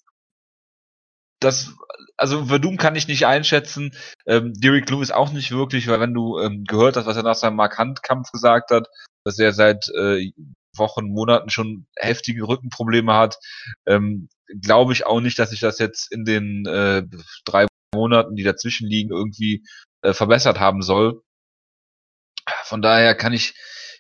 das, 1.44 1.74
also 2.18 2.46
Verdum 2.46 2.78
kann 2.78 2.96
ich 2.96 3.08
nicht 3.08 3.26
einschätzen, 3.26 3.96
ähm, 4.26 4.54
Derek 4.54 4.90
Lewis 4.90 5.12
auch 5.12 5.32
nicht 5.32 5.52
wirklich, 5.52 5.88
weil 5.88 6.00
wenn 6.00 6.14
du 6.14 6.40
ähm, 6.40 6.64
gehört 6.66 6.98
hast, 6.98 7.06
was 7.06 7.18
er 7.18 7.24
nach 7.24 7.36
seinem 7.36 7.56
Markant-Kampf 7.56 8.32
gesagt 8.32 8.72
hat, 8.72 8.88
dass 9.24 9.40
er 9.40 9.54
seit 9.54 9.90
äh, 9.90 10.32
Wochen, 10.76 11.06
Monaten 11.08 11.50
schon 11.50 11.86
heftige 11.96 12.48
Rückenprobleme 12.48 13.14
hat, 13.14 13.38
ähm, 13.86 14.30
glaube 14.62 14.94
ich 14.94 15.06
auch 15.06 15.22
nicht, 15.22 15.38
dass 15.40 15.52
sich 15.52 15.60
das 15.60 15.80
jetzt 15.80 16.12
in 16.12 16.26
den 16.26 16.66
äh, 16.66 17.04
drei 17.46 17.68
Monaten, 17.94 18.36
die 18.36 18.44
dazwischen 18.44 18.88
liegen, 18.88 19.12
irgendwie 19.12 19.64
äh, 20.02 20.14
verbessert 20.14 20.60
haben 20.60 20.82
soll. 20.82 21.22
Von 22.64 22.82
daher 22.82 23.16
kann 23.16 23.34
ich 23.34 23.54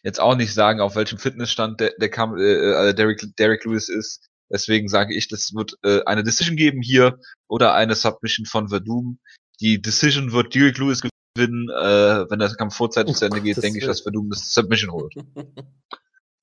jetzt 0.04 0.20
auch 0.20 0.36
nicht 0.36 0.54
sagen, 0.54 0.82
auf 0.82 0.96
welchem 0.96 1.18
Fitnessstand 1.18 1.80
der, 1.80 1.94
der 2.00 2.10
Kampf, 2.10 2.38
äh, 2.38 2.90
äh 2.90 2.94
Derek, 2.94 3.22
Derek 3.38 3.64
Lewis 3.66 3.90
ist. 3.90 4.28
Deswegen 4.52 4.88
sage 4.88 5.16
ich, 5.16 5.28
das 5.28 5.54
wird 5.54 5.78
äh, 5.84 6.04
eine 6.06 6.24
Decision 6.24 6.56
geben 6.56 6.82
hier 6.82 7.20
oder 7.48 7.74
eine 7.74 7.96
Submission 7.96 8.46
von 8.46 8.70
Verdum. 8.70 9.20
Die 9.62 9.82
Decision 9.82 10.32
wird 10.32 10.54
Derek 10.54 10.78
Lewis 10.78 11.02
gewinnen. 11.02 11.70
Äh, 11.70 12.30
wenn 12.30 12.40
der 12.40 12.50
Kampf 12.56 12.76
vorzeitig 12.76 13.16
oh, 13.16 13.18
zu 13.20 13.26
Ende 13.26 13.42
geht, 13.42 13.62
denke 13.62 13.80
ich, 13.80 13.86
dass 13.86 14.02
Verdum 14.02 14.30
das 14.30 14.54
Submission 14.54 14.92
holt. 14.92 15.14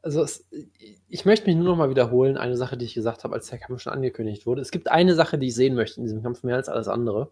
Also 0.02 0.22
es, 0.22 0.48
ich 1.08 1.26
möchte 1.26 1.46
mich 1.46 1.56
nur 1.56 1.66
noch 1.66 1.76
mal 1.76 1.90
wiederholen, 1.90 2.38
eine 2.38 2.56
Sache, 2.56 2.78
die 2.78 2.86
ich 2.86 2.94
gesagt 2.94 3.24
habe, 3.24 3.34
als 3.34 3.48
der 3.48 3.58
Kampf 3.58 3.82
schon 3.82 3.92
angekündigt 3.92 4.46
wurde. 4.46 4.62
Es 4.62 4.70
gibt 4.70 4.90
eine 4.90 5.14
Sache, 5.14 5.38
die 5.38 5.48
ich 5.48 5.54
sehen 5.54 5.74
möchte 5.74 5.98
in 5.98 6.04
diesem 6.04 6.22
Kampf 6.22 6.42
mehr 6.42 6.56
als 6.56 6.70
alles 6.70 6.88
andere. 6.88 7.30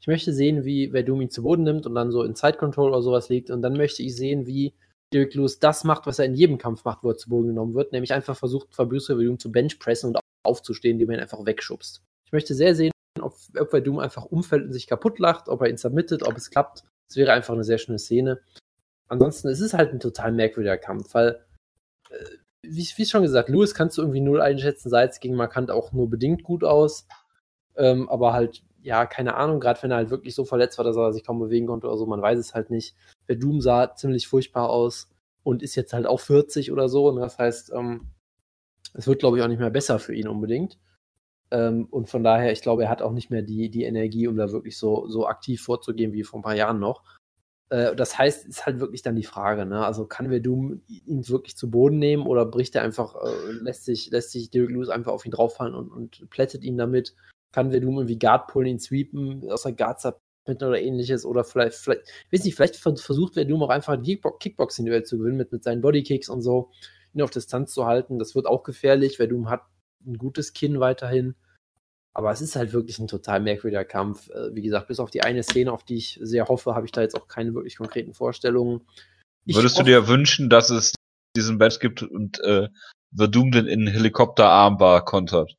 Ich 0.00 0.06
möchte 0.06 0.32
sehen, 0.32 0.64
wie 0.64 0.90
Verdum 0.90 1.20
ihn 1.20 1.30
zu 1.30 1.42
Boden 1.42 1.64
nimmt 1.64 1.86
und 1.86 1.94
dann 1.94 2.12
so 2.12 2.22
in 2.22 2.34
Side 2.34 2.56
Control 2.56 2.90
oder 2.90 3.02
sowas 3.02 3.28
liegt. 3.28 3.50
Und 3.50 3.60
dann 3.60 3.76
möchte 3.76 4.02
ich 4.02 4.16
sehen, 4.16 4.46
wie 4.46 4.72
Derek 5.12 5.34
Lewis 5.34 5.58
das 5.60 5.84
macht, 5.84 6.06
was 6.06 6.18
er 6.18 6.24
in 6.24 6.34
jedem 6.34 6.58
Kampf 6.58 6.84
macht, 6.84 7.02
wo 7.02 7.10
er 7.10 7.16
zu 7.16 7.28
Boden 7.28 7.48
genommen 7.48 7.74
wird, 7.74 7.92
nämlich 7.92 8.12
einfach 8.12 8.36
versucht, 8.36 8.74
Fabrice 8.74 9.06
Verdum 9.06 9.38
zu 9.38 9.52
benchpressen 9.52 10.08
und 10.08 10.20
aufzustehen, 10.44 10.94
indem 10.94 11.10
er 11.10 11.18
ihn 11.18 11.22
einfach 11.22 11.44
wegschubst. 11.44 12.02
Ich 12.24 12.32
möchte 12.32 12.54
sehr 12.54 12.74
sehen, 12.74 12.92
ob, 13.20 13.36
ob 13.58 13.70
Verdum 13.70 13.98
einfach 13.98 14.24
umfällt 14.24 14.64
und 14.64 14.72
sich 14.72 14.86
kaputt 14.86 15.18
lacht, 15.18 15.48
ob 15.48 15.62
er 15.62 15.70
ihn 15.70 15.76
submittet, 15.76 16.22
ob 16.24 16.36
es 16.36 16.50
klappt. 16.50 16.84
Das 17.08 17.16
wäre 17.16 17.32
einfach 17.32 17.54
eine 17.54 17.64
sehr 17.64 17.78
schöne 17.78 17.98
Szene. 17.98 18.40
Ansonsten 19.08 19.48
es 19.48 19.60
ist 19.60 19.66
es 19.66 19.74
halt 19.74 19.92
ein 19.92 20.00
total 20.00 20.32
merkwürdiger 20.32 20.78
Kampf, 20.78 21.14
weil, 21.14 21.44
äh, 22.10 22.24
wie, 22.62 22.88
wie 22.96 23.06
schon 23.06 23.22
gesagt, 23.22 23.48
Lewis 23.48 23.74
kannst 23.74 23.96
du 23.96 24.02
irgendwie 24.02 24.20
null 24.20 24.40
einschätzen, 24.40 24.90
sah 24.90 25.02
jetzt 25.02 25.20
gegen 25.20 25.36
Markant 25.36 25.70
auch 25.70 25.92
nur 25.92 26.10
bedingt 26.10 26.42
gut 26.42 26.64
aus. 26.64 27.06
Ähm, 27.76 28.08
aber 28.08 28.32
halt, 28.32 28.64
ja, 28.82 29.06
keine 29.06 29.34
Ahnung, 29.36 29.60
gerade 29.60 29.80
wenn 29.82 29.92
er 29.92 29.98
halt 29.98 30.10
wirklich 30.10 30.34
so 30.34 30.44
verletzt 30.44 30.78
war, 30.78 30.84
dass 30.84 30.96
er 30.96 31.12
sich 31.12 31.24
kaum 31.24 31.38
bewegen 31.38 31.66
konnte 31.66 31.86
oder 31.86 31.96
so, 31.96 32.06
man 32.06 32.22
weiß 32.22 32.38
es 32.38 32.54
halt 32.54 32.70
nicht. 32.70 32.96
Verdum 33.26 33.60
sah 33.60 33.94
ziemlich 33.94 34.28
furchtbar 34.28 34.70
aus 34.70 35.08
und 35.42 35.62
ist 35.62 35.74
jetzt 35.74 35.92
halt 35.92 36.06
auch 36.06 36.20
40 36.20 36.72
oder 36.72 36.88
so. 36.88 37.08
Und 37.08 37.16
das 37.16 37.38
heißt, 37.38 37.72
ähm, 37.74 38.08
es 38.94 39.06
wird, 39.06 39.20
glaube 39.20 39.38
ich, 39.38 39.44
auch 39.44 39.48
nicht 39.48 39.60
mehr 39.60 39.70
besser 39.70 39.98
für 39.98 40.14
ihn 40.14 40.28
unbedingt. 40.28 40.78
Ähm, 41.50 41.86
und 41.90 42.08
von 42.08 42.24
daher, 42.24 42.52
ich 42.52 42.62
glaube, 42.62 42.84
er 42.84 42.90
hat 42.90 43.02
auch 43.02 43.12
nicht 43.12 43.30
mehr 43.30 43.42
die, 43.42 43.70
die 43.70 43.84
Energie, 43.84 44.26
um 44.26 44.36
da 44.36 44.50
wirklich 44.50 44.78
so, 44.78 45.08
so 45.08 45.26
aktiv 45.26 45.62
vorzugehen 45.62 46.12
wie 46.12 46.24
vor 46.24 46.40
ein 46.40 46.42
paar 46.42 46.56
Jahren 46.56 46.80
noch. 46.80 47.02
Äh, 47.68 47.94
das 47.96 48.18
heißt, 48.18 48.46
ist 48.46 48.66
halt 48.66 48.80
wirklich 48.80 49.02
dann 49.02 49.16
die 49.16 49.24
Frage, 49.24 49.66
ne? 49.66 49.84
Also 49.84 50.06
kann 50.06 50.28
Verdum 50.28 50.82
ihn 50.86 51.28
wirklich 51.28 51.56
zu 51.56 51.70
Boden 51.70 51.98
nehmen 51.98 52.26
oder 52.26 52.46
bricht 52.46 52.74
er 52.74 52.82
einfach, 52.82 53.16
äh, 53.16 53.52
lässt 53.52 53.84
sich, 53.84 54.10
lässt 54.10 54.32
sich 54.32 54.50
Derek 54.50 54.70
Lewis 54.70 54.88
einfach 54.88 55.12
auf 55.12 55.24
ihn 55.26 55.32
drauffallen 55.32 55.74
und, 55.74 55.90
und 55.90 56.30
plättet 56.30 56.64
ihn 56.64 56.76
damit? 56.76 57.14
Kann 57.52 57.70
Verdum 57.70 57.96
irgendwie 57.96 58.18
Guard 58.18 58.48
pullen, 58.48 58.68
ihn 58.68 58.80
sweepen, 58.80 59.50
aus 59.50 59.62
der 59.62 59.72
Guard 59.72 60.00
submitten 60.46 60.68
oder 60.68 60.80
ähnliches? 60.80 61.24
Oder 61.24 61.44
vielleicht, 61.44 61.76
vielleicht, 61.76 62.02
weiß 62.32 62.44
nicht, 62.44 62.54
vielleicht 62.54 62.76
versucht 62.76 63.34
Verdum 63.34 63.62
auch 63.62 63.70
einfach 63.70 64.00
die 64.00 64.20
Kickboxing-Duell 64.20 65.04
zu 65.04 65.18
gewinnen 65.18 65.36
mit, 65.36 65.52
mit 65.52 65.64
seinen 65.64 65.80
Bodykicks 65.80 66.28
und 66.28 66.42
so 66.42 66.70
ihn 67.14 67.22
auf 67.22 67.30
Distanz 67.30 67.72
zu 67.72 67.86
halten. 67.86 68.18
Das 68.18 68.34
wird 68.34 68.46
auch 68.46 68.62
gefährlich, 68.62 69.18
weil 69.18 69.28
Doom 69.28 69.48
hat 69.48 69.62
ein 70.06 70.18
gutes 70.18 70.52
Kinn 70.52 70.80
weiterhin. 70.80 71.34
Aber 72.12 72.30
es 72.30 72.40
ist 72.40 72.56
halt 72.56 72.72
wirklich 72.72 72.98
ein 72.98 73.08
total 73.08 73.40
merkwürdiger 73.40 73.84
Kampf. 73.84 74.30
Äh, 74.30 74.54
wie 74.54 74.62
gesagt, 74.62 74.88
bis 74.88 75.00
auf 75.00 75.10
die 75.10 75.22
eine 75.22 75.42
Szene, 75.42 75.72
auf 75.72 75.84
die 75.84 75.96
ich 75.96 76.18
sehr 76.22 76.48
hoffe, 76.48 76.74
habe 76.74 76.86
ich 76.86 76.92
da 76.92 77.02
jetzt 77.02 77.14
auch 77.14 77.28
keine 77.28 77.54
wirklich 77.54 77.76
konkreten 77.76 78.14
Vorstellungen. 78.14 78.82
Ich 79.44 79.56
Würdest 79.56 79.78
du 79.78 79.82
dir 79.82 80.08
wünschen, 80.08 80.48
dass 80.48 80.70
es 80.70 80.94
diesen 81.36 81.58
Match 81.58 81.78
gibt 81.78 82.02
und 82.02 82.40
äh, 82.40 82.68
The 83.12 83.30
Doom 83.30 83.50
den 83.50 83.66
in 83.66 83.86
Helikopterarmbar 83.86 85.04
kontert? 85.04 85.56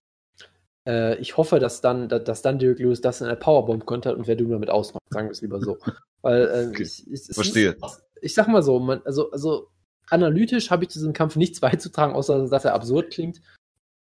Äh, 0.88 1.20
ich 1.20 1.36
hoffe, 1.36 1.60
dass 1.60 1.82
dann, 1.82 2.08
dass 2.08 2.42
dann 2.42 2.60
Derek 2.60 2.80
Lewis 2.80 3.02
das 3.02 3.20
in 3.20 3.28
einer 3.28 3.36
Powerbomb 3.36 3.86
kontert 3.86 4.18
und 4.18 4.26
wer 4.26 4.38
Doom 4.38 4.52
damit 4.52 4.70
ausmacht, 4.70 5.04
sagen 5.10 5.28
wir 5.28 5.34
es 5.34 5.42
lieber 5.42 5.60
so. 5.60 5.78
Weil, 6.22 6.48
äh, 6.48 6.68
okay. 6.70 6.84
ich, 6.84 7.12
ich, 7.12 7.24
Verstehe. 7.26 7.72
Ist, 7.72 8.04
ich 8.22 8.34
sag 8.34 8.48
mal 8.48 8.64
so, 8.64 8.80
man, 8.80 9.02
also, 9.04 9.30
also 9.32 9.68
analytisch 10.10 10.72
habe 10.72 10.86
ich 10.86 10.90
diesem 10.90 11.12
Kampf 11.12 11.36
nichts 11.36 11.60
beizutragen, 11.62 12.16
außer 12.16 12.48
dass 12.48 12.64
er 12.64 12.74
absurd 12.74 13.12
klingt. 13.12 13.42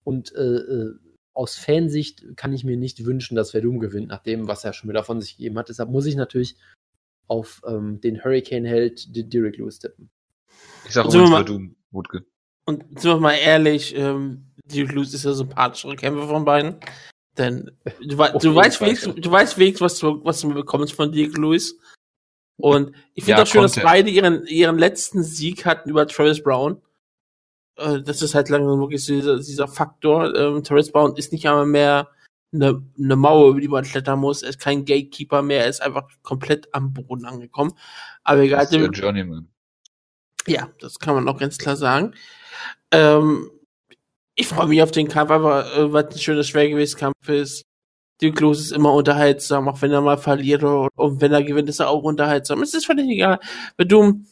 Und 0.04 0.34
äh, 0.34 0.56
äh, 0.56 0.94
aus 1.32 1.56
Fansicht 1.56 2.36
kann 2.36 2.52
ich 2.52 2.64
mir 2.64 2.76
nicht 2.76 3.06
wünschen, 3.06 3.34
dass 3.34 3.52
Verdum 3.52 3.80
gewinnt, 3.80 4.08
nach 4.08 4.22
dem, 4.22 4.46
was 4.46 4.64
er 4.64 4.74
schon 4.74 4.90
wieder 4.90 5.02
von 5.02 5.22
sich 5.22 5.38
gegeben 5.38 5.58
hat. 5.58 5.70
Deshalb 5.70 5.88
muss 5.88 6.04
ich 6.04 6.16
natürlich 6.16 6.56
auf 7.26 7.62
ähm, 7.66 8.02
den 8.02 8.22
Hurricane-Held 8.22 9.32
Derek 9.32 9.56
Lewis 9.56 9.78
tippen. 9.78 10.10
Ich 10.86 10.92
sage 10.92 11.08
übrigens 11.08 11.30
Verdum, 11.30 11.76
Wutke. 11.90 12.26
Und 12.66 13.00
sind 13.00 13.10
wir 13.10 13.20
mal 13.20 13.32
ehrlich, 13.32 13.96
ähm, 13.96 14.52
Derek 14.64 14.92
Lewis 14.92 15.14
ist 15.14 15.24
der 15.24 15.34
sympathischere 15.34 15.96
Kämpfer 15.96 16.28
von 16.28 16.44
beiden. 16.44 16.76
Denn 17.36 17.70
du, 18.00 18.16
du, 18.16 18.54
weißt, 18.54 18.80
wenigstens, 18.80 19.14
du 19.16 19.30
weißt 19.30 19.58
wenigstens, 19.58 19.80
was 19.80 19.98
du, 19.98 20.24
was 20.24 20.40
du 20.40 20.54
bekommst 20.54 20.94
von 20.94 21.10
Derek 21.10 21.36
Lewis. 21.36 21.78
Und 22.56 22.94
ich 23.14 23.24
finde 23.24 23.38
ja, 23.38 23.42
auch 23.42 23.48
schön, 23.48 23.62
dass 23.62 23.74
beide 23.74 24.10
ihren, 24.10 24.46
ihren 24.46 24.78
letzten 24.78 25.22
Sieg 25.24 25.66
hatten 25.66 25.90
über 25.90 26.06
Travis 26.06 26.42
Brown. 26.42 26.80
Äh, 27.76 28.02
das 28.02 28.22
ist 28.22 28.34
halt 28.34 28.48
langsam 28.48 28.78
wirklich 28.78 29.04
dieser, 29.04 29.38
dieser 29.38 29.68
Faktor. 29.68 30.34
Ähm, 30.34 30.62
Travis 30.62 30.92
Brown 30.92 31.16
ist 31.16 31.32
nicht 31.32 31.48
einmal 31.48 31.66
mehr 31.66 32.08
eine, 32.52 32.82
eine 32.96 33.16
Mauer, 33.16 33.50
über 33.50 33.60
die 33.60 33.68
man 33.68 33.84
klettern 33.84 34.20
muss. 34.20 34.42
Er 34.42 34.50
ist 34.50 34.60
kein 34.60 34.84
Gatekeeper 34.84 35.42
mehr. 35.42 35.64
Er 35.64 35.68
ist 35.68 35.82
einfach 35.82 36.08
komplett 36.22 36.72
am 36.72 36.92
Boden 36.92 37.24
angekommen. 37.24 37.72
Aber 38.22 38.40
egal. 38.40 38.60
Das 38.60 38.72
ist 38.72 38.80
der 38.80 38.90
Journeyman. 38.90 39.48
Ja, 40.46 40.70
das 40.78 40.98
kann 40.98 41.14
man 41.14 41.26
auch 41.28 41.38
ganz 41.38 41.58
klar 41.58 41.76
sagen. 41.76 42.14
Ähm, 42.92 43.50
ich 44.36 44.46
freue 44.46 44.66
mich 44.68 44.82
auf 44.82 44.90
den 44.90 45.08
Kampf, 45.08 45.30
aber 45.30 45.72
äh, 45.76 45.92
was 45.92 46.06
ein 46.12 46.18
schönes 46.18 46.48
Schwergewichtskampf 46.48 47.28
ist. 47.28 47.64
Dirk 48.20 48.40
Los 48.40 48.60
ist 48.60 48.72
immer 48.72 48.92
unterhaltsam, 48.94 49.68
auch 49.68 49.82
wenn 49.82 49.92
er 49.92 50.00
mal 50.00 50.18
verliert 50.18 50.62
und 50.62 51.20
wenn 51.20 51.32
er 51.32 51.42
gewinnt, 51.42 51.68
ist 51.68 51.80
er 51.80 51.88
auch 51.90 52.02
unterhaltsam. 52.04 52.62
Es 52.62 52.74
ist 52.74 52.86
völlig 52.86 53.08
egal. 53.08 53.40
Bedum, 53.76 54.26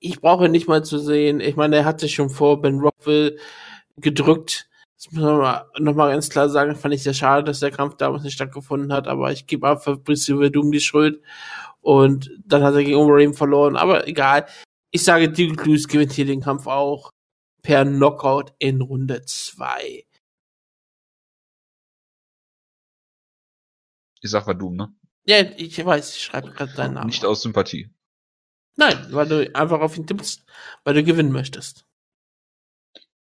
ich 0.00 0.20
brauche 0.20 0.48
nicht 0.48 0.68
mal 0.68 0.84
zu 0.84 0.98
sehen. 0.98 1.40
Ich 1.40 1.56
meine, 1.56 1.76
er 1.76 1.84
hat 1.84 2.00
sich 2.00 2.14
schon 2.14 2.30
vor 2.30 2.60
Ben 2.60 2.80
Rockville 2.80 3.36
gedrückt. 3.96 4.68
Das 4.96 5.12
muss 5.12 5.22
man 5.22 5.62
nochmal 5.78 6.10
ganz 6.12 6.28
klar 6.28 6.48
sagen, 6.48 6.76
fand 6.76 6.94
ich 6.94 7.02
sehr 7.04 7.14
schade, 7.14 7.44
dass 7.44 7.60
der 7.60 7.70
Kampf 7.70 7.96
damals 7.96 8.24
nicht 8.24 8.34
stattgefunden 8.34 8.92
hat, 8.92 9.08
aber 9.08 9.32
ich 9.32 9.46
gebe 9.46 9.68
ab 9.68 9.84
Fabricio 9.84 10.38
Verdum 10.38 10.72
die 10.72 10.80
Schuld. 10.80 11.22
Und 11.80 12.30
dann 12.46 12.62
hat 12.62 12.74
er 12.74 12.84
gegen 12.84 12.96
Overeem 12.96 13.34
verloren, 13.34 13.76
aber 13.76 14.06
egal. 14.08 14.46
Ich 14.90 15.04
sage, 15.04 15.30
Dirk 15.30 15.64
Lewis 15.66 15.88
gewinnt 15.88 16.12
hier 16.12 16.26
den 16.26 16.40
Kampf 16.42 16.66
auch 16.66 17.10
per 17.62 17.84
Knockout 17.84 18.54
in 18.58 18.80
Runde 18.80 19.22
2. 19.24 20.04
Ich 24.20 24.30
sag 24.30 24.46
Vadum, 24.46 24.76
ne? 24.76 24.94
Ja, 25.24 25.40
ich 25.56 25.84
weiß, 25.84 26.16
ich 26.16 26.22
schreibe 26.22 26.50
gerade 26.50 26.74
deinen 26.74 26.94
Namen. 26.94 27.06
Nicht 27.06 27.24
aus 27.24 27.42
Sympathie. 27.42 27.90
Nein, 28.76 29.06
weil 29.10 29.28
du 29.28 29.54
einfach 29.54 29.80
auf 29.80 29.96
ihn 29.96 30.06
tippst, 30.06 30.44
weil 30.84 30.94
du 30.94 31.04
gewinnen 31.04 31.32
möchtest. 31.32 31.84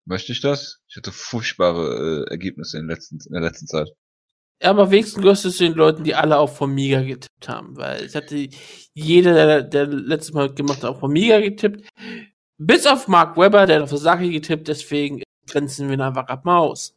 Möchte 0.05 0.31
ich 0.31 0.41
das? 0.41 0.81
Ich 0.87 0.97
hatte 0.97 1.11
furchtbare 1.11 2.25
äh, 2.27 2.31
Ergebnisse 2.31 2.77
in, 2.77 2.87
letzten, 2.87 3.19
in 3.25 3.31
der 3.31 3.41
letzten 3.41 3.67
Zeit. 3.67 3.89
Ja, 4.61 4.69
aber 4.69 4.91
wenigstens 4.91 5.21
gehörst 5.21 5.45
du 5.45 5.49
zu 5.49 5.63
den 5.63 5.73
Leuten, 5.73 6.03
die 6.03 6.15
alle 6.15 6.37
auf 6.37 6.57
Formiga 6.57 7.01
getippt 7.01 7.49
haben, 7.49 7.75
weil 7.75 8.05
ich 8.05 8.15
hatte 8.15 8.47
jeder, 8.93 9.33
der, 9.33 9.63
der 9.63 9.87
letztes 9.87 10.33
Mal 10.33 10.53
gemacht 10.53 10.83
hat, 10.83 10.91
auf 10.91 10.99
Formiga 10.99 11.39
getippt. 11.39 11.87
Bis 12.65 12.87
auf 12.87 13.09
Mark 13.09 13.35
Webber, 13.35 13.65
der 13.65 13.77
hat 13.77 13.83
auf 13.83 13.89
Sasaki 13.89 14.29
getippt, 14.31 14.69
deswegen 14.69 15.21
grenzen 15.47 15.87
wir 15.87 15.95
ihn 15.95 16.01
einfach 16.01 16.27
ab 16.27 16.45
mal 16.45 16.59
aus. 16.59 16.95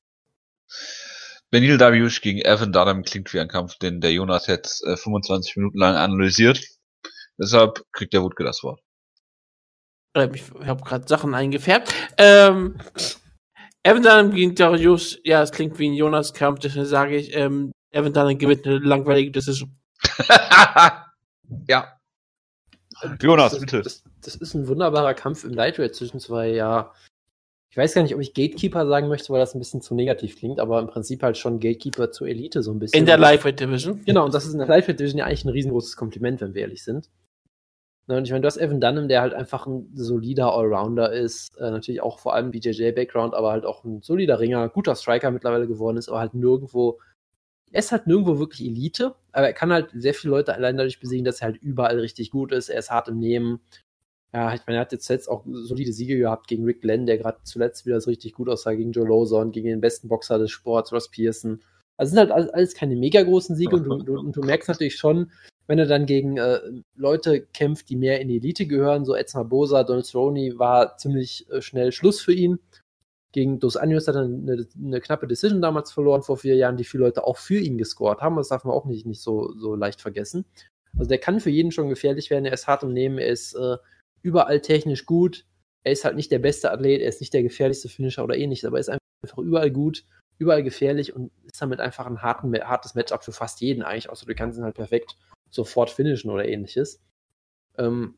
Benil 1.51 1.77
Dariush 1.77 2.21
gegen 2.21 2.41
Evan 2.41 2.73
Dunham 2.73 3.03
klingt 3.03 3.33
wie 3.33 3.41
ein 3.41 3.49
Kampf, 3.49 3.77
den 3.79 4.01
der 4.01 4.13
Jonas 4.13 4.47
jetzt 4.47 4.85
äh, 4.85 4.97
25 4.97 5.57
Minuten 5.57 5.79
lang 5.79 5.97
analysiert. 5.97 6.61
Deshalb 7.39 7.83
kriegt 7.93 8.13
der 8.13 8.23
Wutke 8.23 8.45
das 8.45 8.63
Wort. 8.63 8.81
Ähm, 10.15 10.35
ich 10.35 10.45
habe 10.65 10.85
gerade 10.85 11.09
Sachen 11.09 11.35
eingefärbt. 11.35 11.93
Ähm, 12.17 12.79
Evan 13.83 14.03
Dunham 14.03 14.31
gegen 14.31 14.55
Darius, 14.55 15.19
ja, 15.25 15.43
es 15.43 15.51
klingt 15.51 15.79
wie 15.81 15.89
ein 15.89 15.95
Jonas-Kampf, 15.95 16.61
deswegen 16.61 16.87
sage 16.87 17.17
ich, 17.17 17.35
ähm, 17.35 17.73
Evan 17.91 18.13
Dunham 18.13 18.39
gewinnt 18.39 18.67
eine 18.67 18.79
langweilige 18.79 19.33
Decision. 19.33 19.77
ja. 21.69 21.93
Jonas, 23.21 23.53
das, 23.53 23.61
bitte. 23.61 23.83
Das, 23.83 24.03
das, 24.27 24.37
ist 24.37 24.55
ein 24.55 24.69
wunderbarer 24.69 25.15
Kampf 25.15 25.45
im 25.45 25.53
Lightweight 25.53 25.95
zwischen 25.95 26.21
zwei, 26.21 26.49
ja. 26.51 26.93
Ich 27.71 27.77
weiß 27.77 27.95
gar 27.95 28.03
nicht, 28.03 28.15
ob 28.15 28.21
ich 28.21 28.33
Gatekeeper 28.33 28.87
sagen 28.87 29.09
möchte, 29.09 29.31
weil 29.31 29.41
das 29.41 29.55
ein 29.55 29.59
bisschen 29.59 29.83
zu 29.83 29.95
negativ 29.95 30.39
klingt, 30.39 30.61
aber 30.61 30.81
im 30.81 30.87
Prinzip 30.87 31.23
halt 31.23 31.37
schon 31.37 31.61
Gatekeeper 31.61 32.11
zur 32.11 32.27
Elite 32.27 32.63
so 32.63 32.73
ein 32.73 32.79
bisschen. 32.79 32.99
In 32.99 33.07
der 33.07 33.19
Lightweight 33.19 33.61
Division. 33.61 34.03
Genau, 34.05 34.25
und 34.25 34.33
das 34.33 34.47
ist 34.47 34.53
in 34.53 34.59
der 34.59 34.69
Lightweight 34.69 34.99
Division 34.99 35.19
ja 35.19 35.27
eigentlich 35.27 35.45
ein 35.45 35.51
riesengroßes 35.51 35.97
Kompliment, 35.97 36.41
wenn 36.41 36.55
wir 36.55 36.63
ehrlich 36.63 36.83
sind. 36.83 37.11
Und 38.09 38.25
ich 38.25 38.31
meine, 38.31 38.43
du 38.43 38.47
hast 38.47 38.57
Evan 38.57 38.81
Dunham, 38.81 39.09
der 39.09 39.21
halt 39.21 39.35
einfach 39.35 39.67
ein 39.67 39.91
solider 39.95 40.53
Allrounder 40.53 41.13
ist, 41.13 41.57
äh, 41.59 41.71
natürlich 41.71 42.01
auch 42.01 42.21
vor 42.21 42.35
allem 42.35 42.53
BJJ-Background, 42.53 43.35
aber 43.35 43.51
halt 43.51 43.67
auch 43.67 43.85
ein 43.85 44.01
solider 44.01 44.39
Ringer, 44.39 44.69
guter 44.69 44.95
Striker 44.95 45.33
mittlerweile 45.33 45.67
geworden 45.67 45.97
ist, 45.97 46.09
aber 46.09 46.21
halt 46.21 46.35
nirgendwo, 46.35 47.01
er 47.73 47.81
ist 47.81 47.91
halt 47.91 48.07
nirgendwo 48.07 48.39
wirklich 48.39 48.65
Elite, 48.69 49.17
aber 49.33 49.49
er 49.49 49.53
kann 49.53 49.73
halt 49.73 49.91
sehr 49.93 50.15
viele 50.15 50.31
Leute 50.31 50.55
allein 50.55 50.77
dadurch 50.77 51.01
besiegen, 51.01 51.25
dass 51.25 51.41
er 51.41 51.47
halt 51.47 51.57
überall 51.57 51.99
richtig 51.99 52.31
gut 52.31 52.53
ist, 52.53 52.69
er 52.69 52.79
ist 52.79 52.91
hart 52.91 53.09
im 53.09 53.19
Nehmen. 53.19 53.61
Ja, 54.33 54.55
ich 54.55 54.61
meine, 54.67 54.79
er 54.79 54.81
hat 54.83 54.93
jetzt, 54.93 55.09
jetzt 55.09 55.29
auch 55.29 55.45
solide 55.47 55.93
Siege 55.93 56.19
gehabt 56.19 56.49
gegen 56.49 56.65
Rick 56.65 56.83
Glenn, 56.83 57.07
der 57.07 57.19
gerade 57.19 57.39
zuletzt 57.45 57.87
wieder 57.87 58.01
so 58.01 58.11
richtig 58.11 58.35
gut 58.35 58.49
aussah, 58.49 58.75
gegen 58.75 58.93
Joe 58.93 59.07
Lozon, 59.07 59.53
gegen 59.53 59.69
den 59.69 59.81
besten 59.81 60.09
Boxer 60.09 60.39
des 60.39 60.51
Sports, 60.51 60.93
Ross 60.93 61.11
Pearson. 61.11 61.63
Also 61.97 62.11
sind 62.11 62.19
halt 62.19 62.53
alles 62.53 62.75
keine 62.75 62.97
mega 62.97 63.23
großen 63.23 63.57
Siege 63.57 63.77
und 63.77 63.85
du, 63.85 64.03
du, 64.03 64.19
und 64.19 64.37
du 64.37 64.41
merkst 64.43 64.69
natürlich 64.69 64.97
schon, 64.97 65.31
wenn 65.67 65.79
er 65.79 65.87
dann 65.87 66.07
gegen 66.07 66.37
äh, 66.37 66.61
Leute 66.95 67.47
kämpft, 67.55 67.89
die 67.89 67.97
mehr 67.97 68.21
in 68.21 68.29
die 68.29 68.37
Elite 68.37 68.67
gehören, 68.67 69.05
so 69.05 69.15
Edson 69.15 69.49
Bosa, 69.49 69.85
Donald 69.85 70.07
Cerrone, 70.07 70.59
war 70.59 70.97
ziemlich 70.97 71.51
äh, 71.51 71.61
schnell 71.61 71.93
Schluss 71.93 72.21
für 72.21 72.33
ihn. 72.33 72.59
Gegen 73.33 73.59
Dos 73.59 73.77
Anjos 73.77 74.09
hat 74.09 74.15
er 74.15 74.23
eine, 74.23 74.67
eine, 74.83 75.01
knappe 75.01 75.27
Decision 75.27 75.61
damals 75.61 75.93
verloren 75.93 76.23
vor 76.23 76.37
vier 76.39 76.57
Jahren, 76.57 76.77
die 76.77 76.85
viele 76.85 77.05
Leute 77.05 77.25
auch 77.25 77.37
für 77.37 77.59
ihn 77.59 77.77
gescored 77.77 78.21
haben. 78.21 78.37
Das 78.37 78.49
darf 78.49 78.65
man 78.65 78.75
auch 78.75 78.87
nicht, 78.87 79.07
nicht 79.07 79.21
so, 79.21 79.53
so 79.59 79.75
leicht 79.75 80.01
vergessen. 80.01 80.45
Also 80.97 81.09
der 81.09 81.19
kann 81.19 81.41
für 81.41 81.51
jeden 81.51 81.73
schon 81.73 81.89
gefährlich 81.89 82.31
werden. 82.31 82.47
Er 82.47 82.55
ist 82.55 82.67
hart 82.67 82.83
im 82.83 82.93
Nehmen, 82.93 83.19
er 83.19 83.29
ist 83.29 83.55
äh, 83.55 83.77
überall 84.27 84.61
technisch 84.61 85.07
gut. 85.07 85.45
Er 85.85 85.93
ist 85.93 86.05
halt 86.05 86.17
nicht 86.17 86.33
der 86.33 86.41
beste 86.41 86.73
Athlet, 86.73 87.01
er 87.01 87.09
ist 87.09 87.21
nicht 87.21 87.33
der 87.33 87.45
gefährlichste 87.45 87.89
Finisher 87.89 88.25
oder 88.25 88.37
ähnliches, 88.37 88.65
aber 88.65 88.79
er 88.79 88.81
ist 88.81 88.89
einfach 88.89 89.39
überall 89.39 89.71
gut, 89.71 90.05
überall 90.39 90.65
gefährlich 90.65 91.15
und 91.15 91.31
ist 91.45 91.63
damit 91.63 91.79
einfach 91.79 92.07
ein 92.07 92.23
harten, 92.23 92.53
hartes 92.53 92.97
Matchup 92.97 93.23
für 93.23 93.31
fast 93.31 93.61
jeden 93.61 93.85
eigentlich, 93.85 94.11
außer 94.11 94.27
du 94.27 94.35
kannst 94.35 94.59
ihn 94.59 94.65
halt 94.65 94.75
perfekt 94.75 95.17
sofort 95.49 95.91
finishen 95.91 96.31
oder 96.31 96.45
ähnliches. 96.45 97.01
Ähm, 97.79 98.17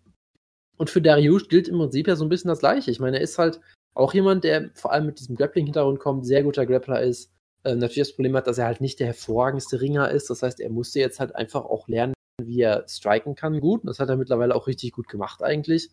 und 0.79 0.89
für 0.89 1.03
Darius 1.03 1.49
gilt 1.49 1.69
im 1.69 1.77
Prinzip 1.77 2.09
ja 2.09 2.17
so 2.17 2.25
ein 2.25 2.31
bisschen 2.31 2.49
das 2.49 2.61
Gleiche. 2.61 2.91
Ich 2.91 3.01
meine, 3.01 3.19
er 3.19 3.23
ist 3.23 3.37
halt 3.37 3.61
auch 3.95 4.15
jemand, 4.15 4.45
der 4.45 4.71
vor 4.75 4.93
allem 4.93 5.07
mit 5.07 5.21
diesem 5.21 5.37
Grappling-Hintergrund 5.37 5.99
kommt, 5.99 6.25
sehr 6.25 6.43
guter 6.43 6.65
Grappler 6.65 7.03
ist. 7.03 7.31
Ähm, 7.65 7.79
natürlich 7.79 8.09
das 8.09 8.15
Problem 8.17 8.35
hat, 8.35 8.47
dass 8.47 8.57
er 8.57 8.67
halt 8.67 8.81
nicht 8.81 8.99
der 8.99 9.09
hervorragendste 9.09 9.81
Ringer 9.83 10.11
ist. 10.11 10.31
Das 10.31 10.43
heißt, 10.43 10.61
er 10.61 10.71
musste 10.71 11.01
jetzt 11.01 11.21
halt 11.21 11.37
einfach 11.37 11.67
auch 11.67 11.87
lernen, 11.87 12.15
wie 12.41 12.61
er 12.61 12.87
striken 12.89 13.35
kann 13.35 13.61
gut. 13.61 13.83
Das 13.85 13.99
hat 13.99 14.09
er 14.09 14.17
mittlerweile 14.17 14.55
auch 14.55 14.67
richtig 14.67 14.93
gut 14.93 15.09
gemacht 15.09 15.43
eigentlich. 15.43 15.91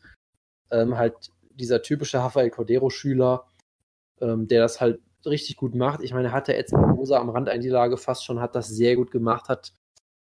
Ähm, 0.71 0.97
halt 0.97 1.31
dieser 1.51 1.81
typische 1.81 2.19
Rafael 2.19 2.49
Cordero-Schüler, 2.49 3.45
ähm, 4.21 4.47
der 4.47 4.61
das 4.61 4.81
halt 4.81 5.01
richtig 5.25 5.57
gut 5.57 5.75
macht. 5.75 6.01
Ich 6.01 6.13
meine, 6.13 6.31
hat 6.31 6.47
der 6.47 6.63
Barbosa 6.69 7.19
am 7.19 7.29
Rand 7.29 7.49
Einlage 7.49 7.97
fast 7.97 8.25
schon, 8.25 8.39
hat 8.39 8.55
das 8.55 8.67
sehr 8.67 8.95
gut 8.95 9.11
gemacht, 9.11 9.49
hat 9.49 9.73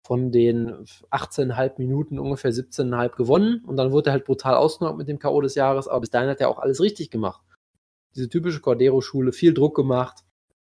von 0.06 0.32
den 0.32 0.86
18,5 1.10 1.74
Minuten 1.80 2.20
ungefähr 2.20 2.52
17,5 2.52 3.16
gewonnen 3.16 3.64
und 3.66 3.76
dann 3.76 3.92
wurde 3.92 4.12
er 4.12 4.14
halt 4.14 4.26
brutal 4.26 4.56
ausgenockt 4.56 4.98
mit 4.98 5.08
dem 5.08 5.20
K.O. 5.20 5.42
des 5.42 5.56
Jahres, 5.56 5.88
aber 5.88 6.02
bis 6.02 6.12
dahin 6.12 6.30
hat 6.30 6.40
er 6.40 6.50
auch 6.50 6.60
alles 6.60 6.80
richtig 6.80 7.10
gemacht. 7.10 7.42
Diese 8.16 8.30
typische 8.30 8.62
Cordero-Schule, 8.62 9.34
viel 9.34 9.54
Druck 9.54 9.76
gemacht, 9.76 10.24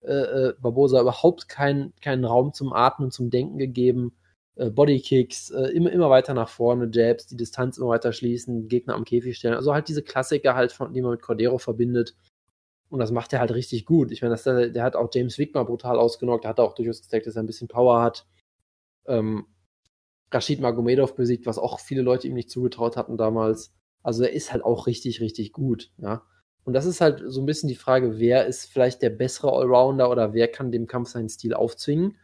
äh, 0.03 0.13
äh, 0.13 0.55
Barbosa 0.61 1.01
überhaupt 1.01 1.49
keinen 1.49 1.93
kein 2.01 2.25
Raum 2.25 2.53
zum 2.53 2.73
Atmen, 2.73 3.11
zum 3.11 3.29
Denken 3.31 3.59
gegeben, 3.59 4.17
äh, 4.57 4.71
Bodykicks, 4.71 5.51
äh, 5.51 5.69
immer, 5.69 5.93
immer 5.93 6.11
weiter 6.11 6.35
nach 6.35 6.49
vorne, 6.49 6.91
Jabs, 6.93 7.27
die 7.27 7.37
Distanz 7.37 7.79
immer 7.79 7.89
weiter 7.89 8.13
schließen, 8.13 8.69
Gegner 8.69 8.95
am 8.95 9.05
Käfig 9.05 9.37
stellen, 9.37 9.55
also 9.55 9.73
halt 9.73 9.89
diese 9.89 10.03
Klassiker 10.03 10.55
halt, 10.55 10.73
von, 10.73 10.93
die 10.93 11.03
man 11.03 11.13
mit 11.13 11.23
Cordero 11.23 11.59
verbindet. 11.59 12.15
Und 12.89 13.01
das 13.01 13.11
macht 13.11 13.33
er 13.33 13.41
halt 13.41 13.53
richtig 13.53 13.85
gut. 13.85 14.13
Ich 14.13 14.23
meine, 14.23 14.37
der, 14.37 14.69
der 14.69 14.83
hat 14.85 14.95
auch 14.95 15.09
James 15.13 15.39
Wick 15.39 15.55
mal 15.55 15.65
brutal 15.65 15.99
ausgenockt, 15.99 16.45
der 16.45 16.51
hat 16.51 16.61
auch 16.61 16.75
durchaus 16.75 17.03
gezeigt, 17.03 17.27
dass 17.27 17.35
er 17.37 17.43
ein 17.43 17.47
bisschen 17.47 17.69
Power 17.69 18.01
hat 18.03 18.27
ähm, 19.09 19.47
Rashid 20.33 20.61
Magomedov 20.61 21.15
besiegt, 21.15 21.47
was 21.47 21.59
auch 21.59 21.81
viele 21.81 22.03
Leute 22.03 22.27
ihm 22.27 22.35
nicht 22.35 22.51
zugetraut 22.51 22.97
hatten 22.97 23.17
damals. 23.17 23.73
Also 24.03 24.25
er 24.25 24.33
ist 24.33 24.53
halt 24.53 24.65
auch 24.65 24.87
richtig, 24.87 25.21
richtig 25.21 25.53
gut, 25.53 25.91
ja. 25.99 26.23
Und 26.65 26.73
das 26.73 26.85
ist 26.85 27.01
halt 27.01 27.23
so 27.27 27.41
ein 27.41 27.47
bisschen 27.47 27.69
die 27.69 27.77
Frage, 27.77 28.19
wer 28.19 28.47
ist 28.47 28.67
vielleicht 28.67 29.01
der 29.01 29.11
bessere 29.11 29.53
Allrounder 29.53 30.11
oder 30.11 30.35
wer 30.35 30.49
kann 30.49 30.73
dem 30.73 30.89
Kampf 30.89 31.11
seinen 31.11 31.29
Stil 31.29 31.55
aufzwingen. 31.55 32.17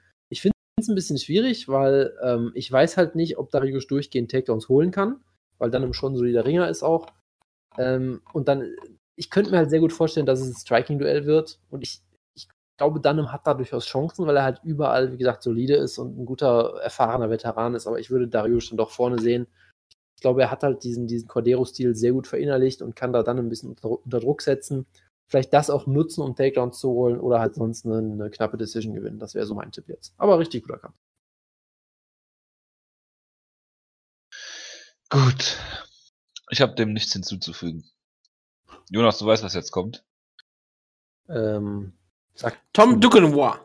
Ich 0.83 0.87
finde 0.87 0.99
es 0.99 1.07
ein 1.07 1.15
bisschen 1.15 1.19
schwierig, 1.19 1.69
weil 1.69 2.13
ähm, 2.25 2.51
ich 2.55 2.71
weiß 2.73 2.97
halt 2.97 3.15
nicht, 3.15 3.39
ob 3.39 3.51
Darius 3.51 3.87
durchgehend 3.87 4.33
Takedowns 4.33 4.69
holen 4.69 4.91
kann, 4.91 5.21
weil 5.59 5.71
dann 5.71 5.95
schon 5.95 6.17
so 6.17 6.25
der 6.25 6.45
Ringer 6.45 6.69
ist 6.69 6.83
auch. 6.83 7.07
Ähm, 7.79 8.21
und 8.33 8.49
dann, 8.49 8.75
ich 9.15 9.31
könnte 9.31 9.53
mir 9.53 9.59
halt 9.59 9.71
sehr 9.71 9.79
gut 9.79 9.93
vorstellen, 9.93 10.27
dass 10.27 10.41
es 10.41 10.49
ein 10.49 10.57
Striking-Duell 10.57 11.25
wird. 11.25 11.61
Und 11.71 11.85
ich, 11.85 12.03
glaube, 12.77 12.99
Dunham 12.99 13.31
hat 13.31 13.47
da 13.47 13.55
durchaus 13.55 13.87
Chancen, 13.87 14.27
weil 14.27 14.37
er 14.37 14.43
halt 14.43 14.61
überall, 14.65 15.13
wie 15.13 15.19
gesagt, 15.19 15.45
solide 15.45 15.77
ist 15.77 15.99
und 15.99 16.19
ein 16.19 16.27
guter, 16.27 16.81
erfahrener 16.83 17.31
Veteran 17.31 17.77
ist. 17.77 17.87
Aber 17.87 18.01
ich 18.01 18.11
würde 18.11 18.27
Darius 18.27 18.65
schon 18.65 18.77
doch 18.77 18.91
vorne 18.91 19.21
sehen. 19.21 19.47
Ich 20.17 20.21
glaube, 20.21 20.43
er 20.43 20.51
hat 20.51 20.65
halt 20.65 20.83
diesen, 20.83 21.07
diesen 21.07 21.29
Cordero-Stil 21.29 21.95
sehr 21.95 22.11
gut 22.11 22.27
verinnerlicht 22.27 22.83
und 22.83 22.97
kann 22.97 23.13
da 23.13 23.23
dann 23.23 23.39
ein 23.39 23.49
bisschen 23.49 23.71
unter, 23.71 24.03
unter, 24.05 24.19
Druck 24.19 24.43
setzen. 24.43 24.87
Vielleicht 25.27 25.53
das 25.53 25.71
auch 25.71 25.87
nutzen, 25.87 26.23
um 26.23 26.37
Takedowns 26.37 26.79
zu 26.79 26.91
holen 26.91 27.19
oder 27.19 27.41
halt 27.41 27.55
sonst 27.55 27.87
eine, 27.87 27.99
eine 27.99 28.31
knappe 28.31 28.59
Decision 28.59 28.95
gewinnen. 28.95 29.19
Das 29.19 29.35
wäre 29.35 29.47
so 29.47 29.55
mein 29.55 29.73
Tipp 29.73 29.89
jetzt. 29.89 30.15
Aber 30.19 30.39
richtig 30.39 30.65
guter 30.65 30.79
Kampf. 30.79 30.97
Gut. 35.09 35.59
Ich 36.51 36.61
habe 36.61 36.75
dem 36.75 36.93
nichts 36.93 37.13
hinzuzufügen. 37.13 37.85
Jonas, 38.91 39.19
du 39.19 39.27
weißt, 39.27 39.43
was 39.43 39.55
jetzt 39.55 39.71
kommt. 39.71 40.05
Ähm, 41.29 41.95
Sag 42.35 42.59
Tom 42.73 43.01
Duquenois. 43.01 43.59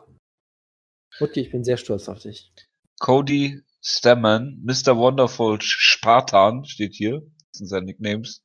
Okay, 1.20 1.40
ich 1.40 1.50
bin 1.50 1.64
sehr 1.64 1.76
stolz 1.76 2.08
auf 2.08 2.20
dich. 2.20 2.52
Cody 3.00 3.62
Stammen, 3.80 4.62
Mr. 4.64 4.96
Wonderful 4.96 5.60
Spartan 5.60 6.64
steht 6.64 6.94
hier, 6.94 7.20
das 7.20 7.58
sind 7.58 7.68
seine 7.68 7.86
Nicknames, 7.86 8.44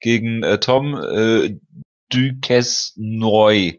gegen 0.00 0.42
äh, 0.42 0.58
Tom 0.58 0.94
äh, 0.94 1.58
Duques 2.08 2.92
Neu. 2.96 3.72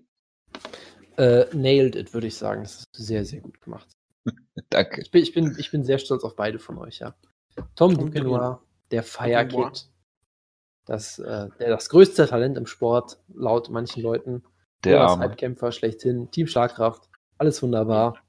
Äh, 1.17 1.45
nailed 1.53 1.95
it, 1.95 2.13
würde 2.13 2.27
ich 2.27 2.36
sagen. 2.36 2.63
Das 2.63 2.75
ist 2.75 2.88
sehr, 2.93 3.25
sehr 3.25 3.41
gut 3.41 3.59
gemacht. 3.61 3.88
Danke. 4.69 5.01
Ich 5.01 5.11
bin, 5.11 5.23
ich, 5.23 5.34
bin, 5.34 5.55
ich 5.57 5.71
bin 5.71 5.84
sehr 5.84 5.97
stolz 5.97 6.23
auf 6.23 6.36
beide 6.36 6.59
von 6.59 6.77
euch, 6.77 6.99
ja. 6.99 7.15
Tom, 7.75 7.95
Tom 7.95 8.59
der 8.91 9.03
Fire 9.03 9.47
Kid, 9.47 9.89
das, 10.86 11.19
äh, 11.19 11.49
der 11.59 11.69
das 11.69 11.89
größte 11.89 12.27
Talent 12.27 12.57
im 12.57 12.65
Sport, 12.65 13.21
laut 13.27 13.69
manchen 13.69 14.01
Leuten. 14.01 14.43
Der. 14.84 15.19
Halbkämpfer 15.19 15.71
schlechthin, 15.73 16.32
Team 16.32 16.47
Schlagkraft, 16.47 17.09
alles 17.38 17.61
wunderbar. 17.61 18.23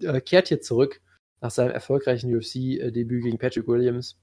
Äh, 0.00 0.20
kehrt 0.20 0.48
hier 0.48 0.60
zurück 0.60 1.00
nach 1.40 1.50
seinem 1.50 1.72
erfolgreichen 1.72 2.34
UFC-Debüt 2.34 3.24
gegen 3.24 3.38
Patrick 3.38 3.66
Williams, 3.66 4.16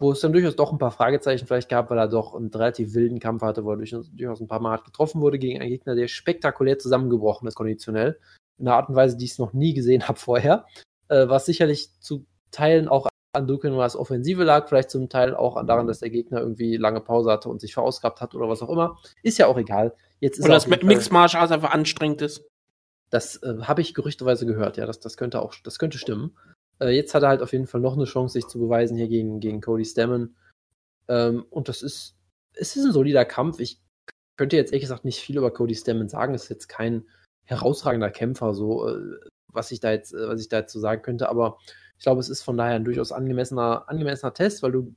wo 0.00 0.12
es 0.12 0.20
dann 0.20 0.32
durchaus 0.32 0.56
doch 0.56 0.72
ein 0.72 0.78
paar 0.78 0.90
Fragezeichen 0.90 1.46
vielleicht 1.46 1.68
gab, 1.68 1.90
weil 1.90 1.98
er 1.98 2.08
doch 2.08 2.34
einen 2.34 2.48
relativ 2.48 2.94
wilden 2.94 3.20
Kampf 3.20 3.42
hatte, 3.42 3.64
wo 3.64 3.72
er 3.72 3.76
durchaus 3.76 4.40
ein 4.40 4.48
paar 4.48 4.60
Mal 4.60 4.72
hart 4.72 4.84
getroffen 4.86 5.20
wurde 5.20 5.38
gegen 5.38 5.60
einen 5.60 5.70
Gegner, 5.70 5.94
der 5.94 6.08
spektakulär 6.08 6.78
zusammengebrochen 6.78 7.46
ist, 7.46 7.54
konditionell. 7.54 8.18
In 8.58 8.66
einer 8.66 8.76
Art 8.76 8.88
und 8.88 8.96
Weise, 8.96 9.16
die 9.16 9.26
ich 9.26 9.32
es 9.32 9.38
noch 9.38 9.52
nie 9.52 9.74
gesehen 9.74 10.02
habe 10.08 10.18
vorher. 10.18 10.64
Äh, 11.08 11.28
was 11.28 11.46
sicherlich 11.46 11.90
zu 12.00 12.26
Teilen 12.50 12.88
auch 12.88 13.08
an 13.32 13.46
Dukenwas 13.46 13.94
Offensive 13.94 14.42
lag, 14.42 14.68
vielleicht 14.68 14.90
zum 14.90 15.08
Teil 15.08 15.36
auch 15.36 15.64
daran, 15.64 15.86
dass 15.86 16.00
der 16.00 16.10
Gegner 16.10 16.40
irgendwie 16.40 16.76
lange 16.76 17.00
Pause 17.00 17.30
hatte 17.30 17.48
und 17.48 17.60
sich 17.60 17.74
verausgabt 17.74 18.20
hat 18.20 18.34
oder 18.34 18.48
was 18.48 18.62
auch 18.62 18.70
immer. 18.70 18.98
Ist 19.22 19.38
ja 19.38 19.46
auch 19.46 19.58
egal. 19.58 19.94
Jetzt 20.18 20.38
ist 20.38 20.46
oder 20.46 20.54
das 20.54 20.66
Mixed 20.66 21.12
Martial 21.12 21.42
Arts 21.42 21.52
einfach 21.52 21.72
anstrengend 21.72 22.22
ist. 22.22 22.48
Das 23.10 23.36
äh, 23.42 23.62
habe 23.62 23.82
ich 23.82 23.94
gerüchteweise 23.94 24.46
gehört, 24.46 24.76
ja, 24.76 24.86
das, 24.86 25.00
das 25.00 25.16
könnte 25.16 25.42
auch, 25.42 25.54
das 25.62 25.78
könnte 25.78 25.98
stimmen. 25.98 26.36
Äh, 26.80 26.90
jetzt 26.90 27.14
hat 27.14 27.22
er 27.22 27.28
halt 27.28 27.42
auf 27.42 27.52
jeden 27.52 27.66
Fall 27.66 27.80
noch 27.80 27.96
eine 27.96 28.04
Chance, 28.04 28.34
sich 28.34 28.46
zu 28.46 28.58
beweisen 28.58 28.96
hier 28.96 29.08
gegen, 29.08 29.40
gegen 29.40 29.60
Cody 29.60 29.84
Stammen. 29.84 30.36
Ähm, 31.08 31.44
und 31.50 31.68
das 31.68 31.82
ist, 31.82 32.16
es 32.54 32.76
ist 32.76 32.84
ein 32.84 32.92
solider 32.92 33.24
Kampf. 33.24 33.60
Ich 33.60 33.80
könnte 34.36 34.56
jetzt 34.56 34.72
ehrlich 34.72 34.84
gesagt 34.84 35.04
nicht 35.04 35.20
viel 35.20 35.36
über 35.38 35.52
Cody 35.52 35.74
Stammen 35.74 36.08
sagen. 36.08 36.34
Ist 36.34 36.48
jetzt 36.48 36.68
kein 36.68 37.06
herausragender 37.44 38.10
Kämpfer, 38.10 38.54
so, 38.54 38.88
äh, 38.88 39.18
was 39.52 39.70
ich 39.72 39.80
da 39.80 39.90
jetzt, 39.90 40.14
äh, 40.14 40.28
was 40.28 40.40
ich 40.40 40.48
da 40.48 40.60
jetzt 40.60 40.72
so 40.72 40.80
sagen 40.80 41.02
könnte, 41.02 41.28
aber 41.28 41.58
ich 41.98 42.04
glaube, 42.04 42.20
es 42.20 42.30
ist 42.30 42.42
von 42.42 42.56
daher 42.56 42.76
ein 42.76 42.84
durchaus 42.84 43.12
angemessener, 43.12 43.88
angemessener 43.88 44.32
Test, 44.32 44.62
weil 44.62 44.72
du 44.72 44.94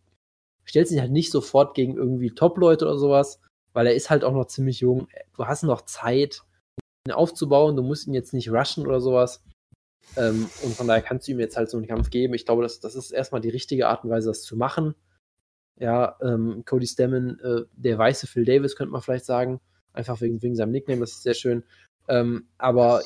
stellst 0.67 0.91
dich 0.91 1.01
halt 1.01 1.11
nicht 1.11 1.31
sofort 1.31 1.75
gegen 1.75 1.97
irgendwie 1.97 2.31
Top-Leute 2.31 2.85
oder 2.85 2.97
sowas, 2.97 3.41
weil 3.73 3.87
er 3.87 3.95
ist 3.95 4.09
halt 4.09 4.23
auch 4.23 4.31
noch 4.31 4.45
ziemlich 4.45 4.79
jung. 4.79 5.07
Du 5.35 5.45
hast 5.45 5.63
noch 5.63 5.81
Zeit. 5.81 6.43
aufzubauen. 7.11 7.75
Du 7.75 7.83
musst 7.83 8.07
ihn 8.07 8.13
jetzt 8.13 8.33
nicht 8.33 8.49
rushen 8.49 8.87
oder 8.87 9.01
sowas. 9.01 9.43
Ähm, 10.15 10.49
und 10.63 10.75
von 10.75 10.87
daher 10.87 11.01
kannst 11.01 11.27
du 11.27 11.31
ihm 11.31 11.39
jetzt 11.39 11.57
halt 11.57 11.69
so 11.69 11.77
einen 11.77 11.87
Kampf 11.87 12.09
geben. 12.09 12.33
Ich 12.33 12.45
glaube, 12.45 12.63
das, 12.63 12.79
das 12.79 12.95
ist 12.95 13.11
erstmal 13.11 13.41
die 13.41 13.49
richtige 13.49 13.87
Art 13.87 14.03
und 14.03 14.09
Weise, 14.09 14.29
das 14.29 14.43
zu 14.43 14.55
machen. 14.55 14.95
Ja, 15.79 16.17
ähm, 16.21 16.63
Cody 16.65 16.85
Stammen, 16.85 17.39
äh, 17.39 17.61
der 17.73 17.97
weiße 17.97 18.27
Phil 18.27 18.45
Davis, 18.45 18.75
könnte 18.75 18.91
man 18.91 19.01
vielleicht 19.01 19.25
sagen. 19.25 19.59
Einfach 19.91 20.21
wegen, 20.21 20.41
wegen 20.41 20.55
seinem 20.55 20.71
Nickname, 20.71 21.01
das 21.01 21.11
ist 21.11 21.23
sehr 21.23 21.33
schön. 21.33 21.63
Ähm, 22.07 22.47
aber 22.57 23.03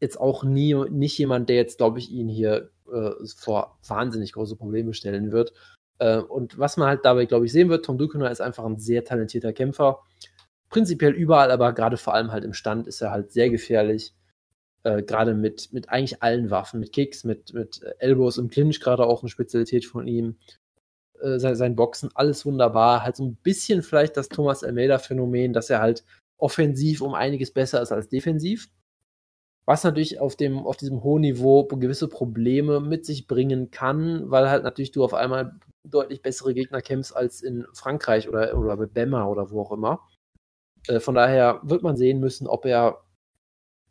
jetzt 0.00 0.20
auch 0.20 0.44
nie, 0.44 0.74
nicht 0.90 1.18
jemand, 1.18 1.48
der 1.48 1.56
jetzt, 1.56 1.78
glaube 1.78 1.98
ich, 1.98 2.10
ihn 2.10 2.28
hier 2.28 2.70
äh, 2.92 3.10
vor 3.36 3.78
wahnsinnig 3.86 4.32
große 4.32 4.56
Probleme 4.56 4.94
stellen 4.94 5.32
wird. 5.32 5.52
Äh, 5.98 6.18
und 6.18 6.58
was 6.58 6.76
man 6.76 6.88
halt 6.88 7.04
dabei, 7.04 7.26
glaube 7.26 7.46
ich, 7.46 7.52
sehen 7.52 7.68
wird, 7.68 7.84
Tom 7.84 7.98
Dukener 7.98 8.30
ist 8.30 8.40
einfach 8.40 8.64
ein 8.64 8.78
sehr 8.78 9.04
talentierter 9.04 9.52
Kämpfer. 9.52 10.00
Prinzipiell 10.70 11.12
überall, 11.12 11.50
aber 11.50 11.72
gerade 11.72 11.96
vor 11.96 12.14
allem 12.14 12.30
halt 12.30 12.44
im 12.44 12.52
Stand 12.52 12.86
ist 12.86 13.00
er 13.00 13.10
halt 13.10 13.32
sehr 13.32 13.50
gefährlich. 13.50 14.14
Äh, 14.88 15.02
gerade 15.02 15.34
mit, 15.34 15.72
mit 15.72 15.88
eigentlich 15.88 16.22
allen 16.22 16.50
Waffen, 16.50 16.80
mit 16.80 16.92
Kicks, 16.92 17.24
mit, 17.24 17.52
mit 17.52 17.82
Elbows 17.98 18.38
im 18.38 18.48
Clinch, 18.48 18.80
gerade 18.80 19.06
auch 19.06 19.22
eine 19.22 19.28
Spezialität 19.28 19.84
von 19.84 20.06
ihm. 20.06 20.36
Äh, 21.20 21.38
sein, 21.38 21.56
sein 21.56 21.76
Boxen, 21.76 22.10
alles 22.14 22.46
wunderbar. 22.46 23.02
Halt 23.02 23.16
so 23.16 23.24
ein 23.24 23.36
bisschen 23.36 23.82
vielleicht 23.82 24.16
das 24.16 24.28
Thomas 24.28 24.64
Almeida-Phänomen, 24.64 25.52
dass 25.52 25.70
er 25.70 25.80
halt 25.80 26.04
offensiv 26.38 27.02
um 27.02 27.14
einiges 27.14 27.52
besser 27.52 27.82
ist 27.82 27.92
als 27.92 28.08
defensiv 28.08 28.70
was 29.68 29.84
natürlich 29.84 30.18
auf, 30.18 30.34
dem, 30.34 30.66
auf 30.66 30.78
diesem 30.78 31.02
hohen 31.02 31.20
Niveau 31.20 31.64
gewisse 31.66 32.08
Probleme 32.08 32.80
mit 32.80 33.04
sich 33.04 33.26
bringen 33.26 33.70
kann, 33.70 34.30
weil 34.30 34.48
halt 34.48 34.64
natürlich 34.64 34.92
du 34.92 35.04
auf 35.04 35.12
einmal 35.12 35.60
deutlich 35.84 36.22
bessere 36.22 36.54
Gegner 36.54 36.80
kämpfst 36.80 37.14
als 37.14 37.42
in 37.42 37.66
Frankreich 37.74 38.30
oder, 38.30 38.56
oder 38.56 38.78
bei 38.78 38.86
Bemma 38.86 39.26
oder 39.26 39.50
wo 39.50 39.60
auch 39.60 39.72
immer. 39.72 40.08
Äh, 40.86 41.00
von 41.00 41.14
daher 41.14 41.60
wird 41.64 41.82
man 41.82 41.98
sehen 41.98 42.18
müssen, 42.18 42.46
ob 42.46 42.64
er, 42.64 43.04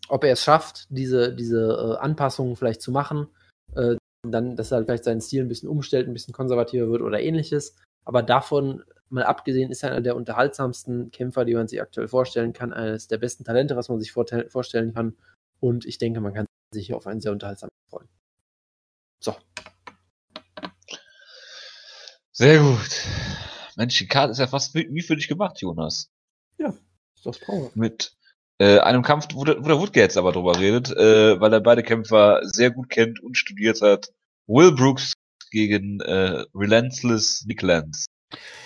ob 0.10 0.24
er 0.24 0.34
es 0.34 0.43
schafft, 0.43 0.88
diese, 0.89 1.34
diese 1.34 1.97
äh, 1.99 2.03
Anpassungen 2.03 2.55
vielleicht 2.55 2.82
zu 2.82 2.91
machen. 2.91 3.28
Äh, 3.76 3.95
dann, 4.24 4.55
dass 4.55 4.72
er 4.72 4.78
halt 4.78 4.88
vielleicht 4.88 5.03
seinen 5.03 5.22
Stil 5.22 5.43
ein 5.43 5.47
bisschen 5.47 5.70
umstellt, 5.70 6.08
ein 6.08 6.14
bisschen 6.14 6.34
konservativer 6.34 6.89
wird 6.89 7.01
oder 7.01 7.22
ähnliches. 7.22 7.76
Aber 8.03 8.24
davon 8.24 8.84
mal 9.10 9.24
abgesehen 9.24 9.72
ist 9.72 9.84
er 9.84 9.91
einer 9.91 10.01
der 10.01 10.16
unterhaltsamsten 10.16 11.12
Kämpfer, 11.12 11.45
die 11.45 11.55
man 11.55 11.68
sich 11.68 11.82
aktuell 11.82 12.08
vorstellen 12.08 12.53
kann, 12.53 12.74
eines 12.74 13.08
der 13.08 13.18
besten 13.18 13.43
Talente, 13.43 13.76
was 13.76 13.89
man 13.89 13.99
sich 13.99 14.12
vorstellen 14.12 14.93
kann. 14.93 15.16
Und 15.60 15.86
ich 15.86 15.97
denke, 15.97 16.20
man 16.20 16.34
kann 16.34 16.45
sich 16.74 16.88
hier 16.88 16.97
auf 16.97 17.08
einen 17.08 17.22
sehr 17.22 17.32
unterhaltsamen 17.32 17.72
freuen. 17.89 18.08
So. 19.20 19.36
Sehr 22.32 22.60
gut. 22.60 23.03
Mensch, 23.76 23.97
die 23.97 24.08
Karte 24.08 24.32
ist 24.32 24.39
ja 24.39 24.47
fast 24.47 24.74
wie 24.76 25.01
für 25.01 25.16
dich 25.16 25.28
gemacht, 25.28 25.60
Jonas. 25.62 26.10
Ja, 26.58 26.70
ist 27.16 27.26
doch 27.26 27.36
traurig. 27.36 27.76
Mit 27.76 28.16
äh, 28.60 28.80
einem 28.80 29.03
Kampf, 29.03 29.28
wo 29.34 29.43
der, 29.43 29.64
wo 29.64 29.68
der 29.68 29.78
Woodgate 29.78 29.99
jetzt 29.99 30.18
aber 30.18 30.32
drüber 30.32 30.60
redet, 30.60 30.89
äh, 30.91 31.39
weil 31.39 31.53
er 31.53 31.62
beide 31.62 31.84
Kämpfer 31.84 32.39
sehr 32.43 32.72
gut 32.72 32.89
kennt 32.89 33.22
und 33.22 33.38
studiert 33.38 33.82
hat. 33.82 34.10
Will 34.47 34.72
Brooks 34.72 35.14
gegen 35.51 35.99
äh, 36.01 36.43
Relentless 36.55 37.45
Nick 37.45 37.62
Lance, 37.62 38.05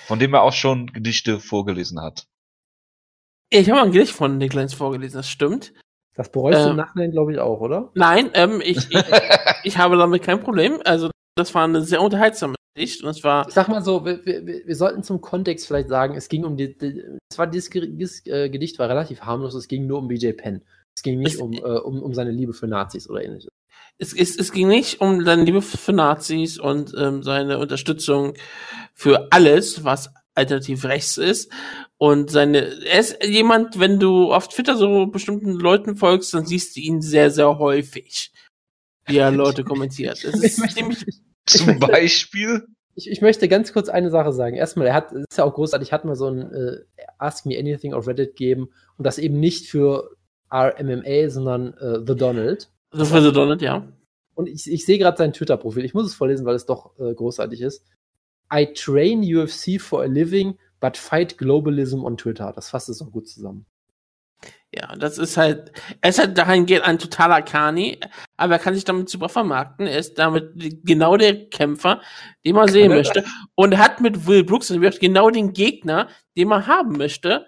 von 0.06 0.20
dem 0.20 0.34
er 0.34 0.44
auch 0.44 0.54
schon 0.54 0.88
Gedichte 0.88 1.40
vorgelesen 1.40 2.02
hat. 2.02 2.26
Ich 3.50 3.70
habe 3.70 3.82
ein 3.82 3.92
Gedicht 3.92 4.14
von 4.14 4.38
Nick 4.38 4.54
Lance 4.54 4.76
vorgelesen, 4.76 5.18
das 5.18 5.30
stimmt. 5.30 5.74
Das 6.16 6.32
bereust 6.32 6.60
ähm, 6.60 6.66
du 6.66 6.70
im 6.72 6.78
Nachhinein, 6.78 7.12
glaube 7.12 7.34
ich, 7.34 7.40
auch, 7.40 7.60
oder? 7.60 7.92
Nein, 7.96 8.30
ähm, 8.34 8.62
ich, 8.64 8.78
ich, 8.90 9.04
ich 9.64 9.78
habe 9.78 9.98
damit 9.98 10.24
kein 10.24 10.40
Problem. 10.40 10.80
Also, 10.86 11.10
das 11.36 11.54
war 11.54 11.64
eine 11.64 11.82
sehr 11.82 12.02
unterhaltsame 12.02 12.56
Gedicht 12.74 13.04
und 13.04 13.10
es 13.10 13.24
war. 13.24 13.48
Ich 13.48 13.54
sag 13.54 13.68
mal 13.68 13.84
so, 13.84 14.06
wir, 14.06 14.26
wir, 14.26 14.66
wir 14.66 14.76
sollten 14.76 15.04
zum 15.04 15.22
Kontext 15.22 15.68
vielleicht 15.68 15.90
sagen, 15.90 16.16
es 16.16 16.30
ging 16.30 16.46
um 16.46 16.58
die, 16.58 16.78
die 16.78 17.04
es 17.30 17.38
war 17.38 17.48
dieses, 17.48 17.70
dieses 17.70 18.26
äh, 18.26 18.50
Gedicht 18.50 18.80
war 18.80 18.90
relativ 18.90 19.22
harmlos, 19.22 19.54
es 19.54 19.68
ging 19.68 19.88
nur 19.88 20.00
um 20.00 20.08
BJ 20.08 20.32
Penn. 20.34 20.62
Es 20.96 21.04
ging 21.04 21.20
nicht 21.20 21.36
es, 21.36 21.42
um, 21.42 21.54
äh, 21.54 21.60
um, 21.60 22.02
um 22.02 22.14
seine 22.14 22.32
Liebe 22.32 22.54
für 22.54 22.68
Nazis 22.68 23.10
oder 23.10 23.24
ähnliches. 23.24 23.52
Es, 23.98 24.14
es, 24.14 24.38
es 24.38 24.52
ging 24.52 24.68
nicht 24.68 25.00
um 25.00 25.24
seine 25.24 25.44
Liebe 25.44 25.62
für 25.62 25.94
Nazis 25.94 26.60
und 26.60 26.94
ähm, 26.98 27.24
seine 27.24 27.60
Unterstützung 27.60 28.34
für 28.94 29.28
alles, 29.32 29.84
was 29.84 30.10
alternativ 30.34 30.86
rechts 30.86 31.18
ist. 31.18 31.52
Und 31.98 32.32
seine, 32.32 32.84
er 32.86 33.00
ist 33.00 33.24
jemand, 33.24 33.80
wenn 33.80 34.00
du 34.00 34.34
auf 34.34 34.48
Twitter 34.48 34.76
so 34.76 35.08
bestimmten 35.08 35.52
Leuten 35.52 35.96
folgst, 35.96 36.34
dann 36.34 36.46
siehst 36.46 36.76
du 36.76 36.82
ihn 36.82 37.02
sehr, 37.02 37.32
sehr 37.32 37.60
häufig, 37.60 38.32
wie 39.06 39.18
er 39.18 39.32
Leute 39.32 39.64
kommentiert. 39.64 40.24
Es 40.24 40.42
ist 40.42 40.74
ziemlich, 40.74 41.06
Zum 41.46 41.80
Beispiel? 41.80 42.68
Ich, 42.96 43.10
ich, 43.10 43.22
möchte 43.22 43.48
ganz 43.48 43.74
kurz 43.74 43.90
eine 43.90 44.10
Sache 44.10 44.34
sagen. 44.34 44.56
Erstmal, 44.56 44.88
er 44.88 44.94
hat, 44.94 45.12
ist 45.12 45.38
ja 45.38 45.44
auch 45.44 45.54
großartig, 45.54 45.94
hat 45.94 46.06
mal 46.06 46.16
so 46.16 46.28
ein 46.28 46.52
äh, 46.52 46.78
Ask 47.18 47.46
Me 47.46 47.58
Anything 47.58 47.94
auf 47.94 48.08
Reddit 48.08 48.32
gegeben 48.32 48.70
und 48.98 49.06
das 49.06 49.18
eben 49.18 49.40
nicht 49.40 49.68
für 49.68 50.16
RMMA, 50.54 51.30
sondern 51.30 51.74
äh, 51.78 52.00
The 52.06 52.16
Donald. 52.16 52.70
Das 52.92 53.10
für 53.10 53.22
The 53.22 53.32
Donald, 53.32 53.62
ja. 53.62 53.88
Und 54.34 54.48
ich, 54.48 54.70
ich 54.70 54.86
sehe 54.86 54.98
gerade 54.98 55.18
sein 55.18 55.34
Twitter-Profil. 55.34 55.86
Ich 55.86 55.94
muss 55.94 56.06
es 56.06 56.16
vorlesen, 56.16 56.46
weil 56.46 56.56
es 56.56 56.66
doch 56.66 56.98
äh, 57.00 57.14
großartig 57.14 57.62
ist. 57.62 57.86
I 58.54 58.74
train 58.74 59.22
UFC 59.24 59.80
for 59.80 60.02
a 60.02 60.06
living, 60.06 60.58
but 60.82 60.98
fight 60.98 61.38
globalism 61.38 62.04
on 62.04 62.18
Twitter. 62.18 62.52
Das 62.54 62.70
fasst 62.70 62.90
es 62.90 63.02
auch 63.02 63.12
gut 63.12 63.30
zusammen. 63.30 63.66
Ja, 64.74 64.96
das 64.96 65.18
ist 65.18 65.36
halt, 65.36 65.74
er 66.00 66.12
ist 66.12 66.20
halt 66.20 66.38
dahingehend 66.38 66.86
ein 66.86 66.98
totaler 66.98 67.42
Kani, 67.42 68.00
aber 68.38 68.54
er 68.54 68.60
kann 68.60 68.74
sich 68.74 68.86
damit 68.86 69.10
super 69.10 69.28
vermarkten. 69.28 69.86
Er 69.86 70.00
ist 70.00 70.18
damit 70.18 70.54
genau 70.86 71.18
der 71.18 71.50
Kämpfer, 71.50 72.02
den 72.46 72.56
man 72.56 72.70
sehen 72.70 72.90
möchte. 72.90 73.26
Und 73.56 73.74
er 73.74 73.80
hat 73.80 74.00
mit 74.00 74.28
Will 74.28 74.46
Brooks 74.46 74.74
genau 75.00 75.30
den 75.30 75.52
Gegner, 75.52 76.08
den 76.38 76.48
man 76.48 76.68
haben 76.68 76.98
möchte. 76.98 77.48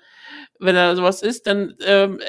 Wenn 0.60 0.76
er 0.76 0.98
sowas 0.98 1.22
ist, 1.22 1.48
dann 1.48 1.76
ähm, 1.86 2.20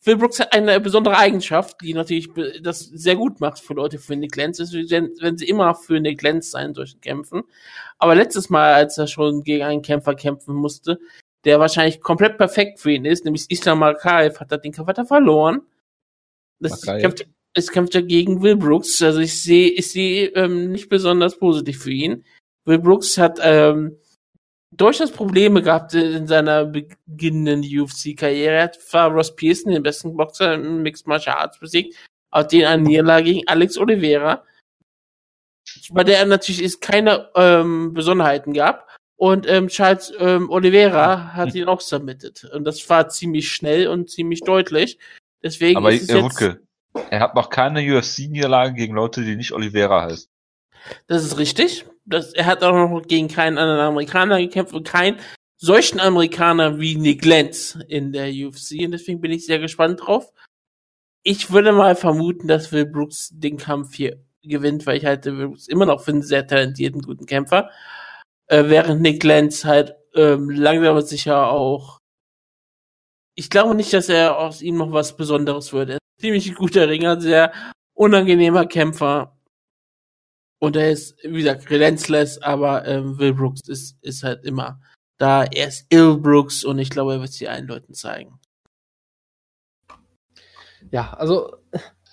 Phil 0.00 0.16
Brooks 0.16 0.38
hat 0.38 0.52
eine 0.52 0.80
besondere 0.80 1.16
Eigenschaft, 1.16 1.80
die 1.82 1.94
natürlich 1.94 2.28
das 2.62 2.80
sehr 2.80 3.16
gut 3.16 3.40
macht 3.40 3.58
für 3.58 3.74
Leute 3.74 3.98
für 3.98 4.14
Nick 4.14 4.36
Lenz, 4.36 4.60
ist, 4.60 4.72
wenn 4.72 5.36
sie 5.36 5.48
immer 5.48 5.74
für 5.74 6.00
Nick 6.00 6.22
Lenz 6.22 6.50
sein 6.50 6.74
durch 6.74 7.00
Kämpfen. 7.00 7.42
Aber 7.98 8.14
letztes 8.14 8.48
Mal, 8.48 8.74
als 8.74 8.96
er 8.98 9.08
schon 9.08 9.42
gegen 9.42 9.64
einen 9.64 9.82
Kämpfer 9.82 10.14
kämpfen 10.14 10.54
musste, 10.54 10.98
der 11.46 11.60
wahrscheinlich 11.60 12.00
komplett 12.00 12.36
perfekt 12.36 12.80
für 12.80 12.90
ihn 12.90 13.04
ist, 13.04 13.24
nämlich 13.24 13.46
Islam 13.48 13.78
Makaev, 13.78 14.40
hat 14.40 14.52
er 14.52 14.58
den 14.58 14.76
hat 14.76 15.06
verloren. 15.06 15.62
Das 16.58 16.82
kämpft, 16.82 17.26
es 17.54 17.70
kämpft 17.70 17.94
ja 17.94 18.00
gegen 18.00 18.42
Will 18.42 18.56
Brooks. 18.56 19.00
Also 19.00 19.20
ich 19.20 19.40
sehe, 19.40 19.70
ich 19.70 19.90
sehe 19.90 20.28
ähm, 20.30 20.72
nicht 20.72 20.88
besonders 20.88 21.38
positiv 21.38 21.82
für 21.82 21.92
ihn. 21.92 22.24
Will 22.64 22.80
Brooks 22.80 23.16
hat 23.16 23.38
ähm, 23.40 23.96
durchaus 24.72 25.12
Probleme 25.12 25.62
gehabt 25.62 25.94
in 25.94 26.26
seiner 26.26 26.64
beginnenden 26.66 27.62
UFC-Karriere. 27.62 28.54
Er 28.56 28.64
hat 28.64 28.80
zwar 28.80 29.10
Ross 29.10 29.34
Pearson, 29.34 29.72
den 29.72 29.82
besten 29.82 30.16
Boxer 30.16 30.54
im 30.54 30.82
Mixed 30.82 31.06
Martial 31.06 31.36
Arts, 31.36 31.60
besiegt, 31.60 31.94
auf 32.30 32.48
den 32.48 32.64
eine 32.64 32.82
Niederlage 32.82 33.32
gegen 33.32 33.48
Alex 33.48 33.78
Oliveira, 33.78 34.44
bei 35.92 36.04
der 36.04 36.18
er 36.18 36.26
natürlich 36.26 36.62
ist 36.62 36.80
keine 36.80 37.30
ähm, 37.36 37.94
Besonderheiten 37.94 38.52
gab. 38.52 38.88
Und 39.16 39.48
ähm, 39.48 39.68
Charles 39.68 40.12
ähm, 40.18 40.50
Oliveira 40.50 41.32
hat 41.32 41.54
ihn 41.54 41.68
auch 41.68 41.80
submitted. 41.80 42.44
Und 42.52 42.64
das 42.64 42.88
war 42.88 43.08
ziemlich 43.08 43.50
schnell 43.50 43.88
und 43.88 44.10
ziemlich 44.10 44.40
deutlich. 44.42 44.98
Deswegen 45.42 45.78
Aber 45.78 45.92
ist 45.92 46.02
es 46.02 46.08
Herr 46.10 46.22
jetzt, 46.22 46.58
er 47.10 47.20
hat 47.20 47.34
noch 47.34 47.50
keine 47.50 47.80
UFC-Niederlage 47.80 48.74
gegen 48.74 48.94
Leute, 48.94 49.22
die 49.22 49.36
nicht 49.36 49.52
Oliveira 49.52 50.02
heißen. 50.02 50.28
Das 51.06 51.24
ist 51.24 51.38
richtig. 51.38 51.86
Das, 52.04 52.32
er 52.32 52.46
hat 52.46 52.62
auch 52.62 52.72
noch 52.72 53.02
gegen 53.06 53.28
keinen 53.28 53.58
anderen 53.58 53.80
Amerikaner 53.80 54.38
gekämpft 54.38 54.74
und 54.74 54.86
keinen 54.86 55.18
solchen 55.56 56.00
Amerikaner 56.00 56.78
wie 56.78 56.96
Nick 56.96 57.24
Lenz 57.24 57.78
in 57.88 58.12
der 58.12 58.28
UFC. 58.28 58.84
Und 58.84 58.92
deswegen 58.92 59.20
bin 59.20 59.32
ich 59.32 59.46
sehr 59.46 59.58
gespannt 59.58 60.00
drauf. 60.02 60.32
Ich 61.22 61.50
würde 61.50 61.72
mal 61.72 61.96
vermuten, 61.96 62.46
dass 62.46 62.70
Will 62.70 62.86
Brooks 62.86 63.30
den 63.32 63.56
Kampf 63.56 63.94
hier 63.94 64.22
gewinnt, 64.42 64.86
weil 64.86 64.98
ich 64.98 65.06
halte 65.06 65.36
Will 65.36 65.48
Brooks 65.48 65.66
immer 65.66 65.86
noch 65.86 66.02
für 66.02 66.12
einen 66.12 66.22
sehr 66.22 66.46
talentierten, 66.46 67.02
guten 67.02 67.26
Kämpfer. 67.26 67.70
Äh, 68.48 68.64
während 68.68 69.02
Nick 69.02 69.24
Lenz 69.24 69.64
halt 69.64 69.96
ähm, 70.14 70.50
langsam 70.50 70.90
aber 70.90 71.02
sicher 71.02 71.48
auch. 71.50 71.98
Ich 73.34 73.50
glaube 73.50 73.74
nicht, 73.74 73.92
dass 73.92 74.08
er 74.08 74.38
aus 74.38 74.62
ihm 74.62 74.76
noch 74.76 74.92
was 74.92 75.16
Besonderes 75.16 75.72
wird. 75.72 75.90
Er 75.90 75.96
ist 75.96 76.20
ziemlich 76.20 76.54
guter 76.54 76.88
Ringer, 76.88 77.20
sehr 77.20 77.52
unangenehmer 77.94 78.66
Kämpfer. 78.66 79.36
Und 80.58 80.76
er 80.76 80.90
ist, 80.90 81.16
wie 81.22 81.42
gesagt, 81.42 81.68
relentless, 81.70 82.38
aber 82.38 82.86
ähm, 82.86 83.18
Will 83.18 83.34
Brooks 83.34 83.68
ist, 83.68 83.98
ist 84.02 84.22
halt 84.22 84.44
immer 84.44 84.80
da. 85.18 85.44
Er 85.44 85.68
ist 85.68 85.86
Ill 85.90 86.16
Brooks 86.16 86.64
und 86.64 86.78
ich 86.78 86.88
glaube, 86.88 87.14
er 87.14 87.20
wird 87.20 87.32
sie 87.32 87.48
allen 87.48 87.66
Leuten 87.66 87.92
zeigen. 87.92 88.40
Ja, 90.90 91.12
also 91.14 91.56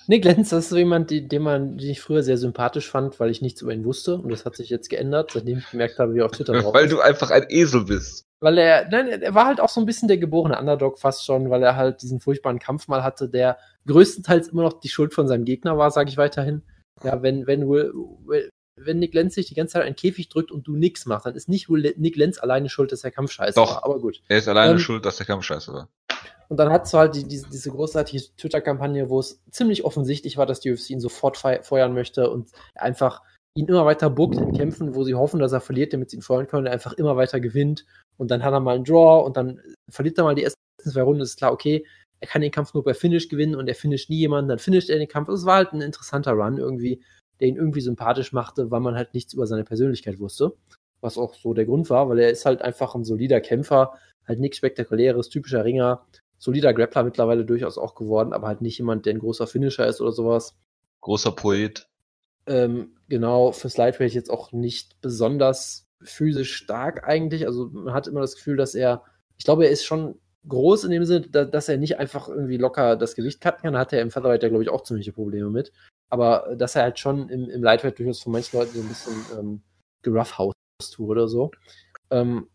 Nick 0.08 0.26
Lenz 0.26 0.52
ist 0.52 0.70
so 0.70 0.78
jemand, 0.78 1.10
die, 1.10 1.28
den, 1.28 1.42
man, 1.42 1.78
den 1.78 1.90
ich 1.90 2.02
früher 2.02 2.24
sehr 2.24 2.38
sympathisch 2.38 2.90
fand, 2.90 3.20
weil 3.20 3.30
ich 3.30 3.42
nichts 3.42 3.62
über 3.62 3.74
ihn 3.74 3.86
wusste. 3.86 4.18
Und 4.18 4.30
das 4.30 4.46
hat 4.46 4.56
sich 4.56 4.70
jetzt 4.70 4.90
geändert, 4.90 5.32
seitdem 5.32 5.60
ich 5.60 5.72
gemerkt 5.72 6.00
habe, 6.00 6.14
wie 6.14 6.20
er 6.20 6.26
auf 6.26 6.32
Twitter 6.32 6.54
drauf 6.54 6.74
Weil 6.74 6.90
du 6.90 7.00
einfach 7.00 7.32
ein 7.32 7.46
Esel 7.50 7.86
bist. 7.86 8.24
Weil 8.42 8.58
er, 8.58 8.90
nein, 8.90 9.08
er 9.08 9.34
war 9.34 9.46
halt 9.46 9.62
auch 9.62 9.70
so 9.70 9.80
ein 9.80 9.86
bisschen 9.86 10.10
der 10.10 10.18
geborene 10.18 10.60
Underdog 10.60 11.00
fast 11.00 11.26
schon, 11.26 11.50
weil 11.50 11.64
er 11.64 11.78
halt 11.78 12.02
diesen 12.02 12.20
furchtbaren 12.20 12.60
Kampf 12.60 12.90
mal 12.90 13.04
hatte, 13.04 13.30
der 13.30 13.58
größtenteils 13.88 14.50
immer 14.50 14.64
noch 14.64 14.80
die 14.82 14.90
Schuld 14.90 15.14
von 15.14 15.28
seinem 15.30 15.46
Gegner 15.46 15.78
war, 15.78 15.92
sage 15.92 16.10
ich 16.10 16.18
weiterhin. 16.18 16.62
Ja, 17.04 17.22
wenn, 17.22 17.48
wenn, 17.48 17.70
Will, 17.70 18.50
wenn 18.76 19.00
Nick 19.00 19.14
Lenz 19.14 19.36
sich 19.36 19.46
die 19.46 19.56
ganze 19.56 19.74
Zeit 19.74 19.84
einen 19.84 19.96
Käfig 19.96 20.30
drückt 20.30 20.52
und 20.52 20.68
du 20.68 20.76
nichts 20.76 21.06
machst, 21.06 21.26
dann 21.26 21.36
ist 21.36 21.48
nicht 21.48 21.70
Nick 21.70 22.16
Lenz 22.16 22.38
alleine 22.38 22.70
schuld, 22.70 22.92
dass 22.92 23.02
der 23.02 23.12
Kampf 23.12 23.32
scheiße 23.32 23.56
Doch, 23.56 23.76
war. 23.76 23.86
Aber 23.86 24.00
gut. 24.00 24.22
Er 24.28 24.40
ist 24.40 24.48
alleine 24.48 24.74
ähm, 24.74 24.80
schuld, 24.80 25.06
dass 25.06 25.18
der 25.18 25.26
Kampf 25.26 25.46
scheiße 25.46 25.72
war. 25.72 25.90
Und 26.50 26.58
dann 26.58 26.72
hat 26.72 26.92
du 26.92 26.98
halt 26.98 27.16
die, 27.16 27.28
diese, 27.28 27.50
diese 27.50 27.72
großartige 27.72 28.24
Twitter-Kampagne, 28.38 29.10
wo 29.10 29.20
es 29.20 29.42
ziemlich 29.52 29.86
offensichtlich 29.86 30.38
war, 30.38 30.46
dass 30.46 30.60
die 30.60 30.72
UFC 30.72 30.92
ihn 30.92 31.00
sofort 31.00 31.38
feuern 31.38 31.94
möchte 31.94 32.30
und 32.30 32.52
einfach 32.76 33.22
ihn 33.56 33.68
immer 33.68 33.86
weiter 33.86 34.10
bookt 34.10 34.38
in 34.38 34.54
Kämpfen, 34.54 34.96
wo 34.96 35.04
sie 35.04 35.14
hoffen, 35.14 35.40
dass 35.40 35.52
er 35.52 35.62
verliert, 35.62 35.94
damit 35.94 36.10
sie 36.10 36.18
ihn 36.18 36.24
feuern 36.24 36.48
können, 36.48 36.66
er 36.66 36.74
einfach 36.74 36.94
immer 36.94 37.16
weiter 37.18 37.40
gewinnt. 37.40 37.86
Und 38.18 38.32
dann 38.32 38.44
hat 38.44 38.54
er 38.54 38.60
mal 38.60 38.76
einen 38.76 38.84
Draw 38.84 39.26
und 39.26 39.38
dann 39.38 39.60
verliert 39.90 40.18
er 40.18 40.24
mal 40.24 40.36
die 40.36 40.44
ersten 40.44 40.60
zwei 40.78 41.02
Runden, 41.02 41.22
ist 41.22 41.38
klar, 41.38 41.52
okay, 41.52 41.86
er 42.20 42.28
kann 42.28 42.42
den 42.42 42.52
Kampf 42.52 42.74
nur 42.74 42.84
bei 42.84 42.94
Finish 42.94 43.28
gewinnen 43.28 43.56
und 43.56 43.68
er 43.68 43.76
finisht 43.76 44.10
nie 44.10 44.18
jemanden, 44.18 44.50
dann 44.50 44.60
finisht 44.60 44.90
er 44.90 44.98
den 44.98 45.08
Kampf. 45.08 45.30
Es 45.30 45.46
war 45.46 45.58
halt 45.58 45.74
ein 45.74 45.82
interessanter 45.82 46.32
Run 46.32 46.58
irgendwie, 46.58 47.02
der 47.40 47.48
ihn 47.50 47.58
irgendwie 47.58 47.82
sympathisch 47.82 48.32
machte, 48.32 48.72
weil 48.72 48.80
man 48.80 48.96
halt 48.96 49.14
nichts 49.14 49.34
über 49.34 49.46
seine 49.46 49.64
Persönlichkeit 49.64 50.20
wusste. 50.20 50.54
Was 51.02 51.18
auch 51.18 51.34
so 51.34 51.54
der 51.54 51.66
Grund 51.66 51.90
war, 51.90 52.08
weil 52.08 52.20
er 52.20 52.30
ist 52.32 52.46
halt 52.46 52.62
einfach 52.62 52.96
ein 52.96 53.04
solider 53.04 53.42
Kämpfer, 53.42 53.94
halt 54.26 54.40
nichts 54.40 54.58
Spektakuläres, 54.58 55.30
typischer 55.30 55.66
Ringer, 55.66 56.06
solider 56.44 56.74
Grappler 56.74 57.04
mittlerweile 57.04 57.46
durchaus 57.46 57.78
auch 57.78 57.96
geworden, 57.96 58.34
aber 58.34 58.48
halt 58.48 58.60
nicht 58.60 58.78
jemand, 58.78 59.06
der 59.06 59.14
ein 59.14 59.20
großer 59.20 59.48
Finisher 59.48 59.88
ist 59.88 60.02
oder 60.02 60.12
sowas. 60.12 60.58
Großer 61.00 61.32
Poet. 61.32 61.88
Ähm, 62.48 62.98
genau, 63.08 63.54
fürs 63.54 63.78
Lightweight 63.78 64.12
jetzt 64.12 64.30
auch 64.30 64.52
nicht 64.52 65.00
besonders 65.00 65.88
physisch 66.02 66.54
stark 66.54 67.08
eigentlich. 67.08 67.48
Also 67.48 67.70
man 67.72 67.94
hat 67.94 68.08
immer 68.08 68.20
das 68.20 68.36
Gefühl, 68.36 68.58
dass 68.58 68.76
er, 68.76 69.06
ich 69.38 69.46
glaube, 69.46 69.64
er 69.64 69.72
ist 69.72 69.86
schon 69.86 70.20
groß 70.50 70.84
in 70.84 70.92
dem 70.92 71.06
Sinne, 71.06 71.30
dass 71.30 71.70
er 71.70 71.78
nicht 71.78 71.98
einfach 71.98 72.28
irgendwie 72.28 72.58
locker 72.58 72.98
das 72.98 73.16
Gewicht 73.16 73.40
cutten 73.40 73.62
kann. 73.62 73.74
Da 73.76 73.80
hat 73.80 73.94
er 73.94 74.02
im 74.02 74.12
Featherweight 74.12 74.44
ja, 74.44 74.50
glaube 74.50 74.64
ich, 74.66 74.70
auch 74.70 74.84
ziemliche 74.84 75.14
Probleme 75.14 75.50
mit. 75.50 75.72
Aber 76.10 76.58
dass 76.58 76.76
er 76.76 76.84
halt 76.84 77.00
schon 77.00 77.30
im, 77.30 77.50
im 77.50 77.64
Lightweight 77.64 77.98
durchaus 77.98 78.20
von 78.22 78.34
manchen 78.34 78.60
Leuten 78.60 78.74
so 78.74 78.82
ein 78.82 78.90
bisschen 78.90 79.14
ähm, 79.40 79.62
geroughhoused 80.02 81.00
wurde 81.00 81.22
oder 81.22 81.28
so. 81.30 81.52
Ähm, 82.12 82.50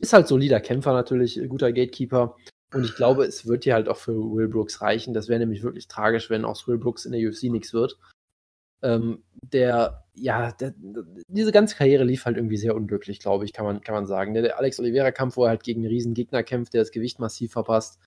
ist 0.00 0.12
halt 0.12 0.26
solider 0.26 0.58
Kämpfer 0.58 0.92
natürlich, 0.92 1.40
guter 1.48 1.72
Gatekeeper. 1.72 2.34
Und 2.72 2.84
ich 2.84 2.94
glaube, 2.94 3.24
es 3.24 3.46
wird 3.46 3.64
hier 3.64 3.74
halt 3.74 3.88
auch 3.88 3.96
für 3.96 4.12
Will 4.12 4.48
Brooks 4.48 4.82
reichen. 4.82 5.14
Das 5.14 5.28
wäre 5.28 5.40
nämlich 5.40 5.62
wirklich 5.62 5.88
tragisch, 5.88 6.28
wenn 6.28 6.44
aus 6.44 6.68
Will 6.68 6.78
Brooks 6.78 7.06
in 7.06 7.12
der 7.12 7.26
UFC 7.26 7.44
nichts 7.44 7.72
wird. 7.72 7.98
Ähm, 8.82 9.24
der, 9.42 10.04
ja, 10.14 10.52
der, 10.52 10.74
diese 11.28 11.50
ganze 11.50 11.76
Karriere 11.76 12.04
lief 12.04 12.26
halt 12.26 12.36
irgendwie 12.36 12.58
sehr 12.58 12.76
unglücklich, 12.76 13.18
glaube 13.18 13.44
ich, 13.44 13.52
kann 13.52 13.64
man, 13.64 13.80
kann 13.80 13.94
man 13.94 14.06
sagen. 14.06 14.34
Der, 14.34 14.42
der 14.42 14.58
Alex 14.58 14.78
Oliveira-Kampf, 14.78 15.36
wo 15.36 15.44
er 15.44 15.50
halt 15.50 15.62
gegen 15.62 15.80
einen 15.80 15.90
riesen 15.90 16.14
Gegner 16.14 16.42
kämpft, 16.42 16.74
der 16.74 16.82
das 16.82 16.92
Gewicht 16.92 17.18
massiv 17.18 17.52
verpasst, 17.52 17.98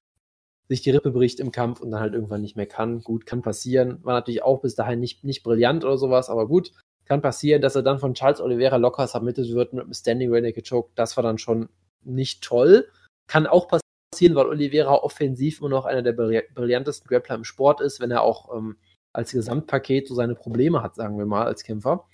sich 0.70 0.82
die 0.82 0.92
Rippe 0.92 1.12
bricht 1.12 1.40
im 1.40 1.52
Kampf 1.52 1.82
und 1.82 1.92
dann 1.92 2.00
halt 2.00 2.14
irgendwann 2.14 2.42
nicht 2.42 2.56
mehr 2.56 2.68
kann. 2.68 3.02
Gut, 3.02 3.26
kann 3.26 3.42
passieren. 3.42 4.00
War 4.04 4.14
natürlich 4.14 4.44
auch 4.44 4.62
bis 4.62 4.76
dahin 4.76 5.00
nicht, 5.00 5.24
nicht 5.24 5.44
brillant 5.44 5.84
oder 5.84 5.98
sowas, 5.98 6.30
aber 6.30 6.48
gut, 6.48 6.72
kann 7.06 7.22
passieren, 7.22 7.62
dass 7.62 7.76
er 7.76 7.84
dann 7.84 8.00
von 8.00 8.14
Charles 8.14 8.40
Oliveira 8.40 8.78
locker 8.78 9.08
submitted 9.08 9.54
wird 9.54 9.74
mit 9.74 9.84
einem 9.84 9.94
Standing 9.94 10.32
Renegade 10.32 10.68
Choke. 10.68 10.92
Das 10.96 11.18
war 11.18 11.24
dann 11.24 11.38
schon 11.38 11.68
nicht 12.04 12.42
toll. 12.44 12.88
Kann 13.28 13.48
auch 13.48 13.68
passieren, 13.68 13.81
weil 14.20 14.48
Oliveira 14.48 14.94
offensiv 14.94 15.60
immer 15.60 15.70
noch 15.70 15.86
einer 15.86 16.02
der 16.02 16.12
brillantesten 16.12 17.08
Grappler 17.08 17.36
im 17.36 17.44
Sport 17.44 17.82
ist, 17.82 18.00
wenn 18.02 18.12
er 18.12 18.24
auch 18.24 18.56
ähm, 18.56 18.78
als 19.14 19.32
Gesamtpaket 19.32 20.08
so 20.08 20.16
seine 20.16 20.36
Probleme 20.36 20.84
hat, 20.84 20.96
sagen 20.96 21.18
wir 21.18 21.26
mal, 21.26 21.46
als 21.46 21.64
Kämpfer. 21.64 22.06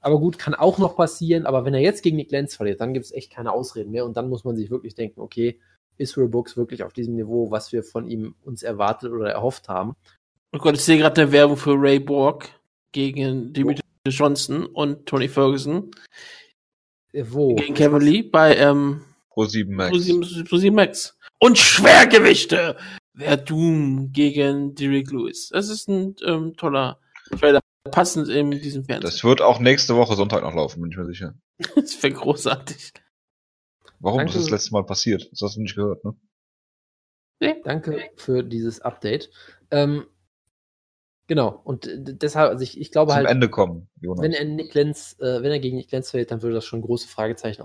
Aber 0.00 0.18
gut, 0.18 0.38
kann 0.38 0.54
auch 0.54 0.78
noch 0.78 0.96
passieren. 0.96 1.46
Aber 1.46 1.64
wenn 1.64 1.74
er 1.74 1.80
jetzt 1.80 2.02
gegen 2.02 2.16
Nick 2.16 2.30
Lenz 2.30 2.56
verliert, 2.56 2.80
dann 2.80 2.94
gibt 2.94 3.06
es 3.06 3.12
echt 3.12 3.32
keine 3.32 3.52
Ausreden 3.52 3.90
mehr. 3.90 4.04
Und 4.04 4.16
dann 4.16 4.28
muss 4.28 4.44
man 4.44 4.56
sich 4.56 4.70
wirklich 4.70 4.94
denken, 4.94 5.20
okay, 5.20 5.60
ist 5.98 6.16
Will 6.16 6.28
Brooks 6.28 6.56
wirklich 6.56 6.82
auf 6.82 6.92
diesem 6.92 7.14
Niveau, 7.14 7.50
was 7.50 7.72
wir 7.72 7.82
von 7.82 8.08
ihm 8.08 8.34
uns 8.42 8.62
erwartet 8.62 9.12
oder 9.12 9.30
erhofft 9.30 9.68
haben? 9.68 9.94
Oh 10.52 10.58
Gott, 10.58 10.74
ich 10.74 10.84
sehe 10.84 10.98
gerade 10.98 11.22
eine 11.22 11.32
Werbung 11.32 11.56
für 11.56 11.74
Ray 11.74 11.98
Borg 11.98 12.48
gegen 12.92 13.52
Dimitri 13.52 13.82
oh. 14.06 14.10
Johnson 14.10 14.66
und 14.66 15.06
Tony 15.06 15.28
Ferguson. 15.28 15.90
Äh, 17.12 17.24
wo? 17.28 17.54
Gegen 17.54 17.74
Kevin 17.74 18.00
Lee 18.00 18.22
bei 18.22 18.56
ähm, 18.56 19.02
Pro7 19.34 19.70
Max. 19.70 20.48
Pro 20.48 20.56
7 20.56 20.74
Max. 20.74 21.16
Und 21.42 21.58
Schwergewichte! 21.58 22.76
Verdun 23.16 24.12
gegen 24.12 24.76
Derek 24.76 25.10
Lewis. 25.10 25.48
Das 25.48 25.70
ist 25.70 25.88
ein 25.88 26.14
ähm, 26.24 26.54
toller 26.56 27.00
Trailer, 27.36 27.58
passend 27.90 28.28
in 28.28 28.52
diesem 28.52 28.84
Fernsehen. 28.84 29.02
Das 29.02 29.24
wird 29.24 29.42
auch 29.42 29.58
nächste 29.58 29.96
Woche 29.96 30.14
Sonntag 30.14 30.44
noch 30.44 30.54
laufen, 30.54 30.80
bin 30.80 30.92
ich 30.92 30.96
mir 30.96 31.06
sicher. 31.06 31.34
das 31.74 32.00
wäre 32.00 32.12
großartig. 32.12 32.92
Warum? 33.98 34.18
Danke. 34.18 34.38
Ist 34.38 34.44
das 34.44 34.50
letzte 34.50 34.72
Mal 34.72 34.84
passiert. 34.84 35.28
Das 35.32 35.40
hast 35.42 35.56
du 35.56 35.62
nicht 35.62 35.74
gehört, 35.74 36.04
ne? 36.04 36.14
Nee. 37.40 37.60
Danke 37.64 38.10
für 38.14 38.44
dieses 38.44 38.80
Update. 38.80 39.28
Ähm, 39.72 40.06
genau, 41.26 41.60
und 41.64 41.90
deshalb, 41.92 42.50
also 42.50 42.62
ich, 42.62 42.80
ich 42.80 42.92
glaube 42.92 43.10
Zum 43.10 43.16
halt. 43.16 43.28
Ende 43.28 43.50
kommen, 43.50 43.90
Jonas. 44.00 44.22
Wenn 44.22 44.32
er, 44.32 44.44
Nick 44.44 44.74
Lenz, 44.74 45.16
äh, 45.18 45.42
wenn 45.42 45.50
er 45.50 45.58
gegen 45.58 45.76
Nick 45.76 45.90
Lenz 45.90 46.12
fällt, 46.12 46.30
dann 46.30 46.40
würde 46.42 46.54
das 46.54 46.64
schon 46.64 46.82
große 46.82 47.08
Fragezeichen 47.08 47.62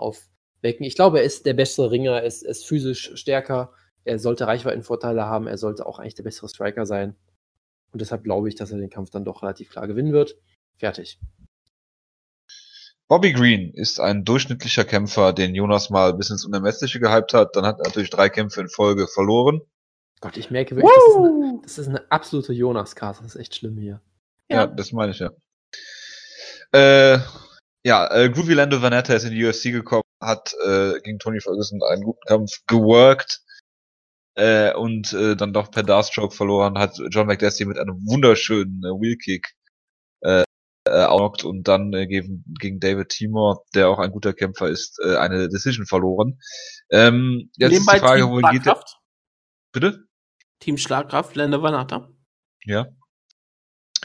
aufwecken. 0.57 0.85
Ich 0.85 0.95
glaube, 0.95 1.19
er 1.19 1.25
ist 1.25 1.45
der 1.45 1.53
bessere 1.53 1.91
Ringer, 1.91 2.17
er 2.17 2.23
ist, 2.23 2.43
ist 2.43 2.65
physisch 2.65 3.11
stärker 3.15 3.71
er 4.07 4.19
sollte 4.19 4.47
Reichweitenvorteile 4.47 5.25
haben, 5.25 5.47
er 5.47 5.57
sollte 5.57 5.85
auch 5.85 5.99
eigentlich 5.99 6.15
der 6.15 6.23
bessere 6.23 6.47
Striker 6.47 6.85
sein. 6.85 7.15
Und 7.91 8.01
deshalb 8.01 8.23
glaube 8.23 8.47
ich, 8.47 8.55
dass 8.55 8.71
er 8.71 8.77
den 8.77 8.89
Kampf 8.89 9.09
dann 9.09 9.25
doch 9.25 9.43
relativ 9.43 9.69
klar 9.69 9.87
gewinnen 9.87 10.13
wird. 10.13 10.37
Fertig. 10.77 11.19
Bobby 13.09 13.33
Green 13.33 13.73
ist 13.73 13.99
ein 13.99 14.25
durchschnittlicher 14.25 14.85
Kämpfer, 14.85 15.33
den 15.33 15.55
Jonas 15.55 15.89
mal 15.89 16.13
bis 16.13 16.29
ins 16.29 16.45
Unermessliche 16.45 16.99
gehypt 16.99 17.33
hat. 17.33 17.55
Dann 17.55 17.65
hat 17.65 17.79
er 17.79 17.85
natürlich 17.85 18.09
drei 18.09 18.29
Kämpfe 18.29 18.61
in 18.61 18.69
Folge 18.69 19.07
verloren. 19.07 19.61
Gott, 20.19 20.37
ich 20.37 20.51
merke 20.51 20.75
wirklich, 20.75 20.93
das 20.93 21.07
ist, 21.07 21.17
eine, 21.17 21.59
das 21.63 21.77
ist 21.77 21.87
eine 21.87 22.11
absolute 22.11 22.53
Jonas-Karte. 22.53 23.23
Das 23.23 23.35
ist 23.35 23.41
echt 23.41 23.55
schlimm 23.55 23.77
hier. 23.77 24.01
Ja, 24.49 24.57
ja 24.57 24.67
das 24.67 24.91
meine 24.91 25.11
ich 25.11 25.19
ja. 25.19 25.31
Äh, 26.71 27.19
ja, 27.85 28.09
äh, 28.13 28.29
Groovy 28.29 28.53
Lando 28.53 28.81
Vanetta 28.81 29.13
ist 29.13 29.23
in 29.23 29.31
die 29.31 29.45
UFC 29.45 29.63
gekommen, 29.63 30.03
hat 30.19 30.53
äh, 30.65 30.99
gegen 31.01 31.19
Tony 31.19 31.39
Ferguson 31.39 31.81
einen 31.83 32.03
guten 32.03 32.25
Kampf 32.25 32.51
geworkt 32.67 33.41
äh, 34.35 34.73
und 34.73 35.13
äh, 35.13 35.35
dann 35.35 35.53
doch 35.53 35.71
per 35.71 35.83
Darstroke 35.83 36.35
verloren 36.35 36.77
hat 36.77 36.99
John 37.09 37.27
McDessie 37.27 37.65
mit 37.65 37.77
einem 37.77 37.97
wunderschönen 38.07 38.81
äh, 38.83 38.89
Wheelkick 38.89 39.53
äh, 40.21 40.43
äh, 40.87 41.03
augnockt 41.03 41.43
und 41.43 41.67
dann 41.67 41.93
äh, 41.93 42.07
gegen, 42.07 42.43
gegen 42.59 42.79
David 42.79 43.09
Timor, 43.09 43.65
der 43.75 43.89
auch 43.89 43.99
ein 43.99 44.11
guter 44.11 44.33
Kämpfer 44.33 44.69
ist, 44.69 44.99
äh, 45.03 45.17
eine 45.17 45.49
Decision 45.49 45.85
verloren. 45.85 46.39
Ähm, 46.89 47.49
jetzt 47.57 47.73
ist 47.73 47.91
die 47.91 47.99
Frage, 47.99 48.29
wo 48.29 48.37
geht 48.37 48.65
der? 48.65 48.81
Bitte? 49.73 50.07
Team 50.59 50.77
Schlagkraft, 50.77 51.35
Länder 51.35 51.61
Vanata. 51.61 52.09
Ja. 52.63 52.87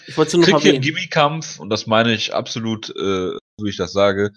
Ich 0.07 0.17
wollte 0.17 0.37
nur 0.37 0.47
Krieg 0.47 0.59
hier 0.59 0.73
einen 0.73 0.83
Gimmie-Kampf 0.83 1.61
und 1.61 1.71
das 1.71 1.87
meine 1.87 2.13
ich 2.13 2.35
absolut, 2.35 2.91
äh, 2.91 3.37
wie 3.61 3.69
ich 3.69 3.77
das 3.77 3.93
sage, 3.93 4.33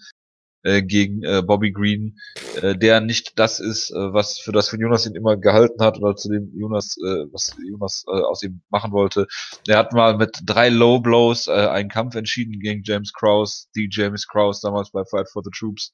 äh, 0.66 0.82
gegen 0.82 1.22
äh, 1.22 1.42
Bobby 1.42 1.70
Green, 1.70 2.18
äh, 2.60 2.76
der 2.76 3.00
nicht 3.00 3.38
das 3.38 3.60
ist, 3.60 3.90
äh, 3.90 4.12
was 4.12 4.38
für 4.38 4.52
das 4.52 4.68
für 4.68 4.78
Jonas 4.78 5.06
ihn 5.06 5.14
immer 5.14 5.36
gehalten 5.36 5.82
hat 5.82 5.98
oder 5.98 6.16
zu 6.16 6.28
dem 6.28 6.50
Jonas, 6.58 6.96
äh, 6.98 7.24
was 7.32 7.54
Jonas 7.64 8.04
äh, 8.08 8.20
aus 8.20 8.42
ihm 8.42 8.60
machen 8.68 8.92
wollte. 8.92 9.28
Er 9.68 9.78
hat 9.78 9.92
mal 9.92 10.16
mit 10.16 10.36
drei 10.44 10.68
Low 10.68 11.00
Blows 11.00 11.46
äh, 11.46 11.52
einen 11.52 11.88
Kampf 11.88 12.16
entschieden 12.16 12.58
gegen 12.58 12.82
James 12.84 13.12
Krause, 13.12 13.66
die 13.76 13.88
James 13.90 14.26
Krause 14.26 14.60
damals 14.62 14.90
bei 14.90 15.04
Fight 15.04 15.28
for 15.30 15.42
the 15.44 15.50
Troops. 15.56 15.92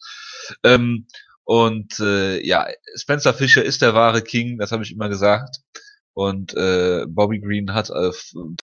Ähm, 0.65 1.07
und 1.45 1.99
äh, 2.01 2.45
ja, 2.47 2.67
Spencer 2.97 3.35
Fischer 3.35 3.65
ist 3.65 3.83
der 3.83 3.95
wahre 3.95 4.23
King, 4.23 4.59
das 4.59 4.73
habe 4.73 4.85
ich 4.85 4.93
immer 4.93 5.09
gesagt. 5.09 5.57
Und 6.15 6.55
äh, 6.55 7.05
Bobby 7.09 7.41
Green 7.41 7.75
hat 7.75 7.91
äh, 7.91 8.11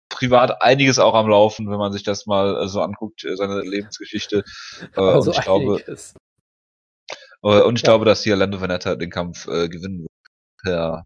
privat 0.09 0.61
einiges 0.61 0.99
auch 0.99 1.13
am 1.13 1.29
Laufen, 1.29 1.69
wenn 1.69 1.77
man 1.77 1.91
sich 1.91 2.03
das 2.03 2.25
mal 2.25 2.63
äh, 2.63 2.67
so 2.67 2.81
anguckt, 2.81 3.23
äh, 3.23 3.35
seine 3.35 3.61
Lebensgeschichte. 3.61 4.43
Also 4.95 5.31
und 5.31 5.37
ich 5.37 5.43
glaube, 5.43 5.83
äh, 7.43 7.61
und 7.61 7.75
ich 7.75 7.81
ja. 7.81 7.87
glaube, 7.87 8.05
dass 8.05 8.23
hier 8.23 8.35
Lando 8.35 8.61
Veneta 8.61 8.95
den 8.95 9.09
Kampf 9.09 9.47
äh, 9.47 9.69
gewinnen 9.69 10.01
wird 10.01 10.11
per 10.61 11.05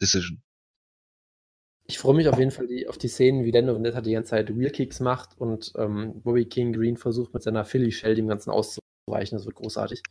Decision. 0.00 0.42
Ich 1.88 1.98
freue 1.98 2.14
mich 2.14 2.28
auf 2.28 2.38
jeden 2.38 2.50
Fall 2.50 2.66
die, 2.66 2.88
auf 2.88 2.98
die 2.98 3.08
Szenen, 3.08 3.44
wie 3.44 3.52
Lando 3.52 3.74
Veneta 3.74 4.00
die 4.00 4.12
ganze 4.12 4.30
Zeit 4.30 4.56
Wheelkicks 4.56 5.00
macht 5.00 5.38
und 5.38 5.72
ähm, 5.76 6.20
Bobby 6.22 6.44
King 6.46 6.72
Green 6.72 6.96
versucht 6.96 7.32
mit 7.32 7.42
seiner 7.42 7.64
Philly 7.64 7.92
Shell 7.92 8.14
dem 8.14 8.28
Ganzen 8.28 8.50
auszuweichen. 8.50 9.38
Das 9.38 9.46
wird 9.46 9.56
großartig. 9.56 10.02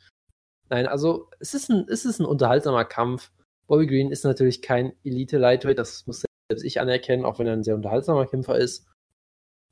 Nein, 0.69 0.87
also 0.87 1.29
es 1.39 1.53
ist 1.53 1.69
ein, 1.69 1.85
es 1.89 2.05
ist 2.05 2.19
ein 2.19 2.25
unterhaltsamer 2.25 2.85
Kampf. 2.85 3.31
Bobby 3.67 3.87
Green 3.87 4.11
ist 4.11 4.23
natürlich 4.23 4.61
kein 4.61 4.93
Elite-Lightweight, 5.03 5.77
das 5.77 6.07
muss 6.07 6.24
selbst 6.49 6.63
ich 6.63 6.79
anerkennen, 6.79 7.25
auch 7.25 7.39
wenn 7.39 7.47
er 7.47 7.53
ein 7.53 7.63
sehr 7.63 7.75
unterhaltsamer 7.75 8.25
Kämpfer 8.25 8.57
ist. 8.57 8.87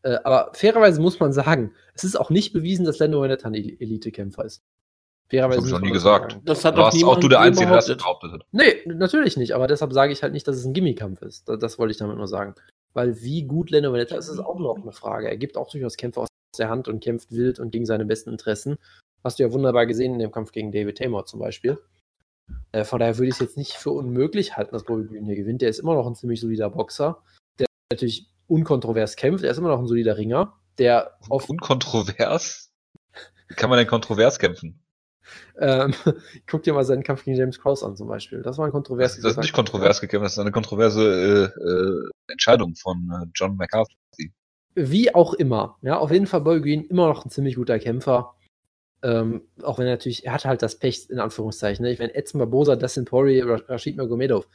Äh, 0.03 0.17
aber 0.23 0.51
fairerweise 0.53 1.01
muss 1.01 1.19
man 1.19 1.33
sagen, 1.33 1.73
es 1.93 2.03
ist 2.03 2.15
auch 2.15 2.29
nicht 2.29 2.53
bewiesen, 2.53 2.85
dass 2.85 2.99
Lando 2.99 3.21
Veneta 3.21 3.47
ein 3.47 3.53
Elite-Kämpfer 3.53 4.45
ist. 4.45 4.63
Fairerweise 5.29 5.61
das 5.61 5.71
hab 5.71 5.77
ich 5.77 5.81
noch 5.81 5.87
nie 5.87 5.93
gesagt. 5.93 6.31
Sagen. 6.33 6.45
Das 6.45 6.65
hat 6.65 6.77
doch 6.77 6.93
auch 7.05 7.19
du 7.19 7.29
der 7.29 7.39
Einzige, 7.39 7.67
der 7.67 7.77
das 7.77 7.87
behauptet 7.87 8.31
hat. 8.33 8.45
Nee, 8.51 8.81
natürlich 8.85 9.37
nicht, 9.37 9.53
aber 9.53 9.67
deshalb 9.67 9.93
sage 9.93 10.11
ich 10.11 10.21
halt 10.23 10.33
nicht, 10.33 10.47
dass 10.47 10.57
es 10.57 10.65
ein 10.65 10.73
Gimmikampf 10.73 11.21
ist. 11.21 11.47
Das, 11.47 11.59
das 11.59 11.79
wollte 11.79 11.91
ich 11.91 11.97
damit 11.97 12.17
nur 12.17 12.27
sagen. 12.27 12.55
Weil 12.93 13.21
wie 13.21 13.43
gut 13.43 13.71
Lando 13.71 13.93
Veneta 13.93 14.15
ist, 14.17 14.27
ist 14.27 14.39
auch 14.39 14.59
noch 14.59 14.77
eine 14.81 14.91
Frage. 14.91 15.29
Er 15.29 15.37
gibt 15.37 15.57
auch 15.57 15.69
durchaus 15.69 15.95
Kämpfe 15.95 16.21
aus 16.21 16.27
der 16.59 16.69
Hand 16.69 16.87
und 16.87 17.03
kämpft 17.03 17.31
wild 17.31 17.59
und 17.59 17.71
gegen 17.71 17.85
seine 17.85 18.05
besten 18.05 18.29
Interessen. 18.29 18.77
Hast 19.23 19.39
du 19.39 19.43
ja 19.43 19.53
wunderbar 19.53 19.85
gesehen 19.85 20.13
in 20.13 20.19
dem 20.19 20.31
Kampf 20.31 20.51
gegen 20.51 20.71
David 20.71 20.97
Taymor 20.97 21.25
zum 21.25 21.39
Beispiel. 21.39 21.79
Äh, 22.71 22.83
von 22.83 22.99
daher 22.99 23.17
würde 23.17 23.27
ich 23.27 23.35
es 23.35 23.39
jetzt 23.39 23.57
nicht 23.57 23.73
für 23.73 23.91
unmöglich 23.91 24.57
halten, 24.57 24.71
dass 24.73 24.83
Bobby 24.83 25.05
Green 25.05 25.25
hier 25.25 25.35
gewinnt. 25.35 25.61
Der 25.61 25.69
ist 25.69 25.79
immer 25.79 25.95
noch 25.95 26.07
ein 26.07 26.15
ziemlich 26.15 26.41
solider 26.41 26.69
Boxer, 26.69 27.21
der 27.59 27.67
natürlich 27.91 28.27
unkontrovers 28.47 29.15
kämpft. 29.15 29.43
Er 29.43 29.51
ist 29.51 29.57
immer 29.57 29.69
noch 29.69 29.79
ein 29.79 29.87
solider 29.87 30.17
Ringer, 30.17 30.59
der 30.77 31.17
auf. 31.29 31.49
Unkontrovers? 31.49 32.71
Wie 33.47 33.55
kann 33.55 33.69
man 33.69 33.77
denn 33.77 33.87
kontrovers 33.87 34.39
kämpfen? 34.39 34.83
Ähm, 35.59 35.93
guck 36.47 36.63
dir 36.63 36.73
mal 36.73 36.83
seinen 36.83 37.03
Kampf 37.03 37.23
gegen 37.23 37.37
James 37.37 37.59
Cross 37.59 37.83
an 37.83 37.95
zum 37.95 38.07
Beispiel. 38.07 38.41
Das 38.41 38.57
war 38.57 38.65
ein 38.65 38.71
kontrovers. 38.71 39.15
Das, 39.15 39.21
das 39.21 39.31
ist 39.33 39.37
nicht 39.37 39.53
kontrovers 39.53 40.01
gekämpft, 40.01 40.25
das 40.25 40.33
ist 40.33 40.39
eine 40.39 40.51
kontroverse 40.51 41.53
äh, 41.55 41.61
äh, 41.61 42.09
Entscheidung 42.31 42.75
von 42.75 43.09
äh, 43.11 43.25
John 43.33 43.55
McCarthy. 43.55 44.33
Wie 44.75 45.13
auch 45.13 45.33
immer. 45.35 45.77
Ja, 45.81 45.97
auf 45.97 46.11
jeden 46.11 46.25
Fall 46.25 46.41
Boy 46.41 46.61
Green 46.61 46.85
immer 46.85 47.07
noch 47.07 47.25
ein 47.25 47.29
ziemlich 47.29 47.55
guter 47.55 47.77
Kämpfer. 47.79 48.33
Ähm, 49.03 49.41
auch 49.61 49.77
wenn 49.77 49.85
er 49.85 49.93
natürlich, 49.93 50.25
er 50.25 50.33
hat 50.33 50.45
halt 50.45 50.61
das 50.61 50.79
Pech, 50.79 51.09
in 51.09 51.19
Anführungszeichen. 51.19 51.83
Ne? 51.83 51.91
Ich 51.91 51.99
meine, 51.99 52.15
Edson 52.15 52.39
Barbosa, 52.39 52.77
Dustin 52.77 53.05
Poirier, 53.05 53.45
Rashid 53.67 53.97
Magomedov 53.97 54.47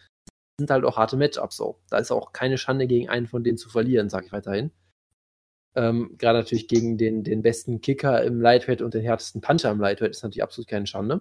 sind 0.59 0.71
halt 0.71 0.85
auch 0.85 0.97
harte 0.97 1.17
Matchups 1.17 1.57
so. 1.57 1.79
Da 1.91 1.99
ist 1.99 2.11
auch 2.11 2.33
keine 2.33 2.59
Schande, 2.59 2.87
gegen 2.87 3.09
einen 3.09 3.27
von 3.27 3.45
denen 3.45 3.59
zu 3.59 3.69
verlieren, 3.69 4.09
sage 4.09 4.27
ich 4.27 4.33
weiterhin. 4.33 4.73
Ähm, 5.77 6.17
Gerade 6.19 6.39
natürlich 6.39 6.67
gegen 6.67 6.99
den, 6.99 7.23
den 7.23 7.43
besten 7.43 7.81
Kicker 7.81 8.25
im 8.25 8.41
Lightweight 8.41 8.83
und 8.83 8.95
den 8.95 9.03
härtesten 9.03 9.41
Puncher 9.41 9.71
im 9.71 9.81
Lightweight 9.81 10.11
ist 10.11 10.23
natürlich 10.23 10.43
absolut 10.43 10.67
keine 10.67 10.87
Schande. 10.87 11.21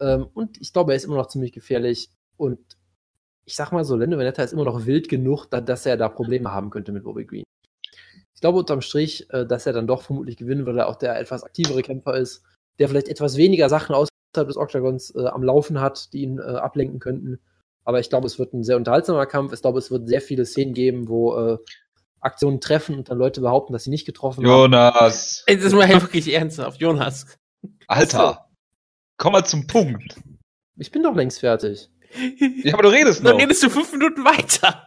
Ähm, 0.00 0.28
und 0.32 0.60
ich 0.60 0.72
glaube, 0.72 0.92
er 0.92 0.96
ist 0.96 1.04
immer 1.04 1.16
noch 1.16 1.28
ziemlich 1.28 1.52
gefährlich. 1.52 2.10
Und 2.36 2.60
ich 3.44 3.56
sag 3.56 3.72
mal 3.72 3.84
so, 3.84 3.96
Lando 3.96 4.16
Venetta 4.16 4.42
ist 4.42 4.52
immer 4.52 4.64
noch 4.64 4.86
wild 4.86 5.08
genug, 5.08 5.46
da, 5.46 5.60
dass 5.60 5.86
er 5.86 5.96
da 5.96 6.08
Probleme 6.08 6.52
haben 6.52 6.70
könnte 6.70 6.92
mit 6.92 7.04
Bobby 7.04 7.26
Green. 7.26 7.44
Ich 8.38 8.40
glaube 8.40 8.60
unterm 8.60 8.82
Strich, 8.82 9.28
äh, 9.30 9.44
dass 9.44 9.66
er 9.66 9.72
dann 9.72 9.88
doch 9.88 10.02
vermutlich 10.02 10.36
gewinnen, 10.36 10.64
weil 10.64 10.78
er 10.78 10.86
auch 10.86 10.94
der 10.94 11.18
etwas 11.18 11.42
aktivere 11.42 11.82
Kämpfer 11.82 12.16
ist, 12.16 12.44
der 12.78 12.88
vielleicht 12.88 13.08
etwas 13.08 13.36
weniger 13.36 13.68
Sachen 13.68 13.96
außerhalb 13.96 14.46
des 14.46 14.56
Octagons 14.56 15.12
äh, 15.16 15.26
am 15.26 15.42
Laufen 15.42 15.80
hat, 15.80 16.12
die 16.12 16.22
ihn 16.22 16.38
äh, 16.38 16.42
ablenken 16.42 17.00
könnten. 17.00 17.40
Aber 17.82 17.98
ich 17.98 18.10
glaube, 18.10 18.28
es 18.28 18.38
wird 18.38 18.54
ein 18.54 18.62
sehr 18.62 18.76
unterhaltsamer 18.76 19.26
Kampf. 19.26 19.52
Ich 19.52 19.60
glaube, 19.60 19.80
es 19.80 19.90
wird 19.90 20.06
sehr 20.06 20.20
viele 20.20 20.46
Szenen 20.46 20.72
geben, 20.72 21.08
wo 21.08 21.36
äh, 21.36 21.58
Aktionen 22.20 22.60
treffen 22.60 22.94
und 22.94 23.10
dann 23.10 23.18
Leute 23.18 23.40
behaupten, 23.40 23.72
dass 23.72 23.82
sie 23.82 23.90
nicht 23.90 24.06
getroffen 24.06 24.44
Jonas. 24.44 24.94
haben. 24.94 24.94
Jonas! 25.00 25.44
Das 25.48 25.64
ist 25.64 25.72
mal 25.72 25.88
wirklich 26.00 26.32
ernsthaft. 26.32 26.80
Jonas. 26.80 27.26
Alter! 27.88 28.48
Komm 29.16 29.32
mal 29.32 29.44
zum 29.44 29.66
Punkt. 29.66 30.14
Ich 30.76 30.92
bin 30.92 31.02
doch 31.02 31.16
längst 31.16 31.40
fertig. 31.40 31.90
Ja, 32.62 32.74
aber 32.74 32.84
du 32.84 32.90
redest 32.90 33.24
noch. 33.24 33.32
Dann 33.32 33.40
redest 33.40 33.64
du 33.64 33.68
fünf 33.68 33.90
Minuten 33.90 34.24
weiter. 34.24 34.86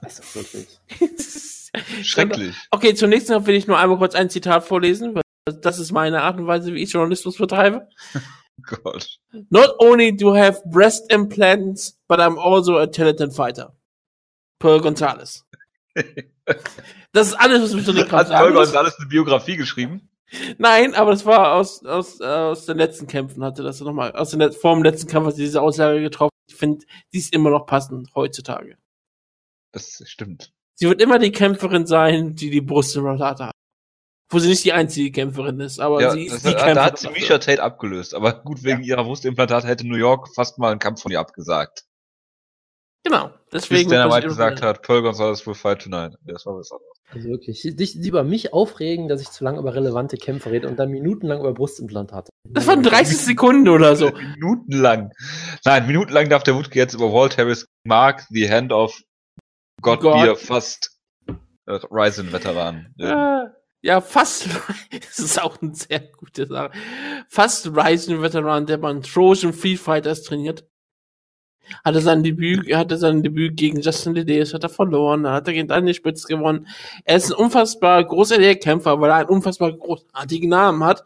Das 0.00 0.18
ist 0.18 0.34
wirklich. 0.34 0.80
Schrecklich. 2.02 2.56
Okay, 2.70 2.94
zunächst 2.94 3.30
noch 3.30 3.46
will 3.46 3.54
ich 3.54 3.66
nur 3.66 3.78
einmal 3.78 3.98
kurz 3.98 4.14
ein 4.14 4.30
Zitat 4.30 4.64
vorlesen, 4.64 5.14
weil 5.14 5.22
das 5.60 5.78
ist 5.78 5.92
meine 5.92 6.22
Art 6.22 6.38
und 6.38 6.46
Weise, 6.46 6.74
wie 6.74 6.82
ich 6.82 6.92
Journalismus 6.92 7.36
betreibe. 7.36 7.88
Gott. 8.62 9.18
Not 9.50 9.74
only 9.78 10.14
do 10.14 10.34
I 10.34 10.40
have 10.40 10.62
breast 10.66 11.10
implants, 11.10 11.98
but 12.08 12.20
I'm 12.20 12.38
also 12.38 12.78
a 12.78 12.86
talented 12.86 13.34
fighter. 13.34 13.74
Pearl 14.58 14.80
Gonzalez. 14.80 15.44
das 17.12 17.28
ist 17.28 17.34
alles, 17.34 17.62
was 17.62 17.74
mich 17.74 17.84
so 17.84 17.94
Hat 17.94 18.28
Pearl 18.28 18.52
Gonzalez 18.52 18.94
eine 18.98 19.08
Biografie 19.08 19.56
geschrieben? 19.56 20.08
Nein, 20.58 20.94
aber 20.94 21.10
das 21.10 21.26
war 21.26 21.54
aus, 21.54 21.84
aus, 21.84 22.20
aus 22.20 22.66
den 22.66 22.78
letzten 22.78 23.06
Kämpfen, 23.06 23.44
hatte 23.44 23.62
das 23.62 23.80
nochmal, 23.80 24.12
aus 24.12 24.30
den, 24.30 24.52
vor 24.52 24.74
dem 24.74 24.82
letzten 24.82 25.08
Kampf 25.08 25.26
hat 25.26 25.34
sie 25.34 25.42
diese 25.42 25.60
Aussage 25.60 26.00
getroffen. 26.00 26.30
Ich 26.48 26.54
finde, 26.54 26.84
die 27.12 27.18
ist 27.18 27.34
immer 27.34 27.50
noch 27.50 27.66
passend 27.66 28.14
heutzutage. 28.14 28.78
Das 29.72 30.02
stimmt. 30.06 30.52
Sie 30.82 30.88
wird 30.88 31.00
immer 31.00 31.20
die 31.20 31.30
Kämpferin 31.30 31.86
sein, 31.86 32.34
die 32.34 32.50
die 32.50 32.60
Brustimplantate 32.60 33.46
hat. 33.46 33.54
Wo 34.28 34.40
sie 34.40 34.48
nicht 34.48 34.64
die 34.64 34.72
einzige 34.72 35.12
Kämpferin 35.12 35.60
ist, 35.60 35.78
aber 35.78 36.02
ja, 36.02 36.10
sie 36.10 36.26
ist 36.26 36.40
die 36.40 36.50
da, 36.50 36.54
Kämpferin. 36.54 36.74
da 36.74 36.84
hat 36.86 36.98
sie 36.98 37.08
Misha 37.10 37.38
Tate 37.38 37.62
abgelöst, 37.62 38.16
aber 38.16 38.42
gut, 38.42 38.64
wegen 38.64 38.82
ihrer 38.82 39.04
Brustimplantate 39.04 39.68
hätte 39.68 39.86
New 39.86 39.94
York 39.94 40.34
fast 40.34 40.58
mal 40.58 40.72
einen 40.72 40.80
Kampf 40.80 41.02
von 41.02 41.12
ihr 41.12 41.20
abgesagt. 41.20 41.84
Genau, 43.04 43.30
deswegen. 43.52 43.90
Bis 43.90 43.96
Dana 43.96 44.12
White 44.12 44.26
gesagt 44.26 44.60
hat, 44.60 44.82
Pearl 44.82 45.02
Gonzalez 45.02 45.46
will 45.46 45.54
fight 45.54 45.82
tonight. 45.82 46.14
Das 46.24 46.46
war 46.46 46.56
was 46.56 46.72
anderes. 46.72 46.98
Also 47.10 47.28
wirklich, 47.28 47.62
sich 47.62 47.94
über 47.94 48.24
mich 48.24 48.52
aufregen, 48.52 49.06
dass 49.06 49.22
ich 49.22 49.30
zu 49.30 49.44
lange 49.44 49.60
über 49.60 49.76
relevante 49.76 50.16
Kämpfe 50.16 50.50
rede 50.50 50.66
und 50.66 50.80
dann 50.80 50.90
minutenlang 50.90 51.38
über 51.38 51.52
Brustimplantate. 51.52 52.28
Das 52.48 52.66
waren 52.66 52.82
30 52.82 53.18
Sekunden 53.18 53.68
oder 53.68 53.94
so. 53.94 54.10
minutenlang. 54.34 55.12
Nein, 55.64 55.86
minutenlang 55.86 56.28
darf 56.28 56.42
der 56.42 56.56
Wutke 56.56 56.76
jetzt 56.76 56.94
über 56.94 57.12
Walt 57.12 57.38
Harris 57.38 57.68
Mark 57.84 58.24
the 58.30 58.50
Hand 58.50 58.72
of 58.72 59.00
God, 59.82 60.00
God. 60.00 60.22
Beer 60.22 60.36
fast 60.36 60.98
äh, 61.66 61.78
Ryzen-Veteran. 61.90 62.94
Ja, 62.96 63.52
ja, 63.82 64.00
fast. 64.00 64.48
Das 64.90 65.18
ist 65.18 65.42
auch 65.42 65.60
eine 65.60 65.74
sehr 65.74 66.00
gute 66.00 66.46
Sache. 66.46 66.70
Fast 67.28 67.66
Ryzen-Veteran, 67.66 68.66
der 68.66 68.78
beim 68.78 69.02
Trojan 69.02 69.52
Free 69.52 69.76
Fighters 69.76 70.22
trainiert. 70.22 70.64
Hatte 71.84 72.00
sein 72.00 72.22
Debüt, 72.22 72.72
hatte 72.74 72.96
sein 72.96 73.22
Debüt 73.22 73.56
gegen 73.56 73.80
Justin 73.80 74.14
Lideus, 74.14 74.52
hat 74.52 74.64
er 74.64 74.68
verloren, 74.68 75.26
hat 75.26 75.46
er 75.46 75.54
gegen 75.54 75.68
Daniel 75.68 75.94
Spitz 75.94 76.26
gewonnen. 76.26 76.66
Er 77.04 77.16
ist 77.16 77.30
ein 77.30 77.36
unfassbar 77.36 78.04
großartiger 78.04 78.56
Kämpfer, 78.56 79.00
weil 79.00 79.10
er 79.10 79.16
einen 79.16 79.28
unfassbar 79.28 79.72
großartigen 79.72 80.50
Namen 80.50 80.84
hat. 80.84 81.04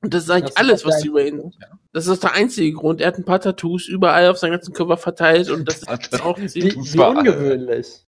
Und 0.00 0.14
das 0.14 0.24
ist 0.24 0.30
eigentlich 0.30 0.54
Das 0.54 0.56
alles, 0.56 0.84
was 0.86 1.00
die 1.02 1.12
Wayne. 1.12 1.38
Grund, 1.40 1.56
ja. 1.60 1.66
Das 1.92 2.06
ist 2.06 2.22
der 2.22 2.32
einzige 2.34 2.72
Grund. 2.72 3.00
Er 3.00 3.08
hat 3.08 3.18
ein 3.18 3.24
paar 3.24 3.40
Tattoos 3.40 3.88
überall 3.88 4.28
auf 4.28 4.38
seinem 4.38 4.52
ganzen 4.52 4.72
Körper 4.72 4.96
verteilt 4.96 5.50
und 5.50 5.66
das 5.66 5.78
ist 5.82 6.22
auch 6.22 6.38
Wie, 6.38 6.46
ziemlich. 6.46 6.76
Das 6.76 6.94
wie 6.94 6.98
war- 6.98 7.16
ungewöhnlich. 7.16 8.06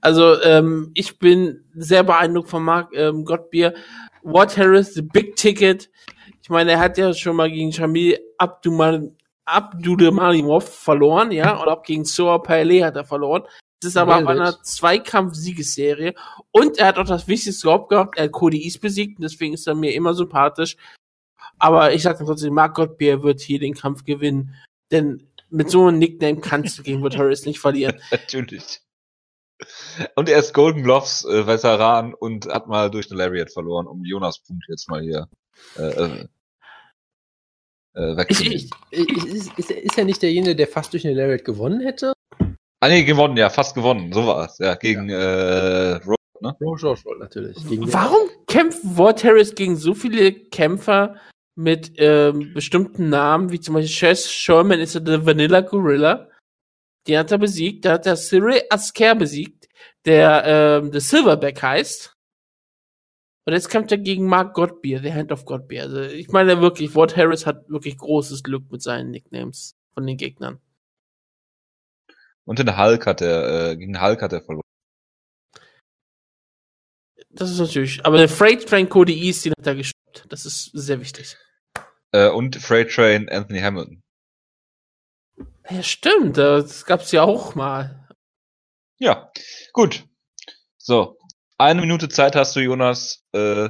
Also, 0.00 0.40
ähm, 0.42 0.90
ich 0.94 1.18
bin 1.20 1.64
sehr 1.74 2.02
beeindruckt 2.02 2.48
von 2.50 2.64
Mark 2.64 2.90
ähm, 2.94 3.24
Gottbier. 3.24 3.74
Watt 4.22 4.56
Harris, 4.56 4.94
the 4.94 5.02
big 5.02 5.36
ticket. 5.36 5.88
Ich 6.42 6.48
meine, 6.50 6.72
er 6.72 6.80
hat 6.80 6.98
ja 6.98 7.14
schon 7.14 7.36
mal 7.36 7.50
gegen 7.50 7.72
Shamil 7.72 8.18
Abdumal 8.38 9.12
Abdulmalimov 9.44 10.68
verloren, 10.68 11.30
ja, 11.32 11.56
und 11.56 11.68
auch 11.68 11.82
gegen 11.82 12.04
Soa 12.04 12.38
Paele 12.38 12.84
hat 12.84 12.96
er 12.96 13.04
verloren. 13.04 13.44
Das 13.80 13.90
ist 13.90 13.96
aber 13.96 14.16
auf 14.18 14.26
einer 14.26 14.60
Zweikampf-Siegesserie. 14.62 16.14
Und 16.50 16.78
er 16.78 16.86
hat 16.88 16.98
auch 16.98 17.06
das 17.06 17.28
Wichtigste 17.28 17.66
überhaupt 17.66 17.90
gehabt, 17.90 18.18
er 18.18 18.24
hat 18.24 18.32
Cody 18.32 18.62
East 18.64 18.80
besiegt, 18.80 19.18
und 19.18 19.22
deswegen 19.22 19.54
ist 19.54 19.66
er 19.66 19.74
mir 19.74 19.94
immer 19.94 20.14
sympathisch. 20.14 20.76
Aber 21.58 21.92
ich 21.92 22.02
sag 22.02 22.18
trotzdem, 22.18 22.54
Mark 22.54 22.74
Gottbier 22.74 23.22
wird 23.22 23.40
hier 23.40 23.58
den 23.58 23.74
Kampf 23.74 24.04
gewinnen. 24.04 24.54
Denn 24.90 25.28
mit 25.50 25.70
so 25.70 25.86
einem 25.86 25.98
Nickname 25.98 26.40
kannst 26.40 26.78
du 26.78 26.82
gegen 26.82 27.02
Watt 27.02 27.16
Harris 27.16 27.46
nicht 27.46 27.58
verlieren. 27.58 28.00
Natürlich. 28.10 28.80
Und 30.14 30.28
er 30.28 30.38
ist 30.38 30.54
Golden 30.54 30.84
Gloves 30.84 31.24
äh, 31.24 31.46
Veteran 31.46 32.14
und 32.14 32.46
hat 32.46 32.68
mal 32.68 32.90
durch 32.90 33.10
eine 33.10 33.18
Lariat 33.18 33.52
verloren, 33.52 33.88
um 33.88 34.04
Jonas 34.04 34.38
Punkt 34.38 34.64
jetzt 34.68 34.88
mal 34.88 35.02
hier 35.02 35.28
äh, 35.76 35.82
äh, 35.82 36.28
äh, 37.94 38.16
wegzunehmen. 38.16 38.70
Ist, 38.90 39.58
ist, 39.58 39.70
ist 39.72 39.98
er 39.98 40.04
nicht 40.04 40.22
derjenige, 40.22 40.54
der 40.54 40.68
fast 40.68 40.92
durch 40.92 41.04
eine 41.04 41.16
Lariat 41.16 41.44
gewonnen 41.44 41.80
hätte? 41.80 42.12
Ah 42.80 42.88
nee, 42.88 43.02
gewonnen, 43.02 43.36
ja, 43.36 43.50
fast 43.50 43.74
gewonnen. 43.74 44.12
So 44.12 44.26
war 44.26 44.46
es. 44.46 44.58
Ja, 44.58 44.76
gegen 44.76 45.10
äh, 45.10 45.94
Ro 46.06 46.14
ne? 46.40 46.56
Roche 46.60 46.86
Roche 46.86 47.18
natürlich. 47.18 47.56
Gegen 47.68 47.92
Warum 47.92 48.28
kämpft 48.46 48.80
Ward 48.82 49.24
Harris 49.24 49.54
gegen 49.54 49.76
so 49.76 49.94
viele 49.94 50.32
Kämpfer 50.32 51.16
mit 51.54 51.92
ähm, 51.96 52.52
bestimmten 52.54 53.08
Namen, 53.08 53.50
wie 53.50 53.60
zum 53.60 53.74
Beispiel 53.74 53.94
Chess 53.94 54.30
Sherman 54.30 54.80
ist 54.80 54.94
er 54.94 55.00
der 55.00 55.26
Vanilla 55.26 55.60
Gorilla. 55.60 56.28
Den 57.06 57.18
hat 57.18 57.32
er 57.32 57.38
besiegt. 57.38 57.84
Da 57.84 57.92
hat 57.92 58.06
er 58.06 58.16
Cyril 58.16 58.62
Asker 58.70 59.14
besiegt, 59.14 59.68
der 60.04 60.42
ähm, 60.44 60.92
der 60.92 61.00
Silverback 61.00 61.62
heißt. 61.62 62.14
Und 63.46 63.54
jetzt 63.54 63.70
kämpft 63.70 63.90
er 63.92 63.98
gegen 63.98 64.26
Mark 64.26 64.54
Godbeer, 64.54 65.00
der 65.00 65.14
Hand 65.14 65.32
of 65.32 65.46
Godbeer. 65.46 65.84
Also 65.84 66.02
ich 66.02 66.28
meine 66.28 66.60
wirklich, 66.60 66.94
Ward 66.94 67.16
Harris 67.16 67.46
hat 67.46 67.68
wirklich 67.68 67.96
großes 67.96 68.42
Glück 68.42 68.70
mit 68.70 68.82
seinen 68.82 69.10
Nicknames 69.10 69.74
von 69.94 70.06
den 70.06 70.18
Gegnern. 70.18 70.60
Und 72.44 72.58
den 72.58 72.76
Hulk 72.76 73.06
hat 73.06 73.20
er, 73.20 73.70
äh, 73.70 73.76
gegen 73.76 74.00
Hulk 74.00 74.22
hat 74.22 74.32
er 74.32 74.42
verloren. 74.42 74.67
Das 77.38 77.50
ist 77.50 77.58
natürlich. 77.60 78.04
Aber 78.04 78.18
der 78.18 78.28
Freight 78.28 78.68
Train 78.68 78.88
Cody 78.88 79.14
East, 79.14 79.44
den 79.44 79.52
hat 79.58 79.66
er 79.66 79.76
gestoppt. 79.76 80.24
Das 80.28 80.44
ist 80.44 80.70
sehr 80.74 81.00
wichtig. 81.00 81.36
Äh, 82.12 82.28
und 82.30 82.56
Freight 82.56 82.90
Train 82.90 83.28
Anthony 83.28 83.60
Hamilton. 83.60 84.02
Ja, 85.70 85.82
stimmt. 85.82 86.36
Das 86.36 86.84
gab's 86.84 87.12
ja 87.12 87.22
auch 87.22 87.54
mal. 87.54 88.08
Ja, 88.98 89.30
gut. 89.72 90.04
So, 90.78 91.16
eine 91.58 91.80
Minute 91.80 92.08
Zeit 92.08 92.34
hast 92.34 92.56
du, 92.56 92.60
Jonas. 92.60 93.22
Äh, 93.32 93.68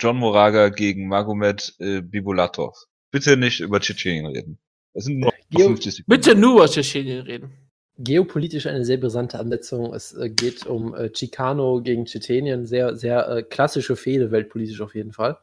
John 0.00 0.16
Moraga 0.16 0.70
gegen 0.70 1.06
Magomed 1.06 1.74
äh, 1.78 2.00
Bibulatov. 2.00 2.76
Bitte 3.12 3.36
nicht 3.36 3.60
über 3.60 3.80
Tschetschenien 3.80 4.26
reden. 4.26 4.58
Es 4.94 5.04
sind 5.04 5.18
nur 5.20 5.32
Geo- 5.50 5.66
50 5.66 5.94
Sekunden. 5.96 6.10
Bitte 6.20 6.34
nur 6.34 6.54
über 6.54 6.66
Tschetschenien 6.68 7.20
reden. 7.20 7.69
Geopolitisch 8.02 8.66
eine 8.66 8.84
sehr 8.84 8.96
brisante 8.96 9.38
Ansetzung. 9.38 9.94
Es 9.94 10.12
äh, 10.14 10.30
geht 10.30 10.66
um 10.66 10.94
äh, 10.94 11.10
Chicano 11.10 11.80
gegen 11.82 12.06
Tschetschenien. 12.06 12.66
Sehr, 12.66 12.96
sehr 12.96 13.28
äh, 13.28 13.42
klassische 13.42 13.94
Fehde, 13.96 14.30
weltpolitisch 14.30 14.80
auf 14.80 14.94
jeden 14.94 15.12
Fall. 15.12 15.38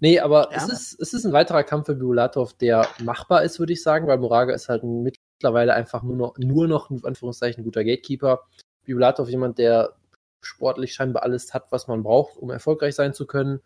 Nee, 0.00 0.20
aber 0.20 0.50
Ja. 0.52 0.58
es, 0.58 0.68
ist, 0.68 1.00
es 1.00 1.14
ist 1.14 1.24
ein 1.24 1.32
weiterer 1.32 1.62
Kampf 1.62 1.86
für 1.86 1.94
Bulatov, 1.94 2.52
der 2.54 2.86
machbar 3.02 3.42
ist, 3.42 3.58
würde 3.58 3.72
ich 3.72 3.82
sagen, 3.82 4.06
weil 4.06 4.18
Moraga 4.18 4.52
ist 4.52 4.68
halt 4.68 4.82
mittlerweile 4.84 5.72
einfach 5.72 6.02
nur 6.02 6.16
noch, 6.16 6.34
nur 6.38 6.68
noch 6.68 6.90
in 6.90 7.02
Anführungszeichen, 7.04 7.62
ein 7.62 7.64
guter 7.64 7.84
Gatekeeper. 7.84 8.42
Bulatov 8.86 9.28
jemand, 9.30 9.58
der 9.58 9.94
sportlich 10.42 10.92
scheinbar 10.92 11.22
alles 11.22 11.54
hat, 11.54 11.66
was 11.70 11.88
man 11.88 12.02
braucht, 12.02 12.36
um 12.36 12.50
erfolgreich 12.50 12.94
sein 12.94 13.14
zu 13.14 13.26
können. 13.26 13.60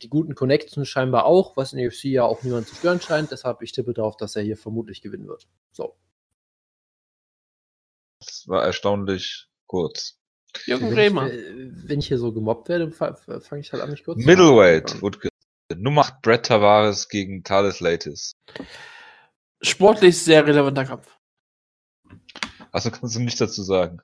Die 0.00 0.08
guten 0.08 0.34
Connections 0.34 0.88
scheinbar 0.88 1.26
auch, 1.26 1.56
was 1.56 1.72
in 1.72 1.78
der 1.78 1.88
UFC 1.88 2.04
ja 2.04 2.24
auch 2.24 2.42
niemand 2.42 2.68
zu 2.68 2.76
stören 2.76 3.00
scheint. 3.00 3.32
Deshalb 3.32 3.60
ich 3.60 3.72
tippe 3.72 3.92
darauf, 3.92 4.16
dass 4.16 4.36
er 4.36 4.42
hier 4.42 4.56
vermutlich 4.56 5.02
gewinnen 5.02 5.26
wird. 5.28 5.46
So. 5.72 5.94
War 8.50 8.64
erstaunlich 8.64 9.46
kurz. 9.68 10.18
Jürgen 10.66 10.86
Wenn 10.86 10.88
ich, 10.90 10.94
Bremer. 10.96 11.30
äh, 11.32 11.70
wenn 11.86 12.00
ich 12.00 12.08
hier 12.08 12.18
so 12.18 12.32
gemobbt 12.32 12.68
werde, 12.68 12.90
fa- 12.90 13.14
fa- 13.14 13.38
fange 13.38 13.60
ich 13.60 13.72
halt 13.72 13.80
an, 13.80 13.90
mich 13.90 14.02
kurz 14.02 14.24
Middleweight. 14.24 15.00
Wutke. 15.00 15.28
Nun 15.76 15.94
macht 15.94 16.20
Brett 16.22 16.46
Tavares 16.46 17.08
gegen 17.08 17.44
Thales 17.44 17.78
Latis. 17.78 18.32
Sportlich 19.62 20.18
sehr 20.18 20.44
relevanter 20.44 20.84
Kampf. 20.84 21.16
Also 22.72 22.90
kannst 22.90 23.14
du 23.14 23.20
nichts 23.20 23.38
dazu 23.38 23.62
sagen. 23.62 24.00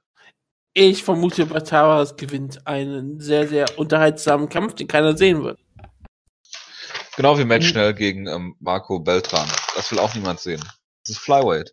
Ich 0.75 1.03
vermute, 1.03 1.47
Brett 1.47 1.67
Tavares 1.67 2.15
gewinnt 2.17 2.65
einen 2.69 3.19
sehr, 3.19 3.49
sehr 3.49 3.67
unterhaltsamen 3.79 4.49
Kampf, 4.49 4.75
den 4.75 4.87
keiner 4.87 5.17
sehen 5.17 5.43
wird. 5.43 5.59
Genau 7.17 7.37
wie 7.37 7.45
Matt 7.45 7.65
Schnell 7.65 7.95
gegen 7.95 8.29
ähm, 8.29 8.55
Marco 8.61 9.01
Beltran. 9.01 9.49
Das 9.75 9.91
will 9.91 9.99
auch 9.99 10.15
niemand 10.15 10.39
sehen. 10.39 10.61
Das 11.03 11.17
ist 11.17 11.19
Flyweight. 11.19 11.73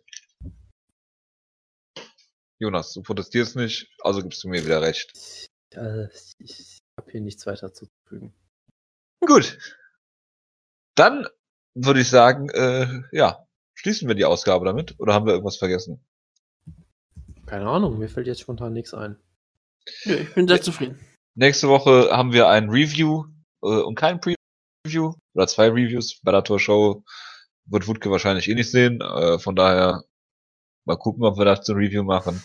Jonas, 2.58 2.92
du 2.92 3.02
protestierst 3.02 3.56
nicht, 3.56 3.88
also 4.00 4.22
gibst 4.22 4.44
du 4.44 4.48
mir 4.48 4.64
wieder 4.64 4.80
recht. 4.80 5.48
Äh, 5.70 6.06
ich 6.38 6.78
habe 6.98 7.10
hier 7.10 7.20
nichts 7.20 7.46
weiter 7.46 7.72
zuzufügen. 7.72 8.32
Gut. 9.20 9.58
Dann 10.94 11.26
würde 11.74 12.00
ich 12.00 12.08
sagen, 12.08 12.48
äh, 12.50 13.02
ja, 13.10 13.46
schließen 13.74 14.06
wir 14.06 14.14
die 14.14 14.24
Ausgabe 14.24 14.64
damit 14.64 14.94
oder 14.98 15.14
haben 15.14 15.26
wir 15.26 15.32
irgendwas 15.32 15.56
vergessen? 15.56 16.04
Keine 17.46 17.68
Ahnung, 17.68 17.98
mir 17.98 18.08
fällt 18.08 18.26
jetzt 18.26 18.40
spontan 18.40 18.72
nichts 18.72 18.94
ein. 18.94 19.16
Ja, 20.04 20.14
ich 20.14 20.34
bin 20.34 20.48
sehr 20.48 20.62
zufrieden. 20.62 20.98
Nächste 21.34 21.68
Woche 21.68 22.10
haben 22.10 22.32
wir 22.32 22.48
ein 22.48 22.70
Review 22.70 23.24
äh, 23.62 23.66
und 23.66 23.96
kein 23.96 24.20
Preview 24.20 25.14
oder 25.34 25.46
zwei 25.48 25.68
Reviews. 25.68 26.20
bei 26.22 26.32
der 26.32 26.58
Show 26.58 27.04
wird 27.66 27.88
Wutke 27.88 28.10
wahrscheinlich 28.10 28.48
eh 28.48 28.54
nicht 28.54 28.70
sehen. 28.70 29.00
Äh, 29.00 29.38
von 29.38 29.56
daher 29.56 30.04
mal 30.84 30.96
gucken, 30.96 31.24
ob 31.24 31.38
wir 31.38 31.44
das 31.44 31.62
zum 31.62 31.76
Review 31.76 32.02
machen. 32.02 32.42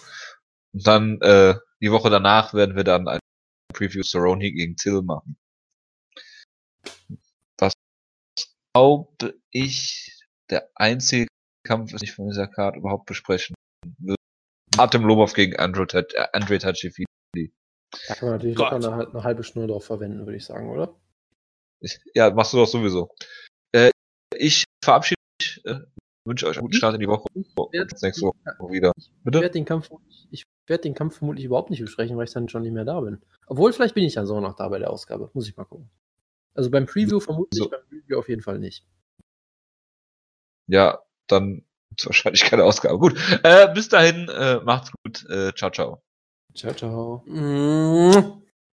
Und 0.74 0.88
dann 0.88 1.22
äh, 1.22 1.56
die 1.82 1.92
Woche 1.92 2.10
danach 2.10 2.54
werden 2.54 2.76
wir 2.76 2.84
dann 2.84 3.08
ein 3.08 3.20
Preview 3.74 4.04
Cerrone 4.04 4.52
gegen 4.52 4.76
Till 4.76 5.02
machen. 5.02 5.38
Was 7.58 7.74
glaube 8.74 9.34
ich 9.52 10.26
der 10.50 10.70
einzige 10.76 11.28
Kampf 11.66 11.94
ist, 11.94 12.02
nicht 12.02 12.14
von 12.14 12.28
dieser 12.28 12.48
Karte 12.48 12.80
überhaupt 12.80 13.06
besprechen 13.06 13.56
will. 14.00 14.16
Artem 14.78 15.04
Lobov 15.04 15.34
gegen 15.34 15.56
Andrew, 15.58 15.86
äh, 15.92 16.06
Andre 16.34 16.58
Tachifili. 16.58 17.06
Da 18.08 18.16
kann 18.16 18.30
man 18.30 18.38
natürlich 18.38 18.58
locker 18.58 18.76
eine, 18.76 19.10
eine, 19.10 19.24
halbe 19.24 19.44
Stunde 19.44 19.68
drauf 19.68 19.86
verwenden, 19.86 20.26
würde 20.26 20.38
ich 20.38 20.46
sagen, 20.46 20.70
oder? 20.70 20.96
Ich, 21.82 22.00
ja, 22.14 22.30
machst 22.32 22.54
du 22.54 22.58
doch 22.58 22.68
sowieso. 22.68 23.14
Äh, 23.72 23.92
ich 24.36 24.64
verabschiede 24.84 25.20
mich, 25.42 25.66
äh, 25.66 25.80
wünsche 26.26 26.48
euch 26.48 26.58
einen 26.58 26.66
guten 26.66 26.76
Start 26.78 26.96
in 26.96 27.00
die 27.00 27.08
Woche. 27.08 27.28
Bis 27.34 28.02
nächste 28.02 28.28
Woche 28.28 28.72
wieder. 28.72 28.92
Bitte? 29.24 29.40
Ich 29.40 29.42
werde 29.44 29.54
den, 29.54 29.66
Kampf, 29.66 29.90
ich 30.32 30.46
werd 30.68 30.84
den 30.84 30.94
Kampf 30.94 31.18
vermutlich 31.18 31.46
überhaupt 31.46 31.70
nicht 31.70 31.82
besprechen, 31.82 32.18
weil 32.18 32.26
ich 32.26 32.34
dann 32.34 32.50
schon 32.50 32.64
nicht 32.64 32.74
mehr 32.74 32.86
da 32.86 33.00
bin. 33.02 33.22
Obwohl, 33.48 33.74
vielleicht 33.74 33.96
bin 33.96 34.04
ich 34.04 34.14
dann 34.14 34.26
so 34.26 34.40
noch 34.40 34.56
da 34.56 34.68
bei 34.70 34.80
der 34.80 34.92
Ausgabe. 34.92 35.30
Muss 35.34 35.48
ich 35.48 35.58
mal 35.58 35.66
gucken. 35.66 35.90
Also 36.54 36.70
beim 36.70 36.86
Preview 36.86 37.20
vermutlich, 37.20 37.62
so. 37.62 37.70
beim 37.70 37.82
Preview 37.88 38.18
auf 38.18 38.30
jeden 38.30 38.42
Fall 38.42 38.60
nicht. 38.60 38.86
Ja, 40.68 41.00
dann 41.28 41.64
ist 41.96 42.06
wahrscheinlich 42.06 42.44
keine 42.44 42.64
Ausgabe. 42.64 43.00
Gut. 43.00 43.18
Äh, 43.44 43.74
bis 43.74 43.90
dahin, 43.90 44.30
äh, 44.30 44.60
macht's 44.64 44.92
gut. 45.04 45.26
Äh, 45.30 45.54
ciao, 45.54 45.72
ciao. 45.72 46.02
Ciao, 46.54 46.74
ciao. 46.74 47.24